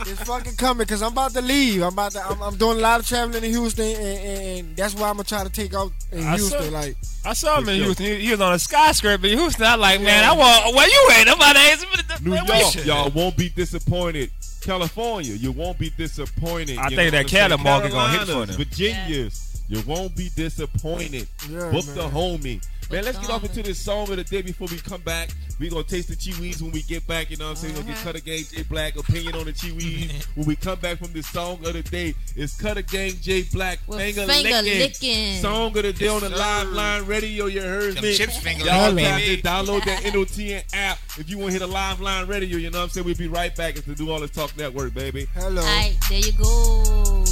It's 0.00 0.22
fucking 0.24 0.56
coming 0.56 0.78
because 0.86 1.02
I'm 1.02 1.12
about 1.12 1.32
to 1.34 1.40
leave. 1.40 1.82
I'm 1.82 1.92
about 1.92 2.12
to. 2.12 2.26
I'm, 2.26 2.40
I'm 2.42 2.56
doing 2.56 2.78
a 2.78 2.80
lot 2.80 2.98
of 3.00 3.06
traveling 3.06 3.44
in 3.44 3.50
Houston, 3.50 3.84
and, 3.86 3.96
and, 3.96 4.58
and 4.68 4.76
that's 4.76 4.94
why 4.94 5.08
I'm 5.08 5.14
gonna 5.14 5.24
try 5.24 5.44
to 5.44 5.50
take 5.50 5.72
out 5.72 5.92
in 6.12 6.24
I 6.26 6.34
Houston. 6.36 6.62
saw- 6.64 6.70
like 6.70 6.96
I 7.24 7.32
saw 7.32 7.58
him 7.58 7.68
in 7.68 7.76
sure. 7.76 7.84
Houston. 7.86 8.06
He, 8.06 8.16
he 8.26 8.30
was 8.32 8.40
on 8.40 8.52
a 8.54 8.58
skyscraper 8.58 9.26
in 9.26 9.38
Houston. 9.38 9.64
I 9.64 9.76
like, 9.76 10.00
man, 10.00 10.24
I 10.24 10.32
want 10.32 10.74
where 10.74 10.88
you 10.88 11.08
at? 11.12 11.28
I'm 11.28 11.36
about 11.36 11.52
to 11.54 11.60
ask 11.60 11.86
him. 11.86 12.24
New 12.24 12.34
York, 12.34 12.84
y'all 12.84 13.10
won't 13.10 13.36
be 13.36 13.48
disappointed. 13.50 14.30
California, 14.60 15.32
you 15.34 15.52
won't 15.52 15.78
be 15.78 15.90
disappointed. 15.90 16.78
I 16.78 16.88
You 16.88 16.96
think 16.96 17.12
know 17.12 17.18
that 17.18 17.24
what 17.24 17.32
I'm? 17.42 17.48
Cali 17.50 17.62
market 17.62 17.90
gonna 17.92 18.10
hit 18.12 18.20
for 18.20 18.26
Carolinas, 18.26 18.56
them. 18.56 18.66
Virginias, 18.66 19.62
you 19.68 19.82
won't 19.86 20.16
be 20.16 20.28
disappointed. 20.34 21.26
Yeah, 21.50 21.70
Book 21.70 21.86
man. 21.86 21.94
the 21.96 22.08
homie. 22.08 22.66
Man, 22.90 23.04
let's 23.04 23.18
get 23.18 23.28
off 23.28 23.44
into 23.44 23.62
this 23.62 23.78
song 23.78 24.08
of 24.10 24.16
the 24.16 24.24
day 24.24 24.40
before 24.40 24.66
we 24.70 24.78
come 24.78 25.02
back. 25.02 25.28
we 25.60 25.68
gonna 25.68 25.82
taste 25.82 26.08
the 26.08 26.16
Chee 26.16 26.32
Wees 26.40 26.62
when 26.62 26.72
we 26.72 26.80
get 26.82 27.06
back, 27.06 27.30
you 27.30 27.36
know 27.36 27.44
what 27.44 27.50
I'm 27.50 27.56
saying? 27.56 27.74
We're 27.74 27.82
gonna 27.82 27.92
get 27.92 28.24
Kuttagang 28.24 28.50
J 28.50 28.62
Blackk 28.62 28.96
opinion 28.98 29.34
on 29.34 29.44
the 29.44 29.52
Chee 29.52 29.72
Wees. 29.72 30.26
when 30.36 30.46
we 30.46 30.56
come 30.56 30.78
back 30.80 30.96
from 30.96 31.12
this 31.12 31.26
song 31.26 31.58
of 31.66 31.74
the 31.74 31.82
day, 31.82 32.14
it's 32.34 32.56
Cutter 32.58 32.80
Gang 32.80 33.12
J 33.20 33.42
Black 33.52 33.78
With 33.86 33.98
finger, 33.98 34.26
finger 34.32 34.62
licking. 34.62 34.78
licking. 34.80 35.42
Song 35.42 35.76
of 35.76 35.82
the 35.82 35.92
day 35.92 36.08
on 36.08 36.20
the 36.20 36.30
Yes, 36.30 36.38
live 36.38 36.68
line 36.68 37.04
radio. 37.04 37.44
You 37.44 37.60
heard 37.60 37.96
Them 37.96 38.04
me. 38.04 38.14
chips 38.14 38.38
finger 38.38 38.64
Y'all 38.64 38.90
licking, 38.90 39.04
tap 39.10 39.18
baby. 39.20 39.42
download 39.42 39.84
that 39.84 40.02
NOTN 40.04 40.64
app 40.72 40.98
if 41.18 41.28
you 41.28 41.36
want 41.36 41.48
to 41.48 41.52
hit 41.58 41.62
a 41.62 41.66
live 41.70 42.00
line 42.00 42.26
radio. 42.26 42.56
You 42.56 42.70
know 42.70 42.78
what 42.78 42.84
I'm 42.84 42.88
saying? 42.90 43.04
We'll 43.04 43.16
be 43.16 43.28
right 43.28 43.54
back 43.54 43.74
to 43.74 43.94
do 43.94 44.10
all 44.10 44.20
this 44.20 44.30
talk 44.30 44.56
network, 44.56 44.94
baby. 44.94 45.26
Hello. 45.34 45.60
All 45.60 45.66
right, 45.66 45.94
there 46.08 46.20
you 46.20 46.32
go. 46.32 47.24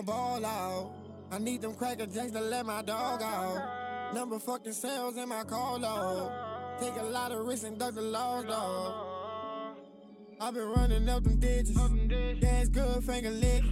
Gon' 0.00 0.04
ball 0.04 0.46
out. 0.46 0.92
I 1.30 1.38
need 1.38 1.62
them 1.62 1.74
cracker 1.74 2.06
jacks 2.06 2.32
to 2.32 2.40
let 2.40 2.66
my 2.66 2.82
dog 2.82 3.22
out. 3.22 4.14
Number 4.14 4.38
fucking 4.38 4.72
sales 4.72 5.16
in 5.16 5.28
my 5.28 5.44
call 5.44 5.78
log. 5.78 6.32
Take 6.80 6.96
a 6.96 7.04
lot 7.04 7.32
of 7.32 7.46
risks 7.46 7.64
and 7.64 7.78
duck 7.78 7.94
the 7.94 8.02
laws, 8.02 8.44
dog. 8.44 9.06
I've 10.40 10.54
been 10.54 10.68
running 10.68 11.08
up 11.08 11.22
them 11.22 11.38
digits. 11.38 11.78
Gas 12.40 12.68
good, 12.68 13.04
finger 13.04 13.30
lick. 13.30 13.62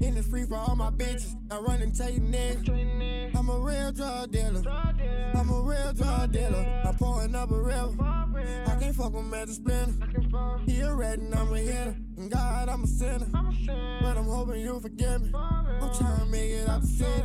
In 0.00 0.14
the 0.14 0.22
free 0.22 0.46
for 0.46 0.56
all 0.56 0.76
my 0.76 0.90
bitches. 0.90 1.34
I 1.50 1.58
run 1.58 1.82
and 1.82 1.94
tell 1.94 2.10
you 2.10 2.20
niggas. 2.20 3.36
I'm 3.36 3.48
a 3.48 3.58
real 3.58 3.92
drug 3.92 4.30
dealer. 4.30 4.62
I'm 5.34 5.50
a 5.50 5.60
real 5.60 5.92
drug 5.92 6.32
dealer. 6.32 6.82
I'm 6.84 6.94
pouring 6.94 7.34
up 7.34 7.50
a 7.50 7.60
river. 7.60 7.96
I 8.00 8.76
can't 8.80 8.94
fuck 8.94 9.12
with 9.12 9.24
Magic 9.24 9.56
Splinter. 9.56 10.62
He 10.66 10.80
a 10.80 10.94
red 10.94 11.18
and 11.18 11.34
I'm 11.34 11.52
a 11.52 11.58
hitter. 11.58 11.96
And 12.18 12.30
God, 12.32 12.68
I'm 12.68 12.82
a 12.82 12.86
sinner. 12.86 13.26
But 13.30 14.16
I'm 14.16 14.24
hoping 14.24 14.60
you 14.60 14.80
forgive 14.80 15.22
me. 15.22 15.30
I'm 15.34 15.94
trying 15.94 16.18
to 16.18 16.26
make 16.26 16.50
it 16.50 16.68
out 16.68 16.80
the 16.80 16.86
city. 16.88 17.22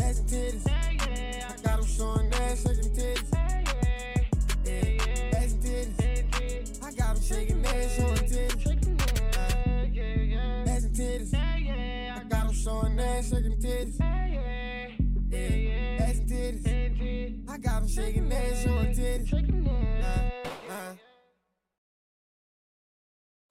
Ass 0.00 0.20
and 0.20 0.28
titties. 0.28 0.70
I 0.70 1.56
got 1.60 1.80
them 1.80 1.86
showing 1.86 2.32
ass, 2.32 2.62
shaking 2.62 2.92
titties. 2.94 3.32
Yeah, 4.64 5.36
ass 5.36 5.52
and 5.52 5.62
titties. 5.64 6.84
I 6.84 6.92
got 6.92 7.14
them 7.16 7.24
shaking 7.24 7.66
ass, 7.66 7.96
showing 7.96 8.16
titties. 8.18 8.66
Ass 10.68 10.84
and 10.84 10.94
titties. 10.94 11.34
I 11.34 12.22
got 12.28 12.46
them 12.46 12.54
showing 12.54 13.00
ass, 13.00 13.30
shaking 13.30 13.58
titties. 13.58 13.98
Yeah, 15.28 16.04
ass 16.04 16.18
and 16.18 16.28
titties. 16.28 17.50
I 17.50 17.58
got 17.58 17.80
them 17.80 17.88
shaking 17.88 18.32
ass, 18.32 18.62
showing 18.62 18.94
titties. 18.94 19.49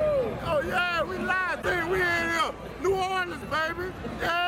Oh 0.02 0.62
yeah, 0.66 1.04
we 1.04 1.18
live 1.18 1.62
thing. 1.62 1.90
We 1.90 1.98
in 1.98 2.08
here, 2.08 2.52
New 2.82 2.96
Orleans, 2.96 3.44
baby. 3.52 3.92
Yeah. 4.22 4.40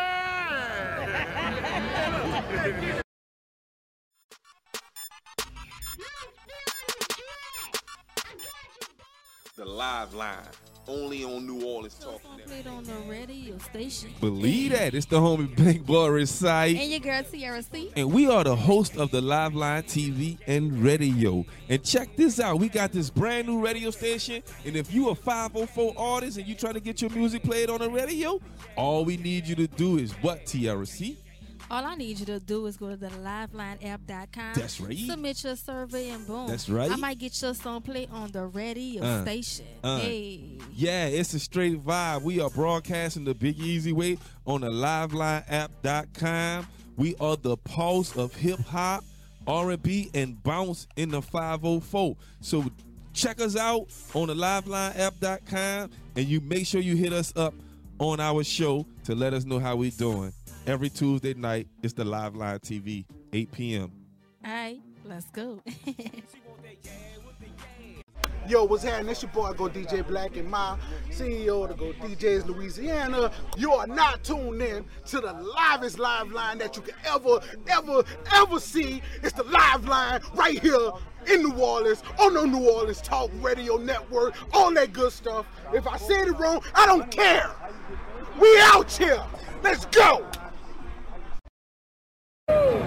The 9.57 9.65
live 9.65 10.13
line, 10.13 10.37
only 10.91 11.23
on 11.23 11.47
New 11.47 11.65
Orleans 11.65 11.95
Talk 11.95 12.21
Network. 12.23 12.47
Played 12.47 12.67
on 12.67 12.83
the 12.83 12.93
radio 13.09 13.57
station. 13.59 14.09
Believe 14.19 14.71
that. 14.73 14.93
It's 14.93 15.05
the 15.05 15.19
homie 15.19 15.55
Bankboy 15.55 16.09
Resight. 16.09 16.77
And 16.77 16.91
your 16.91 16.99
girl 16.99 17.23
Tiara 17.23 17.63
C. 17.63 17.91
And 17.95 18.11
we 18.11 18.29
are 18.29 18.43
the 18.43 18.55
host 18.55 18.97
of 18.97 19.09
the 19.11 19.21
Live 19.21 19.55
Line 19.55 19.83
TV 19.83 20.37
and 20.47 20.83
radio. 20.83 21.45
And 21.69 21.83
check 21.83 22.15
this 22.17 22.39
out. 22.39 22.59
We 22.59 22.67
got 22.67 22.91
this 22.91 23.09
brand 23.09 23.47
new 23.47 23.63
radio 23.63 23.89
station. 23.91 24.43
And 24.65 24.75
if 24.75 24.93
you 24.93 25.09
a 25.09 25.15
504 25.15 25.93
artist 25.97 26.37
and 26.37 26.47
you 26.47 26.55
trying 26.55 26.73
to 26.73 26.81
get 26.81 27.01
your 27.01 27.11
music 27.11 27.43
played 27.43 27.69
on 27.69 27.79
the 27.79 27.89
radio, 27.89 28.41
all 28.75 29.05
we 29.05 29.17
need 29.17 29.47
you 29.47 29.55
to 29.55 29.67
do 29.67 29.97
is 29.97 30.11
what, 30.21 30.45
TRC? 30.45 31.15
All 31.71 31.85
I 31.85 31.95
need 31.95 32.19
you 32.19 32.25
to 32.25 32.39
do 32.41 32.65
is 32.65 32.75
go 32.75 32.89
to 32.89 32.97
the 32.97 33.07
livelineapp.com. 33.07 34.53
That's 34.55 34.81
right. 34.81 34.97
Submit 34.97 35.41
your 35.41 35.55
survey 35.55 36.09
and 36.09 36.27
boom. 36.27 36.47
That's 36.47 36.67
right. 36.67 36.91
I 36.91 36.97
might 36.97 37.17
get 37.17 37.41
your 37.41 37.53
song 37.53 37.81
played 37.81 38.09
on 38.11 38.29
the 38.31 38.45
radio 38.45 39.01
Uh, 39.01 39.21
station. 39.21 39.65
uh. 39.81 39.99
Hey. 40.01 40.57
Yeah, 40.73 41.05
it's 41.05 41.33
a 41.33 41.39
straight 41.39 41.81
vibe. 41.81 42.23
We 42.23 42.41
are 42.41 42.49
broadcasting 42.49 43.23
the 43.23 43.33
Big 43.33 43.57
Easy 43.57 43.93
Way 43.93 44.17
on 44.45 44.61
the 44.61 44.69
livelineapp.com. 44.69 46.67
We 46.97 47.15
are 47.21 47.37
the 47.37 47.55
pulse 47.55 48.17
of 48.17 48.35
hip 48.35 48.59
hop, 48.59 49.05
R&B, 49.47 50.11
and 50.13 50.43
bounce 50.43 50.87
in 50.97 51.09
the 51.11 51.21
504. 51.21 52.17
So 52.41 52.65
check 53.13 53.39
us 53.39 53.55
out 53.55 53.87
on 54.13 54.27
the 54.27 54.33
livelineapp.com 54.35 55.89
and 56.17 56.25
you 56.27 56.41
make 56.41 56.67
sure 56.67 56.81
you 56.81 56.97
hit 56.97 57.13
us 57.13 57.31
up 57.37 57.53
on 57.97 58.19
our 58.19 58.43
show 58.43 58.85
to 59.05 59.15
let 59.15 59.33
us 59.33 59.45
know 59.45 59.59
how 59.59 59.77
we're 59.77 59.91
doing. 59.91 60.33
Every 60.67 60.89
Tuesday 60.91 61.33
night, 61.33 61.67
it's 61.81 61.93
the 61.93 62.05
Live 62.05 62.35
Line 62.35 62.59
TV, 62.59 63.03
8 63.33 63.51
p.m. 63.51 63.91
All 64.45 64.51
right, 64.51 64.79
let's 65.05 65.25
go. 65.31 65.59
Yo, 68.47 68.65
what's 68.65 68.83
happening? 68.83 69.09
It's 69.11 69.23
your 69.23 69.31
boy 69.31 69.53
Go 69.53 69.69
DJ 69.69 70.05
Black 70.07 70.37
and 70.37 70.47
my 70.47 70.77
CEO 71.09 71.63
of 71.63 71.69
the 71.69 71.75
Go 71.75 71.93
DJs 71.93 72.45
Louisiana. 72.45 73.31
You 73.57 73.73
are 73.73 73.87
not 73.87 74.23
tuned 74.23 74.61
in 74.61 74.85
to 75.07 75.19
the 75.19 75.33
livest 75.33 75.97
live 75.97 76.31
line 76.31 76.59
that 76.59 76.75
you 76.75 76.83
can 76.83 76.95
ever, 77.05 77.39
ever, 77.67 78.03
ever 78.31 78.59
see. 78.59 79.01
It's 79.23 79.33
the 79.33 79.43
live 79.43 79.87
line 79.87 80.21
right 80.35 80.59
here 80.59 80.91
in 81.27 81.41
New 81.41 81.59
Orleans 81.59 82.03
on 82.19 82.35
the 82.35 82.45
New 82.45 82.69
Orleans 82.69 83.01
Talk 83.01 83.31
Radio 83.41 83.77
Network, 83.77 84.35
all 84.53 84.71
that 84.75 84.93
good 84.93 85.11
stuff. 85.11 85.47
If 85.73 85.87
I 85.87 85.97
said 85.97 86.27
it 86.27 86.37
wrong, 86.37 86.61
I 86.75 86.85
don't 86.85 87.09
care. 87.09 87.49
We 88.39 88.59
out 88.59 88.91
here. 88.91 89.23
Let's 89.63 89.85
go. 89.85 90.25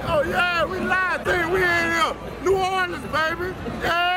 Oh 0.07 0.23
yeah, 0.23 0.65
we 0.67 0.79
live 0.81 1.25
thing. 1.25 1.51
We 1.51 1.63
in 1.63 1.63
here. 1.65 2.17
New 2.45 2.57
Orleans, 2.57 3.05
baby. 3.07 3.55
Yeah. 3.83 4.15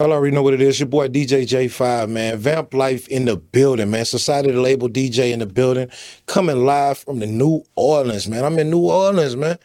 Y'all 0.00 0.12
already 0.12 0.34
know 0.34 0.42
what 0.42 0.54
it 0.54 0.62
is. 0.62 0.80
Your 0.80 0.88
boy 0.88 1.08
DJ 1.08 1.42
J5, 1.42 2.08
man. 2.08 2.38
Vamp 2.38 2.72
Life 2.72 3.06
in 3.08 3.26
the 3.26 3.36
building, 3.36 3.90
man. 3.90 4.06
Society 4.06 4.48
of 4.48 4.54
the 4.54 4.60
Label 4.62 4.88
DJ 4.88 5.30
in 5.30 5.40
the 5.40 5.46
building. 5.46 5.90
Coming 6.24 6.64
live 6.64 6.96
from 6.96 7.18
the 7.18 7.26
New 7.26 7.62
Orleans, 7.76 8.26
man. 8.26 8.44
I'm 8.46 8.58
in 8.58 8.70
New 8.70 8.86
Orleans, 8.86 9.36
man. 9.36 9.58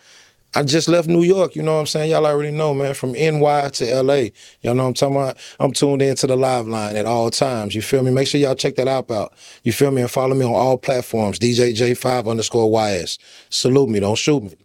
I 0.58 0.64
just 0.64 0.88
left 0.88 1.10
New 1.10 1.24
York, 1.24 1.56
you 1.56 1.62
know 1.62 1.74
what 1.74 1.82
I'm 1.82 1.86
saying? 1.86 2.12
Y'all 2.12 2.26
already 2.26 2.52
know, 2.52 2.74
man. 2.74 2.94
From 2.94 3.12
NY 3.12 3.70
to 3.74 4.02
LA. 4.02 4.30
Y'all 4.62 4.74
know 4.74 4.84
what 4.84 4.88
I'm 4.88 4.94
talking 4.94 5.16
about? 5.18 5.38
I'm 5.60 5.74
tuned 5.74 6.02
into 6.02 6.28
the 6.28 6.38
live 6.38 6.66
line 6.66 6.96
at 6.96 7.06
all 7.06 7.30
times. 7.30 7.76
You 7.76 7.82
feel 7.82 8.04
me? 8.04 8.12
Make 8.12 8.30
sure 8.30 8.40
y'all 8.40 8.56
check 8.56 8.76
that 8.76 8.88
app 8.88 9.12
out. 9.12 9.34
You 9.64 9.74
feel 9.74 9.92
me? 9.92 10.02
And 10.02 10.10
follow 10.10 10.34
me 10.34 10.46
on 10.46 10.54
all 10.54 10.78
platforms. 10.78 11.40
DJ 11.40 11.74
J5 11.76 12.30
underscore 12.32 12.72
YS. 12.72 13.18
Salute 13.50 13.90
me. 13.90 14.00
Don't 14.00 14.18
shoot 14.18 14.44
me. 14.44 14.56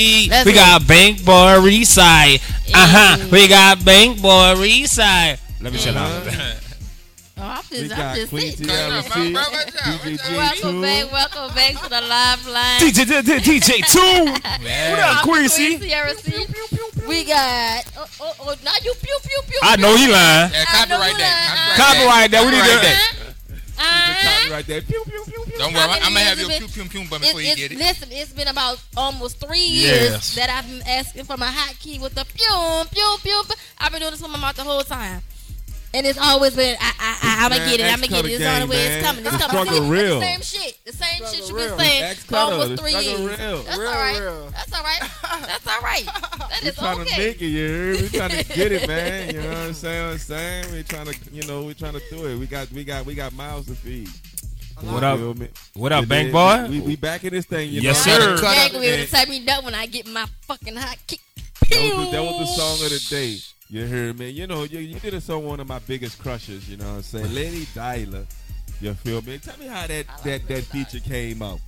We 0.44 0.52
got 0.52 0.82
Bankboy 0.82 1.62
Resight. 1.64 2.42
Uh 2.74 2.86
huh. 2.86 3.16
We 3.32 3.48
got 3.48 3.78
Bankboy 3.78 4.56
Resight. 4.56 5.38
Let 5.62 5.72
me 5.72 5.78
shut 5.78 5.96
up. 5.96 6.22
Oh, 7.46 7.50
I'm 7.50 7.62
We 7.70 7.78
just, 7.86 7.96
I'm 7.96 8.16
just 8.16 8.30
Queen 8.30 8.50
sitting. 8.50 8.66
TLC, 8.66 9.36
DJ 9.36 10.36
Welcome 10.36 10.82
back, 10.82 11.12
welcome 11.12 11.54
back 11.54 11.72
to 11.80 11.88
the 11.88 12.00
live 12.00 12.46
line. 12.48 12.80
DJ 12.80 13.22
DJ 13.38 13.86
Two. 13.86 14.32
What 14.90 14.98
up, 14.98 15.22
Quincy? 15.22 15.76
We 17.06 17.22
got. 17.24 17.84
Oh, 17.96 18.06
oh, 18.20 18.34
oh, 18.40 18.54
now 18.64 18.72
you 18.82 18.92
pew 19.00 19.16
pew 19.22 19.40
pew. 19.46 19.58
I 19.62 19.76
know 19.76 19.94
he 19.96 20.08
lying. 20.10 20.50
Yeah, 20.52 20.64
copyright 20.64 21.16
that. 21.18 21.74
Copyright 21.76 22.30
that. 22.32 22.44
We 22.44 22.50
need 22.50 22.58
Copyright 22.58 22.80
to. 22.80 22.86
that. 22.88 23.12
Uh-huh. 23.78 24.40
Copyright 24.42 24.66
that. 24.66 24.88
Pew, 24.88 25.04
pew, 25.06 25.24
pew, 25.24 25.44
pew. 25.44 25.58
Don't 25.58 25.72
worry, 25.72 25.82
I'm 26.02 26.14
gonna 26.14 26.20
have 26.20 26.38
your 26.40 26.50
it 26.50 26.58
pew 26.58 26.66
pew 26.68 26.84
pew 26.88 27.08
button 27.08 27.26
It- 27.26 27.28
before 27.28 27.40
you 27.42 27.52
it's- 27.52 27.68
get 27.68 27.72
it. 27.72 27.78
Listen, 27.78 28.08
it's 28.10 28.32
been 28.32 28.48
about 28.48 28.80
almost 28.96 29.38
three 29.38 29.60
years 29.60 30.10
Yes. 30.10 30.34
that 30.34 30.50
I've 30.50 30.66
been 30.68 30.82
asking 30.84 31.24
for 31.26 31.36
my 31.36 31.46
hotkey 31.46 32.00
with 32.00 32.16
the 32.16 32.24
pew 32.24 32.84
pew 32.90 33.16
pew. 33.22 33.42
pew. 33.46 33.54
I've 33.78 33.92
been 33.92 34.00
doing 34.00 34.10
this 34.10 34.20
with 34.22 34.32
my 34.32 34.38
mouth 34.38 34.56
the 34.56 34.64
whole 34.64 34.82
time. 34.82 35.22
And 35.96 36.06
it's 36.06 36.18
always 36.18 36.54
been, 36.54 36.76
I, 36.78 36.92
I, 37.00 37.18
I, 37.22 37.44
I'm 37.46 37.50
gonna 37.50 37.64
get 37.64 37.80
it, 37.80 37.84
I'm 37.84 37.96
gonna 38.00 38.08
get 38.08 38.24
it. 38.26 38.32
It's 38.32 38.44
on 38.44 38.60
the 38.60 38.66
way, 38.66 38.76
man. 38.76 38.92
it's 38.98 39.06
coming, 39.06 39.24
it's 39.26 39.36
coming. 39.38 39.48
struggle 39.48 39.82
See, 39.82 39.90
real. 39.90 40.20
It's 40.20 40.20
the 40.20 40.44
same 40.44 40.62
shit, 40.62 40.78
the 40.84 40.92
same 40.92 41.24
shit 41.24 41.48
you've 41.48 41.56
been 41.56 41.66
real. 41.68 41.78
saying 41.78 42.14
for 42.16 42.36
almost 42.36 42.82
three 42.82 42.90
struggle 42.90 43.10
years. 43.20 43.38
real. 43.40 43.62
That's 43.62 43.78
Real, 43.78 43.88
all 43.88 43.94
right. 43.94 44.20
real. 44.20 44.50
That's 44.50 44.72
all 44.74 44.82
right. 44.82 45.00
That's 45.46 45.66
all 45.66 45.80
right. 45.80 46.04
That 46.04 46.58
We 46.62 46.68
is 46.68 46.74
trying 46.76 46.98
to 47.06 47.16
make 47.18 47.40
it, 47.40 47.46
you 47.46 47.68
heard? 47.68 48.00
We 48.02 48.08
trying 48.10 48.30
to 48.44 48.44
get 48.44 48.72
it, 48.72 48.86
man. 48.86 49.34
You 49.34 49.40
know 49.40 49.48
what 49.48 49.56
I'm 49.56 49.72
saying? 49.72 50.04
What 50.04 50.12
I'm 50.12 50.18
saying? 50.18 50.72
We 50.74 50.82
trying 50.82 51.06
to, 51.06 51.16
you 51.32 51.42
know, 51.46 51.62
we 51.62 51.72
trying 51.72 51.94
to 51.94 52.02
do 52.10 52.26
it. 52.26 52.36
We 52.36 52.46
got, 52.46 52.70
we 52.72 52.84
got, 52.84 53.06
we 53.06 53.14
got 53.14 53.32
miles 53.32 53.64
to 53.66 53.74
feed. 53.74 54.10
What 54.82 55.02
up? 55.02 55.18
feel 55.18 55.32
me? 55.32 55.48
What 55.72 55.92
up, 55.92 56.00
And 56.00 56.08
Bank 56.10 56.32
then 56.32 56.66
Boy? 56.66 56.70
We, 56.70 56.80
we 56.80 56.96
back 56.96 57.24
in 57.24 57.32
this 57.32 57.46
thing, 57.46 57.70
you 57.70 57.80
Yes, 57.80 58.04
know. 58.06 58.12
sir. 58.12 58.18
Gotta 58.18 58.32
You 58.34 58.38
cut 58.42 58.58
ain't 58.58 58.72
gonna 58.72 58.82
be 58.82 58.86
able 58.88 59.00
and- 59.00 59.08
to 59.08 59.14
take 59.16 59.28
me 59.30 59.48
up 59.48 59.64
when 59.64 59.74
I 59.74 59.86
get 59.86 60.06
my 60.06 60.26
fucking 60.42 60.74
hotkey. 60.74 61.20
That 61.70 61.96
was, 61.96 62.06
the, 62.06 62.12
that 62.12 62.22
was 62.22 62.38
the 62.38 62.46
song 62.46 62.84
of 62.84 62.90
the 62.92 63.06
day. 63.08 63.38
You 63.68 63.86
heard 63.86 64.18
me? 64.18 64.30
You 64.30 64.46
know, 64.46 64.62
you, 64.64 64.78
you 64.78 65.00
did 65.00 65.14
a 65.14 65.20
song 65.20 65.44
one 65.44 65.60
of 65.60 65.68
my 65.68 65.80
biggest 65.80 66.18
crushes. 66.20 66.68
You 66.68 66.76
know 66.76 66.84
what 66.86 66.96
I'm 66.96 67.02
saying? 67.02 67.34
Lady 67.34 67.66
Dahlia. 67.74 68.26
You 68.80 68.94
feel 68.94 69.22
me? 69.22 69.38
Tell 69.38 69.58
me 69.58 69.66
how 69.66 69.86
that 69.86 70.06
that 70.24 70.46
that 70.48 70.64
feature 70.64 71.00
came 71.00 71.42
out. 71.42 71.60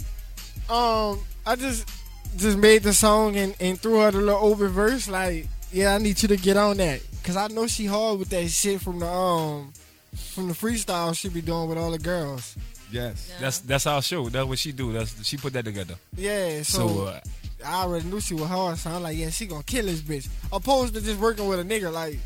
Um, 0.70 1.20
I 1.46 1.56
just 1.56 1.88
just 2.36 2.58
made 2.58 2.82
the 2.82 2.92
song 2.92 3.36
and, 3.36 3.54
and 3.60 3.80
threw 3.80 4.00
her 4.00 4.10
the 4.10 4.18
little 4.18 4.44
open 4.44 4.68
verse. 4.68 5.08
Like, 5.08 5.48
yeah, 5.72 5.94
I 5.94 5.98
need 5.98 6.20
you 6.22 6.28
to 6.28 6.36
get 6.36 6.56
on 6.56 6.76
that 6.76 7.00
because 7.12 7.36
I 7.36 7.48
know 7.48 7.66
she 7.66 7.86
hard 7.86 8.18
with 8.18 8.28
that 8.28 8.48
shit 8.48 8.80
from 8.80 9.00
the 9.00 9.06
um 9.06 9.72
from 10.14 10.48
the 10.48 10.54
freestyle 10.54 11.16
she 11.16 11.28
be 11.30 11.40
doing 11.40 11.68
with 11.68 11.78
all 11.78 11.90
the 11.90 11.98
girls. 11.98 12.56
Yes. 12.90 13.32
That's 13.40 13.58
that's 13.60 13.86
our 13.86 14.02
show. 14.02 14.28
That's 14.28 14.46
what 14.46 14.58
she 14.58 14.72
do. 14.72 14.92
That's 14.92 15.26
she 15.26 15.36
put 15.36 15.52
that 15.54 15.64
together. 15.64 15.94
Yeah, 16.16 16.62
so, 16.62 16.88
So, 16.88 17.04
uh, 17.06 17.20
I 17.64 17.82
already 17.82 18.06
knew 18.08 18.20
she 18.20 18.34
was 18.34 18.46
hard. 18.48 18.78
So 18.78 18.90
I'm 18.90 19.02
like, 19.02 19.16
yeah, 19.16 19.30
she 19.30 19.46
gonna 19.46 19.62
kill 19.62 19.86
this 19.86 20.00
bitch. 20.00 20.28
Opposed 20.52 20.94
to 20.94 21.00
just 21.00 21.18
working 21.20 21.46
with 21.48 21.60
a 21.60 21.64
nigga 21.64 21.92
like. 21.92 22.18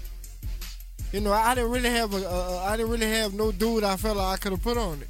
You 1.13 1.21
know, 1.21 1.33
I 1.33 1.55
didn't 1.55 1.71
really 1.71 1.91
have 1.91 2.15
a, 2.15 2.27
uh, 2.27 2.65
I 2.67 2.77
didn't 2.79 2.91
really 2.91 3.07
have 3.07 3.35
no 3.35 3.53
dude 3.53 3.85
I 3.85 3.97
felt 3.97 4.17
like 4.17 4.39
I 4.39 4.43
could 4.43 4.53
have 4.53 4.63
put 4.63 4.79
on 4.79 5.01
it. 5.03 5.09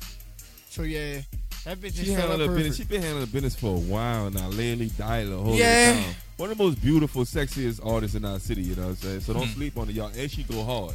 So 0.69 0.83
yeah, 0.83 1.21
that 1.65 1.79
bitch 1.79 1.95
just 1.95 2.05
She 2.07 2.11
handled 2.13 2.41
like 2.41 2.49
her 2.51 2.57
business. 2.57 2.77
She 2.77 2.85
been 2.85 3.03
handling 3.03 3.25
the 3.27 3.31
business 3.31 3.55
for 3.55 3.77
a 3.77 3.79
while 3.79 4.29
now. 4.31 4.49
Lady 4.49 4.89
Dahlia, 4.89 5.37
hold 5.37 5.57
Yeah. 5.57 5.93
it 5.93 5.95
down. 6.03 6.15
One 6.39 6.51
of 6.51 6.59
the 6.59 6.65
most 6.65 6.83
beautiful, 6.83 7.23
sexiest 7.25 7.87
artists 7.87 8.17
in 8.17 8.25
our 8.25 8.41
city. 8.41 8.63
You 8.63 8.75
know 8.75 8.83
what 8.83 8.89
I'm 8.89 8.97
saying? 8.97 9.21
So 9.21 9.33
don't 9.33 9.47
Mhm. 9.47 9.55
sleep 9.55 9.79
on 9.79 9.89
it, 9.91 9.95
y'all. 9.95 10.11
And 10.17 10.29
she 10.29 10.43
go 10.43 10.65
hard. 10.65 10.95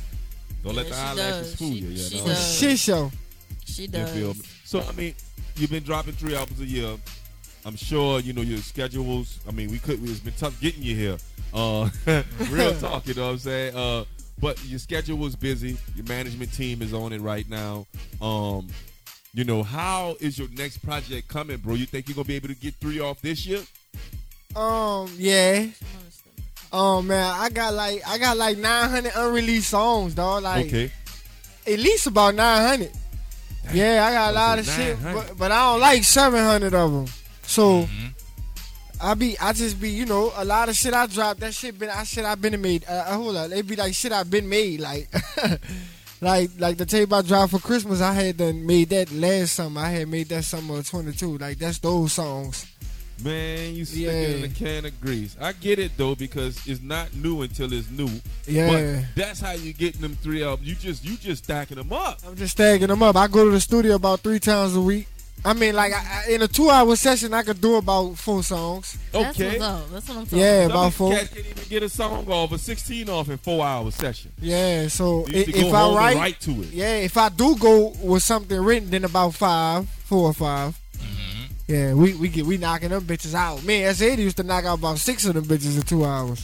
Don't 0.63 0.75
let 0.75 0.87
Yeah, 0.87 0.91
the 0.91 0.95
she 0.97 1.01
eyelashes 1.21 1.47
does. 1.51 1.55
fool 1.55 1.69
She- 1.71 1.77
you. 1.79 1.87
You 1.89 1.97
she 2.09 2.17
know? 2.19 2.25
does. 2.25 2.57
Shit 2.57 2.79
show. 2.79 3.11
She 3.65 3.81
You 3.83 3.87
does. 3.87 4.09
feel 4.11 4.33
me? 4.33 4.41
So 4.65 4.81
I 4.81 4.91
mean, 4.91 5.15
you've 5.55 5.69
been 5.69 5.83
dropping 5.83 6.13
three 6.15 6.35
albums 6.35 6.59
a 6.59 6.65
year. 6.65 6.97
I'm 7.67 7.75
sure 7.75 8.21
you 8.21 8.31
know 8.31 8.41
your 8.41 8.59
schedules. 8.59 9.39
I 9.45 9.51
mean, 9.51 9.69
we 9.69 9.77
could. 9.77 10.01
It's 10.01 10.21
been 10.21 10.33
tough 10.37 10.57
getting 10.61 10.81
you 10.81 10.95
here. 10.95 11.17
Uh, 11.53 11.89
real 12.49 12.73
talk. 12.79 13.05
You 13.07 13.13
know 13.13 13.25
what 13.25 13.31
I'm 13.31 13.37
saying? 13.39 13.75
Uh, 13.75 14.05
but 14.39 14.63
your 14.63 14.79
schedule 14.79 15.17
was 15.17 15.35
busy. 15.35 15.77
Your 15.93 16.05
management 16.05 16.53
team 16.53 16.81
is 16.81 16.93
on 16.93 17.11
it 17.11 17.19
right 17.19 17.47
now. 17.49 17.85
Um, 18.21 18.69
you 19.33 19.43
know, 19.43 19.63
how 19.63 20.15
is 20.21 20.39
your 20.39 20.47
next 20.55 20.77
project 20.77 21.27
coming, 21.27 21.57
bro? 21.57 21.73
You 21.73 21.85
think 21.85 22.07
you're 22.07 22.15
gonna 22.15 22.23
be 22.23 22.35
able 22.35 22.47
to 22.47 22.55
get 22.55 22.73
three 22.75 23.01
off 23.01 23.21
this 23.21 23.45
year? 23.45 23.61
Um, 24.55 25.11
yeah. 25.17 25.65
Oh 26.71 27.01
man, 27.01 27.35
I 27.37 27.49
got 27.49 27.73
like 27.73 28.01
I 28.07 28.17
got 28.17 28.37
like 28.37 28.57
900 28.57 29.11
unreleased 29.13 29.71
songs, 29.71 30.15
dog. 30.15 30.43
Like 30.43 30.67
okay. 30.67 30.89
at 31.67 31.79
least 31.79 32.07
about 32.07 32.33
900. 32.33 32.91
Yeah, 33.73 34.05
I 34.05 34.13
got 34.13 34.31
a 34.31 34.33
lot 34.33 34.59
of 34.59 34.65
shit, 34.65 34.97
but, 35.03 35.33
but 35.37 35.51
I 35.51 35.73
don't 35.73 35.81
like 35.81 36.05
700 36.05 36.73
of 36.73 36.91
them. 36.93 37.05
So 37.47 37.83
Mm-hmm. 37.83 38.07
I 38.99 39.13
be 39.13 39.37
I 39.39 39.53
just 39.53 39.79
be 39.79 39.89
you 39.91 40.05
know 40.07 40.31
a 40.35 40.43
lot 40.43 40.69
of 40.69 40.75
shit 40.75 40.93
I 40.93 41.05
dropped. 41.05 41.39
that 41.41 41.53
shit 41.53 41.77
been 41.77 41.89
I 41.89 42.03
shit 42.03 42.25
I've 42.25 42.41
been 42.41 42.59
made. 42.61 42.83
Uh, 42.89 42.93
uh, 43.07 43.13
hold 43.15 43.35
on, 43.37 43.53
it 43.53 43.67
be 43.67 43.75
like 43.75 43.93
shit 43.93 44.11
I've 44.11 44.29
been 44.29 44.47
made 44.49 44.79
like. 44.79 45.07
Like 46.19 46.49
like 46.57 46.77
the 46.77 46.85
tape 46.87 47.13
I 47.13 47.21
dropped 47.21 47.51
for 47.51 47.59
Christmas, 47.59 48.01
I 48.01 48.11
had 48.11 48.37
done 48.37 48.65
made 48.65 48.89
that 48.89 49.11
last 49.11 49.53
summer. 49.53 49.81
I 49.81 49.89
had 49.89 50.07
made 50.07 50.29
that 50.29 50.45
summer 50.45 50.79
of 50.79 50.89
22. 50.89 51.37
Like 51.37 51.59
that's 51.59 51.77
those 51.77 52.13
songs. 52.13 52.65
Man, 53.23 53.75
you 53.75 53.85
sticking 53.85 54.05
Yeah. 54.07 54.27
in 54.37 54.43
a 54.45 54.47
can 54.49 54.85
of 54.85 54.99
grease. 54.99 55.37
I 55.39 55.51
get 55.51 55.77
it 55.77 55.91
though 55.95 56.15
because 56.15 56.59
it's 56.65 56.81
not 56.81 57.13
new 57.15 57.43
until 57.43 57.71
it's 57.71 57.91
new. 57.91 58.09
Yeah. 58.47 58.71
But 59.03 59.05
that's 59.15 59.39
how 59.39 59.51
you 59.51 59.73
getting 59.73 60.01
them 60.01 60.15
three 60.23 60.43
albums. 60.43 60.67
You 60.67 60.73
just 60.73 61.05
you 61.05 61.17
just 61.17 61.43
stacking 61.43 61.77
them 61.77 61.93
up. 61.93 62.17
I'm 62.27 62.35
just 62.35 62.53
stacking 62.53 62.87
them 62.87 63.03
up. 63.03 63.15
I 63.15 63.27
go 63.27 63.45
to 63.45 63.51
the 63.51 63.61
studio 63.61 63.93
about 63.93 64.21
three 64.21 64.39
times 64.39 64.75
a 64.75 64.81
week. 64.81 65.07
I 65.45 65.53
mean, 65.53 65.75
like 65.75 65.93
I, 65.93 66.23
I- 66.27 66.31
in 66.31 66.41
a 66.41 66.47
two-hour 66.47 66.95
session, 66.95 67.33
I 67.33 67.43
could 67.43 67.61
do 67.61 67.75
about 67.75 68.17
four 68.17 68.43
songs. 68.43 68.97
That's 69.11 69.39
Okay. 69.39 69.59
what's 69.59 69.61
up. 69.63 69.89
That's 69.91 70.07
what 70.09 70.17
I'm 70.17 70.23
talking 70.25 70.39
Yeah, 70.39 70.53
about. 70.65 70.71
about 70.71 70.83
Some 70.83 70.91
four. 70.91 71.11
cats 71.13 71.27
can't 71.33 71.45
even 71.45 71.63
get 71.69 71.83
a 71.83 71.89
song 71.89 72.27
off, 72.31 72.51
a 72.51 72.57
16 72.57 73.09
off 73.09 73.29
in 73.29 73.37
four 73.37 73.65
hour 73.65 73.89
session. 73.91 74.31
Yeah, 74.41 74.87
so 74.89 75.25
You 75.27 75.39
i- 75.39 75.45
if 75.47 75.73
I 75.73 75.93
write, 75.95 76.17
write 76.17 76.41
to 76.41 76.51
it. 76.63 76.69
yeah, 76.73 76.95
if 76.97 77.15
I 77.17 77.29
do 77.29 77.55
go 77.55 77.93
with 78.01 78.23
something 78.23 78.59
written, 78.59 78.89
then 78.89 79.05
about 79.05 79.35
five, 79.35 79.87
four 80.05 80.29
or 80.29 80.33
5 80.33 80.77
Mm-hmm. 80.97 81.43
Yeah, 81.73 81.93
we 81.93 82.13
we 82.15 82.27
get 82.29 82.45
we 82.45 82.57
knocking 82.57 82.89
them 82.89 83.03
bitches 83.03 83.33
out. 83.35 83.63
Man, 83.63 83.87
and 83.87 83.95
S80 83.95 84.17
used 84.17 84.37
to 84.37 84.43
knock 84.43 84.65
out 84.65 84.79
about 84.79 84.97
six 84.97 85.25
of 85.25 85.35
them 85.35 85.45
bitches 85.45 85.75
in 85.75 85.83
two 85.83 86.03
hours. 86.05 86.43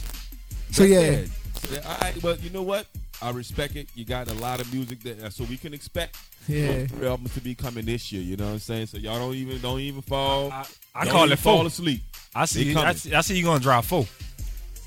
So 0.70 0.82
That's 0.86 0.90
yeah, 0.92 0.98
it. 1.00 1.30
Yeah, 1.72 1.78
all 1.88 1.98
right, 2.00 2.14
but 2.22 2.42
you 2.42 2.50
know 2.50 2.62
what? 2.62 2.86
I 3.22 3.30
respect 3.30 3.76
it. 3.76 3.88
You 3.94 4.04
got 4.04 4.28
a 4.28 4.34
lot 4.34 4.60
of 4.60 4.72
music 4.72 5.00
that, 5.04 5.22
uh, 5.22 5.30
so 5.30 5.44
we 5.44 5.56
can 5.56 5.72
expect 5.72 6.16
Yeah. 6.48 6.86
three 6.86 7.06
albums 7.06 7.32
to 7.34 7.40
be 7.40 7.54
coming 7.54 7.84
this 7.86 8.12
year. 8.12 8.22
You 8.22 8.36
know 8.36 8.46
what 8.46 8.52
I'm 8.54 8.58
saying? 8.58 8.86
So 8.88 8.98
y'all 8.98 9.18
don't 9.18 9.34
even 9.34 9.60
don't 9.60 9.80
even 9.80 10.02
fall. 10.02 10.52
I 10.52 11.04
don't 11.04 11.12
call 11.12 11.20
even 11.24 11.32
it 11.32 11.38
four. 11.38 11.56
fall 11.58 11.66
asleep. 11.66 12.02
I 12.34 12.42
They 12.42 12.46
see. 12.46 12.70
I 12.70 12.74
coming. 12.74 12.96
see, 12.96 13.14
I 13.14 13.20
see 13.22 13.36
you 13.38 13.44
gonna 13.44 13.60
drop 13.60 13.84
four. 13.84 14.06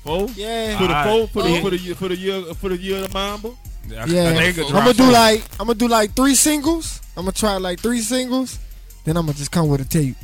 Four? 0.04 0.28
Yeah. 0.36 0.78
For 0.78 0.86
the 0.86 0.94
All 0.96 1.04
four 1.04 1.20
right. 1.20 1.30
for 1.30 1.42
the 1.42 1.48
Four. 1.48 1.60
for 1.62 1.70
the 1.70 1.78
year 1.78 1.94
for 1.94 2.08
the 2.08 2.16
year 2.16 2.42
for 2.54 2.68
the 2.68 2.76
year 2.76 2.96
of 3.04 3.08
the 3.08 3.14
Mamba. 3.14 3.50
Yeah, 3.88 4.04
yeah. 4.06 4.28
I 4.28 4.52
think 4.52 4.58
I'm 4.58 4.64
it 4.66 4.72
gonna 4.72 4.92
do 4.92 5.02
four. 5.04 5.12
like 5.12 5.42
I'm 5.58 5.66
gonna 5.66 5.74
do 5.74 5.88
like 5.88 6.14
three 6.14 6.34
singles. 6.34 7.00
I'm 7.16 7.24
gonna 7.24 7.32
try 7.32 7.56
like 7.56 7.80
three 7.80 8.00
singles. 8.02 8.58
Then 9.04 9.16
I'm 9.16 9.26
gonna 9.26 9.36
just 9.38 9.50
come 9.50 9.68
with 9.68 9.80
a 9.80 9.84
tape. 9.84 10.16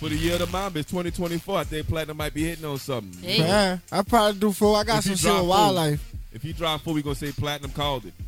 For 0.00 0.08
the 0.10 0.14
year 0.16 0.34
of 0.34 0.40
the 0.40 0.46
Mamba, 0.46 0.80
it's 0.80 0.90
2024. 0.90 1.58
I 1.58 1.64
think 1.64 1.88
Platinum 1.88 2.18
might 2.18 2.32
be 2.34 2.44
hitting 2.44 2.64
on 2.64 2.78
something. 2.78 3.18
Yeah, 3.22 3.78
I 3.90 4.02
probably 4.02 4.38
do 4.38 4.52
four. 4.52 4.76
I 4.78 4.84
got 4.84 4.98
If 4.98 5.04
some 5.04 5.10
you 5.12 5.16
shit 5.16 5.24
drop 5.24 5.34
with 5.36 5.40
four- 5.42 5.48
wildlife. 5.48 6.12
If 6.36 6.44
you 6.44 6.52
drop 6.52 6.82
four, 6.82 6.92
we 6.94 7.02
gonna 7.02 7.14
say 7.14 7.32
Platinum 7.32 7.72
called 7.72 8.04
it. 8.06 8.14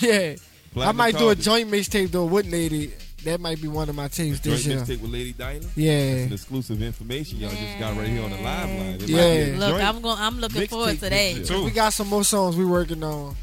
Yeah, 0.00 0.36
I 0.76 0.92
might 0.92 1.12
do 1.12 1.16
a 1.16 1.20
called 1.34 1.38
it. 1.38 1.42
joint 1.42 1.70
mixtape 1.70 2.10
though 2.10 2.24
with 2.24 2.50
Lady. 2.50 2.92
That 3.24 3.38
might 3.40 3.60
be 3.60 3.68
one 3.68 3.88
of 3.90 3.94
my 3.96 4.08
tapes 4.08 4.40
Joint 4.40 4.44
this 4.56 4.66
year. 4.66 4.76
Joint 4.76 4.88
mixtape 4.88 5.00
with 5.02 5.10
Lady 5.10 5.32
Dahlia. 5.32 5.68
Yeah. 5.76 6.14
That's 6.14 6.26
an 6.28 6.32
exclusive 6.32 6.82
information 6.82 7.38
y'all 7.38 7.50
just 7.50 7.78
got 7.78 7.96
right 7.98 8.08
here 8.08 8.22
on 8.22 8.30
the 8.30 8.38
live 8.38 8.68
line. 8.70 8.94
It 8.94 9.08
Yeah. 9.08 9.56
Look, 9.58 9.82
I'm 9.82 10.00
going. 10.00 10.16
I'm 10.18 10.38
looking 10.40 10.66
forward 10.68 10.94
to 10.94 11.00
that. 11.00 11.10
this. 11.10 11.50
We 11.50 11.70
got 11.70 11.92
some 11.92 12.08
more 12.08 12.24
songs 12.24 12.56
we 12.56 12.64
working 12.64 13.02
on. 13.02 13.36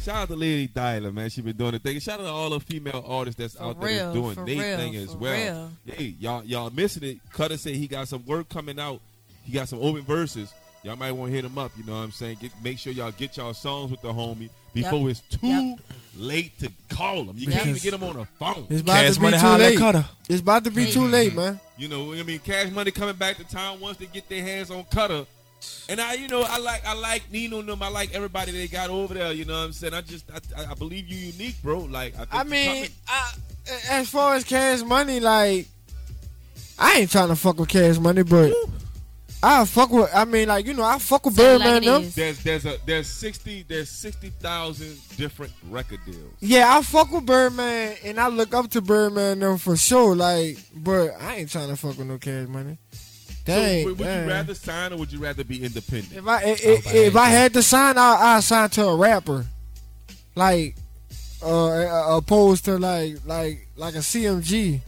Shout 0.00 0.16
out 0.16 0.28
to 0.28 0.36
Lady 0.36 0.68
Dahlia, 0.68 1.10
man. 1.12 1.28
She 1.28 1.42
been 1.42 1.56
doing 1.56 1.72
the 1.72 1.78
thing. 1.80 1.98
Shout 1.98 2.20
out 2.20 2.22
to 2.22 2.28
all 2.30 2.50
the 2.50 2.60
female 2.60 3.04
artists 3.06 3.38
that's 3.38 3.54
For 3.56 3.64
out 3.64 3.80
there 3.80 3.88
real, 3.90 4.04
that's 4.06 4.14
doing 4.14 4.34
for 4.36 4.46
their 4.46 4.68
real, 4.68 4.76
thing 4.78 4.96
as 4.96 5.12
for 5.12 5.18
well. 5.18 5.72
real. 5.84 5.94
Hey, 5.96 6.14
y'all, 6.20 6.44
y'all 6.44 6.70
missing 6.70 7.02
it. 7.02 7.18
Cutter 7.32 7.56
said 7.58 7.74
he 7.74 7.86
got 7.88 8.06
some 8.08 8.24
work 8.24 8.48
coming 8.48 8.78
out. 8.80 9.00
He 9.44 9.52
got 9.52 9.68
some 9.68 9.80
open 9.82 10.02
verses. 10.02 10.54
Y'all 10.82 10.96
might 10.96 11.12
want 11.12 11.30
to 11.30 11.34
hit 11.36 11.44
him 11.44 11.58
up. 11.58 11.72
You 11.76 11.84
know 11.84 11.92
what 11.92 12.04
I'm 12.04 12.12
saying? 12.12 12.38
Get, 12.40 12.52
make 12.62 12.78
sure 12.78 12.92
y'all 12.92 13.10
get 13.12 13.36
y'all 13.36 13.54
songs 13.54 13.90
with 13.90 14.00
the 14.00 14.12
homie 14.12 14.48
before 14.72 15.10
it's 15.10 15.20
too 15.20 15.76
late 16.16 16.58
to 16.60 16.70
call 16.88 17.24
him. 17.24 17.34
You 17.36 17.48
can't 17.48 17.66
even 17.66 17.80
get 17.82 17.94
him 17.94 18.04
on 18.04 18.16
the 18.16 18.24
phone. 18.38 18.66
It's 18.70 18.82
about 18.82 19.12
to 19.12 19.20
be 19.20 19.30
too 19.30 19.46
late. 19.46 20.04
It's 20.28 20.40
about 20.40 20.64
to 20.64 20.70
be 20.70 20.86
too 20.90 21.06
late, 21.06 21.34
man. 21.34 21.58
You 21.76 21.88
know, 21.88 22.12
I 22.12 22.22
mean, 22.22 22.38
Cash 22.40 22.70
Money 22.70 22.90
coming 22.90 23.16
back 23.16 23.36
to 23.38 23.44
town 23.44 23.80
once 23.80 23.96
they 23.98 24.06
get 24.06 24.28
their 24.28 24.42
hands 24.42 24.70
on 24.70 24.84
Cutter. 24.84 25.26
And 25.88 26.00
I, 26.00 26.14
you 26.14 26.28
know, 26.28 26.42
I 26.42 26.58
like, 26.58 26.86
I 26.86 26.94
like 26.94 27.30
Nino 27.32 27.58
and 27.58 27.68
them. 27.68 27.82
I 27.82 27.88
like 27.88 28.14
everybody 28.14 28.52
they 28.52 28.68
got 28.68 28.90
over 28.90 29.14
there. 29.14 29.32
You 29.32 29.44
know 29.44 29.54
what 29.54 29.64
I'm 29.64 29.72
saying? 29.72 29.94
I 29.94 30.02
just, 30.02 30.24
I, 30.56 30.70
I 30.70 30.74
believe 30.74 31.08
you 31.08 31.32
unique, 31.32 31.60
bro. 31.62 31.80
Like, 31.80 32.14
I, 32.14 32.18
think 32.18 32.28
I 32.34 32.44
mean, 32.44 32.66
coming- 32.66 32.90
I, 33.08 33.32
as 33.90 34.08
far 34.08 34.34
as 34.34 34.44
cash 34.44 34.82
money, 34.82 35.18
like 35.18 35.66
I 36.78 36.98
ain't 37.00 37.10
trying 37.10 37.28
to 37.28 37.36
fuck 37.36 37.58
with 37.58 37.68
cash 37.68 37.98
money, 37.98 38.22
but 38.22 38.52
I 39.42 39.64
fuck 39.66 39.90
with. 39.90 40.10
I 40.12 40.24
mean, 40.24 40.48
like 40.48 40.66
you 40.66 40.74
know, 40.74 40.82
I 40.82 40.98
fuck 40.98 41.24
with 41.26 41.36
Birdman. 41.36 41.84
them. 41.84 42.10
There's 42.14 42.42
there's 42.42 42.66
a 42.66 42.76
there's 42.86 43.06
sixty 43.06 43.62
there's 43.62 43.88
sixty 43.88 44.30
thousand 44.30 44.98
different 45.16 45.52
record 45.70 46.00
deals. 46.04 46.32
Yeah, 46.40 46.76
I 46.76 46.82
fuck 46.82 47.12
with 47.12 47.24
Birdman, 47.24 47.96
and 48.04 48.18
I 48.18 48.28
look 48.28 48.52
up 48.52 48.68
to 48.70 48.80
Birdman 48.80 49.38
them 49.38 49.58
for 49.58 49.76
sure. 49.76 50.16
Like, 50.16 50.58
but 50.74 51.10
I 51.20 51.36
ain't 51.36 51.50
trying 51.50 51.68
to 51.68 51.76
fuck 51.76 51.96
with 51.98 52.08
no 52.08 52.18
cash 52.18 52.48
money. 52.48 52.78
That 53.44 53.54
So 53.54 53.62
ain't. 53.64 53.84
would, 53.86 53.98
would 53.98 54.06
that 54.08 54.24
you 54.24 54.28
rather 54.30 54.54
sign 54.54 54.92
or 54.92 54.96
would 54.96 55.12
you 55.12 55.20
rather 55.20 55.44
be 55.44 55.64
independent? 55.64 56.14
If 56.16 56.26
I 56.26 56.42
if, 56.44 56.94
if 56.94 57.16
I 57.16 57.26
had 57.26 57.52
to 57.54 57.62
sign, 57.62 57.96
I 57.96 58.16
I 58.36 58.40
sign 58.40 58.68
to 58.70 58.86
a 58.86 58.96
rapper, 58.96 59.46
like 60.34 60.74
uh 61.42 62.16
opposed 62.16 62.64
to 62.64 62.76
like 62.76 63.18
like 63.24 63.68
like 63.76 63.94
a 63.94 63.98
CMG 63.98 64.80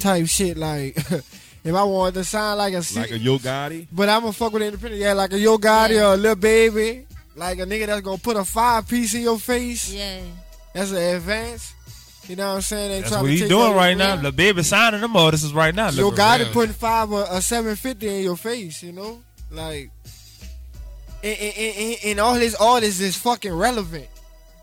type 0.00 0.26
shit. 0.26 0.56
Like 0.56 0.98
if 1.68 1.74
I 1.74 1.82
wanted 1.84 2.14
to 2.14 2.24
sign 2.24 2.56
like 2.58 2.74
a 2.74 2.82
C- 2.82 3.00
like 3.00 3.10
a 3.10 3.18
Yo 3.18 3.38
Gotti? 3.38 3.86
but 3.92 4.08
I'm 4.08 4.20
gonna 4.22 4.32
fuck 4.32 4.52
with 4.52 4.62
independent. 4.62 5.00
Yeah, 5.00 5.12
like 5.12 5.32
a 5.32 5.38
Yo 5.38 5.58
Gotti 5.58 6.00
or 6.00 6.14
a 6.14 6.16
Lil 6.16 6.34
Baby, 6.36 7.06
like 7.36 7.58
a 7.58 7.62
nigga 7.66 7.86
that's 7.86 8.00
gonna 8.00 8.18
put 8.18 8.36
a 8.36 8.44
five 8.44 8.88
piece 8.88 9.14
in 9.14 9.22
your 9.22 9.38
face. 9.38 9.92
Yeah, 9.92 10.20
that's 10.74 10.90
an 10.90 10.96
advance. 11.16 11.74
You 12.28 12.36
know 12.36 12.48
what 12.48 12.54
I'm 12.56 12.60
saying? 12.60 12.90
They 12.90 12.98
That's 13.00 13.10
trying 13.10 13.22
what 13.22 13.26
to 13.28 13.32
he's 13.32 13.40
take 13.40 13.48
doing 13.48 13.74
right 13.74 13.96
now. 13.96 14.16
The 14.16 14.32
baby 14.32 14.62
signing 14.62 15.00
them 15.00 15.16
artists 15.16 15.46
is 15.46 15.54
right 15.54 15.74
now. 15.74 15.88
Yo 15.90 16.08
Look 16.08 16.16
Gotti 16.16 16.42
around. 16.42 16.52
putting 16.52 16.74
five 16.74 17.10
or 17.10 17.24
a 17.30 17.40
seven 17.40 17.74
fifty 17.74 18.06
in 18.08 18.22
your 18.22 18.36
face. 18.36 18.82
You 18.82 18.92
know, 18.92 19.22
like. 19.50 19.90
And, 21.20 21.36
and, 21.36 21.56
and, 21.76 21.96
and 22.04 22.20
all 22.20 22.34
his 22.34 22.54
artists 22.54 23.00
is 23.00 23.16
fucking 23.16 23.52
relevant. 23.52 24.06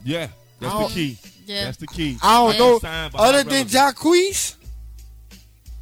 Yeah, 0.06 0.28
that's 0.62 0.74
the 0.88 0.94
key. 0.94 1.18
Yeah. 1.46 1.66
That's 1.66 1.78
the 1.78 1.88
key. 1.88 2.18
I 2.24 2.38
don't 2.56 2.58
know. 2.58 2.76
Other 3.16 3.44
than 3.44 3.68
relevant. 3.68 3.70
Jacquees, 3.70 4.56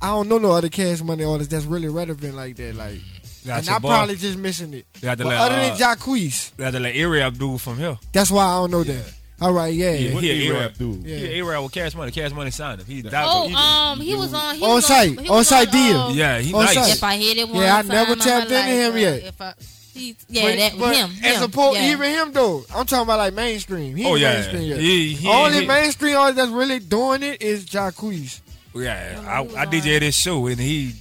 I 0.04 0.08
don't 0.08 0.28
know 0.30 0.38
no 0.38 0.52
other 0.52 0.70
cash 0.70 1.02
money 1.02 1.24
artists 1.24 1.52
that's 1.52 1.66
really 1.66 1.88
relevant 1.88 2.36
like 2.36 2.56
that. 2.58 2.76
Like, 2.76 3.00
Got 3.48 3.60
and 3.60 3.70
I'm 3.70 3.82
probably 3.82 4.16
just 4.16 4.38
missing 4.38 4.74
it. 4.74 4.86
Got 5.02 5.18
But 5.18 5.30
the 5.30 5.36
other 5.36 5.56
uh, 5.56 5.60
than 5.60 5.78
Jacquees, 5.78 6.56
Got 6.58 6.72
the 6.74 6.80
like 6.80 6.96
Arab 6.96 7.38
dude 7.38 7.60
from 7.62 7.78
here. 7.78 7.98
that's 8.12 8.30
why 8.32 8.44
I 8.46 8.56
don't 8.56 8.72
know 8.72 8.84
that. 8.84 9.14
All 9.42 9.52
right, 9.52 9.74
yeah. 9.74 9.92
Yeah, 9.92 10.14
What 10.14 10.24
he 10.24 10.48
a 10.48 10.52
A-Rap 10.52 10.62
Arab 10.62 10.78
dude? 10.78 11.04
Yeah. 11.04 11.18
He 11.18 11.40
a 11.40 11.44
Arab 11.46 11.64
with 11.64 11.72
Cash 11.74 11.96
Money. 11.96 12.12
Cash 12.12 12.32
Money 12.32 12.52
signed 12.52 12.80
him. 12.82 12.86
He 12.88 13.02
died. 13.02 13.26
Oh, 13.28 13.48
he, 13.50 13.56
um, 13.56 14.00
he 14.00 14.16
was 14.16 14.34
on. 14.34 14.56
He 14.56 14.64
On 14.64 14.76
was 14.76 14.86
site. 14.86 15.20
he 15.20 15.28
On 15.28 15.36
was 15.38 15.48
site 15.48 15.68
on, 15.68 15.74
deal. 15.74 15.98
um, 16.00 16.16
Yeah, 16.16 16.40
he 16.40 16.54
On 16.54 16.64
nice. 16.64 16.74
site. 16.76 16.94
If 16.96 17.04
I 17.04 17.18
hit 17.18 17.38
it 17.38 17.50
one 17.50 17.58
Yeah, 17.62 17.78
I 17.78 17.82
time, 17.82 17.88
never 17.90 18.16
tapped 18.16 18.50
might 18.50 18.58
into 18.70 18.72
him 18.72 18.98
yet. 18.98 19.24
uh, 19.24 19.28
If 19.28 19.42
I, 19.42 19.54
he, 19.94 20.16
yeah, 20.30 20.44
But- 20.44 20.58
that 20.58 20.80
but 20.80 20.96
him. 20.96 21.12
As 21.24 21.38
him, 21.38 21.44
opposed, 21.44 21.80
yeah. 21.80 21.92
even 21.92 22.10
him 22.12 22.32
though, 22.32 22.64
I'm 22.74 22.86
talking 22.86 23.04
about 23.04 23.18
like 23.20 23.34
mainstream. 23.34 23.96
He 23.98 24.06
Oh, 24.06 24.10
ain't 24.12 24.20
yeah. 24.20 24.34
mainstream 24.34 24.62
yet. 24.64 24.80
He- 24.80 25.14
he- 25.16 25.28
Only 25.30 25.60
he- 25.62 25.66
mainstream 25.68 26.16
artist 26.18 26.38
that's 26.38 26.52
really 26.52 26.80
doing 26.80 27.24
it 27.24 27.42
is 27.42 27.66
Jacquees. 27.66 28.40
Yeah, 28.76 29.22
I, 29.28 29.42
I 29.62 29.66
DJ 29.66 30.00
this 30.00 30.16
show 30.16 30.48
and 30.48 30.60
he 30.60 30.94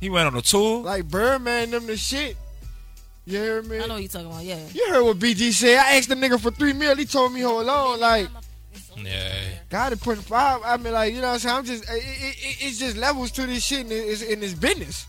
he 0.00 0.10
went 0.10 0.26
on 0.26 0.36
a 0.36 0.42
tour. 0.42 0.82
Like 0.82 1.08
Birdman, 1.08 1.70
them 1.70 1.86
the 1.86 1.96
shit. 1.96 2.36
You 3.24 3.38
hear 3.38 3.62
me? 3.62 3.78
I 3.78 3.86
know 3.86 3.94
what 3.94 4.02
you 4.02 4.08
talking 4.08 4.26
about. 4.30 4.44
Yeah. 4.44 4.58
You 4.72 4.88
heard 4.90 5.02
what 5.04 5.18
BG 5.18 5.52
said. 5.52 5.78
I 5.78 5.96
asked 5.96 6.08
the 6.08 6.14
nigga 6.14 6.40
for 6.40 6.50
three 6.50 6.72
mil. 6.72 6.96
He 6.96 7.04
told 7.04 7.32
me 7.32 7.40
hold 7.42 7.68
on. 7.68 8.00
Like, 8.00 8.28
Yeah. 8.96 9.32
got 9.68 9.90
to 9.90 9.96
put 9.98 10.18
five. 10.18 10.62
I 10.64 10.76
mean, 10.78 10.92
like, 10.94 11.12
you 11.14 11.20
know 11.20 11.28
what 11.28 11.32
I'm 11.34 11.38
saying? 11.40 11.56
I'm 11.56 11.64
just, 11.64 11.84
it, 11.84 11.96
it, 11.96 12.36
it- 12.38 12.56
it's 12.66 12.78
just 12.78 12.96
levels 12.96 13.30
to 13.32 13.46
this 13.46 13.64
shit 13.64 13.80
in 13.80 13.88
it's, 13.92 14.22
in 14.22 14.40
this 14.40 14.54
business. 14.54 15.06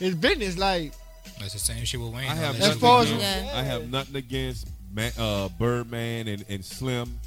It's 0.00 0.16
business. 0.16 0.56
Like, 0.56 0.92
That's 1.38 1.52
the 1.52 1.58
same 1.58 1.84
shit 1.84 2.00
with 2.00 2.14
Wayne. 2.14 2.30
I 2.30 2.34
have 2.34 2.54
As 2.54 2.60
nothing 2.60 2.78
far 2.80 3.02
as- 3.02 3.10
against, 3.10 3.24
Yeah. 3.44 3.52
I 3.58 3.62
have 3.62 3.90
nothing 3.90 4.16
against 4.16 4.68
Man, 4.92 5.12
uh, 5.18 5.48
Birdman 5.50 6.28
and, 6.28 6.44
and 6.48 6.64
Slim. 6.64 7.20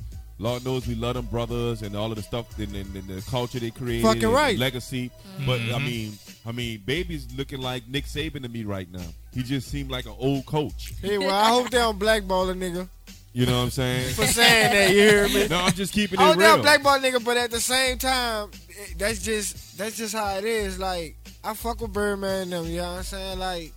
Lord 0.43 0.65
knows 0.65 0.85
we 0.87 0.95
love 0.95 1.13
them 1.15 1.25
brothers 1.27 1.81
and 1.81 1.95
all 1.95 2.11
of 2.11 2.17
the 2.17 2.21
stuff 2.21 2.57
and, 2.59 2.75
and, 2.75 2.95
and 2.95 3.07
the 3.07 3.21
culture 3.31 3.59
they 3.59 3.71
created, 3.71 4.03
Fucking 4.05 4.27
right. 4.29 4.57
legacy. 4.59 5.09
Mm-hmm. 5.37 5.45
But 5.45 5.61
I 5.73 5.79
mean, 5.79 6.11
I 6.45 6.51
mean, 6.51 6.81
baby's 6.85 7.27
looking 7.35 7.61
like 7.61 7.87
Nick 7.87 8.05
Saban 8.05 8.43
to 8.43 8.49
me 8.49 8.65
right 8.65 8.91
now. 8.91 9.05
He 9.33 9.41
just 9.41 9.69
seemed 9.69 9.89
like 9.89 10.05
an 10.05 10.15
old 10.19 10.45
coach. 10.45 10.93
hey, 11.01 11.17
well, 11.17 11.29
I 11.33 11.47
hope 11.47 11.69
they 11.69 11.77
don't 11.77 11.97
blackball 11.97 12.49
a 12.49 12.53
nigga 12.53 12.87
You 13.31 13.45
know 13.45 13.57
what 13.57 13.63
I'm 13.63 13.69
saying? 13.71 14.13
for 14.15 14.25
saying 14.25 14.73
that. 14.73 14.89
You 14.91 14.95
hear 14.99 15.27
me? 15.29 15.47
no, 15.47 15.59
I'm 15.61 15.71
just 15.73 15.93
keeping 15.93 16.19
I 16.19 16.23
it 16.23 16.27
hope 16.27 16.35
they 16.37 16.43
real. 16.43 16.53
don't 16.55 16.61
blackball 16.61 16.95
a 16.95 16.99
nigga, 16.99 17.23
but 17.23 17.37
at 17.37 17.49
the 17.49 17.59
same 17.61 17.97
time, 17.97 18.51
that's 18.97 19.23
just, 19.23 19.77
that's 19.77 19.95
just 19.95 20.13
how 20.13 20.35
it 20.37 20.43
is. 20.43 20.77
Like, 20.77 21.15
I 21.43 21.53
fuck 21.53 21.79
with 21.81 21.93
Birdman 21.93 22.43
and 22.43 22.51
them. 22.51 22.65
You 22.65 22.77
know 22.77 22.91
what 22.91 22.97
I'm 22.97 23.03
saying? 23.03 23.39
Like, 23.39 23.71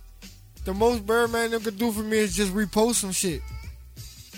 the 0.65 0.73
most 0.73 1.05
Birdman 1.05 1.51
them 1.51 1.63
could 1.63 1.77
do 1.79 1.93
for 1.93 2.01
me 2.03 2.17
is 2.17 2.35
just 2.35 2.53
repost 2.53 2.95
some 2.95 3.13
shit. 3.13 3.41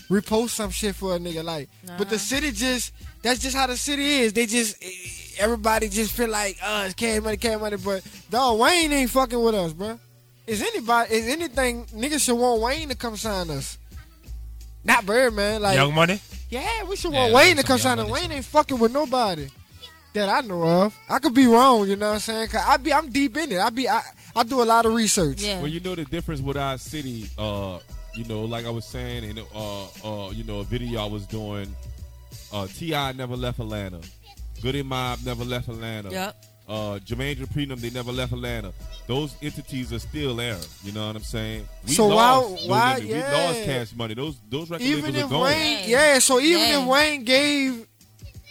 Repost 0.10 0.50
some 0.50 0.72
shit 0.72 0.96
for 0.96 1.16
a 1.16 1.20
nigga. 1.20 1.44
Like, 1.44 1.70
but 1.98 2.10
the 2.10 2.18
city 2.18 2.52
just, 2.52 2.94
that's 3.22 3.40
just 3.40 3.56
how 3.56 3.68
the 3.68 3.78
city 3.78 4.04
is. 4.22 4.34
They 4.34 4.46
just, 4.48 4.76
eh, 4.84 4.88
everybody 5.38 5.88
just 5.88 6.14
feel 6.14 6.30
like, 6.30 6.58
uh, 6.64 6.84
it's 6.86 6.96
cash 6.96 7.22
money, 7.22 7.38
cash 7.38 7.60
money. 7.60 7.78
But, 7.78 8.04
dog, 8.30 8.60
Wayne 8.60 8.92
ain't 8.92 9.12
fucking 9.12 9.42
with 9.42 9.54
us, 9.54 9.74
bro. 9.74 10.00
Is 10.48 10.64
anybody, 10.64 11.14
is 11.14 11.28
anything, 11.28 11.86
niggas 11.88 12.22
should 12.26 12.36
want 12.38 12.60
Wayne 12.62 12.90
to 12.90 12.96
come 12.96 13.16
sign 13.18 13.52
us. 13.52 13.78
Not 14.84 15.06
Birdman. 15.06 15.62
Like, 15.62 15.76
Young 15.76 15.94
Money. 15.94 16.20
yeah, 16.50 16.84
we 16.86 16.96
should 16.96 17.12
Yeah, 17.14 17.20
want 17.22 17.34
like 17.34 17.46
Wayne 17.46 17.58
to 17.58 17.64
come 17.64 17.78
sign 17.78 18.00
us. 18.00 18.10
Wayne 18.10 18.32
ain't 18.32 18.46
fucking 18.46 18.80
with 18.80 18.92
nobody 18.92 19.48
that 20.14 20.28
I 20.28 20.42
know 20.42 20.64
of. 20.64 20.98
I 21.08 21.20
could 21.20 21.36
be 21.36 21.46
wrong, 21.46 21.88
you 21.88 21.96
know 21.98 22.08
what 22.08 22.14
I'm 22.16 22.20
saying? 22.20 22.48
Cause 22.48 22.64
I 22.66 22.78
be, 22.78 22.92
I'm 22.92 23.12
deep 23.12 23.38
in 23.38 23.52
it. 23.52 23.60
I 23.60 23.70
be, 23.70 23.88
I, 23.88 24.02
I 24.36 24.42
do 24.44 24.64
a 24.64 24.66
lot 24.66 24.88
of 24.88 24.94
research. 24.96 25.44
Yeah. 25.44 25.60
Well, 25.60 25.68
you 25.68 25.82
know 25.82 25.94
the 25.94 26.06
difference 26.06 26.42
with 26.42 26.58
our 26.58 26.80
city. 26.80 27.30
Uh, 27.38 27.78
you 28.20 28.26
know, 28.26 28.42
like 28.44 28.66
I 28.66 28.70
was 28.70 28.84
saying 28.86 29.24
in 29.24 29.40
uh, 29.56 29.84
uh, 30.04 30.30
you 30.32 30.44
know, 30.44 30.60
a 30.60 30.64
video 30.64 31.02
I 31.02 31.06
was 31.06 31.26
doing. 31.26 31.74
Uh, 32.52 32.68
T.I. 32.68 33.14
never 33.14 33.36
left 33.38 33.60
Atlanta. 33.60 34.02
Goodie 34.62 34.84
Mob 34.84 35.20
never 35.26 35.46
left 35.46 35.70
Atlanta. 35.70 36.10
Yep. 36.12 36.46
Uh, 36.68 37.00
Jermaine 37.06 37.38
Duprenum, 37.38 37.78
they 37.80 37.90
never 37.92 38.12
left 38.12 38.34
Atlanta. 38.34 38.74
Those 39.08 39.36
entities 39.42 39.94
are 39.94 40.00
still 40.00 40.36
there. 40.36 40.58
You 40.84 40.92
know 40.92 41.08
what 41.08 41.16
I'm 41.16 41.24
saying? 41.24 41.68
We 41.88 41.94
So 41.94 42.08
why- 42.08 42.14
lost, 42.16 42.50
those 42.58 42.68
why- 42.68 43.00
enti- 43.00 43.08
we 43.08 43.22
lost 43.24 43.64
cash 43.64 43.96
money. 43.96 44.14
Those 44.16 44.36
those 44.50 44.70
record 44.70 44.84
Even 44.86 45.06
labels 45.06 45.18
if 45.18 45.26
are 45.26 45.30
gone. 45.30 45.44
Wayne, 45.46 45.90
yeah. 45.90 46.20
So 46.20 46.40
even 46.40 46.60
Yeah. 46.62 46.82
if 46.82 46.88
Wayne 46.88 47.24
gave 47.24 47.88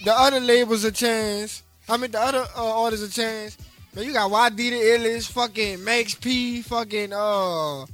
the 0.05 0.13
other 0.19 0.41
labels 0.41 0.85
a 0.85 0.91
chance, 0.93 1.63
I 1.89 1.97
mean, 1.97 2.11
the 2.11 2.21
other 2.21 2.45
uh, 2.57 2.81
artists 2.83 3.07
a 3.07 3.11
chance. 3.21 3.57
Man, 3.95 4.05
you 4.05 4.13
got 4.13 4.31
YD 4.31 4.71
the 4.71 4.81
Illis, 4.95 5.27
fucking 5.29 5.83
Max 5.85 6.15
P, 6.15 6.63
fucking 6.63 7.13
uh, 7.13 7.87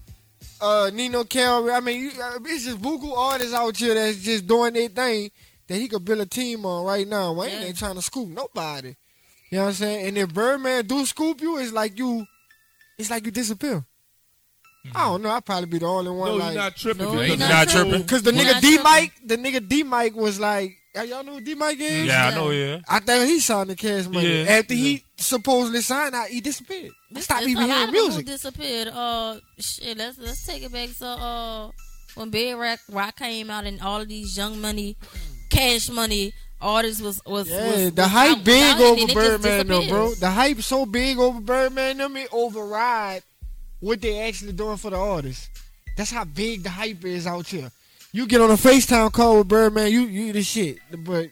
uh, 0.65 0.91
Nino 0.93 1.25
Carey. 1.25 1.71
I 1.71 1.81
mean, 1.81 2.01
you, 2.03 2.11
uh, 2.23 2.39
it's 2.45 2.65
just 2.65 2.81
buku 2.81 3.17
artists 3.17 3.55
out 3.55 3.77
here 3.77 3.95
that's 3.95 4.19
just 4.19 4.47
doing 4.47 4.73
their 4.73 4.89
thing 4.89 5.31
that 5.69 5.77
he 5.77 5.89
could 5.89 6.05
build 6.05 6.21
a 6.21 6.27
team 6.27 6.65
on 6.67 6.85
right 6.85 7.07
now. 7.07 7.33
Wayne 7.33 7.51
Yeah. 7.51 7.67
ain't 7.67 7.79
trying 7.79 7.95
to 7.97 8.03
scoop 8.03 8.29
nobody. 8.29 8.95
You 9.51 9.59
know 9.59 9.65
what 9.65 9.69
I'm 9.69 9.75
saying? 9.75 10.07
And 10.09 10.19
if 10.19 10.33
Birdman 10.35 10.87
do 10.87 11.05
scoop 11.07 11.41
you, 11.41 11.59
it's 11.59 11.73
like 11.73 11.99
you, 11.99 12.27
it's 12.99 13.11
like 13.11 13.25
you 13.25 13.31
disappear. 13.31 13.85
I 14.95 15.05
don't 15.05 15.23
know. 15.23 15.31
I'd 15.31 15.45
probably 15.47 15.67
be 15.67 15.79
the 15.79 15.87
only 15.87 16.11
one. 16.11 16.29
No, 16.31 16.37
like, 16.37 16.55
you're 16.55 16.63
not 16.63 16.77
tripping. 16.77 17.05
No, 17.07 17.13
because 17.13 17.29
you're 17.29 17.37
the 17.39 17.49
not 17.49 17.69
tripping. 17.69 18.07
Cause 18.07 18.23
the 18.23 18.35
You're 18.35 18.45
nigga 18.45 18.61
D 18.61 18.79
Mike, 18.83 19.13
the 19.25 19.37
nigga 19.39 19.67
D 19.69 19.83
Mike 19.83 20.15
was 20.15 20.39
like, 20.39 20.71
"Hey, 20.71 20.77
y'all 21.03 21.25
know 21.25 21.35
who 21.35 21.41
D 21.41 21.55
Mike 21.55 21.81
is? 21.81 22.07
Yeah, 22.07 22.29
I 22.29 22.35
know. 22.35 22.51
Yeah. 22.51 22.81
I 22.89 23.01
think 23.01 23.29
he 23.29 23.41
signed 23.41 23.71
the 23.71 23.77
cash 23.77 24.07
money. 24.07 24.45
Yeah. 24.45 24.51
After 24.51 24.75
he 24.75 25.03
supposedly 25.17 25.81
signed 25.81 26.15
out, 26.15 26.29
he 26.29 26.41
disappeared. 26.41 26.93
Stop 27.19 27.41
It's 27.43 27.49
even 27.51 27.65
a 27.65 27.67
lot 27.67 27.75
hearing 27.75 27.89
of 27.89 27.93
people 27.95 28.09
music. 28.09 28.27
disappeared. 28.27 28.89
Uh, 28.89 29.37
shit. 29.59 29.99
Let's 29.99 30.19
let's 30.19 30.47
take 30.47 30.63
it 30.63 30.73
back 30.73 30.91
So, 30.91 31.07
uh 31.07 31.71
when 32.15 32.31
Big 32.31 32.55
Rock, 32.57 32.79
Rock 32.93 33.17
came 33.17 33.51
out 33.51 33.65
and 33.65 33.81
all 33.83 34.01
of 34.01 34.07
these 34.09 34.37
Young 34.37 34.61
Money, 34.61 34.97
Cash 35.51 35.91
Money 35.91 36.33
artists 36.61 37.03
was 37.03 37.21
was 37.27 37.51
Yeah, 37.51 37.67
was, 37.67 37.93
the 37.93 38.03
was 38.03 38.11
hype 38.11 38.39
out- 38.39 38.45
big 38.45 38.63
out 38.63 38.73
and 38.77 38.83
over 38.83 38.95
then 38.95 39.07
they 39.09 39.15
just 39.15 39.43
Birdman 39.43 39.67
though, 39.67 39.89
bro. 39.89 40.15
The 40.15 40.31
hype 40.31 40.63
so 40.63 40.87
big 40.87 41.19
over 41.19 41.41
Birdman, 41.41 41.97
them 41.99 42.17
it 42.17 42.29
override 42.33 43.23
what 43.81 44.01
they 44.01 44.21
actually 44.21 44.53
doing 44.53 44.77
for 44.77 44.91
the 44.91 44.97
artists. 44.97 45.51
That's 45.97 46.11
how 46.11 46.25
big 46.25 46.63
the 46.63 46.71
hype 46.71 47.05
is 47.05 47.27
out 47.27 47.47
here. 47.49 47.71
You 48.15 48.29
get 48.29 48.41
on 48.41 48.49
a 48.49 48.55
FaceTime 48.55 49.11
call 49.13 49.39
with 49.39 49.49
Birdman, 49.49 49.91
you 49.91 50.03
you 50.03 50.33
the 50.33 50.43
shit, 50.45 50.79
but 51.05 51.31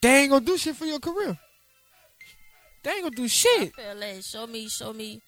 they 0.00 0.22
ain't 0.22 0.30
gonna 0.30 0.42
do 0.42 0.56
shit 0.56 0.74
for 0.74 0.86
your 0.86 0.98
career. 0.98 1.38
They 2.82 2.90
ain't 2.92 3.02
gonna 3.02 3.14
do 3.14 3.28
shit. 3.28 3.70
I 3.78 3.82
feel 3.82 3.94
like 4.00 4.22
show 4.22 4.46
me, 4.46 4.68
show 4.70 4.94
me, 4.94 5.20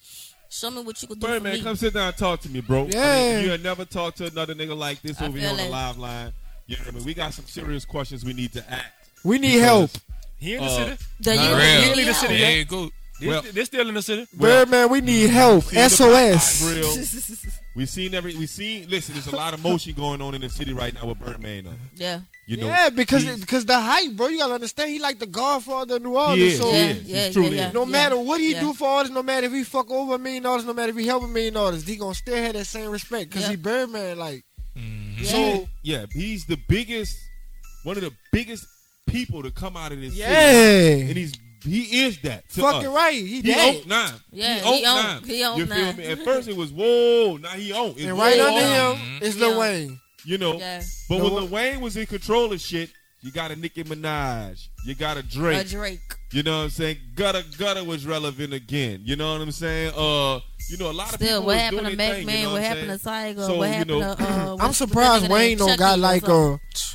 show 0.49 0.71
me 0.71 0.81
what 0.83 1.03
you 1.03 1.09
could 1.09 1.21
do 1.21 1.27
Birdman, 1.27 1.63
come 1.63 1.77
sit 1.77 1.93
down 1.93 2.09
and 2.09 2.17
talk 2.17 2.41
to 2.41 2.49
me, 2.49 2.63
bro. 2.63 2.85
I 2.85 2.89
Yeah. 2.89 3.35
mean, 3.35 3.45
you 3.45 3.51
had 3.51 3.63
never 3.63 3.85
talked 3.85 4.17
to 4.19 4.27
another 4.27 4.55
nigga 4.55 4.75
like 4.75 5.03
this 5.03 5.21
I 5.21 5.27
over 5.27 5.37
here 5.37 5.51
on 5.51 5.57
feel 5.57 5.67
the 5.67 5.71
live 5.71 5.99
line. 5.99 6.33
You 6.67 6.77
know 6.79 6.85
what 6.85 6.89
I 6.95 6.97
mean? 6.97 7.05
We 7.05 7.13
got 7.13 7.35
some 7.35 7.45
serious 7.45 7.85
questions 7.85 8.25
we 8.25 8.33
need 8.33 8.55
to 8.55 8.71
ask. 8.73 8.87
We 9.25 9.39
need 9.39 9.59
help. 9.59 9.91
He 10.39 10.55
in 10.55 10.63
the 10.65 10.67
Uh, 10.71 10.77
city. 10.97 11.03
The 11.21 11.33
He 11.37 11.45
youth 11.47 11.59
ain't 11.61 11.97
need 11.97 12.01
in 12.03 12.07
the 12.09 12.15
city 12.15 12.39
There 12.39 12.51
yet. 12.53 12.57
you 12.59 12.65
go. 12.65 12.91
They- 13.23 13.29
Well- 13.29 13.43
They're 13.43 13.65
still 13.65 13.89
in 13.89 13.95
the 13.95 14.03
city. 14.03 14.27
Birdman, 14.35 14.91
we 14.91 15.01
need 15.01 15.31
help. 15.31 15.65
SOS. 15.65 16.63
Grill. 16.63 16.97
We 17.75 17.87
seen 17.87 18.13
every. 18.15 18.37
We 18.37 18.45
seen. 18.47 18.87
Listen, 18.91 19.15
there's 19.15 19.29
a 19.29 19.35
lot 19.35 19.55
of 19.55 19.63
motion 19.63 19.95
going 19.95 20.21
on 20.21 20.35
in 20.35 20.43
the 20.43 20.51
city 20.51 20.75
right 20.75 20.93
now 20.93 21.07
with 21.07 21.19
Birdman. 21.19 21.65
Though. 21.65 21.71
Yeah. 21.97 22.21
You 22.47 22.59
know. 22.59 22.67
yeah, 22.67 22.91
because 22.91 23.25
because 23.41 23.65
the 23.65 23.81
hype, 23.81 24.13
bro. 24.13 24.27
You 24.29 24.41
gotta 24.41 24.53
understand. 24.53 24.91
He 24.91 24.99
like 24.99 25.19
the 25.19 25.27
Godfather 25.27 25.97
of 25.97 26.03
New 26.03 26.15
Orleans. 26.15 26.37
He 26.39 26.49
is, 26.49 26.59
so 26.59 26.71
Yeah, 26.71 26.79
yeah, 26.89 26.93
He 26.93 27.13
yeah, 27.15 27.31
truly 27.31 27.57
yeah. 27.57 27.69
is. 27.69 27.73
no 27.75 27.87
matter 27.87 28.19
what 28.19 28.43
he 28.43 28.53
Yeah. 28.53 28.61
do 28.61 28.75
for 28.75 28.87
artists, 28.87 29.15
no 29.15 29.23
matter 29.23 29.47
if 29.47 29.53
he 29.55 29.65
fuck 29.65 29.91
over 29.91 30.17
a 30.17 30.19
million 30.19 30.43
dollars, 30.43 30.67
no 30.67 30.75
matter 30.75 30.91
if 30.91 30.99
he 30.99 31.07
help 31.07 31.23
a 31.23 31.29
million 31.29 31.55
dollars, 31.55 31.87
he 31.87 31.97
gonna 31.97 32.15
still 32.15 32.37
have 32.37 32.53
that 32.53 32.67
same 32.67 32.91
respect 32.91 33.31
because 33.31 33.45
Yeah. 33.45 33.51
he 33.53 33.57
Birdman. 33.57 34.19
Like 34.19 34.45
mm-hmm. 34.77 35.23
Yeah. 35.25 35.31
so, 35.31 35.69
Yeah, 35.83 36.05
he's 36.13 36.45
the 36.45 36.59
biggest, 36.69 37.17
one 37.85 37.97
of 37.97 38.03
the 38.03 38.13
biggest 38.33 38.67
people 39.07 39.43
to 39.45 39.51
come 39.51 39.79
out 39.79 39.93
of 39.93 40.01
this 40.01 40.13
Yeah. 40.13 40.29
city. 40.53 41.01
And 41.09 41.17
he's 41.17 41.33
he 41.63 42.05
is 42.05 42.19
that. 42.23 42.49
to 42.51 42.61
fucking 42.61 42.89
us. 42.89 42.95
right. 42.95 43.15
He, 43.15 43.27
He 43.27 43.43
that. 43.43 43.75
owned 43.77 43.87
nine. 43.89 44.13
Yeah, 44.33 44.55
he 44.55 44.61
he 44.61 44.85
owned 44.87 44.87
owned- 44.87 45.07
nine. 45.07 45.23
he 45.25 45.45
owned 45.45 45.59
you 45.59 45.67
feel 45.67 45.77
nine. 45.85 45.97
me? 45.97 46.07
At 46.07 46.19
first 46.25 46.49
it 46.49 46.57
was 46.57 46.71
whoa, 46.73 47.39
now 47.41 47.49
he 47.51 47.73
owned. 47.73 47.95
It's 47.97 48.05
and 48.07 48.19
right 48.19 48.39
whoa, 48.39 48.47
under 48.47 48.83
owned. 48.83 48.99
him 48.99 49.23
is 49.23 49.37
Yeah. 49.37 49.47
Lil 49.47 49.61
Wayne. 49.61 50.01
You 50.25 50.39
know, 50.39 50.59
Yeah. 50.59 50.83
but 51.09 51.19
No, 51.19 51.25
when 51.25 51.33
what- 51.35 51.43
Lil 51.45 51.51
Wayne 51.51 51.81
was 51.81 51.97
in 51.97 52.07
control 52.07 52.53
of 52.53 52.61
shit, 52.61 52.91
you 53.23 53.31
got 53.31 53.51
a 53.53 53.57
Nicki 53.57 53.85
Minaj, 53.85 54.67
you 54.87 54.95
got 54.95 55.17
a 55.17 55.23
Drake. 55.23 55.67
A 55.67 55.69
Drake. 55.69 56.01
You 56.33 56.43
know 56.43 56.59
what 56.59 56.65
I'm 56.65 56.71
saying? 56.71 56.97
Gudda 57.15 57.43
Gudda 57.57 57.85
was 57.85 58.07
relevant 58.07 58.53
again. 58.55 59.03
You 59.05 59.17
know 59.17 59.33
what 59.33 59.43
I'm 59.43 59.53
saying? 59.53 59.93
Uh, 59.97 60.41
you 60.71 60.79
know 60.79 60.91
a 60.91 60.93
lot 60.93 61.13
of 61.13 61.21
people. 61.21 61.27
Still, 61.27 61.41
people 61.41 61.47
what 61.47 61.59
happened 61.59 61.87
to 61.89 61.97
Mac 61.97 62.13
thing, 62.15 62.27
Man? 62.27 62.37
you 62.39 62.43
know 62.45 62.53
what 62.53 62.63
I'm 62.63 62.65
happened 62.65 63.01
to? 63.01 63.09
Tyga? 63.09 63.47
So, 63.47 63.55
what 63.57 63.79
you 63.79 63.85
know- 63.85 64.01
to? 64.01 64.07
Uh, 64.11 64.15
I'm 64.17 64.47
what's- 64.49 64.63
what's 64.63 64.77
surprised 64.79 65.29
Wayne 65.29 65.59
don't 65.59 65.69
Chucky 65.69 65.79
got 65.79 65.99
like 65.99 66.23
a 66.27 66.29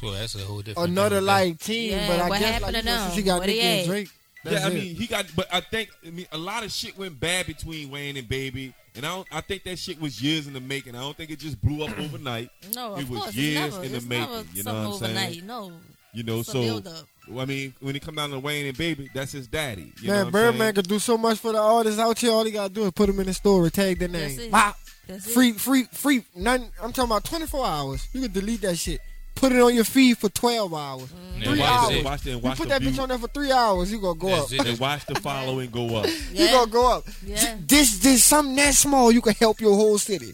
Well, 0.01 0.13
that's 0.13 0.35
a 0.35 0.39
whole 0.39 0.61
different. 0.63 0.89
another 0.89 1.17
thing, 1.17 1.25
like 1.25 1.59
team, 1.59 1.91
Yeah, 1.91 2.07
but 2.07 2.19
I 2.19 2.29
what 2.29 2.39
guess 2.39 2.51
happened 2.51 2.73
like 2.73 2.81
to 2.81 2.85
them? 2.85 3.01
since 3.03 3.15
he 3.15 3.21
got 3.21 3.39
Where 3.39 3.47
Nicki 3.47 3.61
and 3.61 3.91
at? 3.91 4.07
Drake. 4.49 4.59
Yeah, 4.59 4.67
I 4.67 4.69
it. 4.71 4.73
mean, 4.73 4.95
he 4.95 5.07
got, 5.07 5.25
but 5.35 5.47
I 5.53 5.61
think 5.61 5.89
I 6.05 6.09
mean, 6.09 6.27
a 6.31 6.37
lot 6.37 6.63
of 6.63 6.71
shit 6.71 6.97
went 6.97 7.19
bad 7.19 7.45
between 7.47 7.89
Wayne 7.89 8.17
and 8.17 8.27
Baby, 8.27 8.73
and 8.95 9.05
I 9.05 9.09
don't, 9.15 9.27
I 9.31 9.41
think 9.41 9.63
that 9.63 9.77
shit 9.79 9.99
was 10.01 10.21
years 10.21 10.47
in 10.47 10.53
the 10.53 10.59
making. 10.61 10.95
I 10.95 10.99
don't 11.01 11.15
think 11.15 11.31
it 11.31 11.39
just 11.39 11.61
blew 11.61 11.83
up 11.85 11.97
overnight. 11.99 12.49
No, 12.75 12.95
it 12.95 13.03
of 13.03 13.09
was 13.09 13.19
course, 13.21 13.35
years 13.35 13.73
never, 13.73 13.83
in 13.85 13.91
the 13.93 14.01
making. 14.01 14.47
You 14.53 14.63
know 14.63 14.71
something 14.71 14.73
what 14.73 14.93
I'm 14.93 14.93
saying? 15.15 15.17
overnight. 15.17 15.43
No, 15.43 15.71
You 16.13 16.23
know, 16.23 16.39
It's 16.39 16.49
a 16.49 16.51
so 16.51 16.61
build-up. 16.61 17.05
I 17.37 17.45
mean, 17.45 17.73
when 17.81 17.95
it 17.95 18.01
come 18.01 18.15
down 18.15 18.29
to 18.31 18.39
Wayne 18.39 18.65
and 18.67 18.77
Baby, 18.77 19.09
that's 19.13 19.33
his 19.33 19.47
daddy. 19.47 19.91
You 20.01 20.07
know 20.07 20.13
Man, 20.13 20.19
what 20.19 20.25
I'm 20.27 20.31
Birdman 20.31 20.59
saying? 20.59 20.73
could 20.75 20.87
do 20.87 20.99
so 20.99 21.17
much 21.17 21.39
for 21.39 21.51
the 21.51 21.59
artists 21.59 21.99
out 21.99 22.17
here. 22.17 22.31
All 22.31 22.45
he 22.45 22.51
gotta 22.51 22.73
do 22.73 22.85
is 22.85 22.91
put 22.91 23.07
them 23.07 23.19
in 23.19 23.25
the 23.27 23.33
story, 23.33 23.69
tag 23.69 23.99
their 23.99 24.07
That's 24.07 24.37
name. 24.37 24.47
it. 24.47 24.51
Wow. 24.53 24.73
That's 25.07 25.27
it. 25.27 25.31
Free, 25.31 25.51
free, 25.53 25.83
free. 25.91 26.23
Nothing. 26.35 26.69
I'm 26.81 26.93
talking 26.93 27.11
about 27.11 27.25
24 27.25 27.65
hours. 27.65 28.07
You 28.13 28.21
can 28.21 28.31
delete 28.31 28.61
that 28.61 28.77
shit. 28.77 28.99
Put 29.37 29.51
it 29.51 29.61
on 29.61 29.73
your 29.75 29.83
feed 29.83 30.17
for 30.17 30.29
12 30.29 30.73
hours. 30.73 31.03
Mm-hmm. 31.03 31.41
Three 31.43 31.59
watch 31.59 31.69
hours. 31.69 32.03
watch 32.03 32.25
it, 32.27 32.33
and 32.33 32.43
you 32.43 32.49
put 32.49 32.57
the 32.59 32.65
that 32.67 32.81
bitch 32.81 32.99
on 32.99 33.09
there 33.09 33.17
for 33.19 33.27
three 33.27 33.51
hours. 33.51 33.91
You 33.91 33.99
gonna 34.01 34.17
go 34.19 34.27
That's 34.29 34.53
up. 34.53 34.59
it. 34.65 34.67
and 34.67 34.79
watch 34.79 35.05
the 35.05 35.15
following 35.21 35.69
go 35.69 35.95
up. 35.97 36.07
you 36.07 36.13
Yeah. 36.33 36.51
gonna 36.51 36.71
go 36.71 36.91
up. 36.97 37.03
Yeah. 37.25 37.55
This, 37.65 37.99
this, 37.99 38.23
something 38.23 38.55
that 38.55 38.73
small, 38.73 39.11
you 39.11 39.21
can 39.21 39.33
help 39.35 39.61
your 39.61 39.75
whole 39.75 39.97
city. 39.99 40.33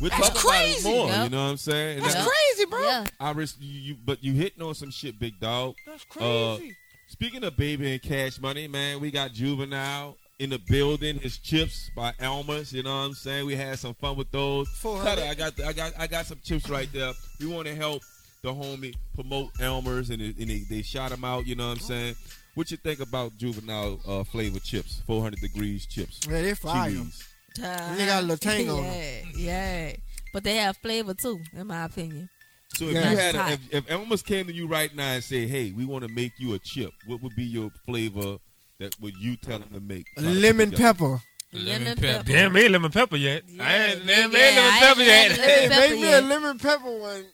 We'll 0.00 0.10
That's 0.10 0.28
talk 0.30 0.42
about 0.42 0.54
it 0.54 0.58
crazy. 0.72 0.88
more. 0.88 1.06
Yep. 1.06 1.24
You 1.24 1.30
know 1.30 1.44
what 1.44 1.50
I'm 1.52 1.56
saying? 1.56 1.96
And 1.98 2.04
That's 2.04 2.14
that- 2.16 2.26
crazy, 2.28 2.68
bro. 2.68 2.82
Yeah. 2.82 3.06
I 3.20 3.30
res- 3.30 3.56
you, 3.60 3.80
you, 3.80 3.96
but 4.04 4.22
you 4.24 4.32
hitting 4.32 4.62
on 4.62 4.74
some 4.74 4.90
shit, 4.90 5.18
big 5.18 5.38
dog. 5.38 5.76
That's 5.86 6.04
Uh, 6.18 6.56
crazy. 6.58 6.76
speaking 7.08 7.44
of 7.44 7.56
baby 7.56 7.92
and 7.92 8.02
cash 8.02 8.40
money, 8.40 8.66
man, 8.66 8.98
we 9.00 9.12
got 9.12 9.32
Juvenile 9.32 10.16
in 10.38 10.50
the 10.50 10.58
building. 10.58 11.18
His 11.18 11.38
chips 11.38 11.90
by 11.96 12.12
Elmer's. 12.18 12.72
You 12.72 12.82
know 12.82 12.90
what 12.96 13.04
I'm 13.06 13.14
saying? 13.14 13.46
We 13.46 13.54
had 13.56 13.78
some 13.78 13.94
fun 13.94 14.16
with 14.16 14.30
those. 14.30 14.68
400. 14.80 15.08
Cutter, 15.08 15.28
I 15.30 15.34
got, 15.34 15.56
the, 15.56 15.66
I 15.66 15.72
got, 15.72 15.92
I 15.98 16.06
got 16.06 16.26
some 16.26 16.38
chips 16.44 16.68
right 16.68 16.88
there. 16.92 17.12
We 17.40 17.46
want 17.46 17.66
to 17.68 17.74
help 17.74 18.02
the 18.42 18.52
homie 18.52 18.94
promote 19.14 19.50
Elmer's, 19.60 20.10
and, 20.10 20.20
it, 20.20 20.36
and 20.38 20.48
they, 20.50 20.62
they 20.68 20.82
shot 20.82 21.12
him 21.12 21.24
out. 21.24 21.46
You 21.46 21.54
know 21.54 21.68
what 21.68 21.78
I'm 21.78 21.84
saying? 21.84 22.14
What 22.54 22.70
you 22.70 22.76
think 22.76 23.00
about 23.00 23.36
Juvenile 23.38 24.00
uh, 24.06 24.24
flavor 24.24 24.58
chips? 24.58 25.02
400 25.06 25.40
degrees 25.40 25.86
chips. 25.86 26.20
Yeah, 26.28 26.42
they 26.42 26.54
fire. 26.54 26.90
Chee 26.90 26.98
Wees. 26.98 27.28
They 27.56 28.06
got 28.06 28.20
a 28.20 28.22
little 28.22 28.36
tang 28.38 28.68
on 28.70 28.82
yeah, 28.84 29.20
yeah. 29.36 29.92
But 30.32 30.42
they 30.44 30.56
have 30.56 30.76
flavor 30.78 31.14
too, 31.14 31.40
in 31.54 31.66
my 31.66 31.84
opinion. 31.84 32.28
So 32.74 32.86
if 32.86 32.92
Yeah. 32.94 33.10
you 33.10 33.16
had, 33.16 33.34
a, 33.34 33.52
if, 33.52 33.60
if 33.74 33.90
Elmer's 33.90 34.22
came 34.22 34.46
to 34.46 34.52
you 34.54 34.66
right 34.66 34.94
now 34.94 35.12
and 35.12 35.22
say, 35.22 35.46
"Hey, 35.46 35.72
we 35.76 35.84
want 35.84 36.06
to 36.06 36.12
make 36.12 36.32
you 36.38 36.54
a 36.54 36.58
chip," 36.58 36.90
what 37.06 37.22
would 37.22 37.36
be 37.36 37.44
your 37.44 37.70
flavor 37.84 38.38
that 38.82 39.00
would 39.00 39.16
you 39.16 39.36
tell 39.36 39.58
them 39.58 39.70
to 39.72 39.80
make? 39.80 40.06
Try 40.14 40.24
to 40.24 40.30
Lemon 40.30 40.70
pepper. 40.72 41.20
Lemon 41.52 41.96
pepper. 41.96 42.00
pepper. 42.00 42.22
They 42.24 42.38
ain't 42.62 42.72
lemon 42.72 42.90
pepper 42.90 43.16
yet. 43.16 43.42
I 43.60 43.76
ain't, 43.84 44.06
they 44.06 44.12
ain't 44.14 44.32
yeah, 44.32 44.38
made 44.38 44.54
lemon 44.56 44.72
I 44.72 44.78
pepper 44.80 45.00
yet. 45.02 45.30
had 45.32 45.40
Hey, 45.40 45.68
Lemon 45.68 45.90
make 45.90 46.00
me 46.00 46.12
a 46.12 46.20
lemon 46.22 46.58
pepper 46.58 46.98
one 46.98 47.24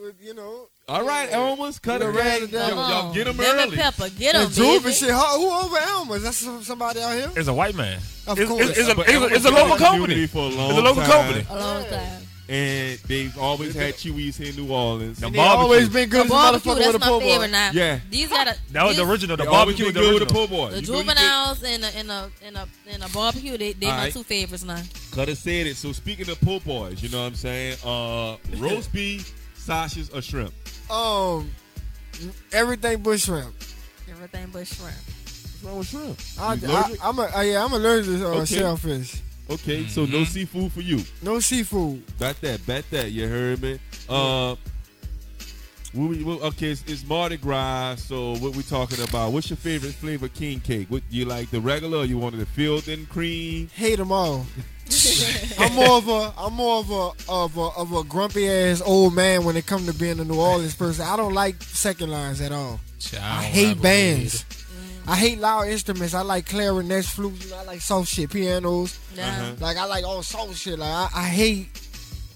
with 0.00 0.14
you 0.22 0.34
know. 0.34 0.68
All 0.88 1.06
right, 1.06 1.32
Elmer's, 1.32 1.78
cut 1.78 2.02
it 2.02 2.06
right. 2.06 2.14
red. 2.42 2.50
Y'all, 2.50 2.68
y'all 2.70 3.14
get 3.14 3.24
them 3.24 3.36
Lemon 3.36 3.68
early. 3.68 3.76
pepper, 3.76 4.08
get 4.18 4.34
them, 4.34 4.50
Juve 4.50 4.82
baby. 4.82 4.94
shit. 4.94 5.10
Who 5.10 5.14
who 5.16 5.50
over 5.50 5.76
Elmer's? 5.78 6.22
That's 6.22 6.38
somebody 6.66 7.00
out 7.00 7.14
here. 7.14 7.30
It's 7.36 7.48
a 7.48 7.54
white 7.54 7.74
man. 7.74 7.98
Of 8.26 8.38
it's, 8.38 8.48
course. 8.50 8.68
It's, 8.68 8.78
it's 8.78 8.88
a, 8.88 9.00
it's, 9.00 9.10
a, 9.10 9.26
it's 9.36 9.44
a 9.46 9.50
local 9.50 9.76
company. 9.76 10.26
for 10.26 10.38
a 10.38 10.48
long 10.48 10.70
It's 10.70 10.78
a 10.78 10.82
local 10.82 11.02
time. 11.02 11.10
company. 11.10 11.46
A 11.48 11.58
long 11.58 11.84
time. 11.86 12.22
And 12.52 12.98
they've 13.06 13.38
always 13.38 13.74
had 13.74 13.96
Chee 13.96 14.10
Wees 14.10 14.36
here 14.36 14.50
in 14.50 14.56
New 14.56 14.70
Orleans. 14.70 15.18
The 15.18 15.30
they 15.30 15.36
barbecue. 15.38 15.62
always 15.62 15.88
been 15.88 16.08
good 16.10 16.20
The 16.20 16.24
as 16.24 16.30
a 16.30 16.32
barbecue, 16.34 16.72
motherfucker 16.72 16.76
that's 16.78 16.86
with 16.92 16.96
a 16.96 16.98
my 16.98 17.06
po' 17.06 17.20
favorite 17.20 17.46
boy. 17.46 17.52
now. 17.52 17.70
Yeah. 17.72 17.98
These 18.10 18.28
got 18.28 18.48
a, 18.48 18.56
That 18.72 18.84
was 18.84 18.96
the 18.96 19.06
original. 19.08 19.36
The 19.38 19.44
barbecue 19.44 19.86
been 19.86 19.86
was 19.86 19.94
the 19.94 20.00
good 20.00 20.14
with 20.14 20.22
a 20.22 20.26
original. 20.26 20.46
po' 20.48 20.54
boy. 20.54 20.70
The 20.72 20.80
You 20.80 20.86
juveniles 20.86 21.62
and 21.62 21.84
a, 21.84 21.96
and 21.96 22.10
a, 22.10 22.30
and 22.44 22.56
a, 22.58 22.68
and 22.90 23.02
a 23.04 23.08
barbecue, 23.08 23.56
they, 23.56 23.72
they 23.72 23.86
All 23.86 23.92
my 23.92 23.98
right. 24.04 24.12
two 24.12 24.22
favorites 24.22 24.64
now. 24.64 24.82
Cutter 25.12 25.34
said 25.34 25.66
it. 25.66 25.76
So 25.76 25.92
speaking 25.92 26.28
of 26.28 26.38
po' 26.42 26.60
boys, 26.60 27.02
you 27.02 27.08
know 27.08 27.22
what 27.22 27.28
I'm 27.28 27.34
saying? 27.36 27.78
Uh, 27.84 28.36
roast 28.58 28.92
beef, 28.92 29.32
sausages, 29.56 30.10
or 30.10 30.20
shrimp. 30.20 30.52
Um, 30.90 31.50
everything 32.52 33.02
bush 33.02 33.24
shrimp. 33.24 33.54
Everything 34.10 34.48
but 34.52 34.66
shrimp. 34.66 34.92
What's 35.62 35.64
wrong 35.64 35.78
with 35.78 35.88
shrimp? 35.88 36.20
I, 36.38 36.54
You 36.54 36.68
I, 36.68 36.80
allergic? 36.80 37.04
I'm 37.06 37.18
a, 37.18 37.22
uh, 37.34 37.40
yeah, 37.40 37.64
I'm 37.64 37.72
allergic 37.72 38.18
to 38.18 38.26
uh, 38.26 38.30
Okay. 38.42 38.56
shellfish. 38.56 39.22
Okay, 39.50 39.86
so 39.86 40.02
Mm-hmm. 40.04 40.12
no 40.12 40.24
seafood 40.24 40.72
for 40.72 40.80
you. 40.80 41.00
No 41.22 41.40
seafood. 41.40 42.02
Bet 42.18 42.40
that, 42.40 42.64
bet 42.66 42.88
that. 42.90 43.10
You 43.12 43.28
heard 43.28 43.60
me. 43.62 43.78
Uh, 44.08 44.56
what 45.92 46.08
we, 46.08 46.24
what, 46.24 46.40
okay, 46.42 46.70
it's, 46.70 46.82
it's 46.86 47.04
Mardi 47.06 47.36
Gras. 47.36 47.96
So 47.96 48.34
what 48.36 48.56
we 48.56 48.62
talking 48.62 49.02
about? 49.04 49.32
What's 49.32 49.50
your 49.50 49.58
favorite 49.58 49.92
flavor 49.92 50.28
king 50.28 50.60
cake? 50.60 50.86
What 50.90 51.02
you 51.10 51.26
like 51.26 51.50
the 51.50 51.60
regular? 51.60 51.98
or 51.98 52.04
You 52.06 52.16
wanted 52.18 52.38
the 52.40 52.46
filled 52.46 52.88
in 52.88 53.04
cream? 53.06 53.68
Hate 53.74 53.96
them 53.98 54.10
all. 54.10 54.46
I'm 55.58 55.74
more 55.74 55.96
of 55.98 56.08
a 56.08 56.32
I'm 56.36 56.52
more 56.54 56.78
of 56.80 56.90
a 56.90 57.10
of 57.30 57.56
a 57.56 57.60
of 57.78 57.92
a 57.92 58.04
grumpy 58.04 58.48
ass 58.48 58.82
old 58.84 59.14
man 59.14 59.44
when 59.44 59.56
it 59.56 59.66
comes 59.66 59.86
to 59.90 59.94
being 59.98 60.18
a 60.20 60.24
New 60.24 60.38
Orleans 60.40 60.74
person. 60.74 61.04
I 61.06 61.16
don't 61.16 61.32
like 61.34 61.62
second 61.62 62.10
lines 62.10 62.40
at 62.40 62.52
all. 62.52 62.78
I 63.20 63.42
hate 63.42 63.80
bands. 63.82 64.44
I 65.06 65.16
hate 65.16 65.38
loud 65.38 65.68
instruments. 65.68 66.14
I 66.14 66.22
like 66.22 66.46
clarinets, 66.46 67.08
flutes. 67.10 67.52
I 67.52 67.64
like 67.64 67.80
soft 67.80 68.08
shit, 68.12 68.30
pianos. 68.30 68.98
Yeah. 69.16 69.28
Uh-huh. 69.28 69.52
Like 69.60 69.76
I 69.76 69.84
like 69.86 70.04
all 70.04 70.22
soft 70.22 70.56
shit. 70.56 70.78
Like 70.78 70.88
I, 70.90 71.08
I 71.14 71.24
hate. 71.24 71.68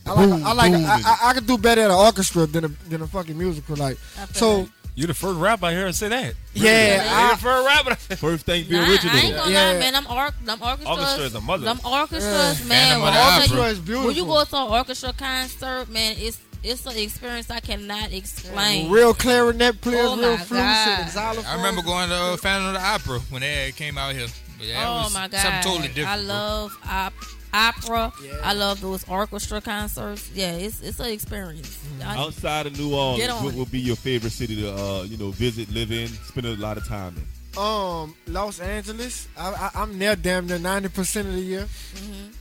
I 0.06 0.12
like. 0.12 0.28
Boom, 0.30 0.44
I 0.46 0.52
like. 0.52 0.72
boom, 0.72 0.84
I, 0.84 1.02
I, 1.22 1.28
I 1.30 1.34
could 1.34 1.46
do 1.46 1.58
better 1.58 1.82
at 1.82 1.90
an 1.90 1.96
orchestra 1.96 2.46
than 2.46 2.64
a 2.64 2.68
than 2.68 3.02
a 3.02 3.06
fucking 3.06 3.36
musical. 3.38 3.76
Like 3.76 3.98
so. 4.32 4.62
that. 4.62 4.70
You 4.98 5.06
the 5.06 5.12
first 5.12 5.38
rapper 5.38 5.66
I 5.66 5.72
hear 5.72 5.92
say 5.92 6.08
that. 6.08 6.32
Yeah, 6.54 7.04
you 7.04 7.10
I- 7.10 7.34
the 7.34 7.36
first 7.42 7.66
rapper. 7.66 7.94
First 8.16 8.46
thing 8.46 8.64
be 8.66 8.76
Nah, 8.76 8.88
original. 8.90 9.14
I 9.14 9.20
ain't 9.20 9.36
gonna 9.36 9.52
Yeah. 9.52 9.72
lie, 9.72 9.78
man. 9.78 9.92
Them, 9.92 10.06
or- 10.08 10.30
them 10.42 10.62
orchestras, 10.62 10.88
Orchestra 10.88 11.24
is 11.26 11.34
a 11.34 11.40
mother. 11.42 11.64
them 11.66 11.80
orchestras, 11.84 12.60
Yeah. 12.62 12.66
man. 12.66 13.02
When, 13.02 13.14
orchestra- 13.14 13.62
is 13.64 13.78
beautiful. 13.78 14.06
when 14.06 14.16
you 14.16 14.24
go 14.24 14.42
to 14.42 14.56
an 14.56 14.72
orchestra 14.72 15.12
concert, 15.12 15.90
man, 15.90 16.16
it's 16.18 16.38
it's 16.62 16.84
an 16.86 16.96
experience 16.96 17.50
I 17.50 17.60
cannot 17.60 18.12
explain. 18.12 18.90
Real 18.90 19.14
clarinet 19.14 19.80
players, 19.80 20.06
Oh 20.10 20.16
real 20.16 20.32
my 20.32 20.36
flutes, 20.36 20.62
and 20.62 21.08
xylophones. 21.10 21.46
I 21.46 21.56
remember 21.56 21.82
going 21.82 22.08
to 22.08 22.14
uh, 22.14 22.36
Phantom 22.36 22.68
of 22.68 22.74
the 22.74 22.80
Opera 22.80 23.20
when 23.30 23.42
they 23.42 23.72
came 23.76 23.96
out 23.98 24.14
here. 24.14 24.26
But 24.58 24.66
that 24.68 24.86
oh 24.86 24.94
was 25.04 25.14
my 25.14 25.28
god, 25.28 25.40
something 25.40 25.62
totally 25.62 25.88
different. 25.88 26.08
I 26.08 26.16
love 26.16 26.78
op- 26.88 27.12
opera. 27.52 28.12
I 28.42 28.54
love 28.54 28.80
those 28.80 29.06
orchestra 29.08 29.60
concerts. 29.60 30.30
Yeah, 30.34 30.52
it's 30.52 30.80
it's 30.80 30.98
an 30.98 31.10
experience. 31.10 31.78
I- 32.04 32.16
Outside 32.18 32.66
of 32.66 32.78
New 32.78 32.94
Orleans, 32.94 33.20
Get 33.20 33.30
on 33.30 33.44
what 33.44 33.54
it. 33.54 33.58
would 33.58 33.70
be 33.70 33.80
your 33.80 33.96
favorite 33.96 34.32
city 34.32 34.56
to 34.62 34.72
uh, 34.74 35.02
you 35.02 35.18
know 35.18 35.30
visit, 35.30 35.70
live 35.70 35.92
in, 35.92 36.08
spend 36.08 36.46
a 36.46 36.56
lot 36.56 36.78
of 36.78 36.86
time 36.88 37.14
in? 37.16 37.26
Um, 37.58 38.14
Los 38.26 38.60
Angeles. 38.60 39.28
I, 39.36 39.70
I, 39.74 39.82
I'm 39.82 39.98
there 39.98 40.16
damn 40.16 40.46
near 40.46 40.58
ninety 40.58 40.88
percent 40.88 41.28
of 41.28 41.34
the 41.34 41.40
year. 41.40 41.62
Mm-hmm. 41.94 42.32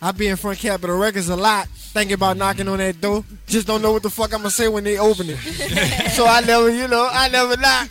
I 0.00 0.12
be 0.12 0.26
in 0.28 0.36
front 0.36 0.58
Capitol 0.58 0.98
Records 0.98 1.28
a 1.28 1.36
lot, 1.36 1.68
thinking 1.68 2.14
about 2.14 2.36
knocking 2.36 2.68
on 2.68 2.78
that 2.78 3.00
door. 3.00 3.24
Just 3.46 3.66
don't 3.66 3.80
know 3.80 3.92
what 3.92 4.02
the 4.02 4.10
fuck 4.10 4.32
I'm 4.34 4.40
gonna 4.40 4.50
say 4.50 4.68
when 4.68 4.84
they 4.84 4.98
open 4.98 5.26
it. 5.30 5.36
so 6.12 6.26
I 6.26 6.42
never, 6.42 6.70
you 6.70 6.86
know, 6.86 7.08
I 7.10 7.28
never 7.28 7.56
knock. 7.56 7.88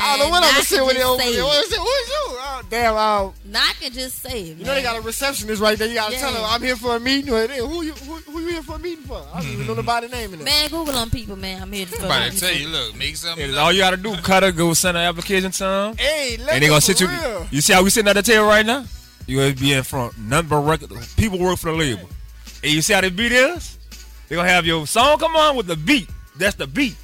I 0.00 0.16
don't 0.16 0.26
know 0.26 0.30
what 0.30 0.44
I'm 0.44 0.52
gonna 0.52 0.64
say 0.64 0.80
when 0.80 0.94
they 0.94 1.02
open 1.02 1.26
it. 1.26 1.42
What 1.42 1.64
is 1.64 1.72
it? 1.72 1.78
What 1.80 2.02
is 2.02 2.08
you? 2.08 2.14
Oh, 2.20 2.62
damn, 2.70 2.94
I 2.96 3.30
Knock 3.44 3.76
and 3.84 3.92
just 3.92 4.22
say 4.22 4.42
it. 4.42 4.58
you 4.58 4.64
know 4.64 4.74
they 4.74 4.82
got 4.82 4.96
a 4.96 5.00
receptionist 5.00 5.60
right 5.60 5.76
there. 5.76 5.88
You 5.88 5.94
gotta 5.96 6.16
tell 6.16 6.32
them 6.32 6.42
I'm 6.44 6.62
here 6.62 6.76
for 6.76 6.94
a 6.96 7.00
meeting. 7.00 7.32
Well, 7.32 7.48
hey, 7.48 7.58
Who 7.58 7.82
you 7.82 7.92
who, 7.92 8.14
who 8.30 8.40
you 8.40 8.48
here 8.48 8.62
for 8.62 8.76
a 8.76 8.78
meeting 8.78 9.04
for? 9.04 9.20
I 9.34 9.40
don't 9.40 9.50
even 9.50 9.66
know 9.66 9.74
nobody's 9.74 10.12
name 10.12 10.34
in 10.34 10.40
it. 10.40 10.44
Man, 10.44 10.70
Google 10.70 10.94
on 10.94 11.10
people, 11.10 11.34
man. 11.34 11.62
I'm 11.62 11.72
here 11.72 11.86
to 11.86 11.98
I'm 11.98 12.04
about 12.04 12.32
tell 12.32 12.54
you, 12.54 12.68
look, 12.68 12.96
make 12.96 13.16
something. 13.16 13.54
All 13.56 13.72
you 13.72 13.80
gotta 13.80 13.96
do, 13.96 14.14
Cutter, 14.18 14.52
go 14.52 14.72
send 14.74 14.96
an 14.96 15.02
application 15.04 15.50
to 15.50 15.64
them. 15.64 15.96
Hey, 15.96 16.36
let 16.38 16.54
and 16.54 16.62
they 16.62 16.68
gonna 16.68 16.80
for 16.80 16.92
sit 16.94 17.00
you. 17.00 17.08
You 17.50 17.60
see 17.60 17.72
how 17.72 17.82
we 17.82 17.90
sitting 17.90 18.08
at 18.08 18.12
the 18.14 18.22
table 18.22 18.44
right 18.46 18.64
now? 18.64 18.84
You 19.28 19.36
gonna 19.38 19.54
be 19.54 19.72
in 19.74 19.82
front. 19.84 20.18
Number 20.18 20.58
record. 20.60 20.90
People 21.16 21.38
work 21.38 21.58
for 21.58 21.70
the 21.70 21.76
label. 21.76 22.08
And 22.64 22.72
you 22.72 22.82
see 22.82 22.94
how 22.94 23.02
the 23.02 23.10
beat 23.10 23.30
is? 23.30 23.78
They 24.28 24.34
gonna 24.36 24.48
have 24.48 24.66
your 24.66 24.86
song 24.86 25.18
come 25.18 25.36
on 25.36 25.54
with 25.54 25.66
the 25.68 25.76
beat. 25.76 26.08
That's 26.36 26.56
the 26.56 26.66
beat. 26.66 26.96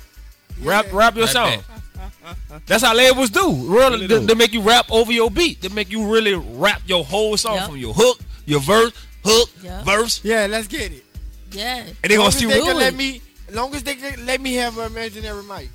Rap, 0.63 0.87
rap 0.93 1.15
your 1.17 1.27
Right 1.27 1.33
song. 1.33 1.59
back. 2.25 2.37
That's 2.67 2.83
how 2.83 2.95
labels 2.95 3.31
do. 3.31 3.51
Really, 3.53 4.07
Really 4.07 4.07
they, 4.07 4.19
they 4.27 4.35
make 4.35 4.53
you 4.53 4.63
rap 4.63 4.87
over 4.91 5.13
your 5.13 5.31
beat. 5.31 5.61
They 5.61 5.69
make 5.69 5.91
you 5.91 6.11
really 6.11 6.35
rap 6.35 6.81
your 6.87 7.05
whole 7.05 7.37
song 7.37 7.57
Yep. 7.57 7.67
from 7.67 7.77
your 7.77 7.93
hook, 7.95 8.19
your 8.47 8.61
verse, 8.61 8.93
hook, 9.25 9.51
Yep. 9.63 9.85
verse, 9.85 10.21
Yeah, 10.25 10.47
let's 10.49 10.67
get 10.67 10.93
it. 10.93 11.05
Yeah. 11.53 11.77
and 11.85 11.95
they 12.03 12.09
gonna 12.17 12.23
long 12.23 12.31
see 12.33 12.47
they 12.47 12.61
can 12.61 12.77
let 12.77 12.95
it. 12.95 12.97
me, 12.97 13.21
long 13.53 13.75
as 13.75 13.83
they 13.83 13.95
can 13.97 14.25
let 14.27 14.41
me 14.41 14.55
have 14.55 14.79
an 14.79 14.87
imaginary 14.87 15.43
mic, 15.45 15.69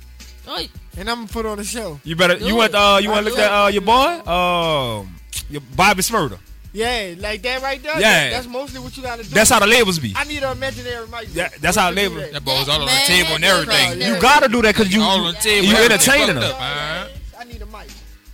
Oh, 0.48 0.58
and 0.96 1.08
I'm 1.08 1.16
gonna 1.18 1.28
put 1.28 1.46
on 1.46 1.58
a 1.60 1.64
show. 1.64 2.00
You 2.02 2.16
better. 2.16 2.36
Do 2.38 2.44
you 2.46 2.56
want. 2.56 2.70
it. 2.70 2.74
Uh, 2.74 2.98
you 3.00 3.10
want 3.10 3.24
to 3.24 3.30
look 3.30 3.38
it. 3.38 3.42
at 3.42 3.52
uh, 3.64 3.68
your 3.68 3.82
boy, 3.82 4.20
um, 4.30 5.14
your 5.50 5.62
Bobby 5.76 6.02
Shmurda. 6.02 6.38
Yeah, 6.72 7.14
like 7.18 7.42
that 7.42 7.62
right 7.62 7.82
there. 7.82 7.98
Yeah. 8.00 8.30
that's 8.30 8.46
mostly 8.46 8.78
what 8.80 8.96
you 8.96 9.02
gotta 9.02 9.24
do. 9.24 9.28
That's 9.30 9.50
how 9.50 9.58
the 9.58 9.66
labels 9.66 9.98
be. 9.98 10.12
I 10.16 10.22
need 10.24 10.42
an 10.44 10.52
imaginary 10.52 11.06
mic. 11.08 11.26
That- 11.34 11.54
that's 11.60 11.76
how 11.76 11.90
Just 11.90 11.96
to 11.96 12.08
label- 12.10 12.20
that. 12.20 12.32
That 12.32 12.44
boy's 12.44 12.68
all 12.68 12.74
on 12.76 12.80
the 12.82 12.86
Man, 12.86 13.06
table 13.06 13.34
and 13.34 13.44
everything. 13.44 13.88
right. 13.88 13.96
You 13.98 14.20
gotta 14.20 14.48
do 14.48 14.62
that 14.62 14.74
because 14.76 14.94
you 14.94 15.02
all 15.02 15.24
on 15.26 15.34
the 15.34 15.40
table. 15.40 15.66
you 15.66 15.74
entertaining 15.76 16.36
them. 16.36 16.44
up, 16.44 16.58
man. 16.60 17.08
I 17.38 17.44
need 17.44 17.60
a 17.62 17.66
mic. 17.66 17.88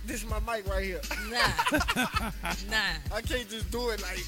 This 0.05 0.23
is 0.23 0.29
my 0.29 0.39
mic 0.41 0.69
right 0.69 0.85
here. 0.85 1.01
nah, 1.31 2.29
nah. 2.69 2.77
I 3.15 3.21
can't 3.21 3.49
just 3.49 3.71
do 3.71 3.89
it 3.89 4.01
like 4.03 4.19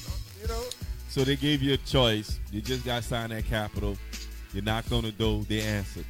you 0.42 0.48
know. 0.48 0.62
So 1.08 1.22
they 1.24 1.36
gave 1.36 1.62
you 1.62 1.74
a 1.74 1.76
choice. 1.76 2.38
You 2.52 2.60
just 2.60 2.84
got 2.84 3.04
signed 3.04 3.32
at 3.32 3.44
Capitol. 3.46 3.96
You 4.52 4.62
knocked 4.62 4.90
on 4.92 5.02
the 5.04 5.12
door. 5.12 5.44
They 5.48 5.60
answered. 5.60 6.04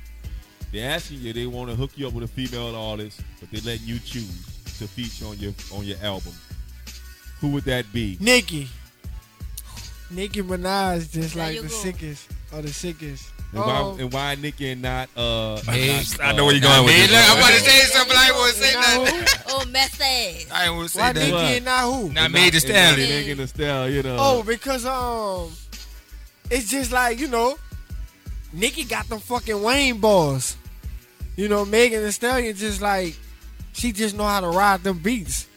They 0.72 0.80
asking 0.80 1.18
you. 1.18 1.32
They 1.34 1.46
want 1.46 1.68
to 1.70 1.76
hook 1.76 1.90
you 1.96 2.06
up 2.08 2.14
with 2.14 2.24
a 2.24 2.28
female 2.28 2.74
artist, 2.74 3.20
but 3.40 3.50
they 3.50 3.60
letting 3.60 3.86
you 3.86 3.98
choose 3.98 4.46
to 4.78 4.88
feature 4.88 5.26
on 5.26 5.36
your 5.38 5.52
on 5.74 5.84
your 5.84 5.98
album. 6.02 6.32
Who 7.40 7.48
would 7.50 7.64
that 7.64 7.90
be? 7.92 8.16
Nicki. 8.20 8.68
Nicki 10.10 10.42
Minaj 10.42 11.10
just 11.10 11.34
There 11.34 11.44
like 11.46 11.56
you 11.56 11.62
the 11.62 11.68
go. 11.68 11.74
sickest 11.74 12.28
or 12.52 12.62
the 12.62 12.72
sickest. 12.72 13.30
And 13.52 13.60
why, 13.62 13.76
Um, 13.78 14.00
and 14.00 14.12
why 14.12 14.34
Nicki 14.36 14.70
and 14.70 14.82
not 14.82 15.08
uh? 15.16 15.60
Hey, 15.62 15.88
not, 15.96 16.20
I 16.20 16.32
know 16.32 16.44
where 16.44 16.54
you're 16.54 16.62
going 16.62 16.84
with 16.84 16.94
man, 16.94 17.08
this. 17.08 17.30
I'm 17.30 17.38
about 17.38 17.48
to 17.50 17.60
say 17.60 17.80
something. 17.86 18.16
I 18.16 18.26
ain't 18.26 18.34
want 18.36 18.54
to 18.54 18.60
say 18.60 18.74
nothing. 18.74 19.26
Oh, 19.52 19.64
mess 19.66 20.00
ass. 20.00 20.46
I 20.52 20.66
ain't 20.66 20.76
want 20.76 20.88
to 20.88 20.94
say 20.94 21.00
why 21.00 21.12
that. 21.12 21.20
Nicki 21.20 21.32
What? 21.32 21.44
and 21.44 21.64
not 21.64 21.92
who? 21.92 22.12
Not 22.12 22.30
Meg 22.30 22.52
Thee 22.52 22.60
Stallion. 22.60 23.08
Megan 23.08 23.38
Thee 23.38 23.46
Stallion, 23.46 23.94
you 23.96 24.02
know. 24.04 24.16
Oh, 24.20 24.42
because 24.44 24.86
um, 24.86 25.50
it's 26.50 26.70
just 26.70 26.92
like 26.92 27.18
you 27.18 27.26
know, 27.26 27.58
Nicki 28.52 28.84
got 28.84 29.08
them 29.08 29.18
fucking 29.18 29.60
Wayne 29.60 29.98
balls. 29.98 30.56
You 31.36 31.48
know, 31.48 31.64
Megan 31.64 32.04
Thee 32.04 32.12
Stallion 32.12 32.54
just 32.54 32.80
like 32.80 33.16
she 33.72 33.90
just 33.90 34.16
know 34.16 34.24
how 34.24 34.40
to 34.40 34.48
ride 34.48 34.84
them 34.84 34.98
beats. 34.98 35.48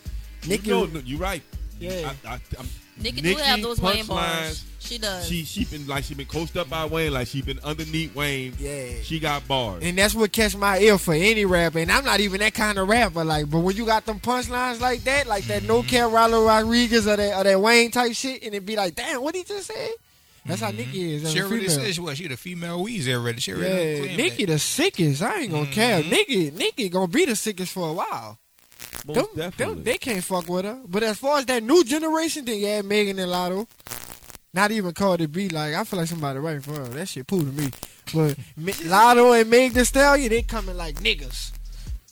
Nicki, 0.47 0.69
You 0.69 0.73
know, 0.73 0.85
no, 0.85 0.99
you're 1.05 1.19
right. 1.19 1.43
Yeah. 1.83 2.13
I, 2.25 2.29
I, 2.29 2.39
I'm, 2.57 2.69
Nicki 3.01 3.21
do 3.21 3.35
have 3.35 3.61
those 3.61 3.81
Wayne 3.81 4.05
bars. 4.05 4.63
punchlines, 4.63 4.63
She 4.79 4.97
does. 4.97 5.27
She 5.27 5.43
she 5.43 5.65
been 5.65 5.87
like 5.87 6.03
she 6.03 6.13
been 6.13 6.27
coached 6.27 6.55
up 6.55 6.69
by 6.69 6.85
Wayne, 6.85 7.11
like 7.11 7.27
she 7.27 7.41
been 7.41 7.59
underneath 7.63 8.15
Wayne. 8.15 8.53
Yeah. 8.59 9.01
She 9.01 9.19
got 9.19 9.47
bars. 9.47 9.83
and 9.83 9.97
that's 9.97 10.13
what 10.13 10.31
catch 10.31 10.55
my 10.55 10.79
ear 10.79 10.97
for 10.97 11.13
any 11.13 11.45
rapper. 11.45 11.79
And 11.79 11.91
I'm 11.91 12.05
not 12.05 12.19
even 12.19 12.39
that 12.39 12.53
kind 12.53 12.77
of 12.77 12.87
rapper. 12.87 13.23
Like, 13.23 13.49
but 13.49 13.59
when 13.59 13.75
you 13.75 13.85
got 13.85 14.05
them 14.05 14.19
punchlines 14.19 14.79
like 14.79 15.03
that, 15.03 15.27
like 15.27 15.45
that 15.45 15.63
No 15.63 15.79
mm-hmm. 15.79 15.89
Care 15.89 16.07
Rollo 16.07 16.45
Rodriguez 16.45 17.07
or 17.07 17.17
that 17.17 17.39
or 17.39 17.43
that 17.43 17.59
Wayne 17.59 17.91
type 17.91 18.13
shit, 18.13 18.43
and 18.43 18.53
it 18.53 18.65
be 18.65 18.75
like, 18.75 18.95
damn, 18.95 19.21
what 19.21 19.35
he 19.35 19.43
just 19.43 19.67
said? 19.67 19.91
That's 20.45 20.61
how 20.61 20.69
mm-hmm. 20.69 20.77
Nicki 20.77 21.15
is. 21.15 21.31
She 21.31 21.41
already 21.41 21.69
said 21.69 21.95
she 21.95 22.01
was. 22.01 22.17
She 22.17 22.27
the 22.27 22.37
female 22.37 22.83
Weezy 22.83 23.13
already. 23.13 23.39
She 23.39 23.53
already 23.53 23.73
Yeah, 23.73 23.99
claimed 23.99 24.17
Nicki 24.17 24.45
the 24.45 24.59
sickest. 24.59 25.21
I 25.21 25.41
ain't 25.41 25.51
gonna 25.51 25.65
care. 25.67 26.01
Mm-hmm. 26.01 26.09
Nicki, 26.09 26.51
Nicki 26.51 26.89
gonna 26.89 27.07
be 27.07 27.25
the 27.25 27.35
sickest 27.35 27.71
for 27.71 27.89
a 27.89 27.93
while. 27.93 28.39
Most 29.05 29.15
Them, 29.15 29.25
definitely. 29.35 29.75
them, 29.75 29.83
they 29.83 29.97
can't 29.97 30.23
fuck 30.23 30.47
with 30.47 30.65
her. 30.65 30.79
But 30.87 31.03
as 31.03 31.17
far 31.17 31.39
as 31.39 31.45
that 31.45 31.63
new 31.63 31.83
generation, 31.83 32.45
then 32.45 32.59
yeah, 32.59 32.81
Megan 32.81 33.19
and 33.19 33.31
Latto. 33.31 33.67
Not 34.53 34.69
even 34.71 34.93
Cardi 34.93 35.25
B. 35.25 35.49
Like 35.49 35.73
I 35.73 35.83
feel 35.83 35.99
like 35.99 36.07
somebody 36.07 36.39
writing 36.39 36.61
for 36.61 36.73
her. 36.75 36.83
That 36.85 37.07
shit 37.07 37.25
cool 37.27 37.39
to 37.39 37.45
me. 37.45 37.71
But 38.13 38.37
Me- 38.57 38.71
Latto 38.73 39.39
and 39.39 39.49
Meg 39.49 39.73
Thee 39.73 39.83
Stallion, 39.83 40.29
they 40.29 40.43
coming 40.43 40.77
like 40.77 40.95
niggas. 40.99 41.51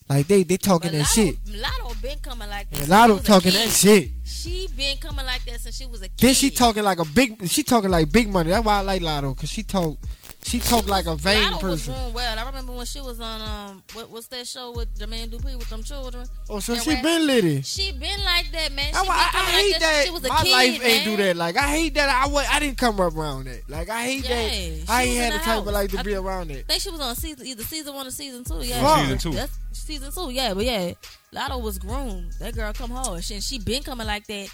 Like 0.10 0.28
they 0.28 0.42
they 0.44 0.58
talking 0.58 0.92
But 0.92 0.98
that 0.98 1.06
Latto, 1.06 1.14
shit. 1.16 1.44
Latto 1.46 2.02
been 2.02 2.18
coming 2.20 2.50
like 2.50 2.70
that. 2.72 2.80
And 2.80 2.88
since 2.88 2.90
Latto 2.90 3.06
she 3.08 3.12
was 3.14 3.22
a 3.22 3.26
talking 3.28 3.52
kid. 3.52 3.68
that 3.68 3.74
shit. 3.74 4.10
She 4.26 4.68
been 4.76 4.98
coming 4.98 5.26
like 5.26 5.46
that 5.46 5.62
since 5.62 5.78
she 5.78 5.86
was 5.86 6.02
a 6.02 6.10
kid. 6.10 6.18
Then 6.20 6.34
she 6.34 6.50
talking 6.50 6.84
like 6.84 7.00
a 7.00 7.06
big. 7.06 7.48
She 7.48 7.62
talking 7.62 7.92
like 7.92 8.12
big 8.12 8.28
money. 8.28 8.50
That's 8.50 8.66
why 8.66 8.80
I 8.80 8.82
like 8.82 9.02
Latto, 9.04 9.38
cause 9.38 9.50
she 9.50 9.62
talk. 9.62 9.98
She 10.44 10.60
talk 10.60 10.88
like 10.88 11.06
a 11.06 11.16
vain 11.16 11.38
Latto 11.44 11.52
was 11.54 11.86
person. 11.86 11.94
doing 11.94 12.14
well. 12.14 12.40
I 12.40 12.46
remember 12.46 12.74
when 12.74 12.86
she 12.86 13.00
was 13.00 13.20
on 13.22 13.42
um 13.42 13.84
what 13.94 14.10
what's 14.10 14.28
that 14.28 14.48
show 14.48 14.72
with 14.72 14.94
Jermaine 14.98 15.30
Dupri 15.30 15.56
with 15.58 15.70
them 15.70 15.84
children. 15.84 16.26
Oh, 16.50 16.60
so 16.60 16.74
And 16.74 16.82
she 16.82 16.90
when- 16.90 17.04
been 17.04 17.28
litty. 17.28 17.62
She 17.62 17.92
been 17.92 18.20
like 18.26 18.52
that, 18.52 18.72
man. 18.74 18.88
She 18.88 18.92
That's 18.92 19.02
been 19.02 19.08
why 19.08 19.28
I, 19.28 19.32
coming 19.32 19.48
I 19.48 19.52
like 19.54 19.62
hate 19.64 19.72
that. 19.74 19.80
that. 19.80 20.04
She 20.06 20.10
was 20.12 20.26
a 20.26 20.28
My 20.30 20.42
kid, 20.44 20.52
life 20.52 20.84
ain't 20.84 21.06
man. 21.06 21.06
do 21.18 21.24
that. 21.24 21.36
Like 21.38 21.58
I 21.58 21.68
hate 21.70 21.94
that. 21.94 22.10
I 22.10 22.28
wa- 22.28 22.44
I 22.50 22.60
didn't 22.60 22.78
come 22.78 23.00
up 23.00 23.16
around 23.16 23.46
that. 23.46 23.70
Like 23.70 23.90
I 23.90 24.04
hate 24.04 24.28
Yeah, 24.28 24.36
that. 24.36 24.86
I 24.90 25.04
ain't 25.04 25.18
had 25.18 25.34
the 25.34 25.38
the 25.38 25.44
type 25.44 25.58
of 25.60 25.66
house. 25.66 25.74
life 25.74 25.92
to 25.92 26.00
I 26.00 26.04
be 26.04 26.14
think- 26.14 26.26
around 26.26 26.52
I 26.52 26.54
it. 26.56 26.68
think 26.68 26.82
she 26.82 26.90
was 26.90 27.00
on 27.02 27.16
season 27.16 27.46
either 27.48 27.64
season 27.64 27.94
one 27.94 28.08
or 28.08 28.12
season 28.12 28.44
two. 28.44 28.62
Yeah, 28.62 28.82
Fuck. 28.82 29.00
Season 29.02 29.18
two. 29.20 29.32
That's 29.34 29.58
season 29.74 30.12
two. 30.12 30.32
Yeah, 30.32 30.54
but 30.56 30.66
yeah, 30.66 30.94
Latto 31.34 31.62
was 31.62 31.78
groomed. 31.78 32.34
That 32.40 32.56
girl 32.56 32.74
come 32.74 32.90
hard. 32.90 33.24
She 33.24 33.40
she 33.42 33.60
been 33.60 33.84
coming 33.84 34.08
like 34.08 34.26
that 34.28 34.50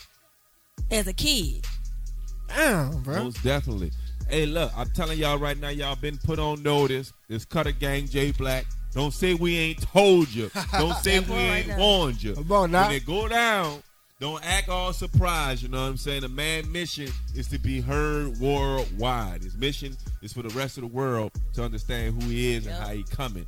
as 0.92 1.08
a 1.08 1.14
kid. 1.14 1.66
Damn, 2.50 3.02
bro. 3.04 3.24
Most 3.24 3.44
definitely. 3.44 3.92
Hey, 4.30 4.46
look, 4.46 4.72
I'm 4.76 4.90
telling 4.92 5.18
y'all 5.18 5.38
right 5.38 5.58
now, 5.58 5.70
y'all 5.70 5.96
been 5.96 6.18
put 6.18 6.38
on 6.40 6.62
notice. 6.62 7.14
This 7.30 7.46
Kuttagang 7.46 8.10
J 8.10 8.32
Blackk. 8.34 8.66
Don't 8.94 9.14
say 9.14 9.34
we 9.36 9.58
ain't 9.58 9.82
told 9.82 10.30
you. 10.34 10.50
Don't 10.72 10.96
say 10.98 11.20
we 11.20 11.26
boy 11.26 11.36
right 11.36 11.42
ain't 11.58 11.68
there. 11.68 11.78
warned 11.78 12.24
you. 12.24 12.34
Come 12.34 12.52
on 12.52 12.72
now. 12.72 12.84
When 12.84 12.92
they 12.92 13.00
go 13.00 13.28
down, 13.28 13.84
don't 14.20 14.44
act 14.44 14.70
all 14.70 14.92
surprised. 14.94 15.62
You 15.62 15.70
know 15.70 15.82
what 15.82 15.90
I'm 15.90 15.98
saying? 15.98 16.22
The 16.22 16.30
man 16.30 16.72
mission 16.72 17.08
is 17.36 17.48
to 17.50 17.60
be 17.60 17.80
heard 17.80 18.38
worldwide. 18.40 19.44
His 19.44 19.56
mission 19.56 19.96
is 20.24 20.34
for 20.34 20.42
the 20.42 20.50
rest 20.50 20.78
of 20.78 20.82
the 20.82 20.88
world 20.88 21.32
to 21.54 21.64
understand 21.64 22.22
who 22.22 22.30
he 22.30 22.56
is 22.56 22.66
and 22.66 22.76
how 22.76 22.90
he 22.90 23.04
coming. 23.04 23.46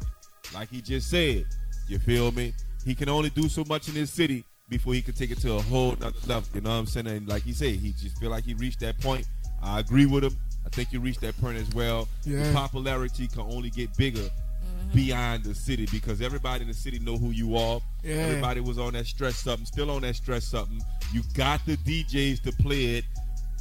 Like 0.54 0.70
he 0.70 0.82
just 0.82 1.10
said, 1.10 1.46
you 1.88 1.98
feel 2.00 2.32
me? 2.32 2.54
He 2.86 2.94
can 2.94 3.10
only 3.10 3.32
do 3.32 3.50
so 3.50 3.64
much 3.68 3.88
in 3.88 3.96
this 3.96 4.12
city 4.12 4.46
before 4.70 4.94
he 4.94 5.02
can 5.02 5.16
take 5.16 5.32
it 5.32 5.40
to 5.40 5.54
a 5.56 5.62
whole 5.64 5.96
nother 6.00 6.14
level. 6.28 6.48
You 6.54 6.62
know 6.62 6.70
what 6.70 6.76
I'm 6.76 6.86
saying? 6.86 7.08
And 7.08 7.28
like 7.28 7.42
he 7.44 7.54
said, 7.54 7.74
he 7.74 7.92
just 7.94 8.20
feel 8.20 8.30
like 8.30 8.44
he 8.44 8.54
reached 8.54 8.82
that 8.82 9.00
point. 9.00 9.28
I 9.64 9.80
agree 9.80 10.06
with 10.06 10.24
him. 10.24 10.38
I 10.66 10.70
think 10.70 10.94
you 10.94 11.00
reached 11.00 11.22
that 11.22 11.40
point 11.42 11.58
as 11.58 11.70
well. 11.70 12.08
Yeah. 12.24 12.44
The 12.44 12.54
popularity 12.54 13.28
can 13.28 13.42
only 13.42 13.70
get 13.70 13.96
bigger 13.98 14.20
mm-hmm. 14.20 14.96
beyond 14.96 15.44
the 15.44 15.56
city 15.56 15.88
because 15.92 16.22
everybody 16.22 16.62
in 16.62 16.68
the 16.68 16.74
city 16.74 17.00
know 17.00 17.18
who 17.18 17.32
you 17.32 17.56
are. 17.58 17.82
Yeah. 18.04 18.16
Everybody 18.16 18.62
was 18.62 18.78
on 18.78 18.94
that 18.94 19.08
stress 19.08 19.38
something, 19.38 19.66
still 19.66 19.90
on 19.92 20.02
that 20.04 20.16
stress 20.16 20.46
something. 20.46 20.82
You 21.14 21.22
got 21.34 21.66
the 21.66 21.78
DJs 21.78 22.44
to 22.44 22.52
play 22.52 22.98
it 22.98 23.06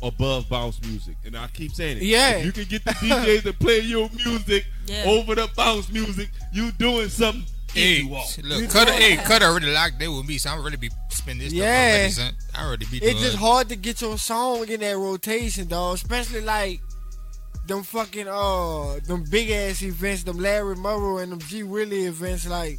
above 0.03 0.49
bounce 0.49 0.81
music. 0.83 1.17
And 1.25 1.37
I 1.37 1.49
keep 1.49 1.73
saying 1.73 1.99
it. 1.99 2.03
Yeah. 2.05 2.37
If 2.37 2.47
you 2.47 2.53
can 2.53 2.65
get 2.65 2.85
the 2.85 2.91
DJs 2.93 3.43
to 3.45 3.53
play 3.53 3.81
your 3.81 4.09
music 4.25 4.65
Yeah. 4.87 5.05
over 5.07 5.35
the 5.35 5.49
bounce 5.57 5.91
music, 5.91 6.31
you 6.53 6.71
doing 6.73 7.09
something. 7.09 7.45
Hey, 7.73 8.01
you 8.01 8.15
are. 8.15 8.25
look, 8.45 8.71
Cutter, 8.71 8.93
hey, 8.93 9.17
Cutter 9.17 9.45
already 9.45 9.67
locked 9.67 10.01
in 10.01 10.17
with 10.17 10.27
me, 10.27 10.39
so 10.39 10.51
I'm 10.51 10.65
really 10.65 10.79
be 10.79 10.91
spending 11.11 11.45
this 11.45 11.53
Yeah. 11.53 12.09
stuff 12.09 12.25
already. 12.25 12.37
I 12.55 12.65
already 12.67 12.87
be 12.87 13.01
doing 13.01 13.13
It's 13.13 13.21
just 13.21 13.37
hard 13.37 13.69
to 13.69 13.77
get 13.77 14.01
your 14.01 14.17
song 14.19 14.69
in 14.69 14.81
that 14.81 14.97
rotation, 14.97 15.69
dog. 15.69 15.97
Especially 15.97 16.41
like 16.41 16.81
them 17.69 17.83
fucking 17.83 18.27
uh 18.27 18.99
them 19.07 19.25
big 19.31 19.51
ass 19.51 19.83
events, 19.83 20.25
them 20.25 20.39
Larry 20.39 20.75
Murrow 20.75 21.23
and 21.23 21.31
them 21.31 21.39
G 21.39 21.63
Willie 21.63 22.07
events, 22.07 22.49
like 22.49 22.79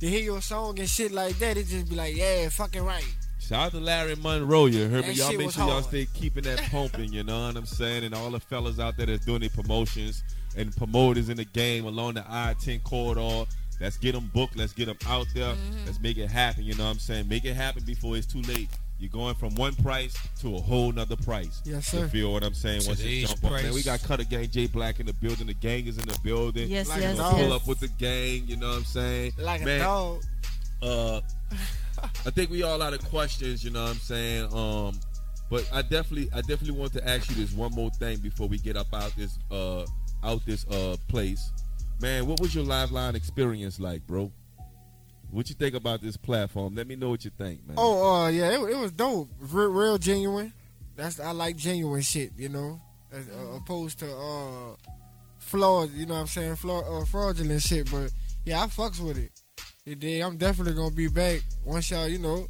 to 0.00 0.08
hear 0.08 0.22
your 0.22 0.40
song 0.40 0.78
and 0.78 0.88
shit 0.88 1.12
like 1.12 1.38
that, 1.38 1.56
it 1.56 1.66
just 1.66 1.90
be 1.90 1.96
like, 1.96 2.16
yeah, 2.16 2.48
fucking 2.48 2.84
right. 2.84 3.04
Shout 3.40 3.66
out 3.66 3.72
to 3.72 3.80
Larry 3.80 4.14
Monroe, 4.16 4.66
you 4.66 4.88
heard 4.88 5.02
me. 5.02 5.08
That 5.08 5.16
Y'all 5.16 5.36
make 5.36 5.50
sure 5.50 5.64
y'all 5.64 5.72
hard. 5.72 5.84
stay 5.84 6.06
keeping 6.14 6.44
that 6.44 6.62
pumping, 6.70 7.12
you 7.12 7.24
know 7.24 7.46
what 7.46 7.56
I'm 7.56 7.66
saying? 7.66 8.04
And 8.04 8.14
all 8.14 8.30
the 8.30 8.40
fellas 8.40 8.80
out 8.80 8.96
there 8.96 9.06
that's 9.06 9.26
doing 9.26 9.40
their 9.40 9.50
promotions 9.50 10.22
and 10.56 10.74
promoters 10.74 11.28
in 11.28 11.36
the 11.36 11.44
game 11.44 11.84
along 11.84 12.14
the 12.14 12.24
I-10 12.26 12.82
corridor. 12.84 13.44
Let's 13.80 13.98
get 13.98 14.12
them 14.14 14.30
booked. 14.32 14.56
Let's 14.56 14.72
get 14.72 14.86
them 14.86 14.96
out 15.06 15.26
there. 15.34 15.52
Mm-hmm. 15.52 15.84
Let's 15.84 16.00
make 16.00 16.16
it 16.16 16.30
happen, 16.30 16.62
you 16.62 16.74
know 16.74 16.84
what 16.84 16.92
I'm 16.92 16.98
saying? 16.98 17.28
Make 17.28 17.44
it 17.44 17.54
happen 17.54 17.82
before 17.84 18.16
it's 18.16 18.26
too 18.26 18.40
late. 18.42 18.70
You're 19.04 19.12
going 19.12 19.34
from 19.34 19.54
one 19.56 19.74
price 19.74 20.16
to 20.40 20.56
a 20.56 20.60
whole 20.62 20.90
nother 20.90 21.16
price. 21.16 21.60
Yes, 21.66 21.92
You 21.92 21.98
sir. 22.00 22.08
feel 22.08 22.32
what 22.32 22.42
I'm 22.42 22.54
saying? 22.54 22.84
Once 22.86 23.00
you 23.02 23.04
Today's 23.04 23.28
jump 23.28 23.44
up, 23.44 23.52
man. 23.62 23.74
We 23.74 23.82
got 23.82 24.00
Kuttagang 24.00 24.50
J 24.50 24.66
Blackk 24.66 24.98
in 24.98 25.04
the 25.04 25.12
building. 25.12 25.46
The 25.46 25.52
gang 25.52 25.86
is 25.86 25.98
in 25.98 26.06
the 26.06 26.18
building. 26.24 26.70
Yes, 26.70 26.88
Like 26.88 27.02
yes, 27.02 27.18
a 27.18 27.22
Pull 27.22 27.30
dog. 27.32 27.38
yes. 27.40 27.52
up 27.52 27.68
with 27.68 27.80
the 27.80 27.88
gang, 27.88 28.44
you 28.46 28.56
know 28.56 28.70
what 28.70 28.78
I'm 28.78 28.84
saying? 28.84 29.32
Like 29.36 29.60
a 29.60 29.78
dog. 29.78 30.22
uh 30.82 31.20
I 32.24 32.30
think 32.30 32.48
we 32.50 32.62
all 32.62 32.80
out 32.80 32.94
of 32.94 33.04
questions, 33.10 33.62
you 33.62 33.70
know 33.70 33.82
what 33.82 33.90
I'm 33.90 33.96
saying? 33.98 34.54
Um 34.54 34.98
but 35.50 35.68
I 35.70 35.82
definitely 35.82 36.30
I 36.32 36.40
definitely 36.40 36.78
want 36.78 36.94
to 36.94 37.06
ask 37.06 37.28
you 37.28 37.36
this 37.36 37.52
one 37.52 37.72
more 37.72 37.90
thing 37.90 38.20
before 38.20 38.48
we 38.48 38.56
get 38.56 38.78
up 38.78 38.86
out 38.94 39.12
this 39.18 39.38
uh 39.50 39.84
out 40.22 40.40
this 40.46 40.66
uh 40.68 40.96
place. 41.08 41.52
Man, 42.00 42.26
what 42.26 42.40
was 42.40 42.54
your 42.54 42.64
live 42.64 42.90
line 42.90 43.16
experience 43.16 43.78
like, 43.78 44.06
bro? 44.06 44.32
What 45.34 45.48
you 45.48 45.56
think 45.56 45.74
about 45.74 46.00
this 46.00 46.16
platform? 46.16 46.76
Let 46.76 46.86
me 46.86 46.94
know 46.94 47.10
what 47.10 47.24
you 47.24 47.32
think, 47.36 47.66
man. 47.66 47.74
Oh, 47.76 48.22
uh, 48.22 48.28
yeah, 48.28 48.50
it, 48.50 48.70
it 48.70 48.76
was 48.76 48.92
dope. 48.92 49.28
Real, 49.40 49.68
real 49.68 49.98
genuine. 49.98 50.52
That's 50.94 51.18
I 51.18 51.32
like 51.32 51.56
genuine 51.56 52.02
shit, 52.02 52.30
you 52.36 52.48
know, 52.48 52.80
as, 53.10 53.28
uh, 53.28 53.56
opposed 53.56 53.98
to 53.98 54.16
uh, 54.16 54.76
fraud. 55.38 55.90
You 55.92 56.06
know 56.06 56.14
what 56.14 56.20
I'm 56.20 56.26
saying? 56.28 56.54
Fraud, 56.54 56.84
uh, 56.88 57.04
fraudulent 57.04 57.62
shit. 57.62 57.90
But 57.90 58.12
yeah, 58.44 58.62
I 58.62 58.66
fucks 58.66 59.00
with 59.00 59.18
it. 59.18 59.32
You 59.84 59.96
dig? 59.96 60.22
I'm 60.22 60.36
definitely 60.36 60.74
gonna 60.74 60.94
be 60.94 61.08
back 61.08 61.40
once 61.64 61.90
y'all, 61.90 62.06
you 62.06 62.18
know. 62.18 62.46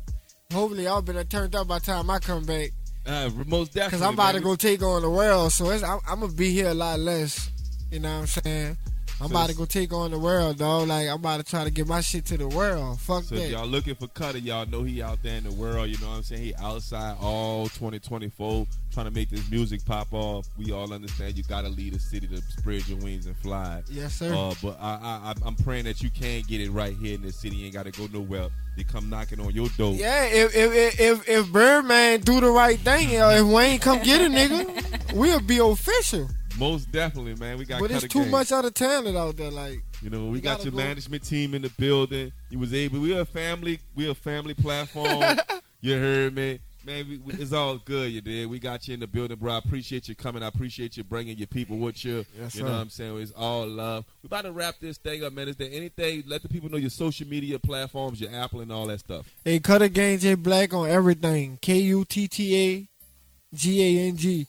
Hopefully, 0.52 0.84
y'all 0.84 1.00
been 1.00 1.26
turned 1.26 1.56
up 1.56 1.66
by 1.66 1.78
the 1.78 1.86
time 1.86 2.10
I 2.10 2.18
come 2.18 2.44
back. 2.44 2.68
Uh, 3.06 3.30
most 3.46 3.72
definitely. 3.72 3.98
Cause 3.98 4.02
I'm 4.02 4.12
about 4.12 4.34
man. 4.34 4.42
to 4.42 4.48
go 4.48 4.56
take 4.56 4.82
on 4.82 5.00
the 5.00 5.10
world, 5.10 5.52
so 5.52 5.70
it's, 5.70 5.82
I'm, 5.82 6.00
I'm 6.06 6.20
gonna 6.20 6.32
be 6.32 6.50
here 6.50 6.68
a 6.68 6.74
lot 6.74 7.00
less. 7.00 7.50
You 7.90 8.00
know 8.00 8.12
what 8.12 8.20
I'm 8.20 8.26
saying? 8.26 8.76
I'm 9.20 9.28
So 9.28 9.34
about 9.36 9.48
to 9.50 9.54
go 9.56 9.64
take 9.64 9.92
on 9.92 10.10
the 10.10 10.18
world, 10.18 10.58
dog. 10.58 10.88
Like 10.88 11.08
I'm 11.08 11.14
about 11.16 11.36
to 11.38 11.44
try 11.44 11.64
to 11.64 11.70
get 11.70 11.86
my 11.86 12.00
shit 12.00 12.24
to 12.26 12.36
the 12.36 12.48
world. 12.48 13.00
Fuck 13.00 13.24
So 13.24 13.36
that. 13.36 13.44
if 13.44 13.50
y'all 13.52 13.66
looking 13.66 13.94
for 13.94 14.08
Cutter, 14.08 14.38
y'all 14.38 14.66
know 14.66 14.82
he 14.82 15.02
out 15.02 15.22
there 15.22 15.36
in 15.36 15.44
the 15.44 15.52
world. 15.52 15.88
You 15.88 15.96
know 15.98 16.08
what 16.10 16.16
I'm 16.16 16.22
saying? 16.24 16.42
He 16.42 16.54
outside 16.56 17.16
all 17.20 17.64
2024 17.68 18.66
trying 18.92 19.06
to 19.06 19.12
make 19.12 19.30
this 19.30 19.48
music 19.50 19.84
pop 19.84 20.08
off. 20.12 20.46
We 20.58 20.72
all 20.72 20.92
understand 20.92 21.36
you 21.36 21.44
gotta 21.44 21.68
leave 21.68 21.92
the 21.94 21.98
city 22.00 22.26
to 22.28 22.36
spread 22.42 22.86
your 22.88 22.98
wings 22.98 23.26
and 23.26 23.36
fly. 23.36 23.82
Yes, 23.90 24.14
sir. 24.14 24.34
Uh, 24.34 24.54
but 24.62 24.78
I, 24.80 25.32
I, 25.32 25.34
I'm 25.46 25.54
praying 25.56 25.84
that 25.84 26.02
you 26.02 26.10
can 26.10 26.42
get 26.42 26.60
it 26.60 26.70
right 26.70 26.94
here 26.96 27.14
in 27.14 27.22
this 27.22 27.36
city. 27.36 27.56
You 27.56 27.66
ain't 27.66 27.74
gotta 27.74 27.92
go 27.92 28.08
nowhere. 28.12 28.48
They 28.76 28.82
come 28.82 29.08
knocking 29.08 29.40
on 29.40 29.52
your 29.54 29.68
door. 29.78 29.94
Yeah, 29.94 30.24
if 30.24 30.54
if 30.56 31.00
if, 31.00 31.28
if 31.28 31.52
Birdman 31.52 32.20
do 32.22 32.40
the 32.40 32.50
right 32.50 32.78
thing, 32.80 33.10
yo, 33.10 33.30
if 33.30 33.46
Wayne 33.46 33.78
come 33.78 34.02
get 34.02 34.20
a 34.20 34.24
nigga, 34.24 35.14
we'll 35.14 35.40
be 35.40 35.58
official. 35.58 36.28
Most 36.58 36.90
definitely, 36.92 37.34
man. 37.34 37.58
We 37.58 37.64
got 37.64 37.80
But 37.80 37.90
it's 37.90 38.06
too 38.06 38.22
Gang. 38.22 38.30
much 38.30 38.52
other 38.52 38.70
talent 38.70 39.16
out 39.16 39.36
there. 39.36 39.50
Like 39.50 39.82
You 40.02 40.10
know, 40.10 40.26
we 40.26 40.36
You 40.38 40.42
got 40.42 40.62
your 40.64 40.70
go- 40.72 40.76
management 40.78 41.24
team 41.24 41.54
in 41.54 41.62
the 41.62 41.70
building. 41.78 42.32
You 42.50 42.58
was 42.58 42.72
able. 42.72 43.00
We're 43.00 43.20
a 43.20 43.24
family. 43.24 43.80
We're 43.96 44.12
a 44.12 44.14
family 44.14 44.54
platform. 44.54 45.38
you 45.80 45.94
heard 45.94 46.34
me, 46.34 46.60
man. 46.86 47.08
We, 47.08 47.16
we- 47.18 47.34
it's 47.34 47.52
all 47.52 47.78
good. 47.78 48.12
You 48.12 48.20
did. 48.20 48.48
We 48.48 48.60
got 48.60 48.86
you 48.86 48.94
in 48.94 49.00
the 49.00 49.06
building, 49.08 49.36
bro. 49.36 49.54
I 49.54 49.58
appreciate 49.58 50.08
you 50.08 50.14
coming. 50.14 50.44
I 50.44 50.46
appreciate 50.46 50.96
you 50.96 51.02
bringing 51.02 51.36
your 51.38 51.48
people 51.48 51.76
with 51.78 52.04
you. 52.04 52.24
Yes, 52.38 52.54
you 52.54 52.62
know 52.62 52.70
what 52.70 52.80
I'm 52.82 52.90
saying? 52.90 53.18
It's 53.18 53.32
all 53.32 53.66
love. 53.66 54.04
We 54.22 54.28
about 54.28 54.42
to 54.42 54.52
wrap 54.52 54.76
this 54.80 54.96
thing 54.96 55.24
up, 55.24 55.32
man. 55.32 55.48
Is 55.48 55.56
there 55.56 55.70
anything? 55.72 56.22
Let 56.28 56.42
the 56.42 56.48
people 56.48 56.70
know 56.70 56.76
your 56.78 56.90
social 56.90 57.26
media 57.26 57.58
platforms, 57.58 58.20
your 58.20 58.32
Apple, 58.32 58.60
and 58.60 58.70
all 58.70 58.86
that 58.86 59.00
stuff. 59.00 59.26
Hey, 59.44 59.58
Kuttagang 59.58 60.20
J 60.20 60.36
Blackk 60.36 60.72
on 60.72 60.88
everything. 60.88 61.58
K 61.60 61.78
U 61.80 62.04
T 62.04 62.28
T 62.28 62.56
A 62.56 62.88
G 63.56 63.82
A 63.82 64.08
N 64.08 64.16
G. 64.16 64.46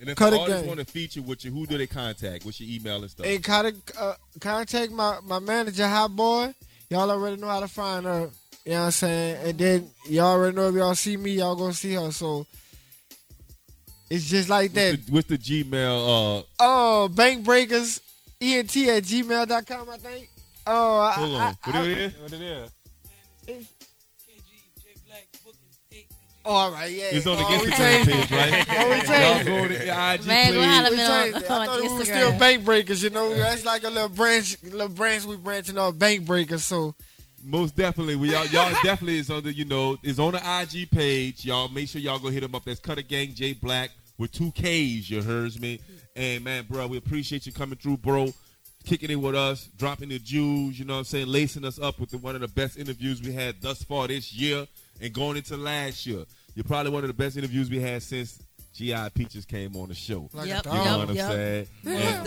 And 0.00 0.10
if 0.10 0.16
Cutter 0.16 0.36
the 0.36 0.42
artists 0.42 0.66
want 0.66 0.80
to 0.80 0.86
feature 0.86 1.22
with 1.22 1.44
you, 1.44 1.50
who 1.50 1.66
do 1.66 1.78
they 1.78 1.86
contact? 1.86 2.44
What's 2.44 2.60
your 2.60 2.68
email 2.70 3.00
and 3.00 3.10
stuff? 3.10 3.26
Hey, 3.26 3.38
Cutter, 3.38 3.72
uh, 3.98 4.14
contact 4.40 4.92
my, 4.92 5.18
my 5.24 5.38
manager, 5.38 5.86
Hot 5.88 6.14
Boy. 6.14 6.54
Y'all 6.90 7.10
already 7.10 7.40
know 7.40 7.48
how 7.48 7.60
to 7.60 7.68
find 7.68 8.04
her. 8.04 8.30
You 8.64 8.72
know 8.72 8.78
what 8.80 8.84
I'm 8.86 8.90
saying? 8.90 9.48
And 9.48 9.58
then 9.58 9.90
y'all 10.08 10.26
already 10.26 10.56
know 10.56 10.68
if 10.68 10.74
y'all 10.74 10.94
see 10.94 11.16
me, 11.16 11.32
y'all 11.32 11.56
gonna 11.56 11.72
see 11.72 11.94
her. 11.94 12.10
So 12.12 12.46
it's 14.10 14.28
just 14.28 14.48
like 14.48 14.72
that. 14.72 14.92
What's 14.92 15.06
the, 15.06 15.12
what's 15.12 15.28
the 15.28 15.38
Gmail? 15.38 16.40
Uh, 16.40 16.42
Oh, 16.60 17.08
bank 17.08 17.44
breakers, 17.44 18.00
ent 18.40 18.76
at 18.76 19.02
gmail.com, 19.04 19.90
I 19.90 19.96
think. 19.96 20.30
Oh, 20.66 20.98
I, 21.00 21.12
hold 21.12 21.34
on. 21.34 21.40
I, 21.40 21.54
what 21.62 21.76
I, 21.76 21.82
it 21.84 21.98
is? 21.98 22.12
What 22.18 22.32
it 22.32 22.42
is? 22.42 22.70
Oh, 26.48 26.52
all 26.52 26.70
right, 26.70 26.92
yeah. 26.92 27.06
It's 27.10 27.26
on 27.26 27.36
the 27.38 27.42
oh, 27.42 27.58
Instagram 27.58 28.04
page, 28.06 28.30
right? 28.30 28.64
Oh, 28.70 28.90
we 28.90 28.96
Y'all 28.96 29.44
go 29.44 29.68
to 29.68 30.14
IG 30.14 30.26
Man, 30.26 30.52
go 30.52 30.62
holla 30.62 30.90
We 30.90 30.96
me 30.96 31.06
changed 31.06 31.34
on, 31.34 31.42
it. 31.42 31.50
I 31.50 31.58
on 31.58 31.66
thought 31.66 31.80
we 31.82 31.88
were 31.88 31.94
Instagram. 31.94 32.04
still 32.04 32.38
bank 32.38 32.64
breakers, 32.64 33.02
you 33.02 33.10
know. 33.10 33.34
That's 33.34 33.64
like 33.64 33.82
a 33.82 33.90
little 33.90 34.08
branch, 34.08 34.56
little 34.62 34.88
branch 34.88 35.24
we 35.24 35.36
branching 35.36 35.76
off 35.76 35.98
bank 35.98 36.24
breakers. 36.24 36.62
So 36.62 36.94
Most 37.42 37.74
definitely. 37.74 38.14
We 38.14 38.30
y'all, 38.30 38.46
y'all 38.46 38.70
definitely 38.84 39.18
is 39.18 39.28
on 39.28 39.42
the 39.42 39.52
you 39.52 39.64
know 39.64 39.96
is 40.04 40.20
on 40.20 40.32
the 40.32 40.60
IG 40.62 40.88
page. 40.90 41.44
Y'all 41.44 41.66
make 41.68 41.88
sure 41.88 42.00
y'all 42.00 42.20
go 42.20 42.28
hit 42.28 42.44
him 42.44 42.54
up. 42.54 42.64
That's 42.64 42.78
Kuttagang 42.80 43.34
J 43.34 43.54
Blackk 43.54 43.88
with 44.16 44.30
two 44.30 44.52
K's. 44.52 45.10
You 45.10 45.22
heard 45.22 45.60
me. 45.60 45.80
And 46.14 46.44
man, 46.44 46.64
bro, 46.70 46.86
we 46.86 46.96
appreciate 46.96 47.44
you 47.46 47.52
coming 47.52 47.76
through, 47.76 47.96
bro. 47.96 48.32
Kicking 48.84 49.10
it 49.10 49.16
with 49.16 49.34
us, 49.34 49.68
dropping 49.76 50.10
the 50.10 50.20
jewels. 50.20 50.78
You 50.78 50.84
know 50.84 50.92
what 50.92 50.98
I'm 51.00 51.04
saying, 51.06 51.26
lacing 51.26 51.64
us 51.64 51.80
up 51.80 51.98
with 51.98 52.10
the, 52.10 52.18
one 52.18 52.36
of 52.36 52.40
the 52.40 52.46
best 52.48 52.78
interviews 52.78 53.20
we 53.20 53.32
had 53.32 53.60
thus 53.60 53.82
far 53.82 54.06
this 54.06 54.32
year 54.32 54.64
and 55.00 55.12
going 55.12 55.36
into 55.36 55.56
last 55.56 56.06
year. 56.06 56.24
You're 56.56 56.64
probably 56.64 56.90
one 56.90 57.04
of 57.04 57.08
the 57.08 57.14
best 57.14 57.36
interviews 57.36 57.70
we 57.70 57.80
had 57.80 58.02
since 58.02 58.40
Gi 58.74 58.94
Peaches 59.14 59.44
came 59.44 59.76
on 59.76 59.88
the 59.88 59.94
show. 59.94 60.28
Like 60.32 60.48
Yep, 60.48 60.64
You 60.66 60.72
know 60.72 60.84
yep, 60.84 60.98
what 60.98 61.10
I'm 61.10 61.14
yep. 61.16 61.30
saying? 61.32 61.66
Most 61.84 62.26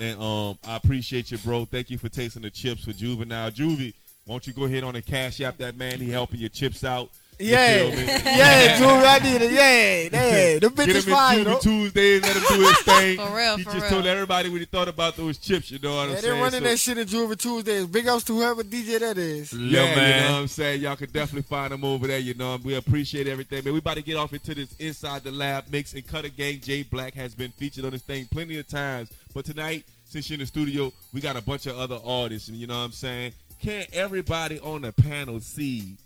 and 0.00 0.20
um, 0.22 0.58
I 0.66 0.76
appreciate 0.76 1.30
you, 1.30 1.38
bro. 1.38 1.64
Thank 1.64 1.90
you 1.90 1.98
for 1.98 2.08
tasting 2.08 2.42
the 2.42 2.50
chips 2.50 2.84
for 2.84 2.92
Juvenile. 2.92 3.50
Juvie, 3.50 3.94
won't 4.26 4.46
you 4.46 4.52
go 4.52 4.64
ahead 4.64 4.84
on 4.84 4.94
and 4.96 5.04
cash 5.04 5.40
app 5.40 5.56
that 5.58 5.76
man? 5.76 5.98
He 5.98 6.10
helping 6.10 6.40
your 6.40 6.48
chips 6.50 6.84
out. 6.84 7.10
You 7.38 7.48
yeah, 7.50 7.82
yeah, 7.84 8.78
dude, 8.78 8.86
I 8.88 9.18
need 9.18 9.42
it. 9.42 9.50
Yeah, 9.50 10.02
yeah, 10.52 10.58
the 10.60 10.68
bitch 10.68 10.86
Get 10.86 10.96
is 10.96 11.04
fine. 11.04 11.40
in 11.40 11.44
fire. 11.44 11.54
Juvie 11.54 11.54
though. 11.54 11.58
Tuesdays, 11.60 12.22
let 12.22 12.36
him 12.36 12.42
do 12.48 12.62
his 12.66 12.78
thing. 12.82 13.16
For 13.18 13.36
real, 13.36 13.56
he 13.56 13.62
for 13.64 13.70
just 13.72 13.82
real. 13.82 13.90
told 13.90 14.06
everybody 14.06 14.48
what 14.50 14.60
he 14.60 14.64
thought 14.66 14.88
about 14.88 15.16
those 15.16 15.38
chips. 15.38 15.70
You 15.70 15.78
know 15.80 15.96
what 15.96 16.08
Yeah, 16.10 16.14
I'm 16.16 16.20
saying? 16.20 16.22
they 16.22 16.28
saying? 16.28 16.42
running 16.42 16.60
So- 16.60 16.66
that 16.68 16.78
shit 16.78 16.98
in 16.98 17.06
Juvie 17.08 17.38
Tuesdays. 17.38 17.86
Big 17.86 18.06
ups 18.08 18.24
to 18.24 18.34
whoever 18.36 18.62
DJ 18.62 19.00
that 19.00 19.18
is. 19.18 19.52
Yeah, 19.52 19.58
Lil 19.58 19.70
you 19.70 19.76
know 19.80 20.32
what 20.32 20.40
I'm 20.42 20.48
saying? 20.48 20.80
Y'all 20.82 20.96
can 20.96 21.10
definitely 21.10 21.42
find 21.42 21.72
them 21.72 21.84
over 21.84 22.06
there, 22.06 22.18
you 22.18 22.34
know. 22.34 22.58
We 22.62 22.74
appreciate 22.76 23.26
everything, 23.26 23.64
man. 23.64 23.72
We 23.72 23.80
about 23.80 23.96
to 23.96 24.02
get 24.02 24.16
off 24.16 24.32
into 24.32 24.54
this 24.54 24.72
Inside 24.78 25.24
the 25.24 25.32
Lab 25.32 25.64
mix 25.70 25.92
and 25.94 26.06
Kuttagang 26.06 26.62
J 26.62 26.84
Blackk 26.84 27.14
has 27.14 27.34
been 27.34 27.50
featured 27.52 27.84
on 27.84 27.90
this 27.90 28.02
thing 28.02 28.26
plenty 28.30 28.58
of 28.58 28.68
times. 28.68 29.10
But 29.34 29.44
tonight, 29.44 29.84
since 30.08 30.30
you're 30.30 30.34
in 30.34 30.40
the 30.40 30.46
studio, 30.46 30.92
we 31.12 31.20
got 31.20 31.36
a 31.36 31.42
bunch 31.42 31.66
of 31.66 31.76
other 31.76 31.98
artists, 32.04 32.48
and 32.48 32.56
you 32.56 32.66
know 32.68 32.78
what 32.78 32.84
I'm 32.84 32.92
saying? 32.92 33.32
Can't 33.60 33.88
everybody 33.94 34.60
on 34.60 34.82
the 34.82 34.92
panel 34.92 35.40
see 35.40 35.96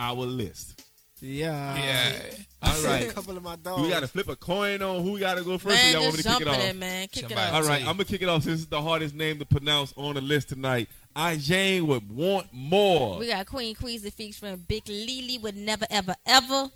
our 0.00 0.14
list? 0.26 0.82
Yeah. 1.22 1.76
Yeah. 1.76 2.12
All 2.62 2.82
right. 2.82 3.10
a 3.10 3.12
couple 3.12 3.36
of 3.36 3.42
my 3.42 3.56
dogs. 3.56 3.82
We 3.82 3.90
got 3.90 4.00
to 4.00 4.08
flip 4.08 4.28
a 4.28 4.36
coin 4.36 4.80
on 4.80 5.02
who 5.02 5.18
got 5.18 5.36
to 5.36 5.44
go 5.44 5.58
first. 5.58 5.76
Man, 5.76 5.92
y'all 5.92 6.02
want 6.02 6.16
me 6.16 6.22
just 6.22 6.28
to 6.38 6.44
kick 6.44 6.46
it 6.46 6.48
off? 6.50 6.64
it, 6.64 6.76
man. 6.76 7.08
Kick 7.08 7.22
Somebody- 7.28 7.40
it 7.40 7.44
off. 7.44 7.54
All 7.62 7.68
right, 7.68 7.80
I'm 7.80 7.86
gonna 7.88 8.04
kick 8.06 8.22
it 8.22 8.28
off 8.30 8.42
since 8.44 8.62
it's 8.62 8.70
the 8.70 8.80
hardest 8.80 9.14
name 9.14 9.38
to 9.38 9.44
pronounce 9.44 9.92
on 9.96 10.14
the 10.14 10.22
list 10.22 10.48
tonight. 10.48 10.88
Iijane 11.14 11.82
would 11.82 12.10
want 12.10 12.46
more. 12.52 13.18
We 13.18 13.26
got 13.28 13.44
Qween 13.46 13.76
Qweezy 13.76 14.10
featuring 14.12 14.64
Big 14.66 14.88
Lee 14.88 15.22
Lee 15.22 15.38
would 15.38 15.56
Never 15.56 15.86
Ever 15.90 16.14
Ever. 16.24 16.70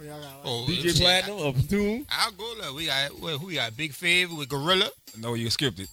Y'all 0.00 0.20
got- 0.20 0.40
Oh, 0.44 0.64
DJ 0.68 0.82
shit. 0.92 0.96
Platinum 0.96 1.38
of 1.40 1.68
Tune. 1.68 2.06
I'll 2.10 2.30
go 2.32 2.54
there. 2.60 2.72
We 2.72 2.86
got 2.86 3.18
well, 3.20 3.38
who 3.38 3.46
we 3.48 3.54
got? 3.54 3.76
Big 3.76 3.92
Favor 3.92 4.34
with 4.34 4.48
Gorilla. 4.48 4.90
No, 5.18 5.34
you 5.34 5.48
skipped 5.50 5.80
it. 5.80 5.88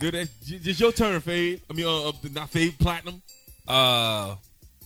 Dude, 0.00 0.14
that's- 0.14 0.28
j- 0.44 0.58
Just 0.58 0.80
your 0.80 0.92
turn, 0.92 1.20
Fave. 1.20 1.60
I 1.70 1.72
mean, 1.74 1.86
uh, 1.86 2.08
uh, 2.08 2.12
not 2.32 2.50
Fave 2.50 2.78
Platinum. 2.78 3.22
Uh, 3.66 4.34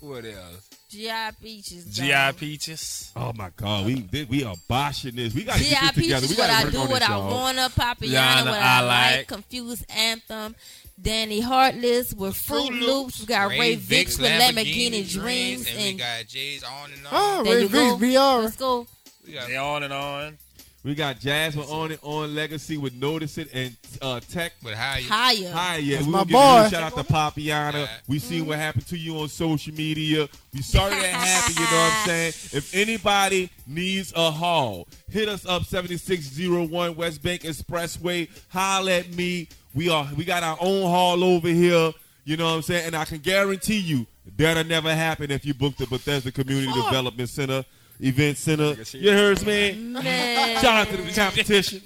what 0.01 0.24
else? 0.24 0.69
G.I. 0.89 1.32
Peaches. 1.43 1.85
GI. 1.86 2.32
Peaches. 2.39 3.12
Oh 3.16 3.32
my 3.35 3.51
God, 3.57 3.86
we 3.86 3.97
did, 4.03 4.28
we 4.28 4.44
are 4.44 4.55
boshing 4.70 5.15
this. 5.16 5.35
We 5.35 5.43
got 5.44 5.57
to 5.59 5.65
G.I. 5.65 5.81
get 5.81 5.94
this 5.94 6.05
together. 6.05 6.27
Peaches, 6.27 6.36
We 6.36 6.43
what 6.43 6.48
got 6.51 6.61
I 6.61 6.65
to 6.66 6.70
do, 6.70 6.78
on 6.78 6.89
what 6.89 6.98
this, 7.01 7.09
I 7.09 7.16
wanna, 7.19 7.69
Papiana, 7.70 8.09
Yana, 8.12 8.44
what 8.47 8.55
I 8.61 8.78
I 8.78 8.81
like, 8.82 9.16
like. 9.16 9.27
Confused 9.28 9.85
Anthem, 9.90 10.55
Danny 11.01 11.40
Heartless 11.40 12.15
with 12.15 12.36
Fruit, 12.36 12.69
Fruit 12.69 12.81
Loops, 12.82 13.20
we 13.20 13.27
got 13.27 13.51
Ray, 13.51 13.77
Vicks 13.77 14.20
with 14.20 14.31
Lamborghini 14.31 15.11
Dreams, 15.11 15.66
and 15.69 15.77
we 15.77 15.89
and 15.90 15.98
got 15.98 16.24
Jaze' 16.24 16.65
on 16.65 16.93
and 16.93 17.07
on. 17.07 17.12
Oh, 17.12 17.43
there 17.44 17.55
Ray 17.57 17.62
you 17.62 17.69
Vicks, 17.69 18.01
go. 18.01 18.39
BR. 18.39 18.43
Let's 18.44 18.57
go. 18.57 18.86
we 19.27 19.32
got 19.32 19.48
They 19.48 19.57
on 19.57 19.82
and 19.82 19.93
on. 19.93 20.39
We 20.86 20.94
got 20.94 21.18
Jasmine 21.18 21.64
on 21.64 21.90
it 21.90 21.98
on 22.02 22.32
Legacy 22.32 22.76
with 22.76 22.94
Notice 22.94 23.38
It 23.38 23.48
and 23.52 23.76
uh, 24.00 24.20
Tech 24.20 24.52
with 24.62 24.74
Higher. 24.74 25.02
Higher. 25.02 25.50
Higher. 25.50 25.82
That's 25.82 26.06
we 26.06 26.12
my 26.12 26.18
will 26.18 26.24
give 26.26 26.30
you 26.30 26.38
a 26.38 26.62
boy. 26.62 26.68
shout 26.68 26.82
out 26.84 26.94
to 26.94 27.12
Papiana. 27.12 27.88
We 28.06 28.20
seen 28.20 28.46
what 28.46 28.58
happened 28.60 28.86
to 28.86 28.96
you 28.96 29.18
on 29.18 29.28
social 29.28 29.74
media. 29.74 30.28
We 30.54 30.62
sorry 30.62 30.94
that 30.94 31.06
happened. 31.06 31.56
You 31.56 31.64
know 31.64 31.82
what 31.82 31.92
I'm 31.92 32.06
saying? 32.06 32.28
If 32.28 32.72
anybody 32.72 33.50
needs 33.66 34.12
a 34.14 34.30
haul, 34.30 34.86
hit 35.10 35.28
us 35.28 35.44
up 35.44 35.64
7601 35.64 36.94
West 36.94 37.20
Bank 37.20 37.42
Expressway. 37.42 38.28
Holla 38.50 38.92
at 38.92 39.12
me. 39.12 39.48
We 39.74 39.88
are 39.88 40.08
we 40.16 40.24
got 40.24 40.44
our 40.44 40.56
own 40.60 40.82
haul 40.82 41.24
over 41.24 41.48
here. 41.48 41.90
You 42.24 42.36
know 42.36 42.44
what 42.44 42.54
I'm 42.54 42.62
saying? 42.62 42.86
And 42.86 42.94
I 42.94 43.04
can 43.06 43.18
guarantee 43.18 43.80
you 43.80 44.06
that'll 44.36 44.62
never 44.62 44.94
happen 44.94 45.32
if 45.32 45.44
you 45.44 45.52
book 45.52 45.76
the 45.78 45.88
Bethesda 45.88 46.30
Community 46.30 46.72
Development 46.72 47.28
Center, 47.28 47.64
Event 48.01 48.36
Center. 48.36 48.77
You 48.93 49.12
heard 49.12 49.44
me? 49.47 49.73
Man. 49.74 50.60
Shout 50.60 50.89
out 50.89 50.89
to 50.89 50.97
the 50.97 51.12
competition. 51.12 51.82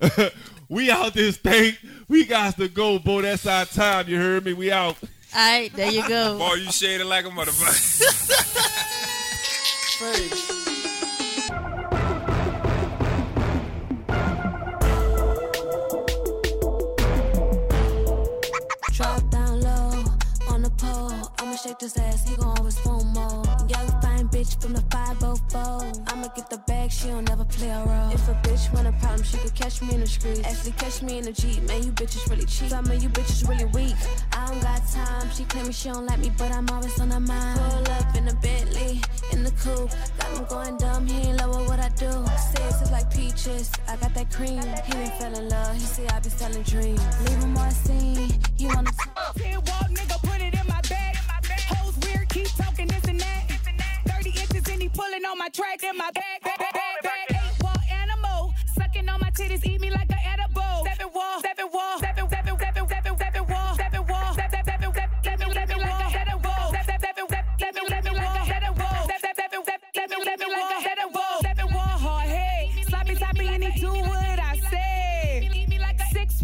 we 0.68 0.90
out 0.90 1.14
this 1.14 1.36
thing. 1.36 1.74
We 2.08 2.24
got 2.24 2.56
to 2.56 2.68
go, 2.68 2.98
boy. 2.98 3.22
That's 3.22 3.46
our 3.46 3.64
time. 3.64 4.08
You 4.08 4.18
heard 4.18 4.44
me? 4.44 4.52
We 4.52 4.70
out. 4.72 4.96
All 5.36 5.40
right, 5.40 5.72
there 5.74 5.90
you 5.90 6.06
go. 6.08 6.38
Boy, 6.38 6.54
you 6.54 6.70
shaded 6.70 7.06
like 7.06 7.24
a 7.24 7.28
motherfucker. 7.28 8.10
Drop 18.92 19.30
down 19.30 19.60
low 19.60 20.04
on 20.50 20.62
the 20.62 20.70
pole. 20.76 21.10
I'ma 21.40 21.56
shake 21.56 21.78
this 21.80 21.96
ass, 21.96 22.28
he 22.28 22.36
gon' 22.36 22.56
always 22.58 22.78
phone 22.78 23.06
more. 23.08 23.42
Young 23.68 23.88
fine 24.00 24.28
bitch 24.28 24.60
from 24.62 24.72
the 24.72 24.82
504. 25.54 26.02
I'ma 26.08 26.28
get 26.34 26.50
the 26.50 26.58
bag, 26.66 26.90
she 26.90 27.08
don't 27.08 27.28
never 27.28 27.44
play 27.44 27.70
a 27.70 27.84
role. 27.84 28.10
If 28.12 28.28
a 28.28 28.34
bitch 28.42 28.72
want 28.74 28.88
a 28.88 28.92
problem, 28.98 29.22
she 29.22 29.38
could 29.38 29.54
catch 29.54 29.80
me 29.82 29.94
in 29.94 30.00
the 30.00 30.06
streets. 30.06 30.40
Actually, 30.44 30.72
catch 30.72 31.00
me 31.02 31.18
in 31.18 31.24
the 31.24 31.32
Jeep. 31.32 31.62
Man, 31.62 31.82
you 31.84 31.92
bitches 31.92 32.28
really 32.28 32.44
cheap. 32.44 32.70
Some 32.70 32.90
of 32.90 33.02
you 33.02 33.08
bitches 33.08 33.48
really 33.48 33.66
weak. 33.66 33.94
I 34.32 34.48
don't 34.48 34.60
got 34.60 34.82
time. 34.88 35.30
She 35.30 35.44
claiming 35.44 35.72
she 35.72 35.88
don't 35.90 36.06
like 36.06 36.18
me, 36.18 36.32
but 36.36 36.50
I'm 36.50 36.68
always 36.70 36.98
on 37.00 37.10
her 37.10 37.20
mind. 37.20 37.60
Pull 37.60 37.92
up 37.92 38.16
in 38.16 38.24
the 38.24 38.34
Bentley, 38.42 39.00
in 39.32 39.44
the 39.44 39.52
coupe. 39.62 39.90
Got 40.18 40.30
him 40.36 40.44
going 40.46 40.76
dumb, 40.76 41.06
he 41.06 41.28
ain't 41.28 41.38
love 41.38 41.68
what 41.68 41.78
I 41.78 41.88
do. 41.90 42.10
Says 42.50 42.82
it's 42.82 42.90
like 42.90 43.08
peaches. 43.14 43.70
I 43.88 43.96
got 43.96 44.12
that 44.14 44.30
cream. 44.32 44.60
He 44.86 44.92
didn't 44.92 45.14
fell 45.18 45.34
in 45.38 45.48
love. 45.48 45.74
He 45.74 45.80
say 45.80 46.06
I 46.08 46.18
be 46.18 46.30
selling 46.30 46.62
dreams. 46.64 47.02
Leave 47.28 47.38
him 47.38 47.54
more 47.54 47.70
scene. 47.70 48.30
he 48.56 48.66
wanna 48.66 48.90
Ten 49.36 50.03
on 55.34 55.38
my 55.38 55.48
track 55.48 55.82
in 55.82 55.96
my 55.98 56.10
bag, 56.14 56.40
bag, 56.42 56.58
bag, 56.58 56.72
bag, 56.72 57.02
bag. 57.02 57.26
Eight 57.30 57.62
wall 57.62 57.74
animal, 57.90 58.54
sucking 58.76 59.08
on 59.08 59.18
my 59.20 59.30
titties, 59.30 59.66
eat 59.66 59.80
me 59.80 59.90
like 59.90 60.08
an 60.10 60.18
edible. 60.24 60.86
Seven 60.86 61.08
wall, 61.12 61.40
seven 61.40 61.66
wall, 61.72 61.98
seven, 61.98 62.28
seven, 62.30 62.56
seven, 62.58 62.88
seven, 62.88 63.18
seven 63.18 63.48
wall, 63.48 63.74
seven 63.76 64.06
wall, 64.06 64.34
seven, 64.34 64.64
seven, 64.64 64.94
seven, 64.94 65.10
seven, 65.24 65.52
seven 65.52 65.78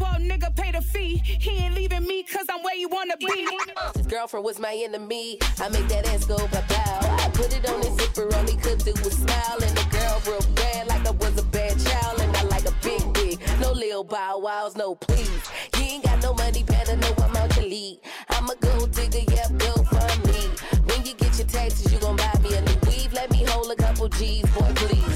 wall, 0.01 0.17
nigga, 0.19 0.57
pay 0.57 0.73
the 0.73 0.81
fee. 0.81 1.23
He 1.25 1.51
ain't 1.59 1.75
leaving 1.75 2.07
me 2.07 2.25
cause 2.25 2.47
I'm 2.49 2.62
where 2.65 2.75
you 2.75 2.89
wanna 2.89 3.17
be. 3.19 4.00
Girlfriend 4.21 4.45
was 4.45 4.59
my 4.59 4.75
enemy. 4.75 5.39
I 5.63 5.71
make 5.71 5.89
that 5.89 6.07
ass 6.09 6.27
go 6.27 6.37
blah. 6.37 6.61
I 6.61 7.31
put 7.33 7.57
it 7.57 7.67
on 7.71 7.81
his 7.81 7.95
zipper, 7.97 8.29
all 8.35 8.47
he 8.47 8.55
could 8.55 8.85
do 8.85 8.93
was 9.03 9.15
smile. 9.15 9.57
And 9.63 9.75
the 9.75 9.87
girl 9.97 10.21
real 10.27 10.45
bad, 10.55 10.89
like 10.89 11.07
I 11.07 11.11
was 11.13 11.39
a 11.39 11.43
bad 11.45 11.81
child. 11.81 12.21
And 12.21 12.37
I 12.37 12.43
like 12.43 12.67
a 12.67 12.75
big 12.83 13.01
dick. 13.15 13.39
No 13.61 13.73
lil 13.73 14.05
bow 14.05 14.39
wows, 14.39 14.77
no 14.77 14.95
please. 14.95 15.41
You 15.79 15.85
ain't 15.85 16.05
got 16.05 16.23
no 16.23 16.35
money, 16.35 16.63
better 16.65 16.97
know 16.97 17.15
I'm 17.17 17.35
out 17.35 17.49
to 17.53 17.63
lead. 17.63 18.01
I'm 18.29 18.47
a 18.51 18.57
gold 18.57 18.93
digger, 18.93 19.25
yep, 19.33 19.57
go 19.57 19.73
for 19.85 20.29
me. 20.29 20.41
When 20.85 21.07
you 21.07 21.15
get 21.15 21.39
your 21.39 21.47
taxes, 21.47 21.91
you 21.91 21.99
gon' 21.99 22.17
buy 22.17 22.35
me 22.43 22.55
a 22.57 22.61
new 22.61 22.77
weave. 22.91 23.15
Let 23.15 23.31
me 23.31 23.45
hold 23.45 23.71
a 23.71 23.77
couple 23.77 24.11
G's, 24.11 24.45
boy, 24.51 24.71
please. 24.75 25.10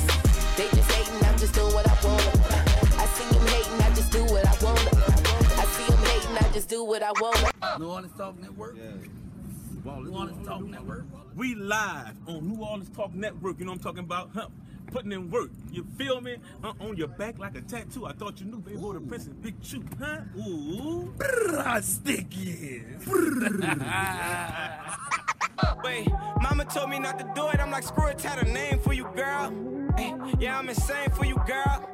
Do 6.74 6.82
what 6.82 7.02
I 7.04 7.12
wanna. 7.20 7.52
New 7.78 7.88
Orleans 7.88 8.12
Talk 8.18 8.40
Network. 8.40 8.76
New 8.76 10.12
Orleans 10.12 10.46
Talk 10.46 10.62
Network. 10.64 11.04
We 11.36 11.54
live 11.54 12.16
on 12.26 12.48
New 12.48 12.64
Orleans 12.64 12.90
Talk 12.90 13.14
Network. 13.14 13.60
You 13.60 13.66
know 13.66 13.72
what 13.72 13.78
I'm 13.78 13.84
talking 13.84 14.00
about? 14.00 14.30
Huh? 14.34 14.48
Putting 14.88 15.12
in 15.12 15.30
work. 15.30 15.50
You 15.70 15.86
feel 15.96 16.20
me? 16.20 16.36
Uh, 16.64 16.72
on 16.80 16.96
your 16.96 17.06
back 17.06 17.38
like 17.38 17.56
a 17.56 17.60
tattoo. 17.60 18.06
I 18.06 18.12
thought 18.12 18.40
you 18.40 18.46
knew, 18.46 18.58
baby. 18.58 18.76
Boy, 18.76 18.94
the 18.94 19.00
prince 19.00 19.26
is 19.26 19.34
big 19.34 19.60
chew, 19.62 19.84
huh? 20.00 20.22
Ooh. 20.36 21.12
Brrr, 21.16 21.82
sticky. 21.82 22.82
Wait, 25.84 26.08
mama 26.40 26.64
told 26.64 26.90
me 26.90 26.98
not 26.98 27.18
to 27.20 27.30
do 27.36 27.48
it. 27.50 27.60
I'm 27.60 27.70
like, 27.70 27.84
screw 27.84 28.08
it, 28.08 28.20
had 28.20 28.44
a 28.44 28.50
name 28.50 28.80
for 28.80 28.92
you, 28.92 29.04
girl. 29.14 29.52
Hey, 29.96 30.12
yeah, 30.40 30.58
I'm 30.58 30.68
insane 30.68 31.10
for 31.10 31.24
you, 31.24 31.36
girl. 31.46 31.88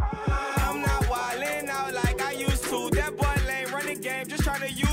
I'm 0.00 0.82
not 0.82 1.02
wildin' 1.04 1.68
out 1.68 1.94
like 1.94 2.20
I 2.20 2.32
used 2.32 2.64
to. 2.64 2.90
That 2.90 3.16
boy 3.16 3.26
lame, 3.26 3.28
running 3.28 3.37
game, 3.98 4.26
just 4.26 4.44
trying 4.44 4.60
to 4.60 4.70
use 4.70 4.87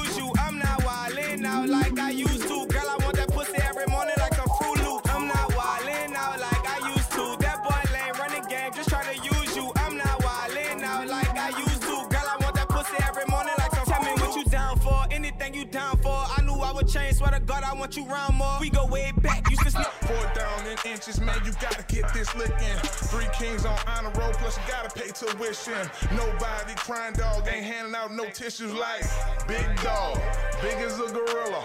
want 17.75 17.95
you 17.95 18.05
round 18.05 18.35
more. 18.35 18.57
We 18.59 18.69
go 18.69 18.85
way 18.85 19.11
back, 19.17 19.49
used 19.49 19.63
to 19.63 19.71
sneak. 19.71 19.87
Four 20.07 20.31
down 20.33 20.65
in 20.65 20.77
inches, 20.91 21.19
man, 21.19 21.39
you 21.45 21.51
gotta 21.61 21.83
get 21.87 22.13
this 22.13 22.33
lick 22.35 22.51
in. 22.51 22.77
Three 23.11 23.27
kings 23.37 23.65
on 23.65 23.77
honor 23.87 24.11
roll, 24.17 24.31
plus 24.33 24.57
you 24.57 24.63
gotta 24.67 24.89
pay 24.89 25.09
tuition. 25.09 25.89
Nobody 26.11 26.73
crying 26.75 27.13
dog 27.13 27.47
ain't 27.47 27.65
handing 27.65 27.95
out 27.95 28.13
no 28.13 28.25
tissues 28.29 28.73
like 28.73 29.03
big 29.47 29.65
dog, 29.83 30.19
big 30.61 30.75
as 30.77 30.99
a 30.99 31.07
gorilla. 31.11 31.63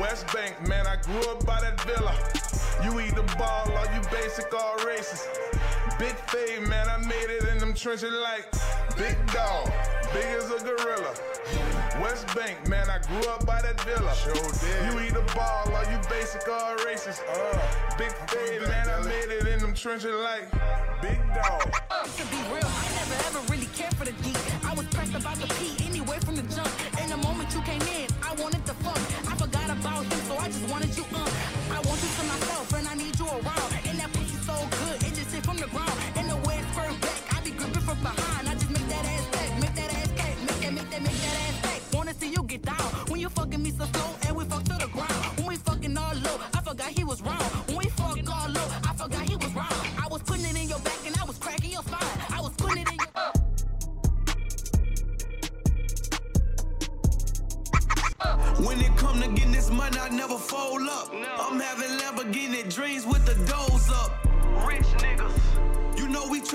West 0.00 0.32
Bank, 0.32 0.54
man, 0.68 0.86
I 0.86 0.96
grew 0.96 1.20
up 1.30 1.44
by 1.44 1.60
that 1.60 1.80
villa. 1.82 2.14
You 2.84 3.00
eat 3.00 3.14
the 3.14 3.22
ball, 3.38 3.70
or 3.72 3.84
you 3.94 4.00
basic 4.10 4.52
all 4.54 4.76
racist. 4.78 5.26
Big 5.98 6.14
fade, 6.28 6.68
man, 6.68 6.88
I 6.88 6.98
made 6.98 7.30
it 7.30 7.48
in 7.48 7.58
them 7.58 7.72
trenches 7.72 8.12
like 8.12 8.50
big 8.96 9.16
dog, 9.32 9.72
big 10.12 10.26
as 10.36 10.50
a 10.50 10.58
gorilla. 10.62 11.14
West 12.02 12.26
Bank, 12.36 12.68
man, 12.68 12.90
I 12.90 12.98
grew 12.98 13.30
up 13.30 13.46
by 13.46 13.62
that 13.62 13.80
villa. 13.80 14.14
Sure 14.14 14.34
did. 14.34 14.92
You 14.92 15.00
eat 15.00 15.15
the 15.16 15.32
ball, 15.34 15.64
or 15.72 15.84
you 15.90 15.98
basic 16.10 16.46
or 16.48 16.76
racist. 16.84 17.24
Uh, 17.24 17.96
big 17.96 18.12
fade, 18.28 18.60
man, 18.68 18.88
I 18.88 19.00
made 19.04 19.30
it 19.32 19.46
in 19.48 19.60
them 19.60 19.72
trenches 19.72 20.12
like 20.12 20.50
big 21.00 21.18
dog. 21.32 21.64
To 22.16 22.24
be 22.28 22.40
real, 22.52 22.68
I 22.68 22.86
never 23.00 23.16
ever 23.28 23.40
really 23.52 23.68
cared 23.72 23.94
for 23.96 24.04
the 24.04 24.12
D. 24.22 24.34
I 24.64 24.74
was 24.74 24.86
pressed 24.88 25.14
about 25.14 25.36
the 25.36 25.48
P 25.56 25.72
anyway 25.88 26.18
from 26.20 26.36
the 26.36 26.42
jump. 26.54 26.70
And 27.00 27.10
the 27.10 27.16
moment 27.16 27.52
you 27.54 27.62
came 27.62 27.82
in, 27.96 28.06
I 28.22 28.34
wanted 28.42 28.64
the 28.66 28.74
fuck. 28.84 29.00
I 29.30 29.34
forgot 29.36 29.70
about 29.70 30.04
him, 30.04 30.20
so 30.28 30.36
I 30.36 30.46
just 30.48 30.68
wanted 30.68 30.92
you 30.96 31.04
up. 31.16 31.30
I 31.72 31.80
want 31.80 31.98
you 32.04 32.10
to 32.18 32.24
myself, 32.28 32.72
and 32.74 32.88
I 32.88 32.94
need 32.94 33.18
you 33.18 33.26
around. 33.26 33.70
And 33.88 33.98
that 33.98 34.12
pussy 34.12 34.38
so 34.44 34.56
good, 34.78 34.96
it 35.00 35.12
just 35.16 35.32
hit 35.32 35.44
from 35.44 35.56
the 35.56 35.68
ground. 35.68 35.96
And 36.16 36.28
the 36.28 36.36
way 36.46 36.60
it's 36.60 36.70
firm 36.76 36.94
back, 37.00 37.20
I 37.32 37.40
be 37.40 37.50
gripping 37.52 37.84
from 37.88 37.98
behind. 38.04 38.48
I 38.48 38.54
just 38.54 38.70
make 38.70 38.88
that 38.88 39.04
ass 39.04 39.26
back, 39.32 39.48
make 39.60 39.74
that 39.80 39.90
ass 39.96 40.10
back, 40.12 40.34
make 40.44 40.60
that, 40.60 40.72
make 40.72 40.90
that, 40.90 41.02
make 41.02 41.20
that 41.24 41.36
ass 41.48 41.56
back. 41.64 41.80
Wanna 41.92 42.14
see 42.14 42.28
you 42.28 42.42
get 42.44 42.62
down 42.62 42.88
when 43.08 43.20
you 43.20 43.28
fucking 43.30 43.62
me 43.62 43.70
so 43.70 43.84
slow, 43.86 44.10
and 44.28 44.36
we 44.36 44.44
fuck 44.44 44.62
to 44.64 44.75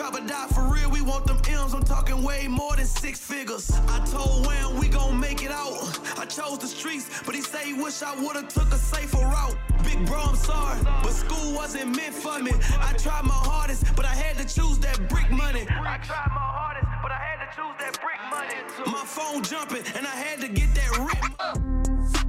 Know 0.02 0.10
we 0.10 0.26
die 0.26 0.48
for 0.48 0.64
real. 0.64 0.90
We 0.90 1.02
want 1.02 1.28
them 1.28 1.40
M's. 1.48 1.76
I'm 1.76 1.84
talking 1.84 2.24
way 2.24 2.48
more 2.48 2.76
than 2.76 2.88
six 2.88 3.20
figures. 3.20 3.72
I 3.88 4.04
told 4.06 4.48
Wham 4.48 4.80
we 4.80 4.88
gon' 4.88 5.20
make 5.20 5.44
it 5.44 5.52
out. 5.52 5.78
I 6.18 6.26
chose 6.26 6.58
the 6.58 6.66
streets, 6.66 7.22
but 7.24 7.36
he 7.36 7.42
say 7.42 7.66
he 7.66 7.74
wish 7.74 8.02
I 8.02 8.16
would've 8.20 8.48
took 8.48 8.72
a 8.74 8.78
safer 8.78 9.20
route. 9.20 9.56
Big 9.84 10.04
bro, 10.08 10.20
I'm 10.22 10.36
sorry, 10.36 10.80
but 11.04 11.12
school 11.12 11.54
wasn't 11.54 11.96
meant 11.96 12.16
for 12.16 12.40
me. 12.40 12.52
I 12.80 12.94
tried 12.94 13.26
my 13.26 13.42
hardest, 13.50 13.96
but 13.96 14.06
I 14.06 14.16
had 14.16 14.38
to 14.38 14.56
choose 14.56 14.80
that 14.80 15.08
brick 15.08 15.30
money. 15.30 15.68
I 15.70 16.00
tried 16.00 16.32
my 16.34 16.50
hardest, 16.58 16.88
but 17.04 17.12
I 17.12 17.20
had 17.20 17.38
to 17.46 17.56
choose 17.56 17.76
that 17.78 18.00
brick 18.02 18.22
money. 18.32 18.92
My 18.92 19.06
phone 19.06 19.44
jumping, 19.44 19.84
and 19.96 20.08
I 20.08 20.16
had 20.26 20.42
to 20.42 20.48
get 20.48 20.74
that 20.74 20.98
rip. 20.98 22.21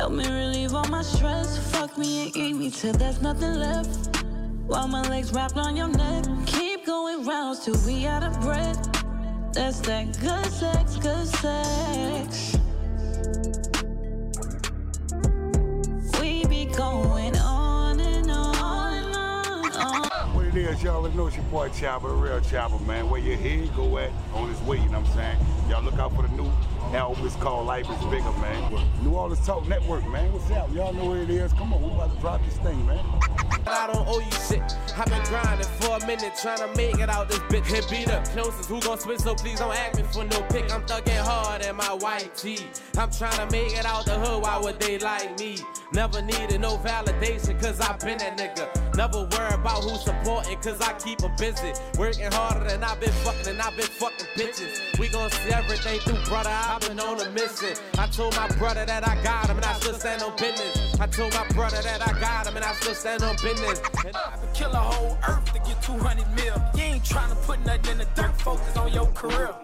Help 0.00 0.12
me 0.14 0.26
relieve 0.26 0.74
all 0.74 0.88
my 0.88 1.02
stress. 1.02 1.58
Fuck 1.72 1.98
me 1.98 2.28
and 2.28 2.34
eat 2.34 2.54
me 2.54 2.70
till 2.70 2.94
there's 2.94 3.20
nothing 3.20 3.56
left. 3.56 4.16
While 4.66 4.88
my 4.88 5.06
legs 5.10 5.30
wrapped 5.30 5.58
on 5.58 5.76
your 5.76 5.88
neck. 5.88 6.24
Keep 6.46 6.86
going 6.86 7.26
rounds 7.26 7.66
till 7.66 7.76
we 7.86 8.06
out 8.06 8.22
of 8.22 8.40
breath. 8.40 8.80
That's 9.52 9.80
that 9.80 10.18
good 10.18 10.46
sex, 10.46 10.96
good 10.96 11.26
sex. 11.28 12.56
We 16.18 16.46
be 16.46 16.64
going 16.74 17.36
on 17.36 18.00
and 18.00 18.30
on 18.30 18.94
and 18.94 19.16
on. 19.16 19.72
on. 19.72 20.34
What 20.34 20.46
it 20.46 20.56
is, 20.56 20.82
y'all 20.82 21.06
know 21.10 21.26
it's 21.26 21.36
your 21.36 21.44
boy 21.44 21.68
Chopper, 21.78 22.08
real 22.08 22.40
Chopper, 22.40 22.82
man. 22.84 23.10
Where 23.10 23.20
your 23.20 23.36
head 23.36 23.70
go 23.76 23.98
at 23.98 24.10
on 24.32 24.48
his 24.48 24.60
way, 24.62 24.78
you 24.78 24.88
know 24.88 25.00
what 25.00 25.10
I'm 25.10 25.14
saying? 25.14 25.46
Y'all 25.68 25.82
look 25.82 25.98
out 25.98 26.16
for 26.16 26.22
the 26.22 26.28
new 26.28 26.50
album. 26.94 27.26
It's 27.26 27.36
called 27.36 27.66
Life 27.66 27.88
is 27.90 28.04
Bigger, 28.06 28.32
man. 28.40 28.88
New 29.02 29.12
Orleans 29.12 29.44
Talk 29.46 29.66
Network, 29.68 30.06
man. 30.08 30.32
What's 30.32 30.50
up? 30.50 30.72
Y'all 30.74 30.92
know 30.92 31.06
what 31.06 31.18
it 31.18 31.30
is. 31.30 31.52
Come 31.52 31.72
on, 31.72 31.82
we 31.82 31.90
about 31.90 32.14
to 32.14 32.20
drop 32.20 32.44
this 32.44 32.56
thing, 32.58 32.84
man. 32.86 33.04
I 33.66 33.86
don't 33.92 34.06
owe 34.08 34.18
you 34.18 34.32
shit. 34.48 34.62
I've 34.96 35.06
been 35.06 35.22
grinding 35.24 35.66
for 35.80 35.96
a 35.96 36.06
minute, 36.06 36.32
trying 36.40 36.58
to 36.58 36.68
make 36.76 36.98
it 36.98 37.08
out 37.08 37.28
this 37.28 37.38
bitch. 37.40 37.66
Hit 37.66 37.88
be 37.90 38.04
the 38.04 38.20
closest. 38.32 38.68
Who 38.68 38.80
gon' 38.80 38.98
switch? 38.98 39.20
So 39.20 39.34
please 39.34 39.58
don't 39.58 39.74
ask 39.74 39.98
me 39.98 40.04
for 40.12 40.24
no 40.24 40.40
pick. 40.48 40.72
I'm 40.72 40.82
thugging 40.82 41.16
hard 41.18 41.64
in 41.64 41.76
my 41.76 41.92
white 42.00 42.34
tee. 42.36 42.66
I'm 42.98 43.10
trying 43.10 43.36
to 43.36 43.46
make 43.50 43.76
it 43.78 43.84
out 43.84 44.06
the 44.06 44.18
hood. 44.18 44.42
Why 44.42 44.58
would 44.58 44.80
they 44.80 44.98
like 44.98 45.38
me? 45.38 45.58
Never 45.92 46.22
needed 46.22 46.60
no 46.60 46.76
validation, 46.78 47.60
cause 47.60 47.80
I 47.80 47.96
been 47.98 48.18
that 48.18 48.38
nigga. 48.38 48.96
Never 48.96 49.24
worry 49.24 49.54
about 49.54 49.84
who's 49.84 50.04
supporting, 50.04 50.56
cause 50.58 50.80
I 50.80 50.92
keep 50.94 51.22
'em 51.22 51.34
busy. 51.36 51.72
Working 51.98 52.30
harder 52.32 52.68
than 52.68 52.82
I've 52.82 53.00
been 53.00 53.12
fucking, 53.24 53.48
and 53.48 53.60
I've 53.60 53.76
been 53.76 53.86
fucking 53.86 54.26
bitches. 54.36 54.98
We 54.98 55.08
gon' 55.08 55.30
see 55.30 55.50
everything 55.50 56.00
through, 56.00 56.24
brother. 56.24 56.50
I've 56.50 56.79
been 56.80 57.00
on 57.00 57.20
a 57.20 57.30
mission. 57.30 57.76
I 57.98 58.06
told 58.06 58.34
my 58.36 58.48
brother 58.58 58.84
that 58.86 59.06
I 59.06 59.22
got 59.22 59.48
him, 59.48 59.56
and 59.56 59.64
I 59.64 59.74
still 59.74 59.94
stand 59.94 60.22
on 60.22 60.32
business. 60.36 61.00
I 61.00 61.06
told 61.06 61.34
my 61.34 61.46
brother 61.48 61.82
that 61.82 62.06
I 62.06 62.18
got 62.20 62.46
him, 62.46 62.56
and 62.56 62.64
I 62.64 62.72
still 62.74 62.94
stand 62.94 63.22
on 63.22 63.36
business. 63.42 63.80
And 64.04 64.16
I 64.16 64.30
I 64.42 64.46
kill 64.54 64.72
a 64.72 64.76
whole 64.76 65.18
earth 65.28 65.52
to 65.52 65.58
get 65.60 65.82
200 65.82 66.26
mil. 66.34 66.54
You 66.74 66.82
ain't 66.82 67.04
tryna 67.04 67.40
put 67.44 67.64
nothing 67.64 67.92
in 67.92 67.98
the 67.98 68.08
dirt, 68.14 68.40
focus 68.40 68.76
on 68.76 68.92
your 68.92 69.06
career. 69.12 69.54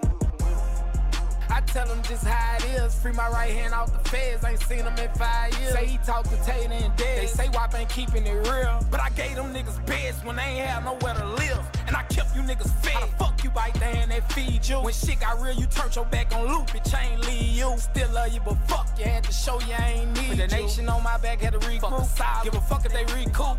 I 1.50 1.60
tell 1.60 1.86
him 1.88 2.02
just 2.02 2.24
how 2.24 2.56
it 2.56 2.64
is. 2.64 2.94
Free 2.94 3.12
my 3.12 3.28
right 3.28 3.52
hand 3.52 3.74
off 3.74 3.92
the 3.92 4.08
feds. 4.08 4.44
Ain't 4.44 4.60
seen 4.60 4.84
him 4.84 4.96
in 4.98 5.10
five 5.14 5.56
years. 5.60 5.72
Say 5.72 5.86
he 5.86 5.98
talked 5.98 6.30
to 6.30 6.36
Tater 6.44 6.72
and 6.72 6.94
dead. 6.96 7.22
They 7.22 7.26
say 7.26 7.48
WAP 7.50 7.74
ain't 7.74 7.88
keeping 7.88 8.26
it 8.26 8.48
real. 8.48 8.84
But 8.90 9.00
I 9.00 9.10
gave 9.10 9.36
them 9.36 9.52
niggas 9.52 9.84
beds 9.86 10.22
when 10.24 10.36
they 10.36 10.42
ain't 10.42 10.68
had 10.68 10.84
nowhere 10.84 11.14
to 11.14 11.26
live. 11.26 11.60
And 11.86 11.96
I 11.96 12.02
kept 12.04 12.34
you 12.34 12.42
niggas 12.42 12.70
fed. 12.82 12.92
How 12.92 13.06
the 13.06 13.12
fuck 13.12 13.44
you 13.44 13.50
bite 13.50 13.74
the 13.74 13.84
hand 13.84 14.10
that 14.10 14.30
feed 14.32 14.66
you? 14.68 14.80
When 14.80 14.92
shit 14.92 15.20
got 15.20 15.40
real, 15.40 15.54
you 15.54 15.66
turned 15.66 15.94
your 15.94 16.06
back 16.06 16.34
on 16.34 16.46
loop. 16.46 16.68
Bitch, 16.68 16.94
I 16.94 17.12
ain't 17.12 17.26
leave 17.26 17.56
you. 17.56 17.74
Still 17.78 18.10
love 18.10 18.32
you, 18.32 18.40
but 18.44 18.54
fuck 18.68 18.88
you. 18.98 19.04
Had 19.04 19.24
to 19.24 19.32
show 19.32 19.60
you 19.60 19.74
I 19.78 20.00
ain't 20.00 20.20
need 20.20 20.30
With 20.30 20.38
the 20.38 20.48
nation 20.48 20.88
on 20.88 21.02
my 21.02 21.16
back, 21.18 21.40
had 21.40 21.52
to 21.52 21.58
regroup. 21.60 22.44
Give 22.44 22.54
a 22.54 22.60
fuck 22.60 22.84
if 22.84 22.92
they 22.92 23.04
recoup. 23.14 23.58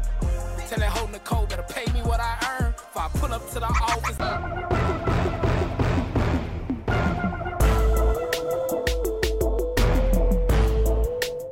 Tell 0.68 0.80
that 0.80 0.90
hoe 0.90 1.08
Nicole 1.08 1.46
better 1.46 1.64
pay 1.64 1.92
me 1.94 2.02
what 2.02 2.20
I 2.20 2.38
earn. 2.60 2.74
If 2.74 2.98
I 2.98 3.08
pull 3.20 3.34
up 3.34 3.48
to 3.52 3.60
the 3.60 3.66
office. 3.66 5.17